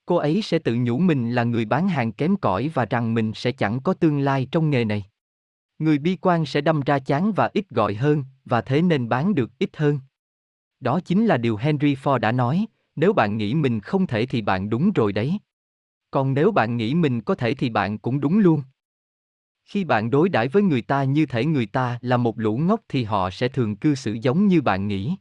[0.06, 3.32] Cô ấy sẽ tự nhủ mình là người bán hàng kém cỏi và rằng mình
[3.36, 5.06] sẽ chẳng có tương lai trong nghề này.
[5.80, 9.36] Người bi quan sẽ đâm ra chán và ít gọi hơn, và thế nên bán
[9.36, 10.00] được ít hơn.
[10.82, 14.42] Đó chính là điều Henry Ford đã nói, nếu bạn nghĩ mình không thể thì
[14.42, 15.40] bạn đúng rồi đấy.
[16.12, 18.64] Còn nếu bạn nghĩ mình có thể thì bạn cũng đúng luôn.
[19.66, 22.82] Khi bạn đối đãi với người ta như thể người ta là một lũ ngốc
[22.90, 25.16] thì họ sẽ thường cư xử giống như bạn nghĩ.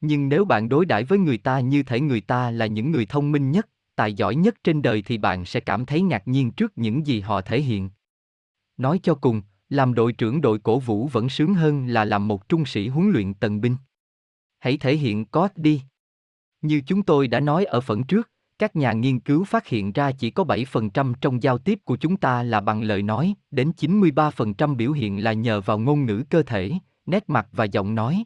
[0.00, 3.06] Nhưng nếu bạn đối đãi với người ta như thể người ta là những người
[3.06, 6.50] thông minh nhất, tài giỏi nhất trên đời thì bạn sẽ cảm thấy ngạc nhiên
[6.50, 7.90] trước những gì họ thể hiện.
[8.76, 12.48] Nói cho cùng, làm đội trưởng đội cổ vũ vẫn sướng hơn là làm một
[12.48, 13.76] trung sĩ huấn luyện tần binh.
[14.62, 15.82] Hãy thể hiện có đi.
[16.60, 20.12] Như chúng tôi đã nói ở phần trước, các nhà nghiên cứu phát hiện ra
[20.12, 24.76] chỉ có 7% trong giao tiếp của chúng ta là bằng lời nói, đến 93%
[24.76, 26.72] biểu hiện là nhờ vào ngôn ngữ cơ thể,
[27.06, 28.24] nét mặt và giọng nói.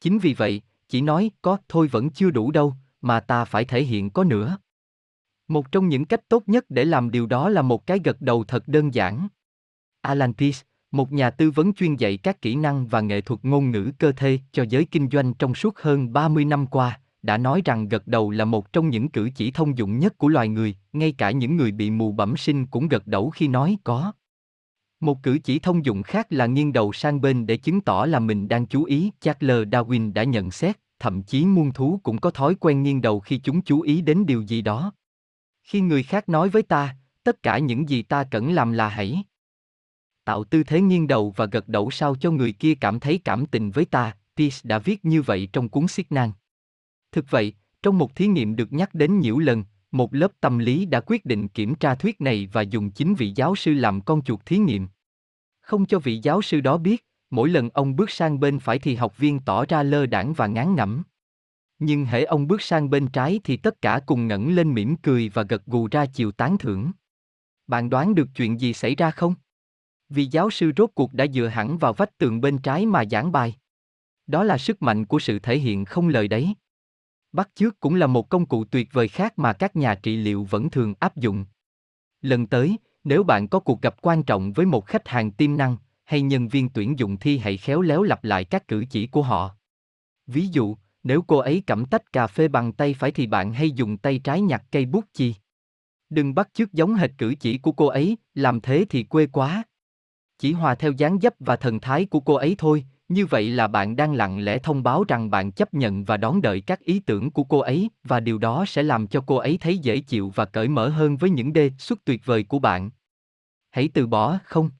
[0.00, 3.82] Chính vì vậy, chỉ nói có thôi vẫn chưa đủ đâu, mà ta phải thể
[3.82, 4.58] hiện có nữa.
[5.48, 8.44] Một trong những cách tốt nhất để làm điều đó là một cái gật đầu
[8.44, 9.28] thật đơn giản.
[10.00, 10.32] Alan
[10.90, 14.12] một nhà tư vấn chuyên dạy các kỹ năng và nghệ thuật ngôn ngữ cơ
[14.12, 18.06] thể cho giới kinh doanh trong suốt hơn 30 năm qua, đã nói rằng gật
[18.06, 21.30] đầu là một trong những cử chỉ thông dụng nhất của loài người, ngay cả
[21.30, 24.12] những người bị mù bẩm sinh cũng gật đầu khi nói có.
[25.00, 28.18] Một cử chỉ thông dụng khác là nghiêng đầu sang bên để chứng tỏ là
[28.18, 32.30] mình đang chú ý, Charles Darwin đã nhận xét, thậm chí muôn thú cũng có
[32.30, 34.92] thói quen nghiêng đầu khi chúng chú ý đến điều gì đó.
[35.62, 39.24] Khi người khác nói với ta, tất cả những gì ta cần làm là hãy
[40.26, 43.46] tạo tư thế nghiêng đầu và gật đầu sao cho người kia cảm thấy cảm
[43.46, 46.30] tình với ta, Peace đã viết như vậy trong cuốn Siết Nan.
[47.12, 50.86] Thực vậy, trong một thí nghiệm được nhắc đến nhiều lần, một lớp tâm lý
[50.86, 54.22] đã quyết định kiểm tra thuyết này và dùng chính vị giáo sư làm con
[54.22, 54.88] chuột thí nghiệm.
[55.60, 58.94] Không cho vị giáo sư đó biết, mỗi lần ông bước sang bên phải thì
[58.94, 61.02] học viên tỏ ra lơ đãng và ngán ngẩm.
[61.78, 65.28] Nhưng hễ ông bước sang bên trái thì tất cả cùng ngẩng lên mỉm cười
[65.28, 66.90] và gật gù ra chiều tán thưởng.
[67.66, 69.34] Bạn đoán được chuyện gì xảy ra không?
[70.08, 73.32] Vì giáo sư rốt cuộc đã dựa hẳn vào vách tường bên trái mà giảng
[73.32, 73.56] bài.
[74.26, 76.54] Đó là sức mạnh của sự thể hiện không lời đấy.
[77.32, 80.44] Bắt chước cũng là một công cụ tuyệt vời khác mà các nhà trị liệu
[80.44, 81.44] vẫn thường áp dụng.
[82.22, 85.76] Lần tới, nếu bạn có cuộc gặp quan trọng với một khách hàng tiềm năng
[86.04, 89.22] hay nhân viên tuyển dụng thì hãy khéo léo lặp lại các cử chỉ của
[89.22, 89.56] họ.
[90.26, 93.70] Ví dụ, nếu cô ấy cầm tách cà phê bằng tay phải thì bạn hay
[93.70, 95.34] dùng tay trái nhặt cây bút chì.
[96.10, 99.62] Đừng bắt chước giống hệt cử chỉ của cô ấy, làm thế thì quê quá.
[100.38, 103.66] Chỉ hòa theo dáng dấp và thần thái của cô ấy thôi, như vậy là
[103.66, 107.00] bạn đang lặng lẽ thông báo rằng bạn chấp nhận và đón đợi các ý
[107.00, 110.32] tưởng của cô ấy và điều đó sẽ làm cho cô ấy thấy dễ chịu
[110.34, 112.90] và cởi mở hơn với những đề xuất tuyệt vời của bạn.
[113.70, 114.70] Hãy từ bỏ không.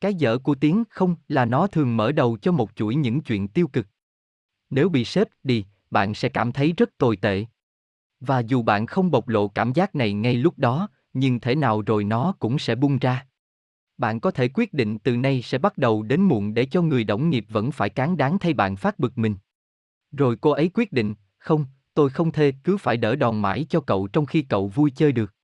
[0.00, 3.48] Cái dở của tiếng không là nó thường mở đầu cho một chuỗi những chuyện
[3.48, 3.86] tiêu cực.
[4.70, 7.44] Nếu bị sếp đi, bạn sẽ cảm thấy rất tồi tệ.
[8.20, 11.82] Và dù bạn không bộc lộ cảm giác này ngay lúc đó, nhưng thể nào
[11.82, 13.26] rồi nó cũng sẽ bung ra.
[13.98, 17.04] Bạn có thể quyết định từ nay sẽ bắt đầu đến muộn để cho người
[17.04, 19.36] đồng nghiệp vẫn phải cán đáng thay bạn phát bực mình.
[20.12, 23.80] Rồi cô ấy quyết định, không, tôi không thê cứ phải đỡ đòn mãi cho
[23.80, 25.34] cậu trong khi cậu vui chơi được.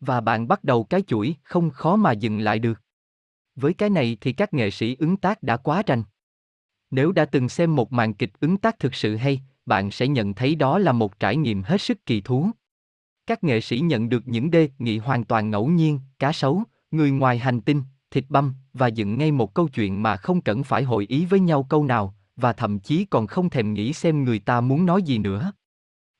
[0.00, 2.80] Và bạn bắt đầu cái chuỗi không khó mà dừng lại được.
[3.56, 6.02] Với cái này thì các nghệ sĩ ứng tác đã quá rành.
[6.90, 10.34] Nếu đã từng xem một màn kịch ứng tác thực sự hay, bạn sẽ nhận
[10.34, 12.50] thấy đó là một trải nghiệm hết sức kỳ thú.
[13.26, 16.62] Các nghệ sĩ nhận được những đề nghị hoàn toàn ngẫu nhiên, cá sấu,
[16.96, 20.64] người ngoài hành tinh, thịt băm, và dựng ngay một câu chuyện mà không cần
[20.64, 24.24] phải hội ý với nhau câu nào, và thậm chí còn không thèm nghĩ xem
[24.24, 25.52] người ta muốn nói gì nữa.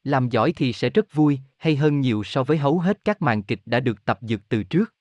[0.05, 3.43] Làm giỏi thì sẽ rất vui, hay hơn nhiều so với hầu hết các màn
[3.43, 4.95] kịch đã được tập dượt từ trước.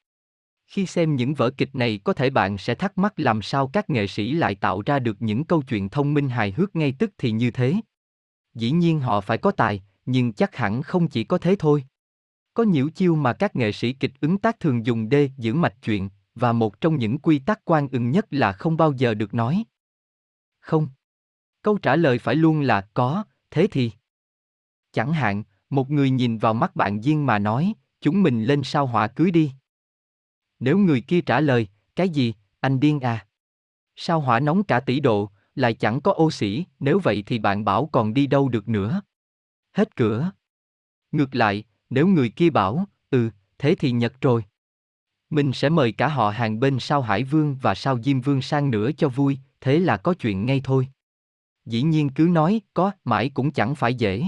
[0.68, 3.90] Khi xem những vở kịch này có thể bạn sẽ thắc mắc làm sao các
[3.90, 7.12] nghệ sĩ lại tạo ra được những câu chuyện thông minh hài hước ngay tức
[7.18, 7.76] thì như thế.
[8.56, 11.84] Dĩ nhiên họ phải có tài, nhưng chắc hẳn không chỉ có thế thôi.
[12.54, 15.76] Có nhiều chiêu mà các nghệ sĩ kịch ứng tác thường dùng để giữ mạch
[15.82, 19.34] chuyện, và một trong những quy tắc quan ưng nhất là không bao giờ được
[19.34, 19.64] nói.
[20.60, 20.88] Không.
[21.62, 23.92] Câu trả lời phải luôn là có, thế thì.
[24.92, 28.88] Chẳng hạn, một người nhìn vào mắt bạn duyên mà nói, chúng mình lên sao
[28.88, 29.52] hỏa cưới đi.
[30.60, 33.28] Nếu người kia trả lời, cái gì, anh điên à?
[33.96, 37.66] Sao hỏa nóng cả tỷ độ, lại chẳng có ô sĩ, nếu vậy thì bạn
[37.66, 39.02] bảo còn đi đâu được nữa.
[39.72, 40.32] Hết cửa.
[41.12, 44.44] Ngược lại, nếu người kia bảo, ừ, thế thì nhật rồi.
[45.30, 48.72] Mình sẽ mời cả họ hàng bên sao Hải Vương và sao Diêm Vương sang
[48.72, 50.88] nữa cho vui, thế là có chuyện ngay thôi.
[51.66, 54.24] Dĩ nhiên cứ nói, có, mãi cũng chẳng phải dễ.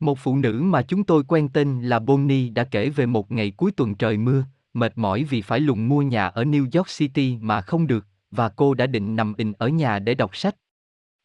[0.00, 3.50] Một phụ nữ mà chúng tôi quen tên là Bonnie đã kể về một ngày
[3.50, 4.44] cuối tuần trời mưa,
[4.74, 8.48] mệt mỏi vì phải lùng mua nhà ở New York City mà không được, và
[8.48, 10.56] cô đã định nằm in ở nhà để đọc sách.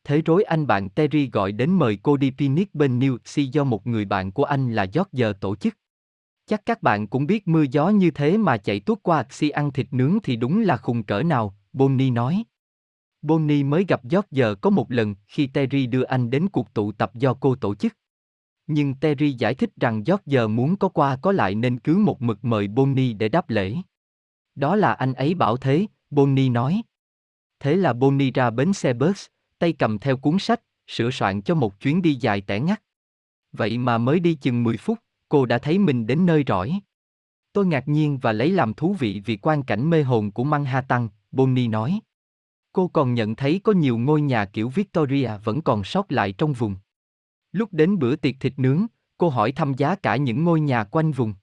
[0.10, 3.64] Thế rối anh bạn Terry gọi đến mời cô đi picnic bên New York do
[3.64, 5.78] một người bạn của anh là George tổ chức.
[6.46, 9.72] Chắc các bạn cũng biết mưa gió như thế mà chạy tuốt qua si ăn
[9.72, 12.44] thịt nướng thì đúng là khùng cỡ nào, Bonnie nói.
[13.22, 17.16] Bonnie mới gặp George có một lần khi Terry đưa anh đến cuộc tụ tập
[17.16, 17.94] do cô tổ chức.
[18.68, 22.46] Nhưng Terry giải thích rằng George muốn có qua có lại nên cứ một mực
[22.46, 23.76] mời Bonnie để đáp lễ.
[24.56, 26.82] Đó là anh ấy bảo thế, Bonnie nói.
[27.60, 29.26] Thế là Bonnie ra bến xe bus,
[29.60, 32.82] tay cầm theo cuốn sách, sửa soạn cho một chuyến đi dài tẻ ngắt.
[33.52, 36.80] Vậy mà mới đi chừng 10 phút, cô đã thấy mình đến nơi rỏi.
[37.54, 41.10] Tôi ngạc nhiên và lấy làm thú vị vì quan cảnh mê hồn của Manhattan,
[41.32, 42.00] Bonnie nói.
[42.72, 46.54] Cô còn nhận thấy có nhiều ngôi nhà kiểu Victoria vẫn còn sót lại trong
[46.54, 46.76] vùng.
[47.52, 48.86] Lúc đến bữa tiệc thịt nướng,
[49.18, 51.34] cô hỏi thăm giá cả những ngôi nhà quanh vùng.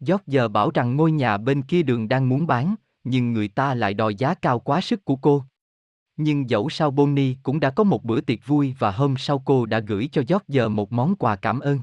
[0.00, 3.74] Giót giờ bảo rằng ngôi nhà bên kia đường đang muốn bán, nhưng người ta
[3.74, 5.44] lại đòi giá cao quá sức của cô.
[6.22, 9.66] Nhưng dẫu sao Bonnie cũng đã có một bữa tiệc vui và hôm sau cô
[9.66, 11.78] đã gửi cho George một món quà cảm ơn.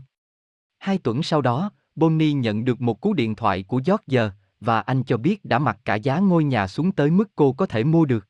[0.79, 5.03] Hai tuần sau đó, Bonnie nhận được một cú điện thoại của George, và anh
[5.03, 8.05] cho biết đã mặc cả giá ngôi nhà xuống tới mức cô có thể mua
[8.05, 8.25] được.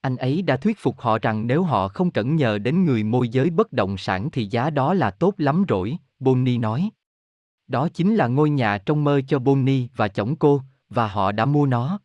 [0.00, 3.28] Anh ấy đã thuyết phục họ rằng nếu họ không cẩn nhờ đến người môi
[3.28, 6.90] giới bất động sản thì giá đó là tốt lắm rồi, Bonnie nói.
[7.66, 11.44] Đó chính là ngôi nhà trong mơ cho Bonnie và chồng cô, và họ đã
[11.44, 11.98] mua nó.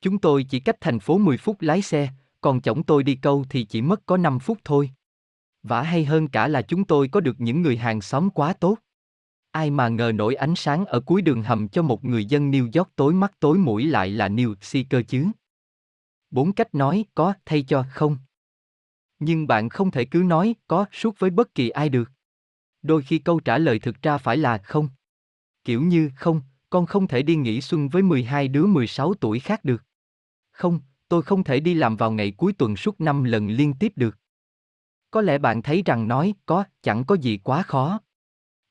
[0.00, 2.08] Chúng tôi chỉ cách thành phố 10 phút lái xe,
[2.44, 4.90] còn chổng tôi đi câu thì chỉ mất có 5 phút thôi.
[5.62, 8.78] Vả hay hơn cả là chúng tôi có được những người hàng xóm quá tốt.
[9.50, 12.70] Ai mà ngờ nổi ánh sáng ở cuối đường hầm cho một người dân New
[12.74, 14.54] York tối mắt tối mũi lại là New
[14.90, 15.26] cơ chứ.
[16.30, 18.18] Bốn cách nói có thay cho không.
[19.18, 22.10] Nhưng bạn không thể cứ nói có suốt với bất kỳ ai được.
[22.82, 24.88] Đôi khi câu trả lời thực ra phải là không.
[25.64, 26.40] Kiểu như không,
[26.70, 29.82] con không thể đi nghỉ xuân với 12 đứa 16 tuổi khác được.
[30.50, 33.92] Không, tôi không thể đi làm vào ngày cuối tuần suốt năm lần liên tiếp
[33.96, 34.18] được.
[35.10, 38.00] Có lẽ bạn thấy rằng nói có chẳng có gì quá khó.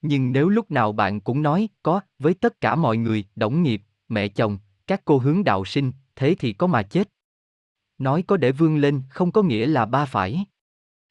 [0.01, 3.81] Nhưng nếu lúc nào bạn cũng nói có với tất cả mọi người, đồng nghiệp,
[4.07, 7.09] mẹ chồng, các cô hướng đạo sinh, thế thì có mà chết.
[7.97, 10.45] Nói có để vươn lên không có nghĩa là ba phải.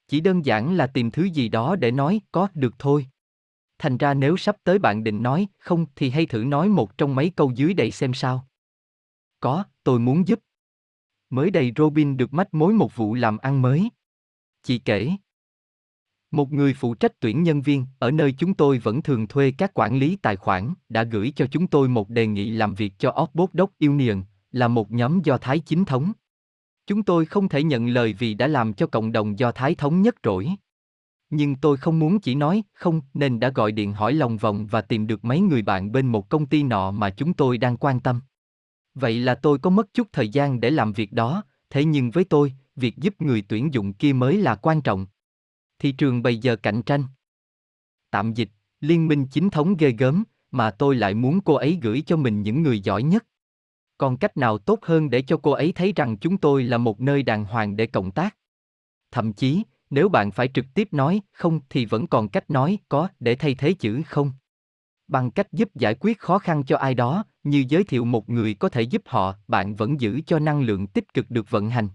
[0.09, 3.07] Chỉ đơn giản là tìm thứ gì đó để nói có được thôi.
[3.79, 7.15] Thành ra nếu sắp tới bạn định nói không thì hay thử nói một trong
[7.15, 8.49] mấy câu dưới đây xem sao.
[9.41, 10.41] Có, tôi muốn giúp.
[11.33, 13.89] Mới đây Robin được mách mối một vụ làm ăn mới.
[14.63, 15.11] Chị kể.
[16.31, 19.71] Một người phụ trách tuyển nhân viên, ở nơi chúng tôi vẫn thường thuê các
[19.75, 23.17] quản lý tài khoản, đã gửi cho chúng tôi một đề nghị làm việc cho
[23.23, 26.13] Orthodox Union, là một nhóm Do Thái chính thống.
[26.87, 30.03] Chúng tôi không thể nhận lời vì đã làm cho cộng đồng Do Thái thống
[30.03, 30.49] nhất rỗi.
[31.31, 34.81] Nhưng tôi không muốn chỉ nói không nên đã gọi điện hỏi lòng vòng và
[34.81, 38.01] tìm được mấy người bạn bên một công ty nọ mà chúng tôi đang quan
[38.01, 38.21] tâm.
[38.95, 42.25] Vậy là tôi có mất chút thời gian để làm việc đó, thế nhưng với
[42.25, 45.07] tôi, việc giúp người tuyển dụng kia mới là quan trọng.
[45.79, 47.05] Thị trường bây giờ cạnh tranh.
[48.11, 52.03] Tạm dịch, liên minh chính thống ghê gớm, mà tôi lại muốn cô ấy gửi
[52.07, 53.27] cho mình những người giỏi nhất.
[53.99, 57.01] Còn cách nào tốt hơn để cho cô ấy thấy rằng chúng tôi là một
[57.01, 58.37] nơi đàng hoàng để cộng tác?
[59.11, 63.09] Thậm chí, nếu bạn phải trực tiếp nói không thì vẫn còn cách nói có
[63.21, 64.33] để thay thế chữ không.
[65.09, 68.55] Bằng cách giúp giải quyết khó khăn cho ai đó, như giới thiệu một người
[68.55, 71.89] có thể giúp họ, bạn vẫn giữ cho năng lượng tích cực được vận hành.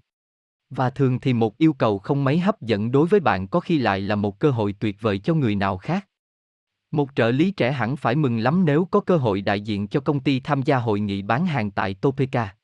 [0.69, 3.77] Và thường thì một yêu cầu không mấy hấp dẫn đối với bạn có khi
[3.77, 6.07] lại là một cơ hội tuyệt vời cho người nào khác.
[6.91, 9.99] Một trợ lý trẻ hẳn phải mừng lắm nếu có cơ hội đại diện cho
[9.99, 12.55] công ty tham gia hội nghị bán hàng tại Topeka.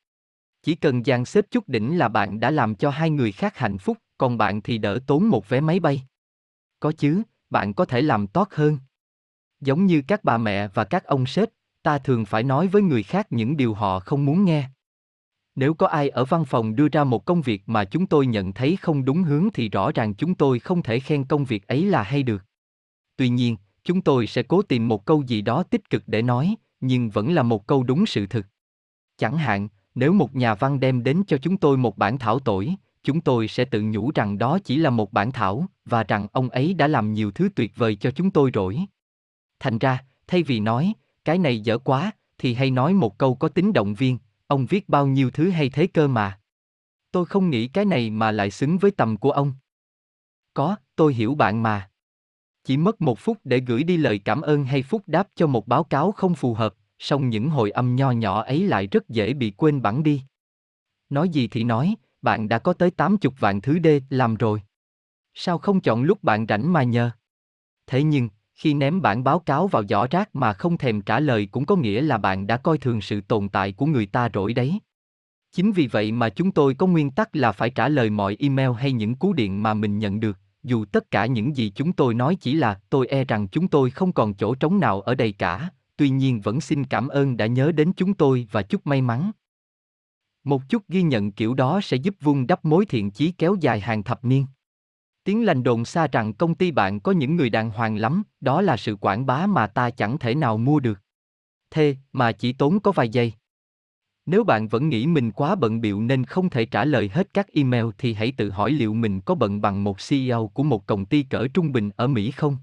[0.64, 3.78] Chỉ cần dàn xếp chút đỉnh là bạn đã làm cho hai người khác hạnh
[3.78, 6.04] phúc, còn bạn thì đỡ tốn một vé máy bay.
[6.80, 8.78] Có chứ, bạn có thể làm tốt hơn.
[9.62, 11.50] Giống như các bà mẹ và các ông sếp,
[11.84, 14.70] ta thường phải nói với người khác những điều họ không muốn nghe.
[15.56, 18.54] Nếu có ai ở văn phòng đưa ra một công việc mà chúng tôi nhận
[18.54, 21.86] thấy không đúng hướng thì rõ ràng chúng tôi không thể khen công việc ấy
[21.86, 22.44] là hay được.
[23.16, 26.56] Tuy nhiên, chúng tôi sẽ cố tìm một câu gì đó tích cực để nói,
[26.80, 28.46] nhưng vẫn là một câu đúng sự thực.
[29.18, 32.76] Chẳng hạn, nếu một nhà văn đem đến cho chúng tôi một bản thảo tội,
[33.04, 36.50] chúng tôi sẽ tự nhủ rằng đó chỉ là một bản thảo, và rằng ông
[36.50, 38.80] ấy đã làm nhiều thứ tuyệt vời cho chúng tôi rồi.
[39.60, 40.94] Thành ra, thay vì nói,
[41.26, 44.90] cái này dở quá, thì hay nói một câu có tính động viên, ông viết
[44.90, 46.40] bao nhiêu thứ hay thế cơ mà.
[47.12, 49.54] Tôi không nghĩ cái này mà lại xứng với tầm của ông.
[50.54, 51.90] Có, tôi hiểu bạn mà.
[52.64, 55.68] Chỉ mất một phút để gửi đi lời cảm ơn hay phút đáp cho một
[55.68, 59.34] báo cáo không phù hợp, song những hồi âm nho nhỏ ấy lại rất dễ
[59.34, 60.22] bị quên bẵng đi.
[61.10, 64.62] Nói gì thì nói, bạn đã có tới 80 vạn thứ đê làm rồi.
[65.34, 67.12] Sao không chọn lúc bạn rảnh mà nhờ?
[67.88, 71.48] Thế nhưng, khi ném bản báo cáo vào giỏ rác mà không thèm trả lời
[71.52, 74.54] cũng có nghĩa là bạn đã coi thường sự tồn tại của người ta rồi
[74.54, 74.80] đấy.
[75.52, 78.72] Chính vì vậy mà chúng tôi có nguyên tắc là phải trả lời mọi email
[78.78, 82.14] hay những cú điện mà mình nhận được, dù tất cả những gì chúng tôi
[82.14, 85.32] nói chỉ là tôi e rằng chúng tôi không còn chỗ trống nào ở đây
[85.32, 89.02] cả, tuy nhiên vẫn xin cảm ơn đã nhớ đến chúng tôi và chúc may
[89.02, 89.32] mắn.
[90.44, 93.80] Một chút ghi nhận kiểu đó sẽ giúp vun đắp mối thiện chí kéo dài
[93.80, 94.46] hàng thập niên.
[95.24, 98.62] Tiếng lành đồn xa rằng công ty bạn có những người đàng hoàng lắm, đó
[98.62, 101.00] là sự quảng bá mà ta chẳng thể nào mua được.
[101.72, 103.34] Thế mà chỉ tốn có vài giây.
[104.26, 107.48] Nếu bạn vẫn nghĩ mình quá bận biệu nên không thể trả lời hết các
[107.54, 111.06] email thì hãy tự hỏi liệu mình có bận bằng một CEO của một công
[111.06, 112.58] ty cỡ trung bình ở Mỹ không?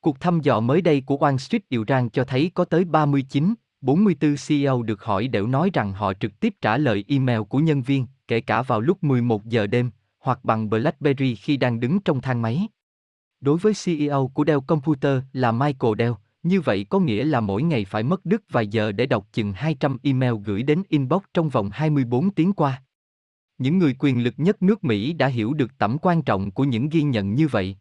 [0.00, 3.54] Cuộc thăm dò mới đây của Wall Street điều rang cho thấy có tới 39,
[3.80, 7.82] 44 CEO được hỏi đều nói rằng họ trực tiếp trả lời email của nhân
[7.82, 9.90] viên, kể cả vào lúc 11 giờ đêm,
[10.22, 12.68] hoặc bằng BlackBerry khi đang đứng trong thang máy.
[13.40, 17.62] Đối với CEO của Dell Computer là Michael Dell, như vậy có nghĩa là mỗi
[17.62, 21.48] ngày phải mất đứt vài giờ để đọc chừng 200 email gửi đến inbox trong
[21.48, 22.82] vòng 24 tiếng qua.
[23.58, 26.88] Những người quyền lực nhất nước Mỹ đã hiểu được tầm quan trọng của những
[26.88, 27.76] ghi nhận như vậy.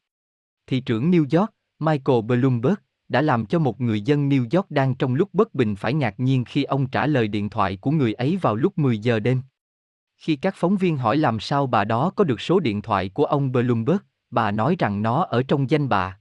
[0.67, 2.75] Thị trưởng New York, Michael Bloomberg,
[3.09, 6.19] đã làm cho một người dân New York đang trong lúc bất bình phải ngạc
[6.19, 9.41] nhiên khi ông trả lời điện thoại của người ấy vào lúc 10 giờ đêm.
[10.21, 13.25] Khi các phóng viên hỏi làm sao bà đó có được số điện thoại của
[13.25, 13.97] ông Bloomberg,
[14.29, 16.19] bà nói rằng nó ở trong danh bà.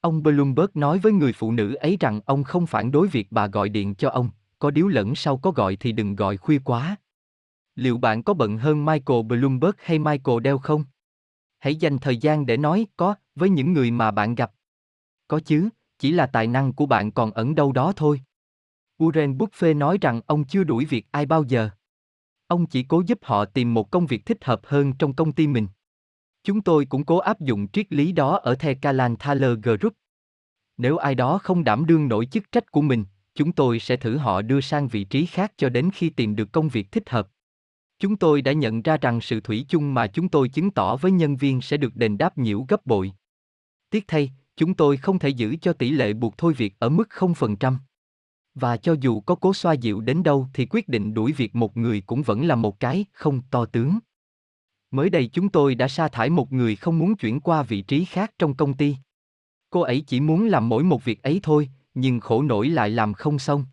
[0.00, 3.46] Ông Bloomberg nói với người phụ nữ ấy rằng ông không phản đối việc bà
[3.46, 6.96] gọi điện cho ông, có điếu lẫn sau có gọi thì đừng gọi khuya quá.
[7.74, 10.84] Liệu bạn có bận hơn Michael Bloomberg hay Michael Dell không?
[11.58, 14.52] Hãy dành thời gian để nói có với những người mà bạn gặp.
[15.28, 18.20] Có chứ, chỉ là tài năng của bạn còn ẩn đâu đó thôi.
[18.98, 21.70] Warren Buffett nói rằng ông chưa đuổi việc ai bao giờ.
[22.52, 25.46] Ông chỉ cố giúp họ tìm một công việc thích hợp hơn trong công ty
[25.46, 25.66] mình.
[26.44, 29.92] Chúng tôi cũng cố áp dụng triết lý đó ở The Calan Thaler Group.
[30.76, 34.16] Nếu ai đó không đảm đương nổi chức trách của mình, chúng tôi sẽ thử
[34.16, 37.28] họ đưa sang vị trí khác cho đến khi tìm được công việc thích hợp.
[37.98, 41.12] Chúng tôi đã nhận ra rằng sự thủy chung mà chúng tôi chứng tỏ với
[41.12, 43.12] nhân viên sẽ được đền đáp nhiễu gấp bội.
[43.90, 47.08] Tiếc thay, chúng tôi không thể giữ cho tỷ lệ buộc thôi việc ở mức
[47.10, 47.76] 0%.
[48.54, 51.76] Và cho dù có cố xoa dịu đến đâu thì quyết định đuổi việc một
[51.76, 53.98] người cũng vẫn là một cái không to tướng.
[54.90, 58.04] Mới đây chúng tôi đã sa thải một người không muốn chuyển qua vị trí
[58.04, 58.96] khác trong công ty.
[59.70, 63.14] Cô ấy chỉ muốn làm mỗi một việc ấy thôi, nhưng khổ nổi lại làm
[63.14, 63.64] không xong.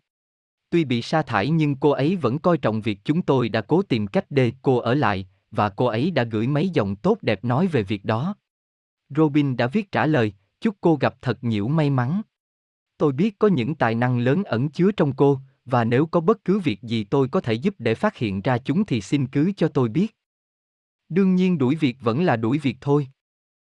[0.70, 3.82] Tuy bị sa thải nhưng cô ấy vẫn coi trọng việc chúng tôi đã cố
[3.82, 7.44] tìm cách để cô ở lại, và cô ấy đã gửi mấy dòng tốt đẹp
[7.44, 8.34] nói về việc đó.
[9.16, 12.22] Robin đã viết trả lời, chúc cô gặp thật nhiều may mắn.
[13.00, 16.44] Tôi biết có những tài năng lớn ẩn chứa trong cô, và nếu có bất
[16.44, 19.52] cứ việc gì tôi có thể giúp để phát hiện ra chúng thì xin cứ
[19.56, 20.16] cho tôi biết.
[21.08, 23.08] Đương nhiên đuổi việc vẫn là đuổi việc thôi.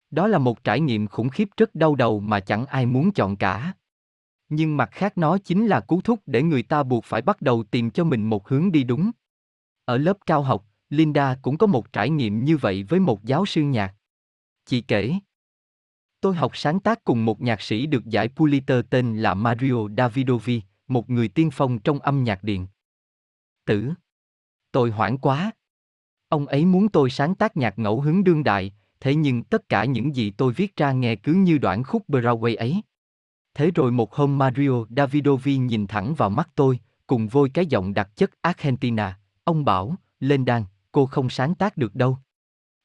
[0.10, 3.36] Đó là một trải nghiệm khủng khiếp rất đau đầu mà chẳng ai muốn chọn
[3.36, 3.74] cả.
[4.50, 7.64] Nhưng mặt khác nó chính là cú thúc để người ta buộc phải bắt đầu
[7.64, 9.12] tìm cho mình một hướng đi đúng.
[9.86, 13.46] Ở lớp cao học, Linda cũng có một trải nghiệm như vậy với một giáo
[13.46, 13.96] sư nhạc.
[14.66, 15.14] Chị kể.
[16.22, 20.62] Tôi học sáng tác cùng một nhạc sĩ được giải Pulitzer tên là Mario Davidovi,
[20.88, 22.68] một người tiên phong trong âm nhạc điện.
[23.66, 23.92] Tử.
[24.72, 25.52] Tôi hoảng quá.
[26.30, 29.86] Ông ấy muốn tôi sáng tác nhạc ngẫu hứng đương đại, thế nhưng tất cả
[29.86, 32.82] những gì tôi viết ra nghe cứ như đoạn khúc Broadway ấy.
[33.54, 37.94] Thế rồi một hôm Mario Davidovi nhìn thẳng vào mắt tôi, cùng vôi cái giọng
[37.94, 42.18] đặc chất Argentina, ông bảo, lên đàn, cô không sáng tác được đâu.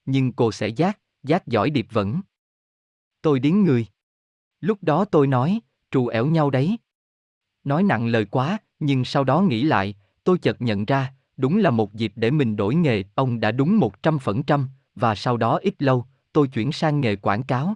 [0.05, 2.21] Nhưng cô sẽ giác, giác giỏi điệp vẫn.
[3.23, 3.87] Tôi điếng người.
[4.61, 6.79] Lúc đó tôi nói, trù ẻo nhau đấy.
[7.65, 11.71] Nói nặng lời quá, nhưng sau đó nghĩ lại, tôi chợt nhận ra, đúng là
[11.71, 15.37] một dịp để mình đổi nghề, ông đã đúng một trăm phần trăm, và sau
[15.37, 17.75] đó ít lâu, tôi chuyển sang nghề quảng cáo.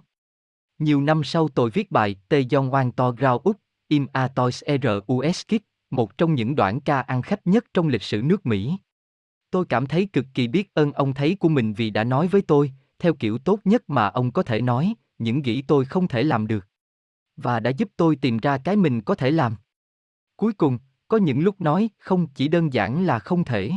[0.79, 4.63] Nhiều năm sau tôi viết bài Tê Dông Oan To Grau Úc, Im A Toys
[4.67, 8.21] R U S Kid, một trong những đoạn ca ăn khách nhất trong lịch sử
[8.21, 8.77] nước Mỹ.
[9.51, 12.41] Tôi cảm thấy cực kỳ biết ơn ông thấy của mình vì đã nói với
[12.41, 16.23] tôi, theo kiểu tốt nhất mà ông có thể nói, những nghĩ tôi không thể
[16.23, 16.67] làm được.
[17.37, 19.55] Và đã giúp tôi tìm ra cái mình có thể làm.
[20.35, 23.71] Cuối cùng, có những lúc nói không chỉ đơn giản là không thể.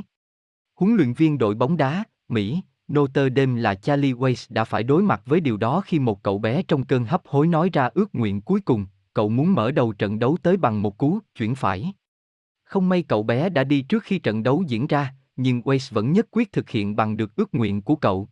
[0.75, 2.61] Huấn luyện viên đội bóng đá, Mỹ,
[2.93, 6.39] Notre Dame là Charlie Weiss đã phải đối mặt với điều đó khi một cậu
[6.39, 9.93] bé trong cơn hấp hối nói ra ước nguyện cuối cùng, cậu muốn mở đầu
[9.93, 11.93] trận đấu tới bằng một cú chuyển phải.
[12.65, 16.13] Không may cậu bé đã đi trước khi trận đấu diễn ra, nhưng Weiss vẫn
[16.13, 18.29] nhất quyết thực hiện bằng được ước nguyện của cậu.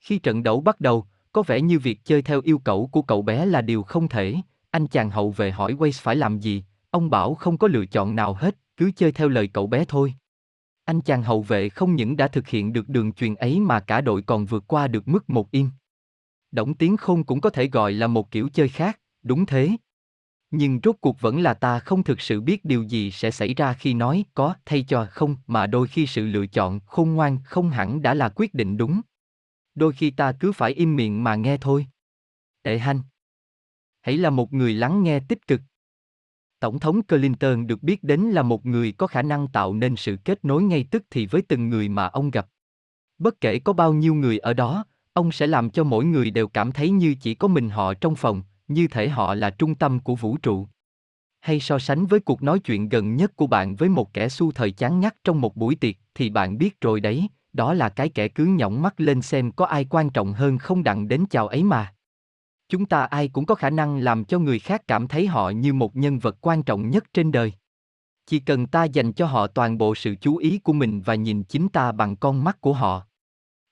[0.00, 3.22] Khi trận đấu bắt đầu, có vẻ như việc chơi theo yêu cầu của cậu
[3.22, 4.36] bé là điều không thể,
[4.70, 8.16] anh chàng hậu vệ hỏi Waze phải làm gì, ông bảo không có lựa chọn
[8.16, 10.14] nào hết, cứ chơi theo lời cậu bé thôi.
[10.84, 14.00] Anh chàng hậu vệ không những đã thực hiện được đường truyền ấy mà cả
[14.00, 15.70] đội còn vượt qua được mức một yên.
[16.50, 19.70] Động tiếng khôn cũng có thể gọi là một kiểu chơi khác, đúng thế.
[20.50, 23.72] Nhưng rốt cuộc vẫn là ta không thực sự biết điều gì sẽ xảy ra
[23.72, 27.70] khi nói có thay cho không mà đôi khi sự lựa chọn khôn ngoan không
[27.70, 29.00] hẳn đã là quyết định đúng.
[29.74, 31.86] Đôi khi ta cứ phải im miệng mà nghe thôi.
[32.62, 33.00] Tệ hanh.
[34.00, 35.60] Hãy là một người lắng nghe tích cực.
[36.60, 40.16] Tổng thống Clinton được biết đến là một người có khả năng tạo nên sự
[40.24, 42.48] kết nối ngay tức thì với từng người mà ông gặp.
[43.18, 46.48] Bất kể có bao nhiêu người ở đó, ông sẽ làm cho mỗi người đều
[46.48, 50.00] cảm thấy như chỉ có mình họ trong phòng, như thể họ là trung tâm
[50.00, 50.68] của vũ trụ.
[51.40, 54.52] Hay so sánh với cuộc nói chuyện gần nhất của bạn với một kẻ su
[54.52, 58.08] thời chán ngắt trong một buổi tiệc thì bạn biết rồi đấy, đó là cái
[58.08, 61.48] kẻ cứ nhõng mắt lên xem có ai quan trọng hơn không đặng đến chào
[61.48, 61.94] ấy mà.
[62.68, 65.72] Chúng ta ai cũng có khả năng làm cho người khác cảm thấy họ như
[65.72, 67.52] một nhân vật quan trọng nhất trên đời.
[68.26, 71.44] Chỉ cần ta dành cho họ toàn bộ sự chú ý của mình và nhìn
[71.44, 73.06] chính ta bằng con mắt của họ.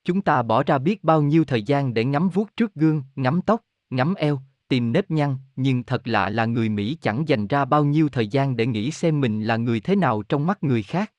[0.05, 3.41] Chúng ta bỏ ra biết bao nhiêu thời gian để ngắm vuốt trước gương, ngắm
[3.43, 7.65] tóc, ngắm eo, tìm nếp nhăn, nhưng thật lạ là người Mỹ chẳng dành ra
[7.65, 10.83] bao nhiêu thời gian để nghĩ xem mình là người thế nào trong mắt người
[10.83, 11.13] khác.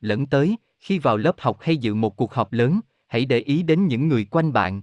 [0.00, 3.62] Lẫn tới, khi vào lớp học hay dự một cuộc họp lớn, hãy để ý
[3.62, 4.82] đến những người quanh bạn,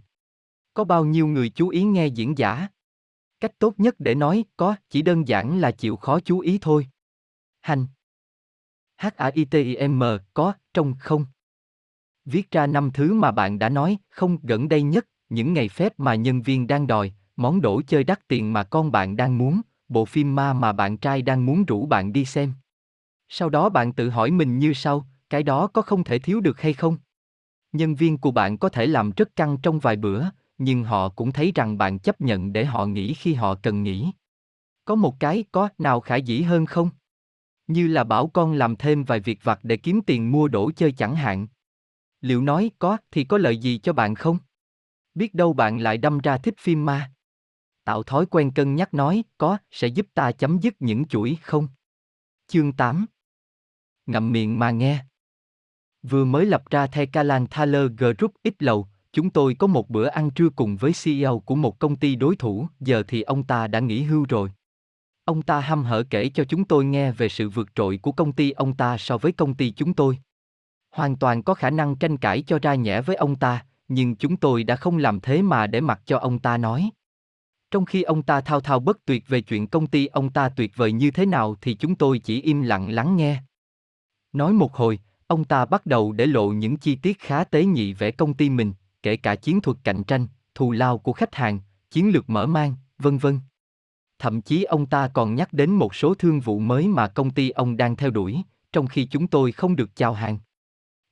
[0.78, 2.68] có bao nhiêu người chú ý nghe diễn giả?
[3.40, 6.88] Cách tốt nhất để nói có chỉ đơn giản là chịu khó chú ý thôi.
[7.62, 7.86] Hành.
[8.98, 10.04] H-A-I-T-I-M
[10.34, 11.26] có, trong không.
[12.26, 15.94] Viết ra năm thứ mà bạn đã nói, không gần đây nhất, những ngày phép
[16.00, 19.62] mà nhân viên đang đòi, món đồ chơi đắt tiền mà con bạn đang muốn,
[19.90, 22.54] bộ phim ma mà bạn trai đang muốn rủ bạn đi xem.
[23.30, 26.62] Sau đó bạn tự hỏi mình như sau, cái đó có không thể thiếu được
[26.62, 26.98] hay không?
[27.72, 30.26] Nhân viên của bạn có thể làm rất căng trong vài bữa,
[30.58, 34.12] nhưng họ cũng thấy rằng bạn chấp nhận để họ nghỉ khi họ cần nghỉ.
[34.86, 36.90] Có một cái có nào khả dĩ hơn không?
[37.68, 40.92] Như là bảo con làm thêm vài việc vặt để kiếm tiền mua đồ chơi
[40.92, 41.48] chẳng hạn.
[42.22, 44.38] Liệu nói có thì có lợi gì cho bạn không?
[45.16, 47.12] Biết đâu bạn lại đâm ra thích phim ma.
[47.84, 51.68] Tạo thói quen cân nhắc nói có sẽ giúp ta chấm dứt những chuỗi không?
[52.48, 53.06] Chương 8
[54.06, 55.06] Ngậm miệng mà nghe
[56.10, 58.88] Vừa mới lập ra The Calan Thaler Group ít lầu,
[59.18, 62.36] Chúng tôi có một bữa ăn trưa cùng với CEO của một công ty đối
[62.36, 64.52] thủ, giờ thì ông ta đã nghỉ hưu rồi.
[65.26, 68.34] Ông ta hăm hở kể cho chúng tôi nghe về sự vượt trội của công
[68.34, 70.18] ty ông ta so với công ty chúng tôi.
[70.92, 74.38] Hoàn toàn có khả năng tranh cãi cho ra nhẽ với ông ta, nhưng chúng
[74.38, 76.90] tôi đã không làm thế mà để mặc cho ông ta nói.
[77.72, 80.72] Trong khi ông ta thao thao bất tuyệt về chuyện công ty ông ta tuyệt
[80.76, 83.42] vời như thế nào thì chúng tôi chỉ im lặng lắng nghe.
[84.34, 87.94] Nói một hồi, ông ta bắt đầu để lộ những chi tiết khá tế nhị
[87.94, 88.74] về công ty mình,
[89.04, 91.60] kể cả chiến thuật cạnh tranh, thù lao của khách hàng,
[91.92, 93.40] chiến lược mở mang, vân vân.
[94.20, 97.50] Thậm chí ông ta còn nhắc đến một số thương vụ mới mà công ty
[97.50, 98.42] ông đang theo đuổi,
[98.72, 100.40] trong khi chúng tôi không được chào hàng.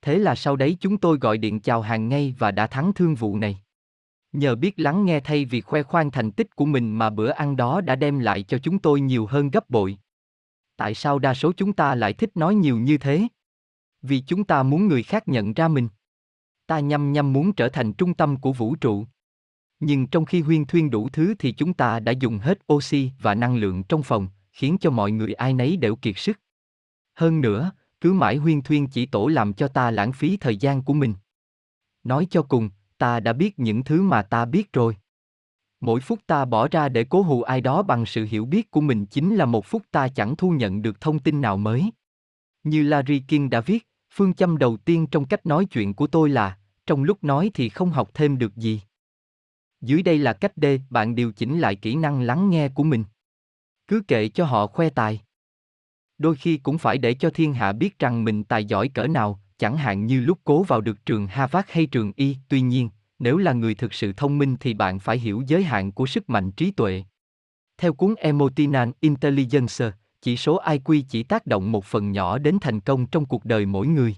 [0.02, 3.14] Thế là sau đấy chúng tôi gọi điện chào hàng ngay và đã thắng thương
[3.14, 3.58] vụ này.
[4.32, 7.56] Nhờ biết lắng nghe thay vì khoe khoang thành tích của mình mà bữa ăn
[7.56, 9.98] đó đã đem lại cho chúng tôi nhiều hơn gấp bội.
[10.76, 13.26] Tại sao đa số chúng ta lại thích nói nhiều như thế?
[14.08, 15.88] Vì chúng ta muốn người khác nhận ra mình.
[16.66, 19.06] Ta nhăm nhăm muốn trở thành trung tâm của vũ trụ.
[19.80, 23.34] Nhưng trong khi huyên thuyên đủ thứ thì chúng ta đã dùng hết oxy và
[23.34, 26.40] năng lượng trong phòng, khiến cho mọi người ai nấy đều kiệt sức.
[27.14, 30.82] Hơn nữa, cứ mãi huyên thuyên chỉ tổ làm cho ta lãng phí thời gian
[30.82, 31.14] của mình.
[32.04, 34.96] Nói cho cùng, ta đã biết những thứ mà ta biết rồi.
[35.80, 38.80] Mỗi phút ta bỏ ra để cố hù ai đó bằng sự hiểu biết của
[38.80, 41.90] mình chính là một phút ta chẳng thu nhận được thông tin nào mới.
[42.62, 43.86] Như Larry King đã viết,
[44.16, 47.68] phương châm đầu tiên trong cách nói chuyện của tôi là, trong lúc nói thì
[47.68, 48.80] không học thêm được gì.
[49.80, 53.04] Dưới đây là cách D, bạn điều chỉnh lại kỹ năng lắng nghe của mình.
[53.88, 55.20] Cứ kệ cho họ khoe tài.
[56.18, 59.40] Đôi khi cũng phải để cho thiên hạ biết rằng mình tài giỏi cỡ nào,
[59.58, 63.36] chẳng hạn như lúc cố vào được trường Harvard hay trường Y, tuy nhiên, nếu
[63.36, 66.52] là người thực sự thông minh thì bạn phải hiểu giới hạn của sức mạnh
[66.52, 67.04] trí tuệ.
[67.78, 69.90] Theo cuốn Emotional Intelligence,
[70.26, 73.66] chỉ số IQ chỉ tác động một phần nhỏ đến thành công trong cuộc đời
[73.66, 74.16] mỗi người.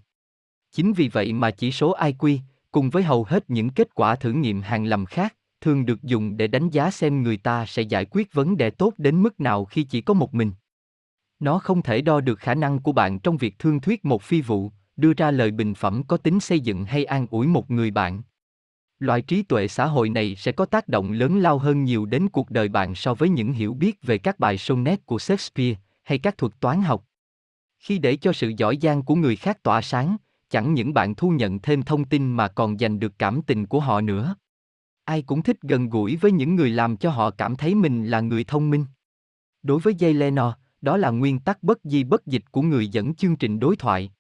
[0.73, 2.39] Chính vì vậy mà chỉ số IQ,
[2.71, 6.37] cùng với hầu hết những kết quả thử nghiệm hàng lầm khác, thường được dùng
[6.37, 9.65] để đánh giá xem người ta sẽ giải quyết vấn đề tốt đến mức nào
[9.65, 10.53] khi chỉ có một mình.
[11.41, 14.41] Nó không thể đo được khả năng của bạn trong việc thương thuyết một phi
[14.41, 17.91] vụ, đưa ra lời bình phẩm có tính xây dựng hay an ủi một người
[17.91, 18.23] bạn.
[18.99, 22.29] Loại trí tuệ xã hội này sẽ có tác động lớn lao hơn nhiều đến
[22.29, 25.77] cuộc đời bạn so với những hiểu biết về các bài sonnet của Shakespeare
[26.09, 27.05] hay các thuật toán học.
[27.79, 30.17] Khi để cho sự giỏi giang của người khác tỏa sáng,
[30.51, 33.81] chẳng những bạn thu nhận thêm thông tin mà còn giành được cảm tình của
[33.81, 34.35] họ nữa.
[35.05, 38.21] Ai cũng thích gần gũi với những người làm cho họ cảm thấy mình là
[38.21, 38.85] người thông minh.
[39.63, 43.15] Đối với Jay Leno, đó là nguyên tắc bất di bất dịch của người dẫn
[43.15, 44.11] chương trình đối thoại.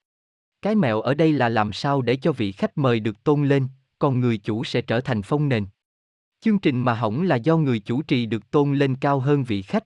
[0.62, 3.68] Cái mẹo ở đây là làm sao để cho vị khách mời được tôn lên,
[3.99, 5.67] còn người chủ sẽ trở thành phong nền.
[6.41, 9.62] Chương trình mà hỏng là do người chủ trì được tôn lên cao hơn vị
[9.62, 9.84] khách.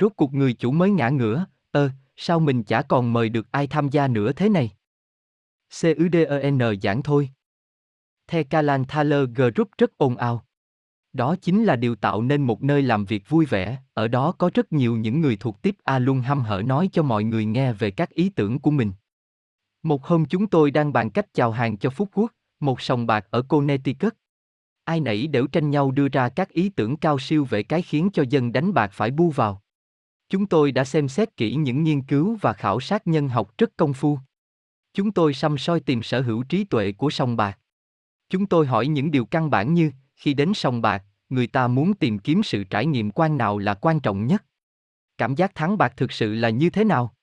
[0.00, 3.66] Rốt cuộc người chủ mới ngã ngửa, ơ, sao mình chả còn mời được ai
[3.66, 4.70] tham gia nữa thế này?
[5.82, 7.30] CUDEN giảng thôi.
[8.26, 10.44] The Kalan Thaler Group rất ồn ào.
[11.12, 14.50] Đó chính là điều tạo nên một nơi làm việc vui vẻ, ở đó có
[14.54, 17.72] rất nhiều những người thuộc tiếp A luôn hăm hở nói cho mọi người nghe
[17.72, 18.92] về các ý tưởng của mình.
[19.82, 23.26] Một hôm chúng tôi đang bàn cách chào hàng cho Phúc Quốc, một sòng bạc
[23.30, 24.14] ở Connecticut.
[24.84, 28.10] Ai nấy đều tranh nhau đưa ra các ý tưởng cao siêu về cái khiến
[28.12, 29.61] cho dân đánh bạc phải bu vào.
[30.32, 33.76] Chúng tôi đã xem xét kỹ những nghiên cứu và khảo sát nhân học rất
[33.76, 34.18] công phu.
[34.94, 37.58] Chúng tôi xăm soi tìm sở hữu trí tuệ của sòng bạc.
[38.28, 41.94] Chúng tôi hỏi những điều căn bản như, khi đến sòng bạc, người ta muốn
[41.94, 44.44] tìm kiếm sự trải nghiệm quan nào là quan trọng nhất?
[45.18, 47.14] Cảm giác thắng bạc thực sự là như thế nào?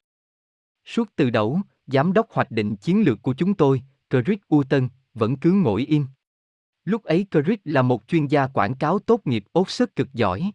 [0.86, 5.38] Suốt từ đầu, giám đốc hoạch định chiến lược của chúng tôi, Chris Uton, vẫn
[5.38, 6.06] cứ ngồi im.
[6.86, 10.52] Lúc ấy Chris là một chuyên gia quảng cáo tốt nghiệp ốt sức cực giỏi.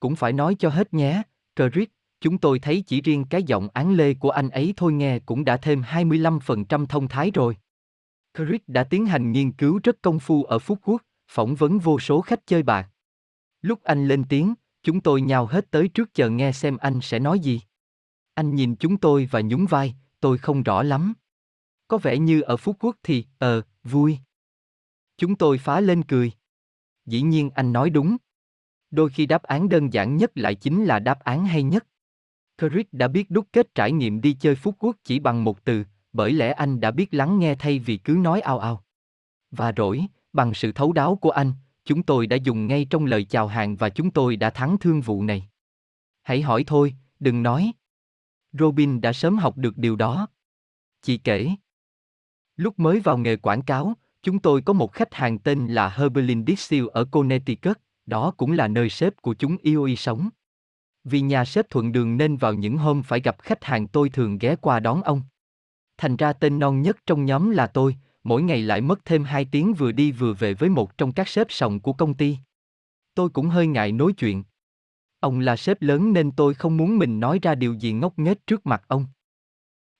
[0.00, 1.22] Cũng phải nói cho hết nhé,
[1.56, 1.88] Chris,
[2.20, 5.44] chúng tôi thấy chỉ riêng cái giọng án lê của anh ấy thôi nghe cũng
[5.44, 7.56] đã thêm 25% thông thái rồi.
[8.34, 11.98] Chris đã tiến hành nghiên cứu rất công phu ở Phú Quốc, phỏng vấn vô
[11.98, 12.90] số khách chơi bạc.
[13.62, 17.18] Lúc anh lên tiếng, chúng tôi nhào hết tới trước chờ nghe xem anh sẽ
[17.18, 17.60] nói gì.
[18.34, 21.14] Anh nhìn chúng tôi và nhún vai, tôi không rõ lắm.
[21.88, 24.18] Có vẻ như ở Phú Quốc thì, ờ, vui.
[25.16, 26.32] Chúng tôi phá lên cười.
[27.06, 28.16] Dĩ nhiên anh nói đúng.
[28.90, 31.86] Đôi khi đáp án đơn giản nhất lại chính là đáp án hay nhất.
[32.58, 35.84] Chris đã biết đúc kết trải nghiệm đi chơi Phú Quốc chỉ bằng một từ,
[36.12, 38.84] bởi lẽ anh đã biết lắng nghe thay vì cứ nói ao ao.
[39.50, 41.52] Và rồi, bằng sự thấu đáo của anh,
[41.84, 45.00] chúng tôi đã dùng ngay trong lời chào hàng và chúng tôi đã thắng thương
[45.00, 45.48] vụ này.
[46.22, 47.72] Hãy hỏi thôi, đừng nói.
[48.52, 50.28] Robin đã sớm học được điều đó.
[51.02, 51.50] Chị kể.
[52.56, 56.46] Lúc mới vào nghề quảng cáo, chúng tôi có một khách hàng tên là Herbelin
[56.46, 60.28] Dixil ở Connecticut, đó cũng là nơi sếp của chúng yêu y sống.
[61.04, 64.38] Vì nhà sếp thuận đường nên vào những hôm phải gặp khách hàng tôi thường
[64.38, 65.22] ghé qua đón ông.
[65.98, 69.44] Thành ra tên non nhất trong nhóm là tôi, mỗi ngày lại mất thêm 2
[69.44, 72.36] tiếng vừa đi vừa về với một trong các sếp sòng của công ty.
[73.14, 74.44] Tôi cũng hơi ngại nói chuyện.
[75.20, 78.46] Ông là sếp lớn nên tôi không muốn mình nói ra điều gì ngốc nghếch
[78.46, 79.06] trước mặt ông.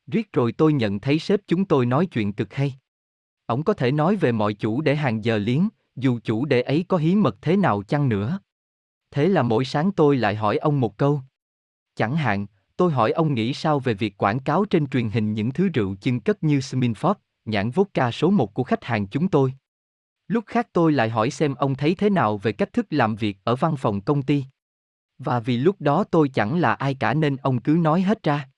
[0.06, 2.74] Riết rồi tôi nhận thấy sếp chúng tôi nói chuyện cực hay.
[3.46, 6.84] Ông có thể nói về mọi chủ để hàng giờ liếng, dù chủ để ấy
[6.88, 8.40] có hí mật thế nào chăng nữa.
[9.10, 11.20] Thế là mỗi sáng tôi lại hỏi ông một câu.
[11.94, 15.50] Chẳng hạn, tôi hỏi ông nghĩ sao về việc quảng cáo trên truyền hình những
[15.50, 19.54] thứ rượu chân cất như Sminford, nhãn vodka số một của khách hàng chúng tôi.
[20.28, 23.38] Lúc khác tôi lại hỏi xem ông thấy thế nào về cách thức làm việc
[23.44, 24.44] ở văn phòng công ty.
[25.18, 28.48] Và vì lúc đó tôi chẳng là ai cả nên ông cứ nói hết ra.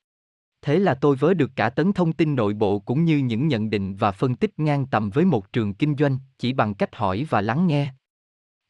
[0.68, 3.70] Thế là tôi vớ được cả tấn thông tin nội bộ cũng như những nhận
[3.70, 7.26] định và phân tích ngang tầm với một trường kinh doanh, chỉ bằng cách hỏi
[7.30, 7.92] và lắng nghe.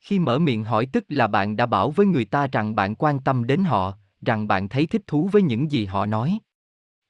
[0.01, 3.21] Khi mở miệng hỏi tức là bạn đã bảo với người ta rằng bạn quan
[3.21, 3.95] tâm đến họ,
[4.27, 6.39] rằng bạn thấy thích thú với những gì họ nói.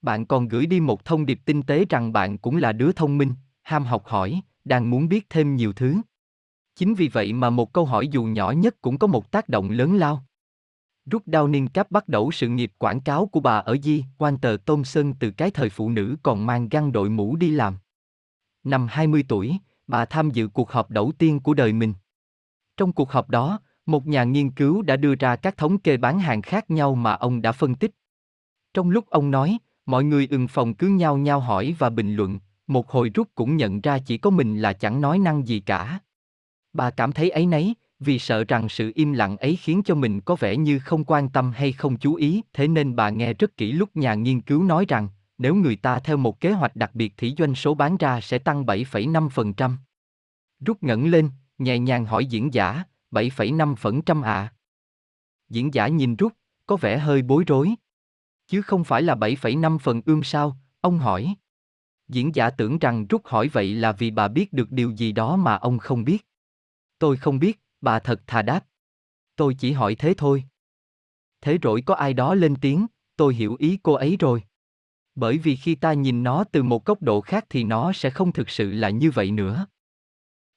[0.03, 3.19] Bạn còn gửi đi một thông điệp tinh tế rằng bạn cũng là đứa thông
[3.19, 5.97] minh, ham học hỏi, đang muốn biết thêm nhiều thứ.
[6.75, 9.71] Chính vì vậy mà một câu hỏi dù nhỏ nhất cũng có một tác động
[9.71, 10.25] lớn lao.
[11.11, 14.57] Rút Downing Cap bắt đầu sự nghiệp quảng cáo của bà ở Di, quan tờ
[14.57, 17.77] Thompson từ cái thời phụ nữ còn mang găng đội mũ đi làm.
[18.65, 21.95] Năm 20 tuổi, bà tham dự cuộc họp đầu tiên của đời mình.
[22.77, 26.19] Trong cuộc họp đó, một nhà nghiên cứu đã đưa ra các thống kê bán
[26.19, 27.91] hàng khác nhau mà ông đã phân tích.
[28.75, 32.39] Trong lúc ông nói, mọi người ưng phòng cứ nhau nhau hỏi và bình luận,
[32.67, 35.99] một hồi rút cũng nhận ra chỉ có mình là chẳng nói năng gì cả.
[36.73, 40.21] Bà cảm thấy ấy nấy, vì sợ rằng sự im lặng ấy khiến cho mình
[40.21, 43.57] có vẻ như không quan tâm hay không chú ý, thế nên bà nghe rất
[43.57, 46.91] kỹ lúc nhà nghiên cứu nói rằng, nếu người ta theo một kế hoạch đặc
[46.95, 49.77] biệt thì doanh số bán ra sẽ tăng 7,5%.
[50.61, 54.33] Rút ngẩng lên, nhẹ nhàng hỏi diễn giả, 7,5% ạ.
[54.33, 54.53] À.
[55.49, 56.33] Diễn giả nhìn Rút,
[56.67, 57.75] có vẻ hơi bối rối.
[58.47, 61.35] Chứ không phải là 7,5 phần ương sao, ông hỏi.
[62.09, 65.37] Diễn giả tưởng rằng Rút hỏi vậy là vì bà biết được điều gì đó
[65.37, 66.27] mà ông không biết.
[66.99, 68.65] Tôi không biết, bà thật thà đáp.
[69.37, 70.45] Tôi chỉ hỏi thế thôi.
[71.41, 74.43] Thế rồi có ai đó lên tiếng, tôi hiểu ý cô ấy rồi.
[75.15, 78.33] Bởi vì khi ta nhìn nó từ một góc độ khác thì nó sẽ không
[78.33, 79.67] thực sự là như vậy nữa.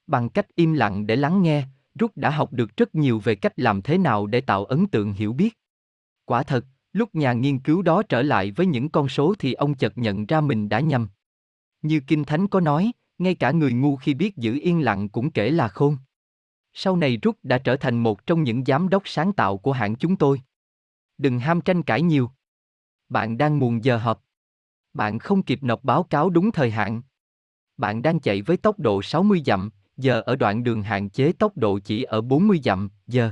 [0.08, 1.67] Bằng cách im lặng để lắng nghe,
[2.00, 5.14] Rút đã học được rất nhiều về cách làm thế nào để tạo ấn tượng
[5.14, 5.58] hiểu biết.
[6.25, 9.74] Quả thật, lúc nhà nghiên cứu đó trở lại với những con số thì ông
[9.74, 11.08] chợt nhận ra mình đã nhầm.
[11.82, 15.32] Như Kinh Thánh có nói, ngay cả người ngu khi biết giữ yên lặng cũng
[15.32, 15.98] kể là khôn.
[16.74, 19.95] Sau này Rút đã trở thành một trong những giám đốc sáng tạo của hãng
[19.95, 20.41] chúng tôi.
[21.17, 22.32] Đừng ham tranh cãi nhiều.
[23.09, 24.24] Bạn đang muộn giờ họp.
[24.93, 27.01] Bạn không kịp nộp báo cáo đúng thời hạn.
[27.77, 31.58] Bạn đang chạy với tốc độ 60 dặm, giờ ở đoạn đường hạn chế tốc
[31.58, 33.32] độ chỉ ở 40 dặm, giờ.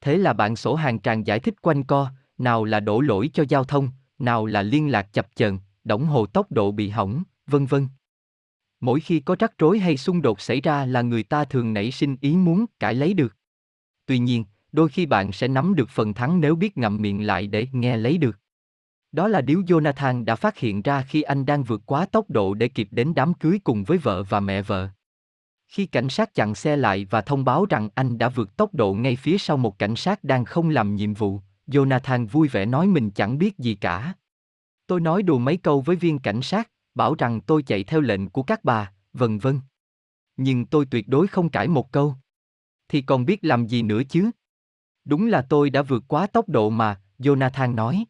[0.00, 3.44] Thế là bạn sổ hàng tràn giải thích quanh co, nào là đổ lỗi cho
[3.48, 7.66] giao thông, nào là liên lạc chập chờn, đồng hồ tốc độ bị hỏng, vân
[7.66, 7.88] vân.
[8.84, 11.90] Mỗi khi có rắc rối hay xung đột xảy ra là người ta thường nảy
[11.90, 13.36] sinh ý muốn cãi lấy được.
[14.06, 17.46] Tuy nhiên, đôi khi bạn sẽ nắm được phần thắng nếu biết ngậm miệng lại
[17.46, 18.38] để nghe lấy được.
[19.12, 22.54] Đó là điều Jonathan đã phát hiện ra khi anh đang vượt quá tốc độ
[22.54, 24.88] để kịp đến đám cưới cùng với vợ và mẹ vợ.
[25.68, 28.94] Khi cảnh sát chặn xe lại và thông báo rằng anh đã vượt tốc độ
[28.94, 32.86] ngay phía sau một cảnh sát đang không làm nhiệm vụ, Jonathan vui vẻ nói
[32.86, 34.14] mình chẳng biết gì cả.
[34.86, 38.30] Tôi nói đùa mấy câu với viên cảnh sát, bảo rằng tôi chạy theo lệnh
[38.30, 39.60] của các bà, vân vân.
[40.36, 42.14] Nhưng tôi tuyệt đối không cãi một câu.
[42.88, 44.30] Thì còn biết làm gì nữa chứ?
[45.04, 48.04] Đúng là tôi đã vượt quá tốc độ mà, Jonathan nói.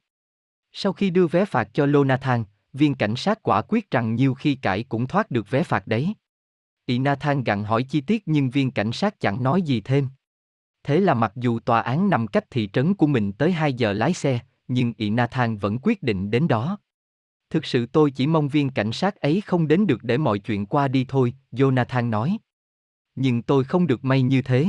[0.72, 4.54] Sau khi đưa vé phạt cho Jonathan, viên cảnh sát quả quyết rằng nhiều khi
[4.54, 6.14] cãi cũng thoát được vé phạt đấy.
[6.86, 10.08] Y Nathan gặn hỏi chi tiết nhưng viên cảnh sát chẳng nói gì thêm.
[10.82, 13.92] Thế là mặc dù tòa án nằm cách thị trấn của mình tới 2 giờ
[13.92, 16.78] lái xe, nhưng Y Nathan vẫn quyết định đến đó.
[17.50, 20.66] Thực sự tôi chỉ mong viên cảnh sát ấy không đến được để mọi chuyện
[20.66, 22.38] qua đi thôi, Jonathan nói.
[23.14, 24.66] Nhưng tôi không được may như thế.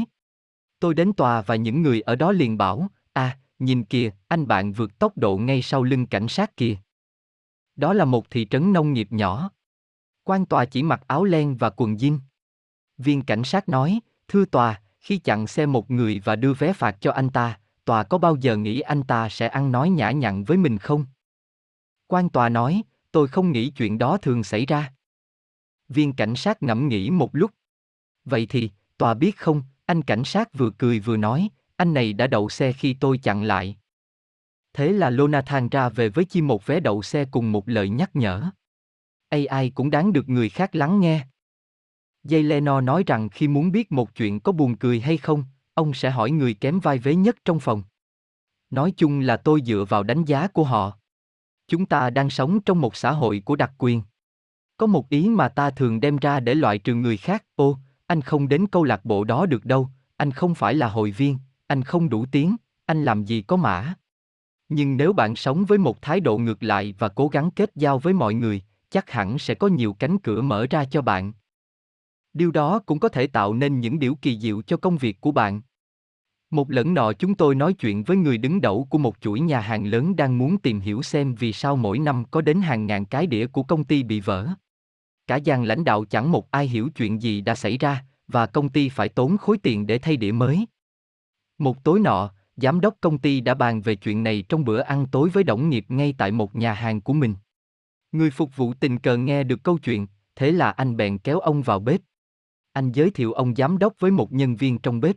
[0.79, 4.73] Tôi đến tòa và những người ở đó liền bảo, à, nhìn kìa, anh bạn
[4.73, 6.75] vượt tốc độ ngay sau lưng cảnh sát kìa.
[7.75, 9.49] Đó là một thị trấn nông nghiệp nhỏ.
[10.23, 12.19] Quan tòa chỉ mặc áo len và quần jean.
[12.97, 16.97] Viên cảnh sát nói, thưa tòa, khi chặn xe một người và đưa vé phạt
[17.01, 20.43] cho anh ta, tòa có bao giờ nghĩ anh ta sẽ ăn nói nhã nhặn
[20.43, 21.05] với mình không?
[22.07, 24.93] Quan tòa nói, tôi không nghĩ chuyện đó thường xảy ra.
[25.89, 27.51] Viên cảnh sát ngẫm nghĩ một lúc.
[28.25, 32.27] Vậy thì, tòa biết không, anh cảnh sát vừa cười vừa nói, anh này đã
[32.27, 33.77] đậu xe khi tôi chặn lại.
[34.73, 38.15] Thế là Lonathan ra về với chi một vé đậu xe cùng một lời nhắc
[38.15, 38.49] nhở.
[39.29, 41.27] AI cũng đáng được người khác lắng nghe.
[42.23, 45.43] Dây Leno nói rằng khi muốn biết một chuyện có buồn cười hay không,
[45.73, 47.83] ông sẽ hỏi người kém vai vế nhất trong phòng.
[48.69, 50.97] Nói chung là tôi dựa vào đánh giá của họ.
[51.67, 54.01] Chúng ta đang sống trong một xã hội của đặc quyền.
[54.77, 57.77] Có một ý mà ta thường đem ra để loại trừ người khác, ô,
[58.07, 61.37] anh không đến câu lạc bộ đó được đâu, anh không phải là hội viên,
[61.67, 63.93] anh không đủ tiếng, anh làm gì có mã.
[64.69, 67.99] Nhưng nếu bạn sống với một thái độ ngược lại và cố gắng kết giao
[67.99, 71.33] với mọi người, chắc hẳn sẽ có nhiều cánh cửa mở ra cho bạn.
[72.33, 75.31] Điều đó cũng có thể tạo nên những điều kỳ diệu cho công việc của
[75.31, 75.61] bạn.
[76.55, 79.59] Một lần nọ chúng tôi nói chuyện với người đứng đầu của một chuỗi nhà
[79.59, 83.05] hàng lớn đang muốn tìm hiểu xem vì sao mỗi năm có đến hàng ngàn
[83.05, 84.47] cái đĩa của công ty bị vỡ.
[85.27, 88.69] Cả dàn lãnh đạo chẳng một ai hiểu chuyện gì đã xảy ra, và công
[88.69, 90.65] ty phải tốn khối tiền để thay đĩa mới.
[91.57, 95.05] Một tối nọ, giám đốc công ty đã bàn về chuyện này trong bữa ăn
[95.11, 97.35] tối với đồng nghiệp ngay tại một nhà hàng của mình.
[98.11, 101.61] Người phục vụ tình cờ nghe được câu chuyện, thế là anh bèn kéo ông
[101.61, 102.01] vào bếp.
[102.73, 105.15] Anh giới thiệu ông giám đốc với một nhân viên trong bếp.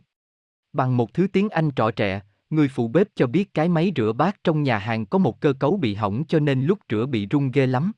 [0.73, 4.13] Bằng một thứ tiếng Anh trọ trẹ, người phụ bếp cho biết cái máy rửa
[4.13, 7.27] bát trong nhà hàng có một cơ cấu bị hỏng cho nên lúc rửa bị
[7.31, 7.91] rung ghê lắm.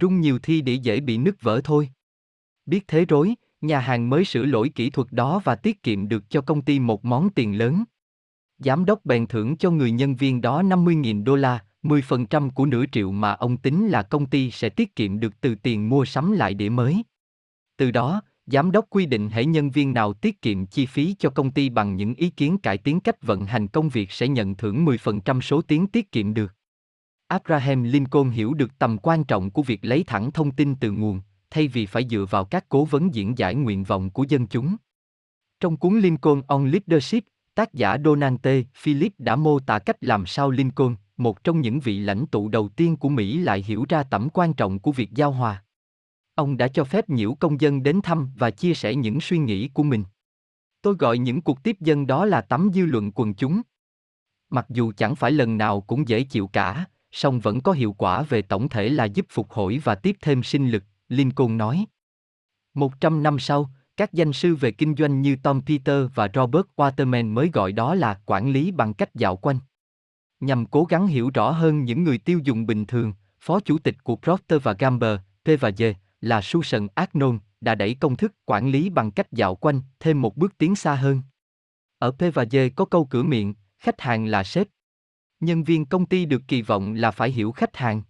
[0.00, 1.90] Rung nhiều thi để dễ bị nứt vỡ thôi.
[2.66, 6.30] Biết thế rối, nhà hàng mới sửa lỗi kỹ thuật đó và tiết kiệm được
[6.30, 7.84] cho công ty một món tiền lớn.
[8.58, 12.84] Giám đốc bèn thưởng cho người nhân viên đó 50.000 đô la, 10% của nửa
[12.92, 16.32] triệu mà ông tính là công ty sẽ tiết kiệm được từ tiền mua sắm
[16.32, 17.02] lại đĩa mới.
[17.76, 21.30] Từ đó, giám đốc quy định hệ nhân viên nào tiết kiệm chi phí cho
[21.30, 24.54] công ty bằng những ý kiến cải tiến cách vận hành công việc sẽ nhận
[24.54, 26.52] thưởng 10% số tiền tiết kiệm được.
[27.26, 31.20] Abraham Lincoln hiểu được tầm quan trọng của việc lấy thẳng thông tin từ nguồn,
[31.50, 34.76] thay vì phải dựa vào các cố vấn diễn giải nguyện vọng của dân chúng.
[35.60, 38.46] Trong cuốn Lincoln on Leadership, tác giả Donald T.
[38.76, 42.68] Philip đã mô tả cách làm sao Lincoln, một trong những vị lãnh tụ đầu
[42.68, 45.62] tiên của Mỹ lại hiểu ra tầm quan trọng của việc giao hòa.
[46.36, 49.68] Ông đã cho phép nhiễu công dân đến thăm và chia sẻ những suy nghĩ
[49.68, 50.04] của mình.
[50.82, 53.62] Tôi gọi những cuộc tiếp dân đó là tấm dư luận quần chúng.
[54.50, 58.22] Mặc dù chẳng phải lần nào cũng dễ chịu cả, song vẫn có hiệu quả
[58.22, 61.86] về tổng thể là giúp phục hồi và tiếp thêm sinh lực, Lincoln nói.
[62.74, 66.66] Một trăm năm sau, các danh sư về kinh doanh như Tom Peter và Robert
[66.76, 69.58] Waterman mới gọi đó là quản lý bằng cách dạo quanh.
[70.40, 74.04] Nhằm cố gắng hiểu rõ hơn những người tiêu dùng bình thường, Phó Chủ tịch
[74.04, 75.84] của Procter và Gamble, P&G,
[76.26, 80.36] là Susan Agnon, đã đẩy công thức quản lý bằng cách dạo quanh thêm một
[80.36, 81.22] bước tiến xa hơn.
[81.98, 84.66] Ở P&G có câu cửa miệng, khách hàng là sếp.
[85.40, 88.02] Nhân viên công ty được kỳ vọng là phải hiểu khách hàng.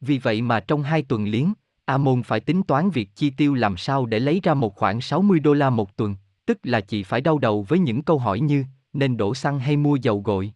[0.00, 1.52] Vì vậy mà trong hai tuần liếng,
[1.84, 5.40] Amon phải tính toán việc chi tiêu làm sao để lấy ra một khoản 60
[5.40, 8.64] đô la một tuần, tức là chị phải đau đầu với những câu hỏi như,
[8.92, 10.52] nên đổ xăng hay mua dầu gội.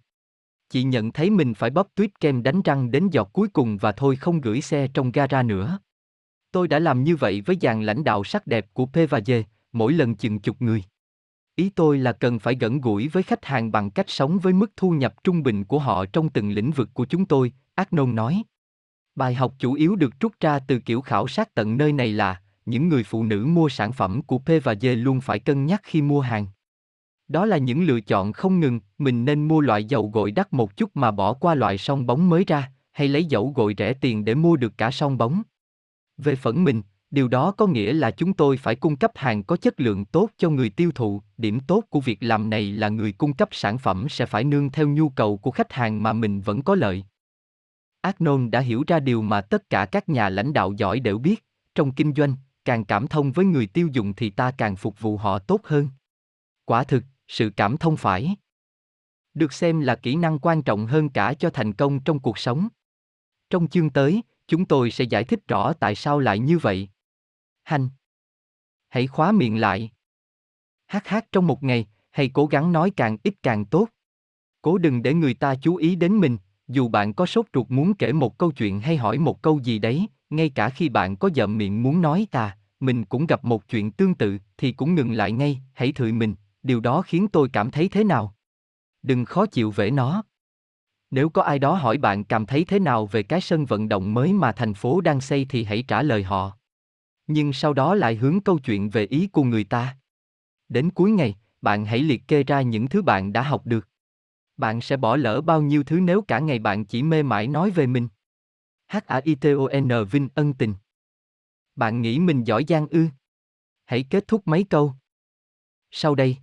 [0.71, 3.93] Chị nhận thấy mình phải bóp tuyết kem đánh răng đến giọt cuối cùng và
[3.93, 5.79] thôi không gửi xe trong gara nữa.
[6.53, 9.31] Tôi đã làm như vậy với dàn lãnh đạo sắc đẹp của P và D,
[9.73, 10.85] mỗi lần chừng chục người.
[11.57, 14.73] Ý tôi là cần phải gần gũi với khách hàng bằng cách sống với mức
[14.77, 18.43] thu nhập trung bình của họ trong từng lĩnh vực của chúng tôi, Agnon nói.
[19.15, 22.41] Bài học chủ yếu được rút ra từ kiểu khảo sát tận nơi này là,
[22.67, 25.81] những người phụ nữ mua sản phẩm của P và D luôn phải cân nhắc
[25.85, 26.47] khi mua hàng.
[27.29, 30.77] Đó là những lựa chọn không ngừng, mình nên mua loại dầu gội đắt một
[30.77, 34.25] chút mà bỏ qua loại son bóng mới ra, hay lấy dầu gội rẻ tiền
[34.25, 35.43] để mua được cả son bóng.
[36.25, 39.57] Về phần mình, điều đó có nghĩa là chúng tôi phải cung cấp hàng có
[39.57, 43.13] chất lượng tốt cho người tiêu thụ, điểm tốt của việc làm này là người
[43.13, 46.41] cung cấp sản phẩm sẽ phải nương theo nhu cầu của khách hàng mà mình
[46.41, 47.05] vẫn có lợi.
[48.01, 51.45] Agnon đã hiểu ra điều mà tất cả các nhà lãnh đạo giỏi đều biết,
[51.75, 55.17] trong kinh doanh, càng cảm thông với người tiêu dùng thì ta càng phục vụ
[55.17, 55.89] họ tốt hơn.
[56.65, 58.37] Quả thực, sự cảm thông phải
[59.35, 62.69] được xem là kỹ năng quan trọng hơn cả cho thành công trong cuộc sống.
[63.51, 66.89] Trong chương tới, chúng tôi sẽ giải thích rõ tại sao lại như vậy.
[67.63, 67.89] Hành.
[68.89, 69.91] Hãy khóa miệng lại.
[70.87, 73.89] Hát hát trong một ngày, hãy cố gắng nói càng ít càng tốt.
[74.63, 76.39] Cố đừng để người ta chú ý đến mình,
[76.69, 79.79] dù bạn có sốt ruột muốn kể một câu chuyện hay hỏi một câu gì
[79.79, 83.69] đấy, ngay cả khi bạn có dậm miệng muốn nói ta, mình cũng gặp một
[83.69, 87.49] chuyện tương tự thì cũng ngừng lại ngay, hãy thử mình, điều đó khiến tôi
[87.53, 88.35] cảm thấy thế nào.
[89.03, 90.23] Đừng khó chịu về nó.
[91.13, 94.15] Nếu có ai đó hỏi bạn cảm thấy thế nào về cái sân vận động
[94.15, 96.59] mới mà thành phố đang xây thì hãy trả lời họ.
[97.27, 99.97] Nhưng sau đó lại hướng câu chuyện về ý của người ta.
[100.69, 103.89] Đến cuối ngày, bạn hãy liệt kê ra những thứ bạn đã học được.
[104.57, 107.71] Bạn sẽ bỏ lỡ bao nhiêu thứ nếu cả ngày bạn chỉ mê mải nói
[107.71, 108.09] về mình.
[108.89, 110.75] H-A-I-T-O-N Vinh ân tình.
[111.77, 113.07] Bạn nghĩ mình giỏi giang ư?
[113.85, 114.95] Hãy kết thúc mấy câu.
[115.91, 116.37] Sau đây,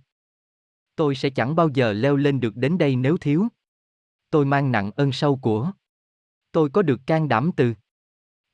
[0.96, 3.48] tôi sẽ chẳng bao giờ leo lên được đến đây nếu thiếu.
[4.30, 5.72] Tôi mang nặng ơn sâu của.
[6.52, 7.74] Tôi có được can đảm từ.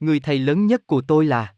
[0.00, 1.54] Người thầy lớn nhất của tôi là.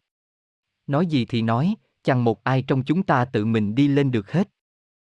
[0.87, 4.33] Nói gì thì nói, chẳng một ai trong chúng ta tự mình đi lên được
[4.33, 4.49] hết.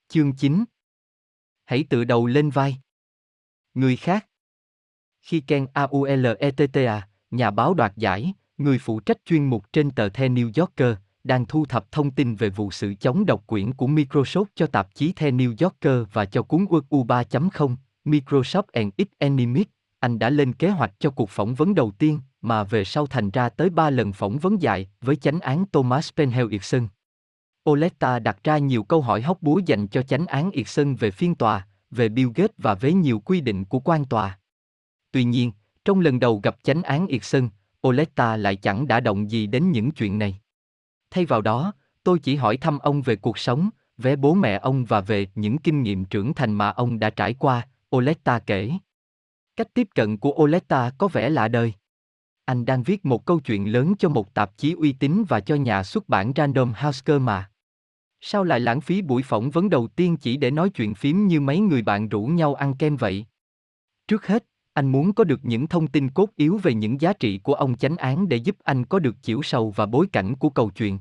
[0.07, 0.63] Chương 9
[1.65, 2.77] Hãy tự đầu lên vai.
[3.73, 4.27] Người khác
[5.21, 10.29] Khi Ken Auletta, nhà báo đoạt giải, người phụ trách chuyên mục trên tờ The
[10.29, 14.45] New Yorker, đang thu thập thông tin về vụ sự chống độc quyển của Microsoft
[14.55, 17.75] cho tạp chí The New Yorker và cho cuốn U 3.0,
[18.05, 19.67] Microsoft and its Enemies,
[19.99, 23.29] anh đã lên kế hoạch cho cuộc phỏng vấn đầu tiên, mà về sau thành
[23.29, 26.87] ra tới ba lần phỏng vấn dài với chánh án Thomas Penhel-Irson.
[27.69, 31.35] Oleta đặt ra nhiều câu hỏi hóc búa dành cho chánh án Irson về phiên
[31.35, 34.39] tòa, về Bill Gates và với nhiều quy định của quan tòa.
[35.11, 35.51] Tuy nhiên,
[35.85, 37.49] trong lần đầu gặp chánh án Irson,
[37.87, 40.39] Oleta lại chẳng đã động gì đến những chuyện này.
[41.11, 41.73] Thay vào đó,
[42.03, 45.57] Tôi chỉ hỏi thăm ông về cuộc sống, về bố mẹ ông và về những
[45.57, 48.71] kinh nghiệm trưởng thành mà ông đã trải qua, Oleta kể.
[49.55, 51.73] Cách tiếp cận của Oleta có vẻ lạ đời.
[52.45, 55.55] Anh đang viết một câu chuyện lớn cho một tạp chí uy tín và cho
[55.55, 57.49] nhà xuất bản Random House cơ mà.
[58.21, 61.41] Sao lại lãng phí buổi phỏng vấn đầu tiên chỉ để nói chuyện phím như
[61.41, 63.25] mấy người bạn rủ nhau ăn kem vậy?
[64.07, 67.37] Trước hết, anh muốn có được những thông tin cốt yếu về những giá trị
[67.37, 70.49] của ông chánh án để giúp anh có được chiều sâu và bối cảnh của
[70.49, 70.99] câu chuyện.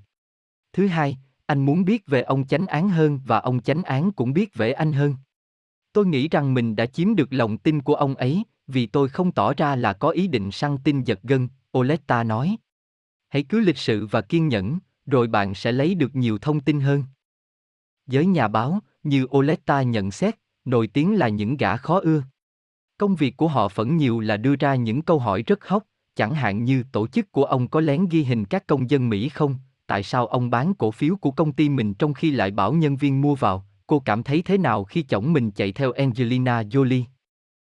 [0.72, 4.32] Thứ hai, anh muốn biết về ông chánh án hơn và ông chánh án cũng
[4.32, 5.14] biết về anh hơn.
[5.92, 9.32] Tôi nghĩ rằng mình đã chiếm được lòng tin của ông ấy, vì tôi không
[9.32, 11.48] tỏ ra là có ý định săn tin giật gân,
[11.78, 12.56] Oleta nói.
[13.28, 16.80] Hãy cứ lịch sự và kiên nhẫn, rồi bạn sẽ lấy được nhiều thông tin
[16.80, 17.04] hơn.
[18.06, 22.22] Giới nhà báo, như Oleta nhận xét, nổi tiếng là những gã khó ưa.
[22.98, 26.34] Công việc của họ phẫn nhiều là đưa ra những câu hỏi rất hóc, chẳng
[26.34, 29.56] hạn như tổ chức của ông có lén ghi hình các công dân Mỹ không,
[29.86, 32.96] tại sao ông bán cổ phiếu của công ty mình trong khi lại bảo nhân
[32.96, 37.04] viên mua vào, cô cảm thấy thế nào khi chồng mình chạy theo Angelina Jolie?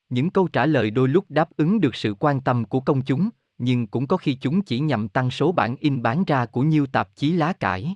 [0.09, 3.29] Những câu trả lời đôi lúc đáp ứng được sự quan tâm của công chúng,
[3.57, 6.85] nhưng cũng có khi chúng chỉ nhằm tăng số bản in bán ra của nhiều
[6.85, 7.95] tạp chí lá cải.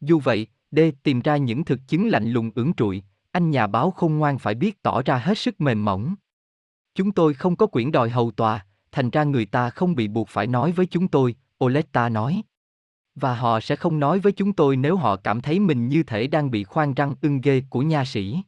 [0.00, 3.90] Dù vậy, D tìm ra những thực chứng lạnh lùng ưỡn trụi, anh nhà báo
[3.90, 6.14] khôn ngoan phải biết tỏ ra hết sức mềm mỏng.
[6.94, 10.28] Chúng tôi không có quyển đòi hầu tòa, thành ra người ta không bị buộc
[10.28, 12.42] phải nói với chúng tôi, Oletta nói.
[13.20, 16.26] Và họ sẽ không nói với chúng tôi nếu họ cảm thấy mình như thể
[16.26, 18.42] đang bị khoan răng ưng ghê của nha sĩ.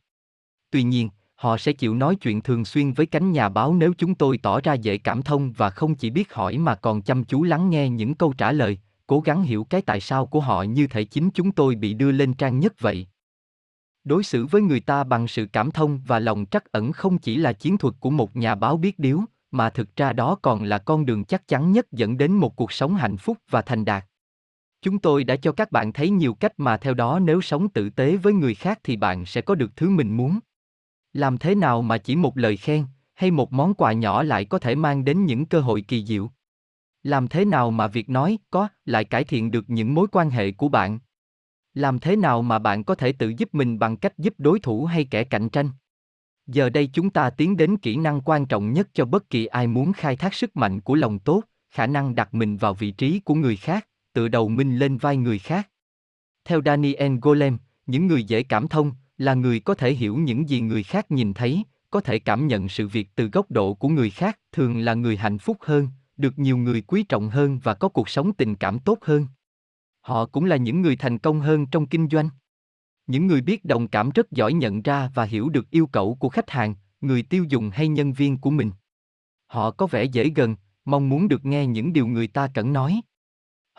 [0.70, 4.14] Tuy nhiên, họ sẽ chịu nói chuyện thường xuyên với cánh nhà báo nếu chúng
[4.14, 7.42] tôi tỏ ra dễ cảm thông và không chỉ biết hỏi mà còn chăm chú
[7.42, 10.86] lắng nghe những câu trả lời, cố gắng hiểu cái tại sao của họ như
[10.86, 13.06] thể chính chúng tôi bị đưa lên trang nhất vậy.
[14.04, 17.36] Đối xử với người ta bằng sự cảm thông và lòng trắc ẩn không chỉ
[17.36, 19.20] là chiến thuật của một nhà báo biết điếu,
[19.50, 22.72] mà thực ra đó còn là con đường chắc chắn nhất dẫn đến một cuộc
[22.72, 24.04] sống hạnh phúc và thành đạt.
[24.82, 27.90] Chúng tôi đã cho các bạn thấy nhiều cách mà theo đó nếu sống tử
[27.90, 30.38] tế với người khác thì bạn sẽ có được thứ mình muốn.
[31.12, 34.58] Làm thế nào mà chỉ một lời khen hay một món quà nhỏ lại có
[34.58, 36.30] thể mang đến những cơ hội kỳ diệu?
[37.02, 40.52] Làm thế nào mà việc nói có lại cải thiện được những mối quan hệ
[40.52, 40.98] của bạn?
[41.74, 44.84] Làm thế nào mà bạn có thể tự giúp mình bằng cách giúp đối thủ
[44.84, 45.70] hay kẻ cạnh tranh?
[46.46, 49.66] Giờ đây chúng ta tiến đến kỹ năng quan trọng nhất cho bất kỳ ai
[49.66, 53.20] muốn khai thác sức mạnh của lòng tốt, khả năng đặt mình vào vị trí
[53.20, 55.68] của người khác, tự đầu minh lên vai người khác.
[56.44, 60.60] Theo Daniel Golem, những người dễ cảm thông là người có thể hiểu những gì
[60.60, 64.10] người khác nhìn thấy, có thể cảm nhận sự việc từ góc độ của người
[64.10, 67.88] khác, thường là người hạnh phúc hơn, được nhiều người quý trọng hơn và có
[67.88, 69.26] cuộc sống tình cảm tốt hơn.
[70.00, 72.28] Họ cũng là những người thành công hơn trong kinh doanh.
[73.06, 76.28] Những người biết đồng cảm rất giỏi nhận ra và hiểu được yêu cầu của
[76.28, 78.70] khách hàng, người tiêu dùng hay nhân viên của mình.
[79.46, 83.00] Họ có vẻ dễ gần, mong muốn được nghe những điều người ta cần nói.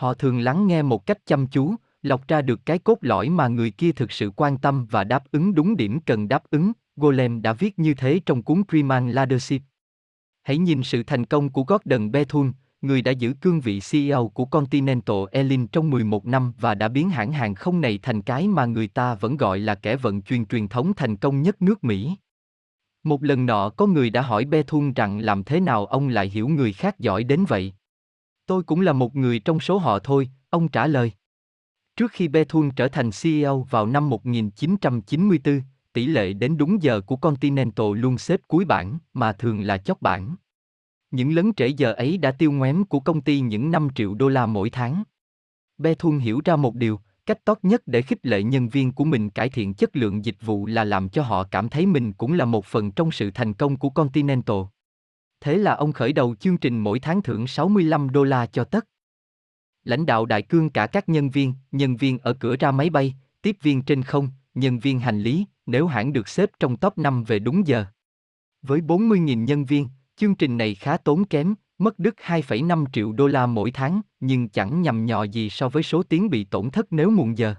[0.04, 3.48] Họ thường lắng nghe một cách chăm chú, lọc ra được cái cốt lõi mà
[3.48, 6.72] người kia thực sự quan tâm và đáp ứng đúng điểm cần đáp ứng.
[6.96, 9.62] Golem đã viết như thế trong cuốn Freeman Leadership.
[10.44, 12.52] Hãy nhìn sự thành công của Gordon Bethune,
[12.82, 17.10] người đã giữ cương vị CEO của Continental Airlines trong 11 năm và đã biến
[17.10, 20.46] hãng hàng không này thành cái mà người ta vẫn gọi là kẻ vận chuyển
[20.46, 22.16] truyền thống thành công nhất nước Mỹ.
[23.04, 26.48] Một lần nọ có người đã hỏi Bethune rằng làm thế nào ông lại hiểu
[26.48, 27.74] người khác giỏi đến vậy.
[28.46, 31.12] Tôi cũng là một người trong số họ thôi, ông trả lời.
[31.96, 35.62] Trước khi Bethune trở thành CEO vào năm 1994,
[35.94, 40.02] tỷ lệ đến đúng giờ của Continental luôn xếp cuối bảng, mà thường là chót
[40.02, 40.36] bảng.
[41.12, 44.28] Những lấn trễ giờ ấy đã tiêu ngoém của công ty những 5 triệu đô
[44.30, 45.04] la mỗi tháng.
[45.78, 49.30] Bethune hiểu ra một điều, cách tốt nhất để khích lệ nhân viên của mình
[49.30, 52.46] cải thiện chất lượng dịch vụ là làm cho họ cảm thấy mình cũng là
[52.46, 54.58] một phần trong sự thành công của Continental.
[55.44, 58.86] Thế là ông khởi đầu chương trình mỗi tháng thưởng 65 đô la cho tất.
[59.84, 63.16] Lãnh đạo đại cương cả các nhân viên, nhân viên ở cửa ra máy bay,
[63.42, 67.24] tiếp viên trên không, nhân viên hành lý, nếu hãng được xếp trong top 5
[67.24, 67.86] về đúng giờ.
[68.62, 73.28] Với 40.000 nhân viên, chương trình này khá tốn kém, mất đứt 2,5 triệu đô
[73.28, 76.86] la mỗi tháng, nhưng chẳng nhầm nhò gì so với số tiếng bị tổn thất
[76.94, 77.56] nếu muộn giờ.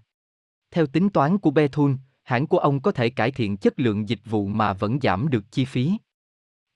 [0.70, 4.20] Theo tính toán của Bethune, hãng của ông có thể cải thiện chất lượng dịch
[4.24, 5.92] vụ mà vẫn giảm được chi phí.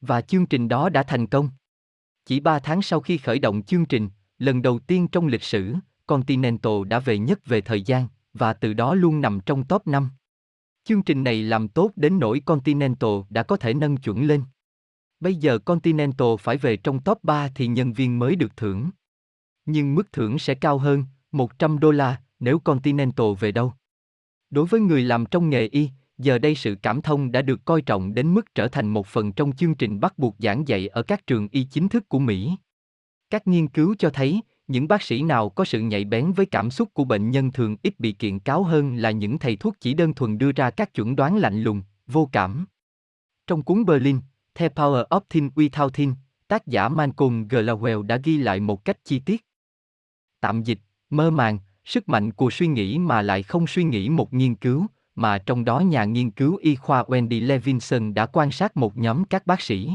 [0.00, 1.50] Và chương trình đó đã thành công.
[2.26, 5.74] Chỉ 3 tháng sau khi khởi động chương trình, lần đầu tiên trong lịch sử,
[6.06, 10.08] Continental đã về nhất về thời gian, và từ đó luôn nằm trong top 5.
[10.84, 14.42] Chương trình này làm tốt đến nỗi Continental đã có thể nâng chuẩn lên.
[15.20, 18.90] Bây giờ Continental phải về trong top 3 thì nhân viên mới được thưởng.
[19.66, 23.72] Nhưng mức thưởng sẽ cao hơn, 100 đô la, nếu Continental về đâu.
[24.50, 27.82] Đối với người làm trong nghề y, giờ đây sự cảm thông đã được coi
[27.82, 31.02] trọng đến mức trở thành một phần trong chương trình bắt buộc giảng dạy ở
[31.02, 32.56] các trường y chính thức của Mỹ.
[33.30, 36.70] Các nghiên cứu cho thấy, những bác sĩ nào có sự nhạy bén với cảm
[36.70, 39.94] xúc của bệnh nhân thường ít bị kiện cáo hơn là những thầy thuốc chỉ
[39.94, 42.66] đơn thuần đưa ra các chuẩn đoán lạnh lùng, vô cảm.
[43.46, 44.20] Trong cuốn Berlin,
[44.54, 46.14] The Power of Thin Without Thin,
[46.48, 49.44] tác giả Malcolm Gladwell đã ghi lại một cách chi tiết.
[50.40, 50.78] Tạm dịch,
[51.10, 54.86] mơ màng, sức mạnh của suy nghĩ mà lại không suy nghĩ một nghiên cứu,
[55.18, 59.24] mà trong đó nhà nghiên cứu y khoa Wendy Levinson đã quan sát một nhóm
[59.24, 59.90] các bác sĩ.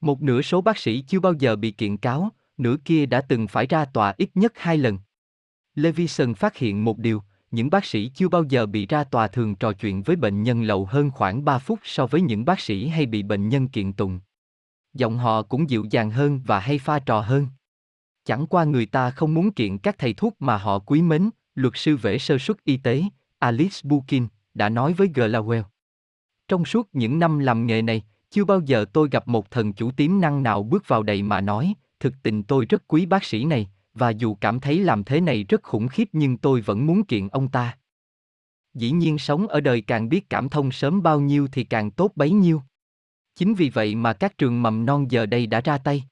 [0.00, 3.48] Một nửa số bác sĩ chưa bao giờ bị kiện cáo, nửa kia đã từng
[3.48, 4.98] phải ra tòa ít nhất hai lần.
[5.74, 9.54] Levinson phát hiện một điều, những bác sĩ chưa bao giờ bị ra tòa thường
[9.54, 12.88] trò chuyện với bệnh nhân lâu hơn khoảng 3 phút so với những bác sĩ
[12.88, 14.20] hay bị bệnh nhân kiện tụng.
[14.94, 17.46] Giọng họ cũng dịu dàng hơn và hay pha trò hơn.
[18.24, 21.72] Chẳng qua người ta không muốn kiện các thầy thuốc mà họ quý mến, luật
[21.76, 23.02] sư vẽ sơ suất y tế,
[23.44, 25.62] Alice Bukin, đã nói với Glawell.
[26.48, 29.90] Trong suốt những năm làm nghề này, chưa bao giờ tôi gặp một thần chủ
[29.90, 33.44] tiềm năng nào bước vào đầy mà nói, thực tình tôi rất quý bác sĩ
[33.44, 37.04] này, và dù cảm thấy làm thế này rất khủng khiếp nhưng tôi vẫn muốn
[37.04, 37.78] kiện ông ta.
[38.74, 42.12] Dĩ nhiên sống ở đời càng biết cảm thông sớm bao nhiêu thì càng tốt
[42.16, 42.62] bấy nhiêu.
[43.34, 46.04] Chính vì vậy mà các trường mầm non giờ đây đã ra tay.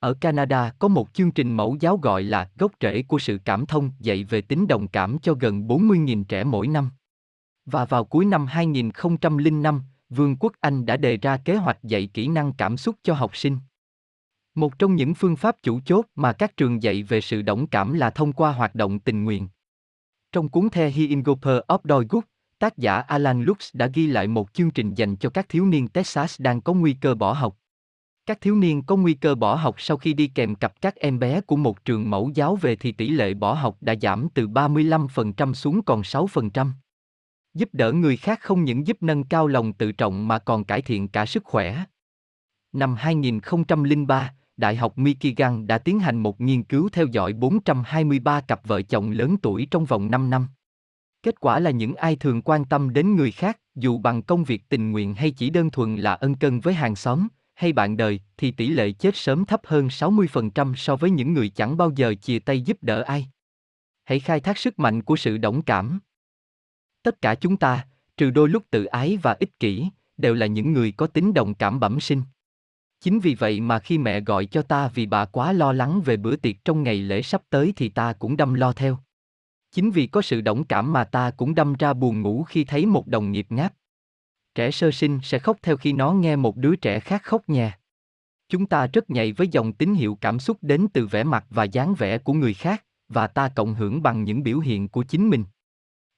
[0.00, 3.66] Ở Canada có một chương trình mẫu giáo gọi là gốc rễ của sự cảm
[3.66, 6.90] thông dạy về tính đồng cảm cho gần 40.000 trẻ mỗi năm.
[7.66, 12.28] Và vào cuối năm 2005, Vương quốc Anh đã đề ra kế hoạch dạy kỹ
[12.28, 13.58] năng cảm xúc cho học sinh.
[14.54, 17.94] Một trong những phương pháp chủ chốt mà các trường dạy về sự đồng cảm
[17.94, 19.48] là thông qua hoạt động tình nguyện.
[20.32, 22.24] Trong cuốn The Hingoper of Doygood,
[22.58, 25.88] tác giả Alan Lux đã ghi lại một chương trình dành cho các thiếu niên
[25.88, 27.56] Texas đang có nguy cơ bỏ học.
[28.28, 31.18] Các thiếu niên có nguy cơ bỏ học sau khi đi kèm cặp các em
[31.18, 34.48] bé của một trường mẫu giáo về thì tỷ lệ bỏ học đã giảm từ
[34.48, 36.70] 35% xuống còn 6%.
[37.54, 40.82] Giúp đỡ người khác không những giúp nâng cao lòng tự trọng mà còn cải
[40.82, 41.84] thiện cả sức khỏe.
[42.72, 48.66] Năm 2003, Đại học Michigan đã tiến hành một nghiên cứu theo dõi 423 cặp
[48.66, 50.46] vợ chồng lớn tuổi trong vòng 5 năm.
[51.22, 54.68] Kết quả là những ai thường quan tâm đến người khác, dù bằng công việc
[54.68, 58.20] tình nguyện hay chỉ đơn thuần là ân cần với hàng xóm, hay bạn đời,
[58.36, 62.14] thì tỷ lệ chết sớm thấp hơn 60% so với những người chẳng bao giờ
[62.22, 63.28] chia tay giúp đỡ ai.
[64.04, 66.00] Hãy khai thác sức mạnh của sự đồng cảm.
[67.02, 70.72] Tất cả chúng ta, trừ đôi lúc tự ái và ích kỷ, đều là những
[70.72, 72.22] người có tính đồng cảm bẩm sinh.
[73.00, 76.16] Chính vì vậy mà khi mẹ gọi cho ta vì bà quá lo lắng về
[76.16, 78.98] bữa tiệc trong ngày lễ sắp tới thì ta cũng đâm lo theo.
[79.72, 82.86] Chính vì có sự đồng cảm mà ta cũng đâm ra buồn ngủ khi thấy
[82.86, 83.72] một đồng nghiệp ngáp.
[84.58, 87.78] Trẻ sơ sinh sẽ khóc theo khi nó nghe một đứa trẻ khác khóc nhà.
[88.48, 91.64] Chúng ta rất nhạy với dòng tín hiệu cảm xúc đến từ vẻ mặt và
[91.64, 95.30] dáng vẻ của người khác, và ta cộng hưởng bằng những biểu hiện của chính
[95.30, 95.44] mình.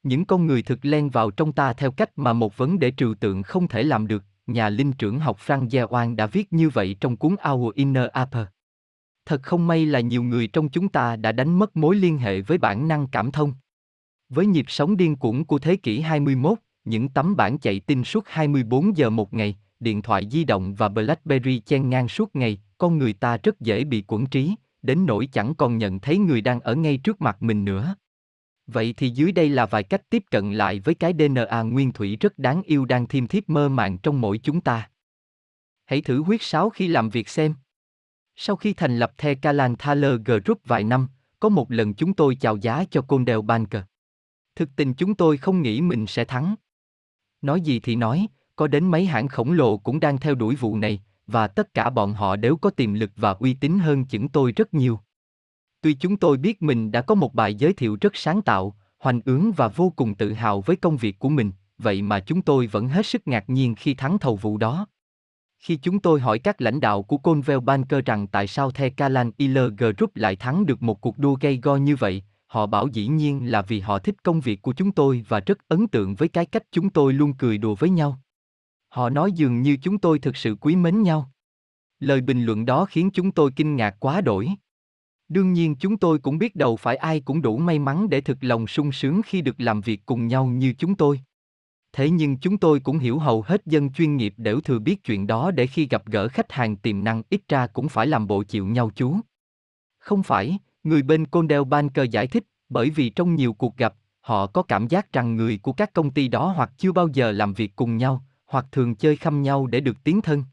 [0.02, 3.15] Những con người thực len vào trong ta theo cách mà một vấn đề trừu
[3.15, 6.97] tượng không thể làm được, nhà linh trưởng học Frank Yeoan đã viết như vậy
[7.01, 8.47] trong cuốn Our Inner Upper.
[9.27, 12.41] Thật không may là nhiều người trong chúng ta đã đánh mất mối liên hệ
[12.41, 13.52] với bản năng cảm thông.
[14.28, 18.25] Với nhịp sống điên cuồng của thế kỷ 21, những tấm bản chạy tin suốt
[18.28, 22.99] 24 giờ một ngày, điện thoại di động và BlackBerry chen ngang suốt ngày, con
[22.99, 26.60] người ta rất dễ bị quẩn trí, đến nỗi chẳng còn nhận thấy người đang
[26.60, 27.94] ở ngay trước mặt mình nữa.
[28.67, 32.17] Vậy thì dưới đây là vài cách tiếp cận lại với cái DNA nguyên thủy
[32.20, 34.91] rất đáng yêu đang thiêm thiếp mơ màng trong mỗi chúng ta.
[35.84, 37.55] Hãy thử huyết sáo khi làm việc xem.
[38.36, 41.09] Sau khi thành lập The Kalan Thaler Group vài năm,
[41.41, 43.83] có một lần chúng tôi chào giá cho Condell Banker.
[44.55, 46.55] Thực tình chúng tôi không nghĩ mình sẽ thắng.
[47.43, 50.77] Nói gì thì nói, có đến mấy hãng khổng lồ cũng đang theo đuổi vụ
[50.77, 54.28] này, và tất cả bọn họ đều có tiềm lực và uy tín hơn chúng
[54.28, 55.01] tôi rất nhiều.
[55.81, 59.20] Tuy chúng tôi biết mình đã có một bài giới thiệu rất sáng tạo, hoành
[59.25, 62.67] ướng và vô cùng tự hào với công việc của mình, vậy mà chúng tôi
[62.67, 64.86] vẫn hết sức ngạc nhiên khi thắng thầu vụ đó.
[65.59, 69.31] Khi chúng tôi hỏi các lãnh đạo của Convel Banker rằng tại sao The Kalan
[69.36, 73.07] Iler Group lại thắng được một cuộc đua gay go như vậy, họ bảo dĩ
[73.07, 76.29] nhiên là vì họ thích công việc của chúng tôi và rất ấn tượng với
[76.29, 78.20] cái cách chúng tôi luôn cười đùa với nhau.
[78.89, 81.31] Họ nói dường như chúng tôi thực sự quý mến nhau.
[82.01, 84.49] Lời bình luận đó khiến chúng tôi kinh ngạc quá đổi.
[85.29, 88.39] Đương nhiên chúng tôi cũng biết đầu phải ai cũng đủ may mắn để thực
[88.41, 91.20] lòng sung sướng khi được làm việc cùng nhau như chúng tôi.
[91.93, 95.27] Thế nhưng chúng tôi cũng hiểu hầu hết dân chuyên nghiệp đều thừa biết chuyện
[95.27, 98.43] đó để khi gặp gỡ khách hàng tiềm năng ít ra cũng phải làm bộ
[98.43, 99.17] chịu nhau chú.
[99.99, 104.47] Không phải, người bên Condell Banker giải thích, bởi vì trong nhiều cuộc gặp, họ
[104.47, 107.52] có cảm giác rằng người của các công ty đó hoặc chưa bao giờ làm
[107.52, 110.44] việc cùng nhau, hoặc thường chơi khăm nhau để được tiến thân.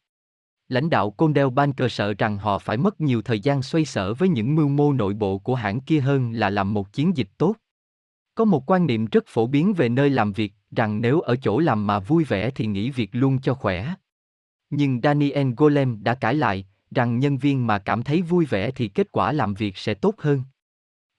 [0.69, 4.30] Lãnh đạo Condell Banker sợ rằng họ phải mất nhiều thời gian xoay sở với
[4.30, 7.56] những mưu mô nội bộ của hãng kia hơn là làm một chiến dịch tốt.
[8.35, 11.59] Có một quan niệm rất phổ biến về nơi làm việc, rằng nếu ở chỗ
[11.59, 13.93] làm mà vui vẻ thì nghỉ việc luôn cho khỏe.
[14.69, 18.88] Nhưng Daniel Golem đã cãi lại, rằng nhân viên mà cảm thấy vui vẻ thì
[18.88, 20.43] kết quả làm việc sẽ tốt hơn.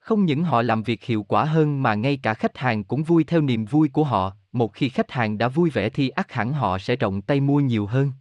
[0.00, 3.24] Không những họ làm việc hiệu quả hơn mà ngay cả khách hàng cũng vui
[3.24, 6.52] theo niềm vui của họ, một khi khách hàng đã vui vẻ thì ắt hẳn
[6.52, 8.12] họ sẽ rộng tay mua nhiều hơn.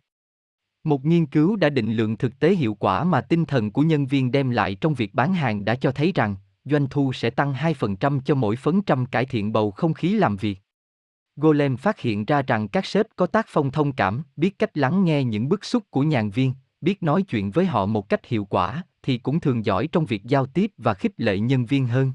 [0.84, 4.06] Một nghiên cứu đã định lượng thực tế hiệu quả mà tinh thần của nhân
[4.06, 6.36] viên đem lại trong việc bán hàng đã cho thấy rằng
[6.66, 10.38] doanh thu sẽ tăng 2% cho mỗi phấn trăm cải thiện bầu không khí làm
[10.38, 10.60] việc.
[11.36, 15.06] Golem phát hiện ra rằng các sếp có tác phong thông cảm, biết cách lắng
[15.06, 18.46] nghe những bức xúc của nhàn viên, biết nói chuyện với họ một cách hiệu
[18.46, 22.14] quả, thì cũng thường giỏi trong việc giao tiếp và khích lệ nhân viên hơn.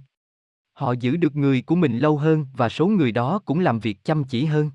[0.72, 4.04] Họ giữ được người của mình lâu hơn và số người đó cũng làm việc
[4.04, 4.70] chăm chỉ hơn.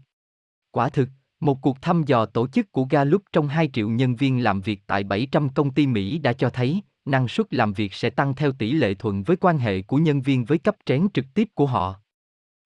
[0.72, 1.10] Quả thực,
[1.40, 4.82] một cuộc thăm dò tổ chức của Gallup trong 2 triệu nhân viên làm việc
[4.88, 8.52] tại 700 công ty Mỹ đã cho thấy, năng suất làm việc sẽ tăng theo
[8.52, 11.66] tỷ lệ thuận với quan hệ của nhân viên với cấp trén trực tiếp của
[11.66, 11.96] họ.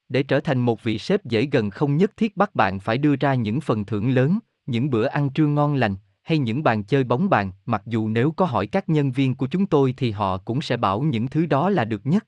[0.08, 3.16] Để trở thành một vị sếp dễ gần không nhất thiết bắt bạn phải đưa
[3.16, 5.96] ra những phần thưởng lớn, những bữa ăn trưa ngon lành,
[6.30, 9.46] hay những bàn chơi bóng bàn, mặc dù nếu có hỏi các nhân viên của
[9.46, 12.26] chúng tôi thì họ cũng sẽ bảo những thứ đó là được nhất.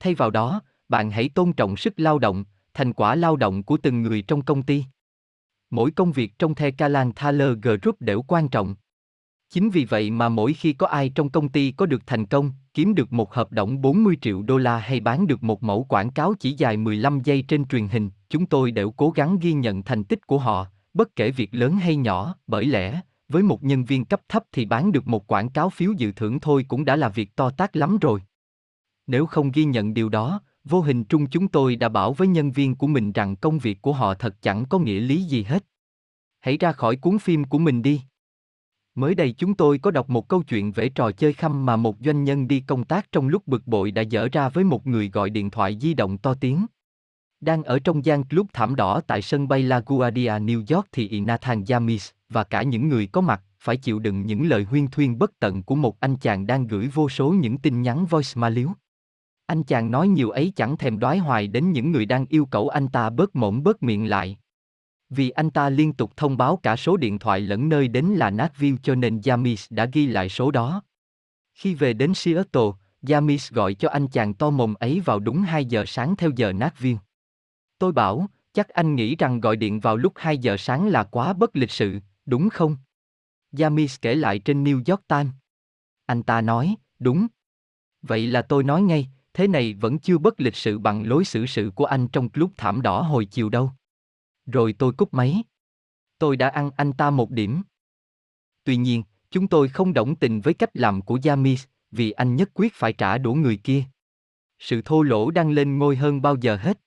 [0.00, 2.44] Thay vào đó, bạn hãy tôn trọng sức lao động,
[2.74, 4.84] thành quả lao động của từng người trong công ty.
[5.70, 8.74] Mỗi công việc trong The Kalan Thaler Group đều quan trọng.
[9.50, 12.52] Chính vì vậy mà mỗi khi có ai trong công ty có được thành công,
[12.74, 16.10] kiếm được một hợp đồng 40 triệu đô la hay bán được một mẫu quảng
[16.10, 19.82] cáo chỉ dài 15 giây trên truyền hình, chúng tôi đều cố gắng ghi nhận
[19.82, 23.00] thành tích của họ, bất kể việc lớn hay nhỏ, bởi lẽ,
[23.32, 26.40] với một nhân viên cấp thấp thì bán được một quảng cáo phiếu dự thưởng
[26.40, 28.20] thôi cũng đã là việc to tác lắm rồi.
[29.06, 32.52] Nếu không ghi nhận điều đó, vô hình trung chúng tôi đã bảo với nhân
[32.52, 35.64] viên của mình rằng công việc của họ thật chẳng có nghĩa lý gì hết.
[36.40, 38.00] Hãy ra khỏi cuốn phim của mình đi.
[38.94, 41.96] Mới đây chúng tôi có đọc một câu chuyện về trò chơi khăm mà một
[42.04, 45.10] doanh nhân đi công tác trong lúc bực bội đã dở ra với một người
[45.10, 46.66] gọi điện thoại di động to tiếng.
[47.40, 51.64] Đang ở trong gian club thảm đỏ tại sân bay LaGuardia New York thì Nathan
[51.68, 55.38] Yamis và cả những người có mặt phải chịu đựng những lời huyên thuyên bất
[55.38, 58.68] tận của một anh chàng đang gửi vô số những tin nhắn voice ma liếu.
[59.46, 62.68] Anh chàng nói nhiều ấy chẳng thèm đoái hoài đến những người đang yêu cầu
[62.68, 64.38] anh ta bớt mổm bớt miệng lại.
[65.10, 68.30] Vì anh ta liên tục thông báo cả số điện thoại lẫn nơi đến là
[68.30, 70.82] Nashville cho nên Jamis đã ghi lại số đó.
[71.54, 72.70] Khi về đến Seattle,
[73.02, 76.52] Jamis gọi cho anh chàng to mồm ấy vào đúng 2 giờ sáng theo giờ
[76.52, 76.98] Nashville.
[77.78, 81.32] Tôi bảo, chắc anh nghĩ rằng gọi điện vào lúc 2 giờ sáng là quá
[81.32, 82.76] bất lịch sự, đúng không?
[83.58, 85.32] Yamis kể lại trên New York Times.
[86.06, 87.26] Anh ta nói, đúng.
[88.02, 91.46] Vậy là tôi nói ngay, thế này vẫn chưa bất lịch sự bằng lối xử
[91.46, 93.70] sự của anh trong lúc thảm đỏ hồi chiều đâu.
[94.46, 95.42] Rồi tôi cúp máy.
[96.18, 97.62] Tôi đã ăn anh ta một điểm.
[98.64, 102.50] Tuy nhiên, chúng tôi không đồng tình với cách làm của Yamis, vì anh nhất
[102.54, 103.84] quyết phải trả đũa người kia.
[104.58, 106.78] Sự thô lỗ đang lên ngôi hơn bao giờ hết.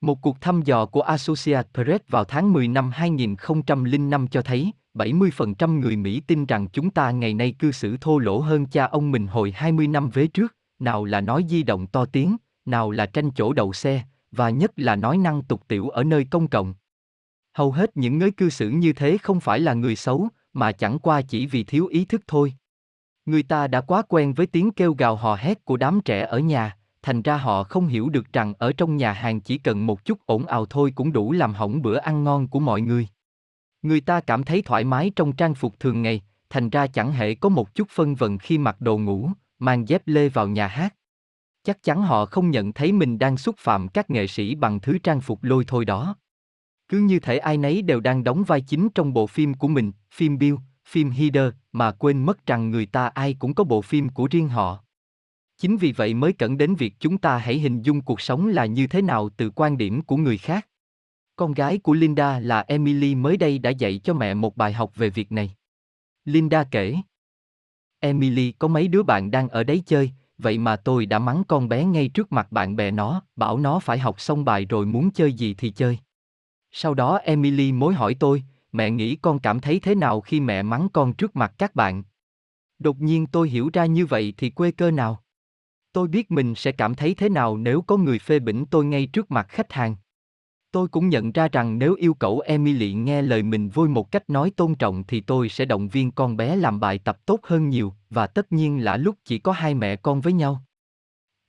[0.00, 5.80] Một cuộc thăm dò của Associated Press vào tháng 10 năm 2005 cho thấy 70%
[5.80, 9.10] người Mỹ tin rằng chúng ta ngày nay cư xử thô lỗ hơn cha ông
[9.10, 13.06] mình hồi 20 năm vế trước, nào là nói di động to tiếng, nào là
[13.06, 14.02] tranh chỗ đậu xe,
[14.32, 16.74] và nhất là nói năng tục tiểu ở nơi công cộng.
[17.54, 20.98] Hầu hết những người cư xử như thế không phải là người xấu, mà chẳng
[20.98, 22.54] qua chỉ vì thiếu ý thức thôi.
[23.26, 26.38] Người ta đã quá quen với tiếng kêu gào hò hét của đám trẻ ở
[26.38, 30.04] nhà, thành ra họ không hiểu được rằng ở trong nhà hàng chỉ cần một
[30.04, 33.08] chút ổn ào thôi cũng đủ làm hỏng bữa ăn ngon của mọi người.
[33.82, 37.34] Người ta cảm thấy thoải mái trong trang phục thường ngày, thành ra chẳng hề
[37.34, 40.94] có một chút phân vân khi mặc đồ ngủ, mang dép lê vào nhà hát.
[41.64, 44.98] Chắc chắn họ không nhận thấy mình đang xúc phạm các nghệ sĩ bằng thứ
[44.98, 46.16] trang phục lôi thôi đó.
[46.88, 49.92] Cứ như thể ai nấy đều đang đóng vai chính trong bộ phim của mình,
[50.14, 54.08] phim Bill, phim Heather, mà quên mất rằng người ta ai cũng có bộ phim
[54.08, 54.84] của riêng họ.
[55.58, 58.66] Chính vì vậy mới cẩn đến việc chúng ta hãy hình dung cuộc sống là
[58.66, 60.68] như thế nào từ quan điểm của người khác.
[61.36, 64.92] Con gái của Linda là Emily mới đây đã dạy cho mẹ một bài học
[64.96, 65.54] về việc này.
[66.24, 66.96] Linda kể.
[68.00, 71.68] Emily có mấy đứa bạn đang ở đấy chơi, vậy mà tôi đã mắng con
[71.68, 75.10] bé ngay trước mặt bạn bè nó, bảo nó phải học xong bài rồi muốn
[75.10, 75.98] chơi gì thì chơi.
[76.70, 80.62] Sau đó Emily mối hỏi tôi, mẹ nghĩ con cảm thấy thế nào khi mẹ
[80.62, 82.02] mắng con trước mặt các bạn?
[82.78, 85.22] Đột nhiên tôi hiểu ra như vậy thì quê cơ nào?
[85.98, 89.06] Tôi biết mình sẽ cảm thấy thế nào nếu có người phê bình tôi ngay
[89.06, 89.96] trước mặt khách hàng.
[90.72, 94.30] Tôi cũng nhận ra rằng nếu yêu cầu Emily nghe lời mình vui một cách
[94.30, 97.68] nói tôn trọng thì tôi sẽ động viên con bé làm bài tập tốt hơn
[97.68, 100.64] nhiều, và tất nhiên là lúc chỉ có hai mẹ con với nhau.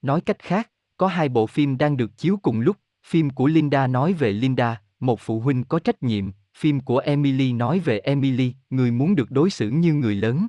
[0.02, 3.88] Nói cách khác, có hai bộ phim đang được chiếu cùng lúc, phim của Linda
[3.88, 8.54] nói về Linda, một phụ huynh có trách nhiệm, phim của Emily nói về Emily,
[8.70, 10.48] người muốn được đối xử như người lớn.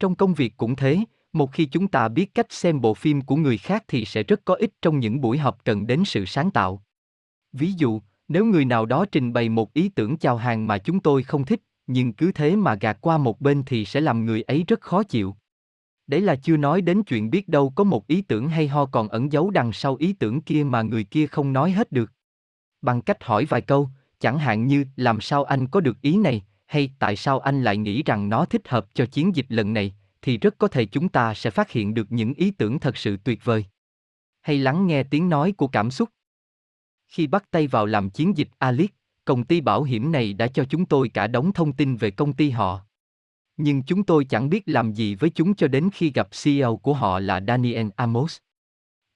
[0.00, 0.98] Trong công việc cũng thế,
[1.34, 4.44] một khi chúng ta biết cách xem bộ phim của người khác thì sẽ rất
[4.44, 6.82] có ích trong những buổi họp cần đến sự sáng tạo.
[7.52, 11.00] Ví dụ, nếu người nào đó trình bày một ý tưởng chào hàng mà chúng
[11.00, 14.42] tôi không thích, nhưng cứ thế mà gạt qua một bên thì sẽ làm người
[14.42, 15.36] ấy rất khó chịu.
[16.06, 19.08] Đấy là chưa nói đến chuyện biết đâu có một ý tưởng hay ho còn
[19.08, 22.12] ẩn giấu đằng sau ý tưởng kia mà người kia không nói hết được.
[22.82, 23.88] Bằng cách hỏi vài câu,
[24.20, 27.76] chẳng hạn như làm sao anh có được ý này, hay tại sao anh lại
[27.76, 29.94] nghĩ rằng nó thích hợp cho chiến dịch lần này,
[30.24, 33.16] thì rất có thể chúng ta sẽ phát hiện được những ý tưởng thật sự
[33.24, 33.64] tuyệt vời.
[34.40, 36.08] Hay lắng nghe tiếng nói của cảm xúc.
[37.08, 38.94] Khi bắt tay vào làm chiến dịch Alice,
[39.24, 42.32] công ty bảo hiểm này đã cho chúng tôi cả đống thông tin về công
[42.32, 42.80] ty họ.
[43.56, 46.94] Nhưng chúng tôi chẳng biết làm gì với chúng cho đến khi gặp CEO của
[46.94, 48.38] họ là Daniel Amos.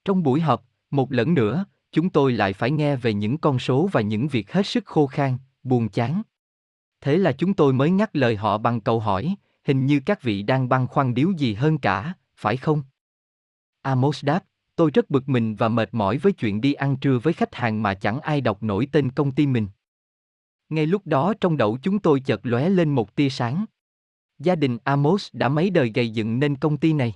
[0.05, 3.89] Trong buổi họp, một lần nữa, chúng tôi lại phải nghe về những con số
[3.91, 6.21] và những việc hết sức khô khan, buồn chán.
[7.01, 9.35] Thế là chúng tôi mới ngắt lời họ bằng câu hỏi,
[9.69, 12.83] hình như các vị đang băn khoăn điếu gì hơn cả, phải không?
[13.81, 14.43] Amos đáp,
[14.75, 17.83] tôi rất bực mình và mệt mỏi với chuyện đi ăn trưa với khách hàng
[17.83, 19.67] mà chẳng ai đọc nổi tên công ty mình.
[20.69, 23.65] Ngay lúc đó trong đầu chúng tôi chợt lóe lên một tia sáng.
[24.39, 27.13] Gia đình Amos đã mấy đời gây dựng nên công ty này.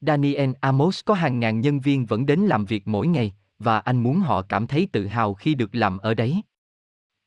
[0.00, 4.02] Daniel Amos có hàng ngàn nhân viên vẫn đến làm việc mỗi ngày, và anh
[4.02, 6.42] muốn họ cảm thấy tự hào khi được làm ở đấy.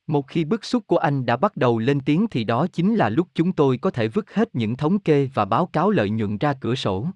[0.08, 3.10] Một khi bức xúc của anh đã bắt đầu lên tiếng thì đó chính là
[3.10, 6.38] lúc chúng tôi có thể vứt hết những thống kê và báo cáo lợi nhuận
[6.38, 7.08] ra cửa sổ.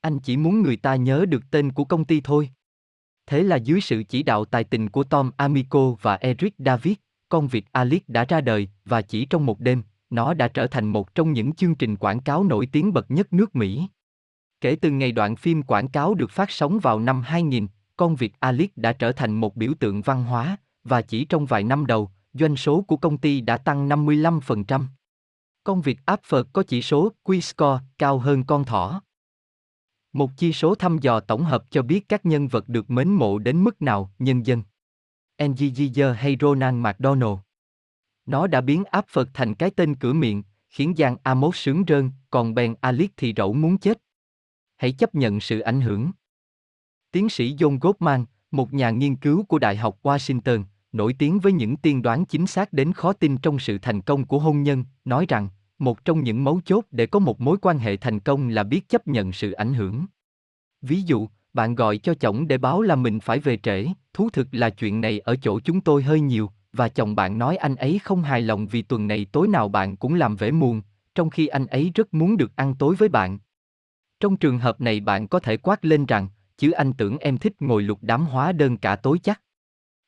[0.00, 2.50] Anh chỉ muốn người ta nhớ được tên của công ty thôi.
[3.26, 6.94] Thế là dưới sự chỉ đạo tài tình của Tom Amico và Eric David,
[7.28, 10.86] con vịt Alice đã ra đời và chỉ trong một đêm, nó đã trở thành
[10.86, 13.88] một trong những chương trình quảng cáo nổi tiếng bậc nhất nước Mỹ.
[14.60, 18.32] Kể từ ngày đoạn phim quảng cáo được phát sóng vào năm 2000, con vịt
[18.38, 22.10] Alice đã trở thành một biểu tượng văn hóa, và chỉ trong vài năm đầu,
[22.32, 24.84] doanh số của công ty đã tăng 55%.
[25.64, 29.02] Công việc áp Apple có chỉ số Q-score cao hơn con thỏ.
[30.12, 33.38] Một chi số thăm dò tổng hợp cho biết các nhân vật được mến mộ
[33.38, 34.62] đến mức nào, nhân dân.
[35.36, 37.38] Angie hay Ronald McDonald.
[38.26, 42.10] Nó đã biến áp Phật thành cái tên cửa miệng, khiến Giang Amos sướng rơn,
[42.30, 43.98] còn Ben Alice thì rẫu muốn chết.
[44.76, 46.10] Hãy chấp nhận sự ảnh hưởng.
[47.10, 51.52] Tiến sĩ John Gottman, một nhà nghiên cứu của Đại học Washington, nổi tiếng với
[51.52, 54.84] những tiên đoán chính xác đến khó tin trong sự thành công của hôn nhân,
[55.04, 55.48] nói rằng,
[55.78, 58.88] một trong những mấu chốt để có một mối quan hệ thành công là biết
[58.88, 60.06] chấp nhận sự ảnh hưởng.
[60.82, 64.48] Ví dụ, bạn gọi cho chồng để báo là mình phải về trễ, thú thực
[64.52, 68.00] là chuyện này ở chỗ chúng tôi hơi nhiều, và chồng bạn nói anh ấy
[68.04, 70.82] không hài lòng vì tuần này tối nào bạn cũng làm vẻ muộn,
[71.14, 73.38] trong khi anh ấy rất muốn được ăn tối với bạn.
[74.20, 77.62] Trong trường hợp này bạn có thể quát lên rằng, chứ anh tưởng em thích
[77.62, 79.40] ngồi lục đám hóa đơn cả tối chắc.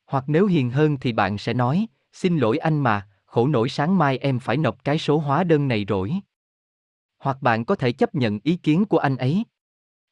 [0.05, 3.97] Hoặc nếu hiền hơn thì bạn sẽ nói, xin lỗi anh mà, khổ nổi sáng
[3.97, 6.11] mai em phải nộp cái số hóa đơn này rồi.
[7.19, 9.43] Hoặc bạn có thể chấp nhận ý kiến của anh ấy.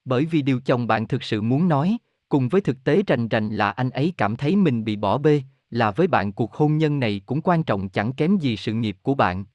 [0.05, 1.97] Bởi vì điều chồng bạn thực sự muốn nói,
[2.29, 5.41] cùng với thực tế rành rành là anh ấy cảm thấy mình bị bỏ bê,
[5.69, 8.97] là với bạn cuộc hôn nhân này cũng quan trọng chẳng kém gì sự nghiệp
[9.01, 9.45] của bạn.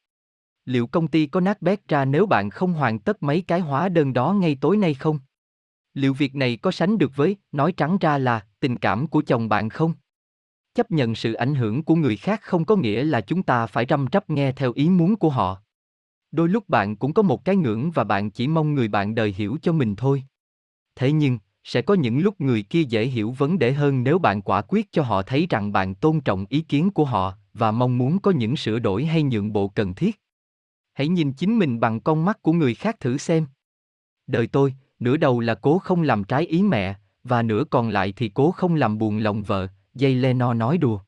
[0.64, 3.88] Liệu công ty có nát bét ra nếu bạn không hoàn tất mấy cái hóa
[3.88, 5.18] đơn đó ngay tối nay không?
[5.98, 9.48] Liệu việc này có sánh được với, nói trắng ra là, tình cảm của chồng
[9.48, 9.92] bạn không?
[10.74, 13.86] Chấp nhận sự ảnh hưởng của người khác không có nghĩa là chúng ta phải
[13.88, 15.62] răm rắp nghe theo ý muốn của họ.
[16.30, 19.34] Đôi lúc bạn cũng có một cái ngưỡng và bạn chỉ mong người bạn đời
[19.36, 20.22] hiểu cho mình thôi.
[20.96, 24.42] Thế nhưng, sẽ có những lúc người kia dễ hiểu vấn đề hơn nếu bạn
[24.42, 27.98] quả quyết cho họ thấy rằng bạn tôn trọng ý kiến của họ và mong
[27.98, 30.20] muốn có những sửa đổi hay nhượng bộ cần thiết
[30.92, 33.46] hãy nhìn chính mình bằng con mắt của người khác thử xem
[34.26, 36.94] đời tôi nửa đầu là cố không làm trái ý mẹ
[37.24, 41.00] và nửa còn lại thì cố không làm buồn lòng vợ dây leno nói đùa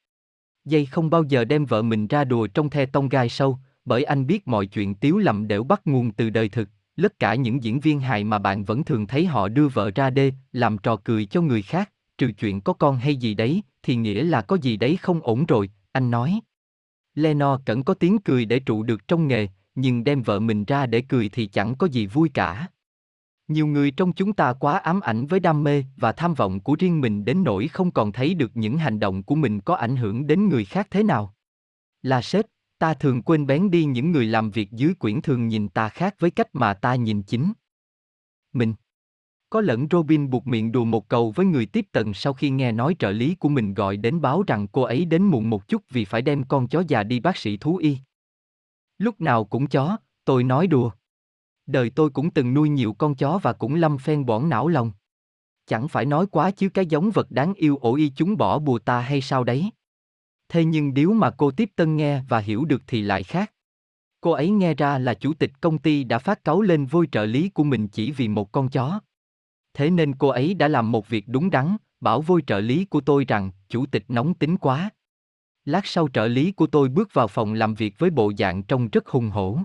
[0.64, 4.04] dây không bao giờ đem vợ mình ra đùa trong the tông gai sâu bởi
[4.04, 6.68] anh biết mọi chuyện tiếu lầm đều bắt nguồn từ đời thực
[7.02, 10.10] tất cả những diễn viên hài mà bạn vẫn thường thấy họ đưa vợ ra
[10.10, 13.96] đê, làm trò cười cho người khác, trừ chuyện có con hay gì đấy, thì
[13.96, 16.40] nghĩa là có gì đấy không ổn rồi, anh nói.
[17.14, 20.86] Leno cẩn có tiếng cười để trụ được trong nghề, nhưng đem vợ mình ra
[20.86, 22.66] để cười thì chẳng có gì vui cả.
[23.50, 26.76] Nhiều người trong chúng ta quá ám ảnh với đam mê và tham vọng của
[26.78, 29.96] riêng mình đến nỗi không còn thấy được những hành động của mình có ảnh
[29.96, 31.34] hưởng đến người khác thế nào.
[32.02, 32.46] Là sếp,
[32.78, 36.14] ta thường quên bén đi những người làm việc dưới quyển thường nhìn ta khác
[36.18, 37.52] với cách mà ta nhìn chính.
[38.52, 38.74] Mình.
[39.50, 42.72] Có lẫn Robin buộc miệng đùa một câu với người tiếp tận sau khi nghe
[42.72, 45.82] nói trợ lý của mình gọi đến báo rằng cô ấy đến muộn một chút
[45.90, 47.98] vì phải đem con chó già đi bác sĩ thú y.
[48.98, 50.90] Lúc nào cũng chó, tôi nói đùa.
[51.66, 54.92] Đời tôi cũng từng nuôi nhiều con chó và cũng lâm phen bỏng não lòng.
[55.66, 58.78] Chẳng phải nói quá chứ cái giống vật đáng yêu ổ y chúng bỏ bùa
[58.78, 59.70] ta hay sao đấy.
[60.48, 63.52] Thế nhưng điếu mà cô tiếp tân nghe và hiểu được thì lại khác.
[64.20, 67.24] Cô ấy nghe ra là chủ tịch công ty đã phát cáu lên vôi trợ
[67.24, 69.00] lý của mình chỉ vì một con chó.
[69.74, 73.00] Thế nên cô ấy đã làm một việc đúng đắn, bảo vôi trợ lý của
[73.00, 74.90] tôi rằng, chủ tịch nóng tính quá.
[75.64, 78.88] Lát sau trợ lý của tôi bước vào phòng làm việc với bộ dạng trông
[78.88, 79.58] rất hùng hổ.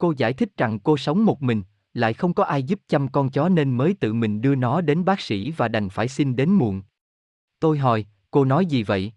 [0.00, 1.62] Cô giải thích rằng cô sống một mình,
[1.94, 5.04] lại không có ai giúp chăm con chó nên mới tự mình đưa nó đến
[5.04, 6.82] bác sĩ và đành phải xin đến muộn.
[7.58, 9.12] Tôi hỏi, cô nói gì vậy?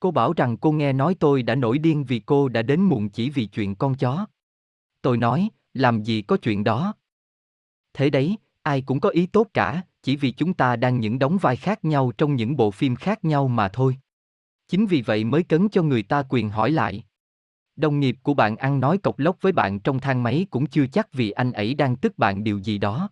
[0.00, 3.08] Cô bảo rằng cô nghe nói tôi đã nổi điên vì cô đã đến muộn
[3.08, 4.26] chỉ vì chuyện con chó.
[5.02, 6.94] Tôi nói, làm gì có chuyện đó.
[7.94, 11.38] Thế đấy, ai cũng có ý tốt cả, chỉ vì chúng ta đang những đóng
[11.38, 13.96] vai khác nhau trong những bộ phim khác nhau mà thôi.
[14.68, 17.04] Chính vì vậy mới cấn cho người ta quyền hỏi lại.
[17.76, 20.86] Đồng nghiệp của bạn ăn nói cộc lốc với bạn trong thang máy cũng chưa
[20.86, 23.10] chắc vì anh ấy đang tức bạn điều gì đó.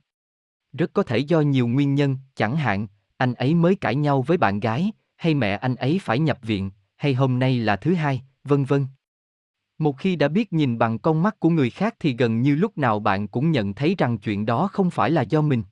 [0.73, 2.87] Rất có thể do nhiều nguyên nhân, chẳng hạn,
[3.17, 6.71] anh ấy mới cãi nhau với bạn gái, hay mẹ anh ấy phải nhập viện,
[6.97, 8.87] hay hôm nay là thứ hai, vân vân.
[9.79, 12.79] Một khi đã biết nhìn bằng con mắt của người khác thì gần như lúc
[12.79, 15.63] nào bạn cũng nhận thấy rằng chuyện đó không phải là do mình.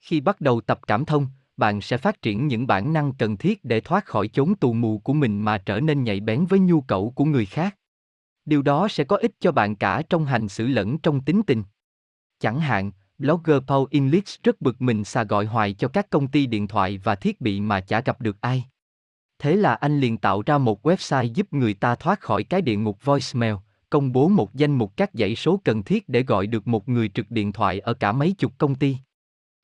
[0.00, 1.26] Khi bắt đầu tập cảm thông,
[1.56, 4.98] bạn sẽ phát triển những bản năng cần thiết để thoát khỏi chốn tù mù
[4.98, 7.76] của mình mà trở nên nhạy bén với nhu cầu của người khác.
[8.44, 11.62] Điều đó sẽ có ích cho bạn cả trong hành xử lẫn trong tính tình.
[12.40, 16.46] Chẳng hạn, blogger Paul Inlich rất bực mình xà gọi hoài cho các công ty
[16.46, 18.64] điện thoại và thiết bị mà chả gặp được ai.
[19.38, 22.76] Thế là anh liền tạo ra một website giúp người ta thoát khỏi cái địa
[22.76, 23.54] ngục voicemail,
[23.90, 27.08] công bố một danh mục các dãy số cần thiết để gọi được một người
[27.08, 28.96] trực điện thoại ở cả mấy chục công ty.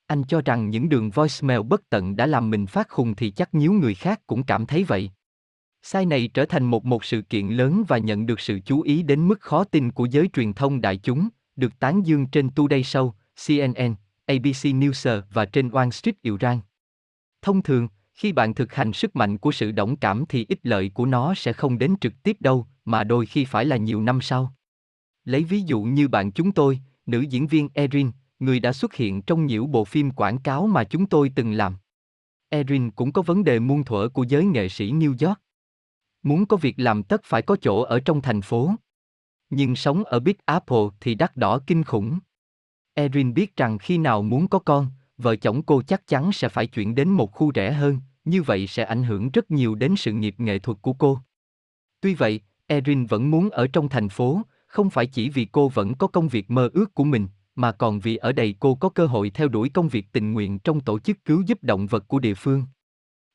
[0.07, 3.55] Anh cho rằng những đường voicemail bất tận đã làm mình phát khùng thì chắc
[3.55, 5.11] nhiều người khác cũng cảm thấy vậy.
[5.89, 9.03] Sai này trở thành một một sự kiện lớn và nhận được sự chú ý
[9.03, 12.83] đến mức khó tin của giới truyền thông đại chúng, được tán dương trên Today
[12.83, 13.11] Show,
[13.47, 13.95] CNN,
[14.27, 16.61] ABC News và trên Wall Street Iran.
[17.43, 20.91] Thông thường, khi bạn thực hành sức mạnh của sự đồng cảm thì ích lợi
[20.95, 24.21] của nó sẽ không đến trực tiếp đâu, mà đôi khi phải là nhiều năm
[24.21, 24.55] sau.
[25.25, 29.23] Lấy ví dụ như bạn chúng tôi, nữ diễn viên Erin, người đã xuất hiện
[29.23, 31.77] trong nhiều bộ phim quảng cáo mà chúng tôi từng làm.
[32.49, 35.41] Erin cũng có vấn đề muôn thuở của giới nghệ sĩ New York.
[36.23, 38.75] Muốn có việc làm tất phải có chỗ ở trong thành phố.
[39.51, 42.19] Nhưng sống ở Big Apple thì đắt đỏ kinh khủng.
[42.95, 44.86] Erin biết rằng khi nào muốn có con,
[45.19, 48.67] vợ chồng cô chắc chắn sẽ phải chuyển đến một khu rẻ hơn, như vậy
[48.67, 51.19] sẽ ảnh hưởng rất nhiều đến sự nghiệp nghệ thuật của cô.
[52.01, 55.95] Tuy vậy, Erin vẫn muốn ở trong thành phố, không phải chỉ vì cô vẫn
[55.95, 59.07] có công việc mơ ước của mình, mà còn vì ở đây cô có cơ
[59.07, 62.19] hội theo đuổi công việc tình nguyện trong tổ chức cứu giúp động vật của
[62.19, 62.65] địa phương.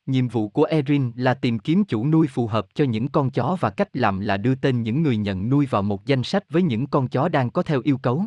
[0.05, 3.57] Nhiệm vụ của Erin là tìm kiếm chủ nuôi phù hợp cho những con chó
[3.59, 6.61] và cách làm là đưa tên những người nhận nuôi vào một danh sách với
[6.61, 8.25] những con chó đang có theo yêu cầu.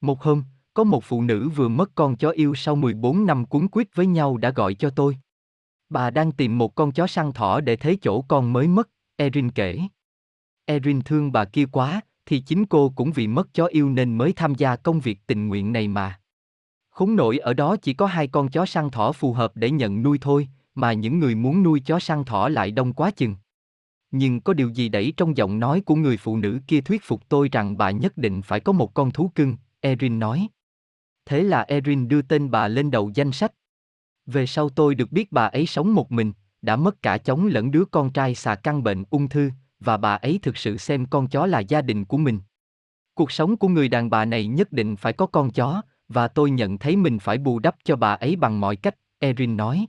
[0.00, 0.44] Một hôm,
[0.74, 4.06] có một phụ nữ vừa mất con chó yêu sau 14 năm cuốn quýt với
[4.06, 5.16] nhau đã gọi cho tôi.
[5.88, 9.50] Bà đang tìm một con chó săn thỏ để thế chỗ con mới mất, Erin
[9.50, 9.80] kể.
[10.64, 14.32] Erin thương bà kia quá, thì chính cô cũng vì mất chó yêu nên mới
[14.32, 16.20] tham gia công việc tình nguyện này mà.
[16.90, 20.02] Khốn nổi ở đó chỉ có hai con chó săn thỏ phù hợp để nhận
[20.02, 20.48] nuôi thôi,
[20.80, 23.34] mà những người muốn nuôi chó săn thỏ lại đông quá chừng.
[24.10, 27.28] Nhưng có điều gì đẩy trong giọng nói của người phụ nữ kia thuyết phục
[27.28, 30.48] tôi rằng bà nhất định phải có một con thú cưng, Erin nói.
[31.26, 33.52] Thế là Erin đưa tên bà lên đầu danh sách.
[34.26, 36.32] Về sau tôi được biết bà ấy sống một mình,
[36.62, 39.50] đã mất cả chồng lẫn đứa con trai xà căn bệnh ung thư,
[39.80, 42.40] và bà ấy thực sự xem con chó là gia đình của mình.
[43.14, 46.50] Cuộc sống của người đàn bà này nhất định phải có con chó, và tôi
[46.50, 49.86] nhận thấy mình phải bù đắp cho bà ấy bằng mọi cách, Erin nói.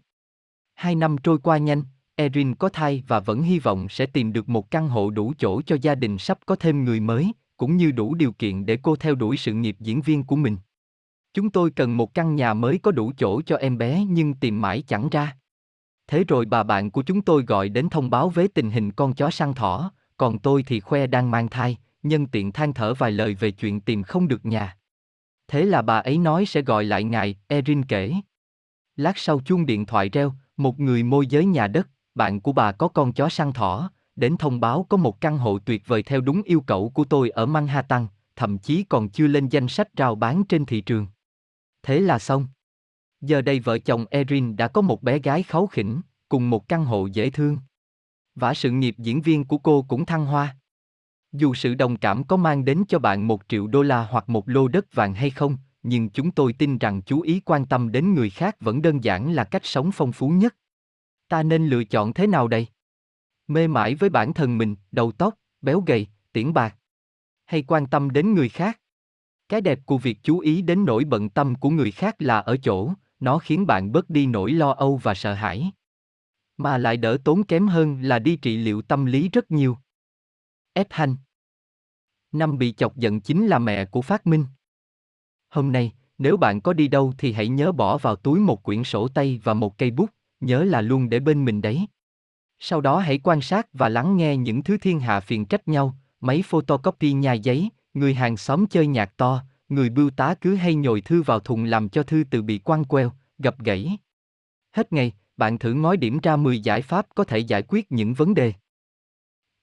[0.80, 1.84] Hai năm trôi qua nhanh,
[2.16, 5.62] Erin có thai và vẫn hy vọng sẽ tìm được một căn hộ đủ chỗ
[5.62, 8.96] cho gia đình sắp có thêm người mới, cũng như đủ điều kiện để cô
[8.96, 10.58] theo đuổi sự nghiệp diễn viên của mình.
[11.34, 14.62] Chúng tôi cần một căn nhà mới có đủ chỗ cho em bé nhưng tìm
[14.62, 15.38] mãi chẳng ra.
[16.08, 19.14] Thế rồi bà bạn của chúng tôi gọi đến thông báo với tình hình con
[19.14, 23.12] chó săn thỏ, còn tôi thì khoe đang mang thai, nhân tiện than thở vài
[23.12, 24.78] lời về chuyện tìm không được nhà.
[25.48, 28.14] Thế là bà ấy nói sẽ gọi lại ngài, Erin kể.
[28.96, 32.72] Lát sau chuông điện thoại reo, một người môi giới nhà đất, bạn của bà
[32.72, 36.22] có con chó săn thỏ, đến thông báo có một căn hộ tuyệt vời theo
[36.22, 40.16] đúng yêu cầu của tôi ở Manhattan, thậm chí còn chưa lên danh sách rao
[40.16, 41.08] bán trên thị trường.
[41.84, 42.48] Thế là xong.
[43.22, 46.86] Giờ đây vợ chồng Erin đã có một bé gái kháu khỉnh, cùng một căn
[46.86, 47.58] hộ dễ thương.
[48.36, 50.58] Và sự nghiệp diễn viên của cô cũng thăng hoa.
[51.32, 54.50] Dù sự đồng cảm có mang đến cho bạn một triệu đô la hoặc một
[54.50, 58.14] lô đất vàng hay không, nhưng chúng tôi tin rằng chú ý quan tâm đến
[58.14, 60.56] người khác vẫn đơn giản là cách sống phong phú nhất.
[61.28, 62.68] Ta nên lựa chọn thế nào đây?
[63.48, 66.76] Mê mãi với bản thân mình, đầu tóc, béo gầy, tiễn bạc.
[67.46, 68.80] Hay quan tâm đến người khác?
[69.50, 72.58] Cái đẹp của việc chú ý đến nỗi bận tâm của người khác là ở
[72.58, 75.72] chỗ, nó khiến bạn bớt đi nỗi lo âu và sợ hãi.
[76.58, 79.78] Mà lại đỡ tốn kém hơn là đi trị liệu tâm lý rất nhiều.
[80.74, 81.16] Ép hành
[82.32, 84.46] Năm bị chọc giận chính là mẹ của phát minh.
[85.50, 88.84] Hôm nay, nếu bạn có đi đâu thì hãy nhớ bỏ vào túi một quyển
[88.84, 91.86] sổ tay và một cây bút, nhớ là luôn để bên mình đấy.
[92.60, 95.96] Sau đó hãy quan sát và lắng nghe những thứ thiên hạ phiền trách nhau,
[96.22, 100.76] máy photocopy nhà giấy, người hàng xóm chơi nhạc to, người bưu tá cứ hay
[100.76, 103.98] nhồi thư vào thùng làm cho thư từ bị quăng queo, gập gãy.
[104.72, 108.14] Hết ngày, bạn thử ngói điểm ra 10 giải pháp có thể giải quyết những
[108.14, 108.54] vấn đề.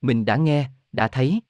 [0.01, 1.41] Mình đã nghe, đã thấy.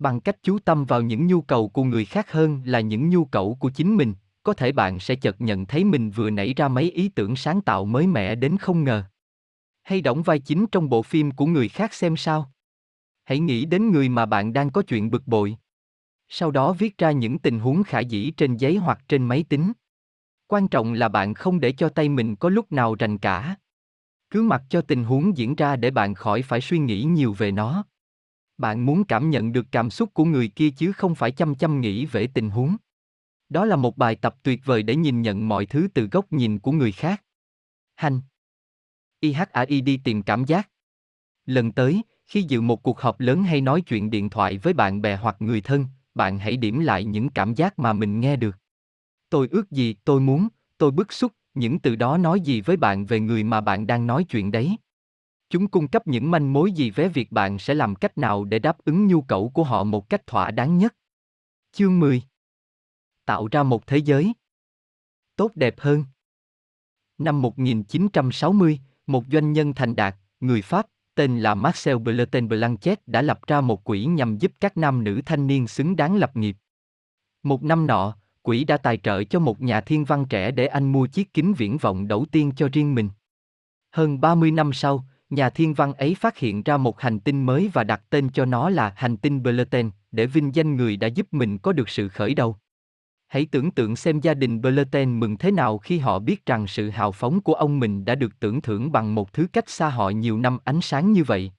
[0.00, 3.24] Bằng cách chú tâm vào những nhu cầu của người khác hơn là những nhu
[3.24, 6.68] cầu của chính mình, có thể bạn sẽ chợt nhận thấy mình vừa nảy ra
[6.68, 9.04] mấy ý tưởng sáng tạo mới mẻ đến không ngờ.
[9.82, 12.52] Hay đóng vai chính trong bộ phim của người khác xem sao.
[13.24, 15.56] Hãy nghĩ đến người mà bạn đang có chuyện bực bội.
[16.28, 19.72] Sau đó viết ra những tình huống khả dĩ trên giấy hoặc trên máy tính.
[20.46, 23.56] Quan trọng là bạn không để cho tay mình có lúc nào rành cả.
[24.30, 27.52] Cứ mặc cho tình huống diễn ra để bạn khỏi phải suy nghĩ nhiều về
[27.52, 27.84] nó.
[28.60, 31.80] Bạn muốn cảm nhận được cảm xúc của người kia chứ không phải chăm chăm
[31.80, 32.76] nghĩ về tình huống.
[33.48, 36.58] Đó là một bài tập tuyệt vời để nhìn nhận mọi thứ từ góc nhìn
[36.58, 37.22] của người khác.
[37.94, 38.20] Hành
[39.20, 40.70] IHAI đi tìm cảm giác.
[41.46, 45.02] Lần tới, khi dự một cuộc họp lớn hay nói chuyện điện thoại với bạn
[45.02, 48.56] bè hoặc người thân, bạn hãy điểm lại những cảm giác mà mình nghe được.
[49.30, 50.48] Tôi ước gì, tôi muốn,
[50.78, 54.06] tôi bức xúc, những từ đó nói gì với bạn về người mà bạn đang
[54.06, 54.76] nói chuyện đấy.
[55.50, 58.58] Chúng cung cấp những manh mối gì về việc bạn sẽ làm cách nào để
[58.58, 60.94] đáp ứng nhu cầu của họ một cách thỏa đáng nhất.
[61.72, 62.22] Chương 10
[63.24, 64.32] Tạo ra một thế giới
[65.36, 66.04] tốt đẹp hơn.
[67.18, 73.22] Năm 1960, một doanh nhân thành đạt, người Pháp, tên là Marcel Bertin Blanchet đã
[73.22, 76.56] lập ra một quỹ nhằm giúp các nam nữ thanh niên xứng đáng lập nghiệp.
[77.42, 80.92] Một năm nọ, quỹ đã tài trợ cho một nhà thiên văn trẻ để anh
[80.92, 83.08] mua chiếc kính viễn vọng đầu tiên cho riêng mình.
[83.90, 87.70] Hơn 30 năm sau, nhà thiên văn ấy phát hiện ra một hành tinh mới
[87.72, 91.26] và đặt tên cho nó là hành tinh Bertin, để vinh danh người đã giúp
[91.30, 92.56] mình có được sự khởi đầu.
[93.26, 96.90] Hãy tưởng tượng xem gia đình Bertin mừng thế nào khi họ biết rằng sự
[96.90, 100.10] hào phóng của ông mình đã được tưởng thưởng bằng một thứ cách xa họ
[100.10, 101.52] nhiều năm ánh sáng như vậy.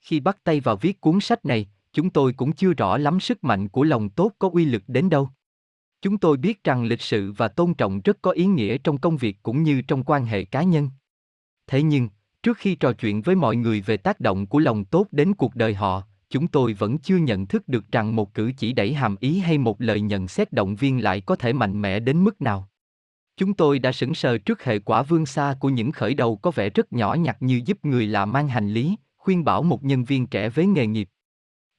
[0.00, 3.44] Khi bắt tay vào viết cuốn sách này, chúng tôi cũng chưa rõ lắm sức
[3.44, 5.28] mạnh của lòng tốt có uy lực đến đâu.
[6.02, 9.16] Chúng tôi biết rằng lịch sự và tôn trọng rất có ý nghĩa trong công
[9.16, 10.90] việc cũng như trong quan hệ cá nhân.
[11.66, 12.08] Thế nhưng,
[12.42, 15.54] trước khi trò chuyện với mọi người về tác động của lòng tốt đến cuộc
[15.54, 19.16] đời họ, chúng tôi vẫn chưa nhận thức được rằng một cử chỉ đẩy hàm
[19.20, 22.40] ý hay một lời nhận xét động viên lại có thể mạnh mẽ đến mức
[22.42, 22.68] nào.
[23.36, 26.50] Chúng tôi đã sững sờ trước hệ quả vương xa của những khởi đầu có
[26.50, 30.04] vẻ rất nhỏ nhặt như giúp người lạ mang hành lý, khuyên bảo một nhân
[30.04, 31.08] viên trẻ với nghề nghiệp.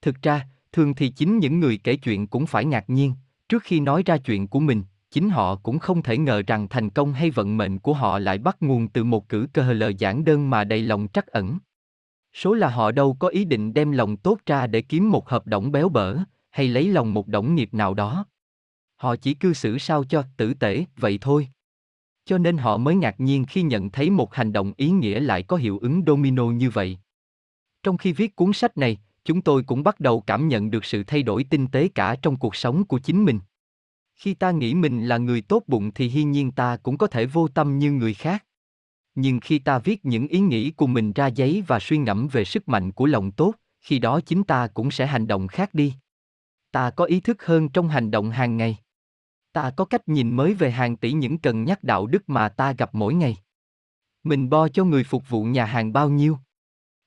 [0.01, 3.13] Thực ra, thường thì chính những người kể chuyện cũng phải ngạc nhiên,
[3.49, 4.83] trước khi nói ra chuyện của mình,
[5.13, 8.37] chính họ cũng không thể ngờ rằng thành công hay vận mệnh của họ lại
[8.37, 11.57] bắt nguồn từ một cử cơ lời giản đơn mà đầy lòng trắc ẩn.
[12.33, 15.47] Số là họ đâu có ý định đem lòng tốt ra để kiếm một hợp
[15.47, 16.17] đồng béo bở,
[16.49, 18.25] hay lấy lòng một đồng nghiệp nào đó.
[18.95, 21.47] Họ chỉ cư xử sao cho tử tể, vậy thôi.
[22.25, 25.43] Cho nên họ mới ngạc nhiên khi nhận thấy một hành động ý nghĩa lại
[25.43, 26.97] có hiệu ứng domino như vậy.
[27.83, 31.03] Trong khi viết cuốn sách này, chúng tôi cũng bắt đầu cảm nhận được sự
[31.03, 33.39] thay đổi tinh tế cả trong cuộc sống của chính mình.
[34.23, 37.25] Khi ta nghĩ mình là người tốt bụng thì hiên nhiên ta cũng có thể
[37.25, 38.45] vô tâm như người khác.
[39.15, 42.45] Nhưng khi ta viết những ý nghĩ của mình ra giấy và suy ngẫm về
[42.45, 45.93] sức mạnh của lòng tốt, khi đó chính ta cũng sẽ hành động khác đi.
[46.71, 48.77] Ta có ý thức hơn trong hành động hàng ngày.
[49.53, 52.71] Ta có cách nhìn mới về hàng tỷ những cần nhắc đạo đức mà ta
[52.71, 53.37] gặp mỗi ngày.
[54.23, 56.37] Mình bo cho người phục vụ nhà hàng bao nhiêu?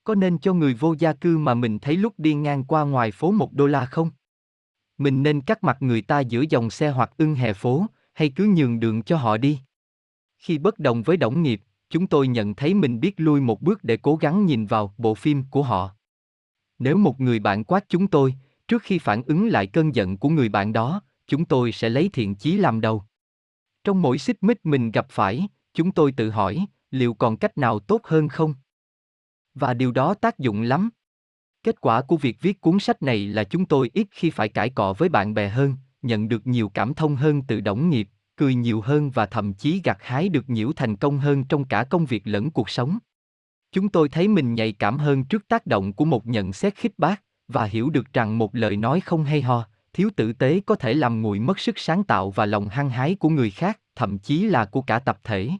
[0.04, 3.10] Có nên cho người vô gia cư mà mình thấy lúc đi ngang qua ngoài
[3.10, 4.10] phố một đô la không?
[4.98, 8.44] Mình nên cắt mặt người ta giữa dòng xe hoặc ưng hè phố hay cứ
[8.56, 9.60] nhường đường cho họ đi
[10.38, 11.60] khi bất đồng với đồng nghiệp
[11.90, 15.14] chúng tôi nhận thấy mình biết lui một bước để cố gắng nhìn vào bộ
[15.14, 15.90] phim của họ.
[16.78, 18.34] Nếu một người bạn quát chúng tôi,
[18.68, 22.10] trước khi phản ứng lại cơn giận của người bạn đó, chúng tôi sẽ lấy
[22.12, 23.04] thiện chí làm đầu.
[23.84, 27.78] Trong mỗi xích mích mình gặp phải, chúng tôi tự hỏi, liệu còn cách nào
[27.78, 28.54] tốt hơn không?
[29.54, 30.90] Và điều đó tác dụng lắm.
[31.66, 34.70] Kết quả của việc viết cuốn sách này là chúng tôi ít khi phải cãi
[34.70, 38.54] cọ với bạn bè hơn, nhận được nhiều cảm thông hơn từ đồng nghiệp, cười
[38.54, 42.06] nhiều hơn và thậm chí gặt hái được nhiều thành công hơn trong cả công
[42.06, 42.98] việc lẫn cuộc sống.
[43.72, 46.98] Chúng tôi thấy mình nhạy cảm hơn trước tác động của một nhận xét khích
[46.98, 50.74] bác và hiểu được rằng một lời nói không hay ho, thiếu tử tế có
[50.74, 54.18] thể làm nguội mất sức sáng tạo và lòng hăng hái của người khác, thậm
[54.18, 55.50] chí là của cả tập thể.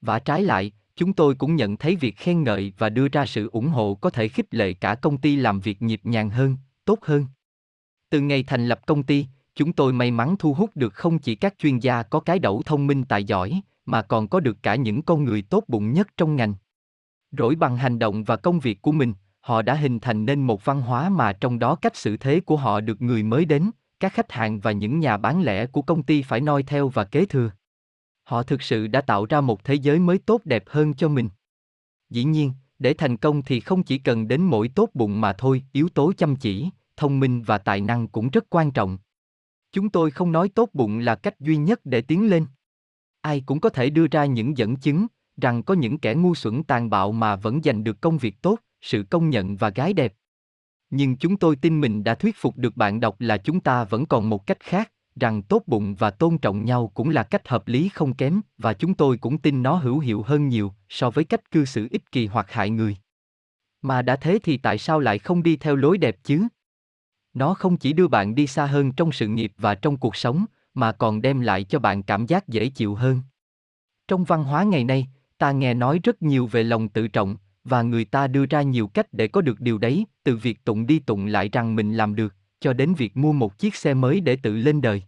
[0.00, 3.50] Và trái lại, chúng tôi cũng nhận thấy việc khen ngợi và đưa ra sự
[3.52, 6.98] ủng hộ có thể khích lệ cả công ty làm việc nhịp nhàng hơn, tốt
[7.02, 7.26] hơn.
[8.10, 11.34] Từ ngày thành lập công ty, chúng tôi may mắn thu hút được không chỉ
[11.34, 14.74] các chuyên gia có cái đẩu thông minh tài giỏi, mà còn có được cả
[14.74, 16.54] những con người tốt bụng nhất trong ngành.
[17.38, 20.64] Rỗi bằng hành động và công việc của mình, họ đã hình thành nên một
[20.64, 24.12] văn hóa mà trong đó cách xử thế của họ được người mới đến, các
[24.12, 27.24] khách hàng và những nhà bán lẻ của công ty phải noi theo và kế
[27.26, 27.50] thừa.
[28.26, 31.28] Họ thực sự đã tạo ra một thế giới mới tốt đẹp hơn cho mình.
[32.10, 35.62] Dĩ nhiên, để thành công thì không chỉ cần đến mỗi tốt bụng mà thôi,
[35.72, 38.98] yếu tố chăm chỉ, thông minh và tài năng cũng rất quan trọng.
[39.72, 42.46] Chúng tôi không nói tốt bụng là cách duy nhất để tiến lên.
[43.20, 45.06] Ai cũng có thể đưa ra những dẫn chứng
[45.36, 48.58] rằng có những kẻ ngu xuẩn tàn bạo mà vẫn giành được công việc tốt,
[48.80, 50.14] sự công nhận và gái đẹp.
[50.90, 54.06] Nhưng chúng tôi tin mình đã thuyết phục được bạn đọc là chúng ta vẫn
[54.06, 57.68] còn một cách khác, rằng tốt bụng và tôn trọng nhau cũng là cách hợp
[57.68, 61.24] lý không kém và chúng tôi cũng tin nó hữu hiệu hơn nhiều so với
[61.24, 62.96] cách cư xử ích kỳ hoặc hại người.
[63.82, 66.42] Mà đã thế thì tại sao lại không đi theo lối đẹp chứ?
[67.34, 70.44] Nó không chỉ đưa bạn đi xa hơn trong sự nghiệp và trong cuộc sống,
[70.74, 73.20] mà còn đem lại cho bạn cảm giác dễ chịu hơn.
[74.08, 77.82] Trong văn hóa ngày nay, ta nghe nói rất nhiều về lòng tự trọng, và
[77.82, 80.98] người ta đưa ra nhiều cách để có được điều đấy, từ việc tụng đi
[80.98, 84.36] tụng lại rằng mình làm được, cho đến việc mua một chiếc xe mới để
[84.36, 85.02] tự lên đời.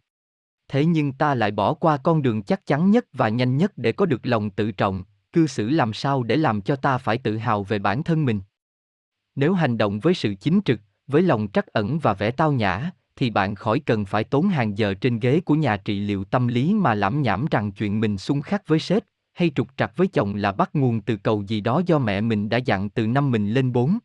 [0.69, 3.93] Thế nhưng ta lại bỏ qua con đường chắc chắn nhất và nhanh nhất để
[3.93, 7.37] có được lòng tự trọng, cư xử làm sao để làm cho ta phải tự
[7.37, 8.41] hào về bản thân mình.
[9.35, 12.91] Nếu hành động với sự chính trực, với lòng trắc ẩn và vẻ tao nhã,
[13.17, 16.49] thì bạn khỏi cần phải tốn hàng giờ trên ghế của nhà trị liệu tâm
[16.49, 20.07] lý mà lẩm nhẩm rằng chuyện mình xung khắc với sếp, hay trục trặc với
[20.07, 23.31] chồng là bắt nguồn từ cầu gì đó do mẹ mình đã dặn từ năm
[23.31, 23.99] mình lên bốn.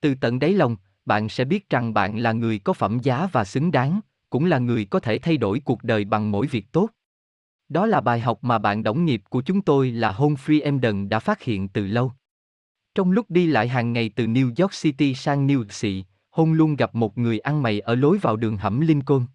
[0.00, 3.44] Từ tận đáy lòng, bạn sẽ biết rằng bạn là người có phẩm giá và
[3.44, 4.00] xứng đáng,
[4.30, 6.88] cũng là người có thể thay đổi cuộc đời bằng mỗi việc tốt.
[7.68, 11.18] Đó là bài học mà bạn đồng nghiệp của chúng tôi là Humphrey Emden đã
[11.18, 12.12] phát hiện từ lâu.
[12.94, 16.76] Trong lúc đi lại hàng ngày từ New York City sang New York Hôn luôn
[16.76, 19.26] gặp một người ăn mày ở lối vào đường hầm Lincoln.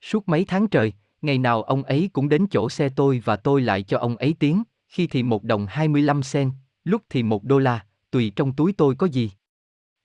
[0.00, 3.60] Suốt mấy tháng trời, ngày nào ông ấy cũng đến chỗ xe tôi và tôi
[3.60, 6.50] lại cho ông ấy tiếng, khi thì một đồng 25 sen,
[6.84, 9.30] lúc thì một đô la, tùy trong túi tôi có gì.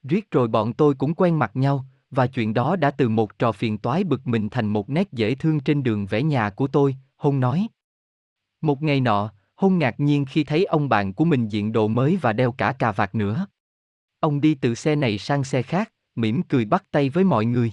[0.07, 3.51] Riết rồi bọn tôi cũng quen mặt nhau, và chuyện đó đã từ một trò
[3.51, 6.95] phiền toái bực mình thành một nét dễ thương trên đường vẽ nhà của tôi,
[7.15, 7.67] Hôn nói.
[8.61, 12.17] Một ngày nọ, Hôn ngạc nhiên khi thấy ông bạn của mình diện đồ mới
[12.21, 13.47] và đeo cả cà vạt nữa.
[14.19, 17.71] Ông đi từ xe này sang xe khác, mỉm cười bắt tay với mọi người.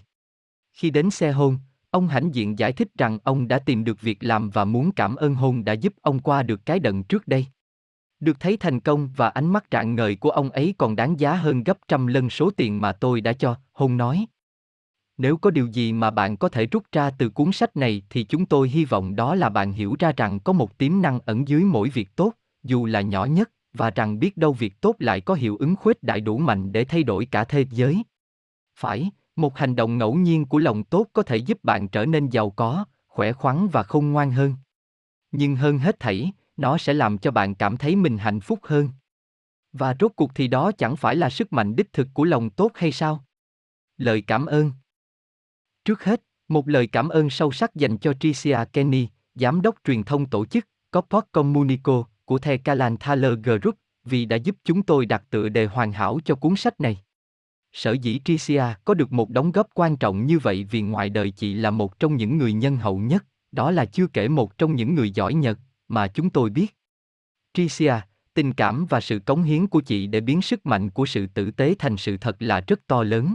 [0.72, 1.58] Khi đến xe hôn,
[1.90, 5.16] ông hãnh diện giải thích rằng ông đã tìm được việc làm và muốn cảm
[5.16, 7.46] ơn hôn đã giúp ông qua được cái đận trước đây.
[8.20, 11.34] Được thấy thành công và ánh mắt rạng ngời của ông ấy còn đáng giá
[11.34, 14.26] hơn gấp trăm lần số tiền mà tôi đã cho, hôn nói.
[15.18, 18.24] Nếu có điều gì mà bạn có thể rút ra từ cuốn sách này thì
[18.24, 21.48] chúng tôi hy vọng đó là bạn hiểu ra rằng có một tiềm năng ẩn
[21.48, 25.20] dưới mỗi việc tốt, dù là nhỏ nhất, và rằng biết đâu việc tốt lại
[25.20, 28.02] có hiệu ứng khuếch đại đủ mạnh để thay đổi cả thế giới.
[28.76, 32.28] Phải, một hành động ngẫu nhiên của lòng tốt có thể giúp bạn trở nên
[32.28, 34.54] giàu có, khỏe khoắn và khôn ngoan hơn.
[35.32, 38.88] Nhưng hơn hết thảy, nó sẽ làm cho bạn cảm thấy mình hạnh phúc hơn.
[39.72, 42.72] Và rốt cuộc thì đó chẳng phải là sức mạnh đích thực của lòng tốt
[42.74, 43.24] hay sao?
[43.96, 44.72] Lời cảm ơn
[45.84, 50.02] Trước hết, một lời cảm ơn sâu sắc dành cho Tricia Kenny, giám đốc truyền
[50.04, 53.74] thông tổ chức copot Communico của The Calan Thaler Group,
[54.04, 56.98] vì đã giúp chúng tôi đặt tựa đề hoàn hảo cho cuốn sách này.
[57.72, 61.30] Sở dĩ Tricia có được một đóng góp quan trọng như vậy vì ngoài đời
[61.30, 64.74] chị là một trong những người nhân hậu nhất, đó là chưa kể một trong
[64.74, 66.76] những người giỏi nhất mà chúng tôi biết.
[67.54, 67.94] Tricia,
[68.34, 71.50] tình cảm và sự cống hiến của chị để biến sức mạnh của sự tử
[71.50, 73.34] tế thành sự thật là rất to lớn.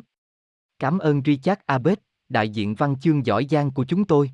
[0.79, 1.97] Cảm ơn Richard Abed,
[2.29, 4.31] đại diện văn chương giỏi giang của chúng tôi.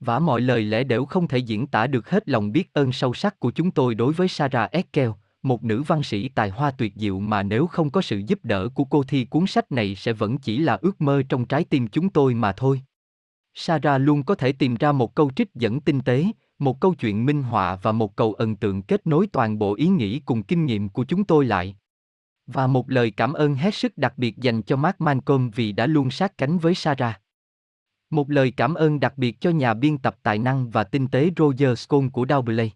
[0.00, 3.14] Và mọi lời lẽ đều không thể diễn tả được hết lòng biết ơn sâu
[3.14, 5.10] sắc của chúng tôi đối với Sarah Eskel,
[5.42, 8.68] một nữ văn sĩ tài hoa tuyệt diệu mà nếu không có sự giúp đỡ
[8.68, 11.88] của cô thì cuốn sách này sẽ vẫn chỉ là ước mơ trong trái tim
[11.88, 12.80] chúng tôi mà thôi.
[13.54, 16.24] Sarah luôn có thể tìm ra một câu trích dẫn tinh tế,
[16.58, 19.88] một câu chuyện minh họa và một cầu ấn tượng kết nối toàn bộ ý
[19.88, 21.76] nghĩ cùng kinh nghiệm của chúng tôi lại.
[22.46, 25.86] Và một lời cảm ơn hết sức đặc biệt dành cho Mark Malcolm vì đã
[25.86, 27.20] luôn sát cánh với Sarah.
[28.10, 31.30] Một lời cảm ơn đặc biệt cho nhà biên tập tài năng và tinh tế
[31.36, 32.72] Roger Scone của Doubleday.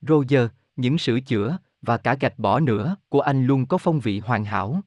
[0.00, 4.18] Roger, những sửa chữa, và cả gạch bỏ nữa, của anh luôn có phong vị
[4.18, 4.80] hoàn hảo.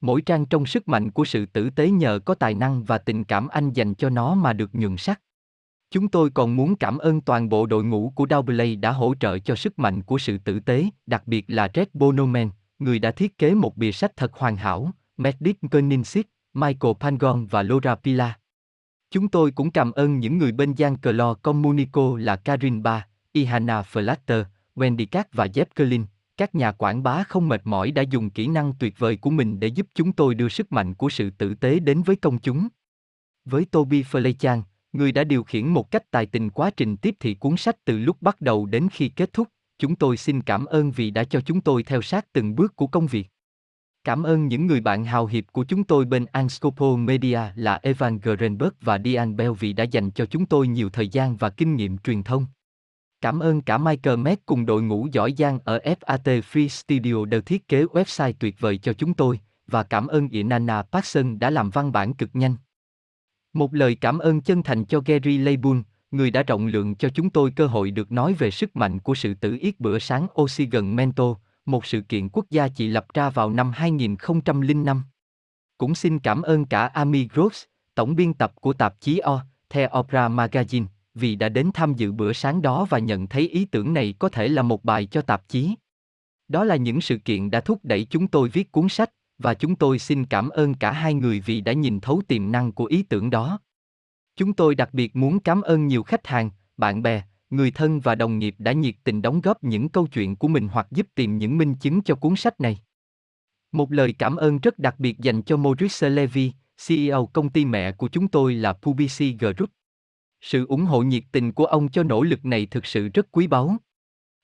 [0.00, 3.24] Mỗi trang trong sức mạnh của sự tử tế nhờ có tài năng và tình
[3.24, 5.20] cảm anh dành cho nó mà được nhường sắc.
[5.94, 9.38] Chúng tôi còn muốn cảm ơn toàn bộ đội ngũ của Doubleday đã hỗ trợ
[9.38, 13.38] cho sức mạnh của sự tử tế, đặc biệt là Red Bonoman, người đã thiết
[13.38, 16.22] kế một bìa sách thật hoàn hảo, Medit Koenigsegg,
[16.54, 18.38] Michael Pangon và Laura Pila.
[19.10, 23.06] Chúng tôi cũng cảm ơn những người bên gian cờ lo Communico là Karin Ba,
[23.32, 24.44] Ihana Flatter,
[24.76, 26.04] Wendy Cat và Jeff Kerlin,
[26.36, 29.60] các nhà quảng bá không mệt mỏi đã dùng kỹ năng tuyệt vời của mình
[29.60, 32.68] để giúp chúng tôi đưa sức mạnh của sự tử tế đến với công chúng.
[33.44, 34.62] Với Toby Flechan,
[34.94, 37.98] người đã điều khiển một cách tài tình quá trình tiếp thị cuốn sách từ
[37.98, 39.48] lúc bắt đầu đến khi kết thúc,
[39.78, 42.86] chúng tôi xin cảm ơn vì đã cho chúng tôi theo sát từng bước của
[42.86, 43.26] công việc.
[44.04, 48.18] Cảm ơn những người bạn hào hiệp của chúng tôi bên Anscopo Media là Evan
[48.22, 51.76] Gerenberg và Diane Bell vì đã dành cho chúng tôi nhiều thời gian và kinh
[51.76, 52.46] nghiệm truyền thông.
[53.20, 57.40] Cảm ơn cả Michael Mack cùng đội ngũ giỏi giang ở FAT Free Studio đều
[57.40, 61.70] thiết kế website tuyệt vời cho chúng tôi, và cảm ơn Inanna Parkson đã làm
[61.70, 62.56] văn bản cực nhanh.
[63.54, 67.30] Một lời cảm ơn chân thành cho Gary Leibun, người đã rộng lượng cho chúng
[67.30, 70.96] tôi cơ hội được nói về sức mạnh của sự tử yết bữa sáng Oxygen
[70.96, 71.34] Mento,
[71.66, 75.02] một sự kiện quốc gia chỉ lập ra vào năm 2005.
[75.78, 79.88] Cũng xin cảm ơn cả Amy Gross, tổng biên tập của tạp chí O, The
[79.98, 83.94] Opera Magazine, vì đã đến tham dự bữa sáng đó và nhận thấy ý tưởng
[83.94, 85.74] này có thể là một bài cho tạp chí.
[86.48, 89.76] Đó là những sự kiện đã thúc đẩy chúng tôi viết cuốn sách, và chúng
[89.76, 93.02] tôi xin cảm ơn cả hai người vì đã nhìn thấu tiềm năng của ý
[93.02, 93.58] tưởng đó.
[94.36, 98.14] Chúng tôi đặc biệt muốn cảm ơn nhiều khách hàng, bạn bè, người thân và
[98.14, 101.38] đồng nghiệp đã nhiệt tình đóng góp những câu chuyện của mình hoặc giúp tìm
[101.38, 102.78] những minh chứng cho cuốn sách này.
[103.72, 106.52] Một lời cảm ơn rất đặc biệt dành cho Maurice Levy,
[106.86, 109.70] CEO công ty mẹ của chúng tôi là Publicis Group.
[110.40, 113.46] Sự ủng hộ nhiệt tình của ông cho nỗ lực này thực sự rất quý
[113.46, 113.76] báu.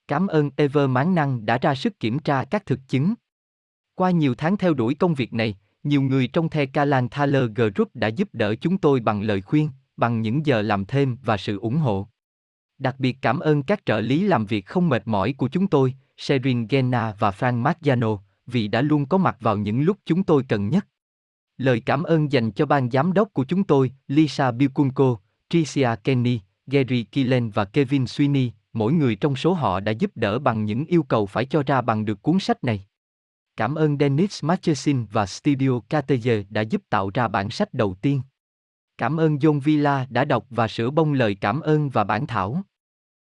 [0.08, 3.14] Cảm ơn Ever Mán Năng đã ra sức kiểm tra các thực chứng.
[4.00, 7.90] Qua nhiều tháng theo đuổi công việc này, nhiều người trong The Kalan Thaler Group
[7.94, 11.58] đã giúp đỡ chúng tôi bằng lời khuyên, bằng những giờ làm thêm và sự
[11.58, 12.08] ủng hộ.
[12.78, 15.94] Đặc biệt cảm ơn các trợ lý làm việc không mệt mỏi của chúng tôi,
[16.16, 20.42] Sherin Genna và Frank Maggiano, vì đã luôn có mặt vào những lúc chúng tôi
[20.48, 20.86] cần nhất.
[21.56, 25.16] Lời cảm ơn dành cho ban giám đốc của chúng tôi, Lisa Bilkunko,
[25.48, 30.38] Tricia Kenny, Gary Killen và Kevin Sweeney, mỗi người trong số họ đã giúp đỡ
[30.38, 32.86] bằng những yêu cầu phải cho ra bằng được cuốn sách này.
[33.60, 38.22] Cảm ơn Dennis Machersin và Studio KTG đã giúp tạo ra bản sách đầu tiên.
[38.98, 42.62] Cảm ơn John Villa đã đọc và sửa bông lời cảm ơn và bản thảo.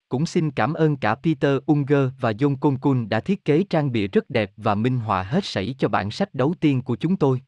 [0.08, 4.06] Cũng xin cảm ơn cả Peter Unger và John Konkun đã thiết kế trang bìa
[4.06, 7.42] rất đẹp và minh họa hết sảy cho bản sách đầu tiên của chúng tôi.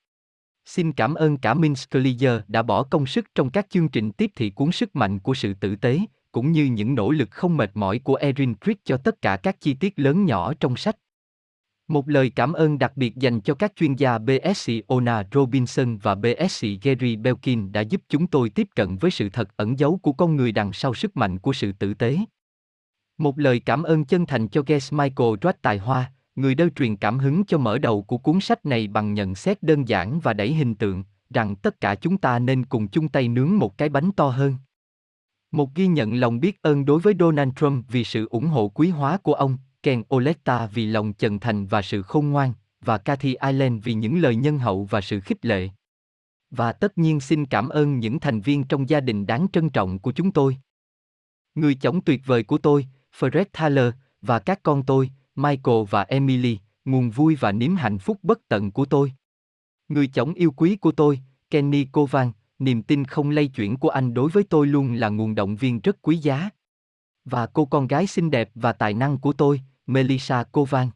[0.65, 4.31] Xin cảm ơn cả Minsk Clear đã bỏ công sức trong các chương trình tiếp
[4.37, 6.01] thị cuốn sức mạnh của sự tử tế,
[6.33, 9.61] cũng như những nỗ lực không mệt mỏi của Erin Crick cho tất cả các
[9.61, 10.97] chi tiết lớn nhỏ trong sách.
[11.89, 16.15] Một lời cảm ơn đặc biệt dành cho các chuyên gia BSC Ona Robinson và
[16.15, 20.13] BSC Gary Belkin đã giúp chúng tôi tiếp cận với sự thật ẩn giấu của
[20.13, 22.19] con người đằng sau sức mạnh của sự tử tế.
[23.19, 26.97] Một lời cảm ơn chân thành cho Guest Michael Roth Tài Hoa, người đã truyền
[26.97, 30.33] cảm hứng cho mở đầu của cuốn sách này bằng nhận xét đơn giản và
[30.33, 33.89] đẩy hình tượng, rằng tất cả chúng ta nên cùng chung tay nướng một cái
[33.89, 34.55] bánh to hơn.
[35.51, 38.89] Một ghi nhận lòng biết ơn đối với Donald Trump vì sự ủng hộ quý
[38.89, 43.37] hóa của ông, Ken Oletta vì lòng chân thành và sự khôn ngoan, và Cathy
[43.47, 45.69] Island vì những lời nhân hậu và sự khích lệ.
[46.51, 49.99] Và tất nhiên xin cảm ơn những thành viên trong gia đình đáng trân trọng
[49.99, 50.57] của chúng tôi.
[51.55, 52.87] Người chồng tuyệt vời của tôi,
[53.19, 58.19] Fred Thaler, và các con tôi, Michael và Emily, nguồn vui và niềm hạnh phúc
[58.23, 59.13] bất tận của tôi.
[59.89, 64.15] Người chồng yêu quý của tôi, Kenny Kovan, niềm tin không lay chuyển của anh
[64.15, 66.51] đối với tôi luôn là nguồn động viên rất quý giá.
[67.25, 70.91] Và cô con gái xinh đẹp và tài năng của tôi, Melissa Kovan.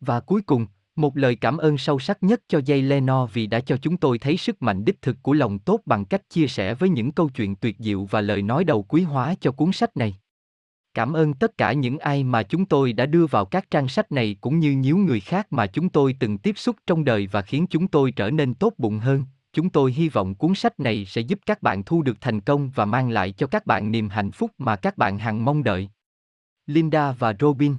[0.00, 3.60] Và cuối cùng, một lời cảm ơn sâu sắc nhất cho Jay Leno vì đã
[3.60, 6.74] cho chúng tôi thấy sức mạnh đích thực của lòng tốt bằng cách chia sẻ
[6.74, 9.96] với những câu chuyện tuyệt diệu và lời nói đầu quý hóa cho cuốn sách
[9.96, 10.14] này.
[10.94, 14.12] Cảm ơn tất cả những ai mà chúng tôi đã đưa vào các trang sách
[14.12, 17.42] này cũng như nhiều người khác mà chúng tôi từng tiếp xúc trong đời và
[17.42, 19.24] khiến chúng tôi trở nên tốt bụng hơn.
[19.52, 22.70] Chúng tôi hy vọng cuốn sách này sẽ giúp các bạn thu được thành công
[22.70, 25.88] và mang lại cho các bạn niềm hạnh phúc mà các bạn hằng mong đợi.
[26.66, 27.74] Linda và Robin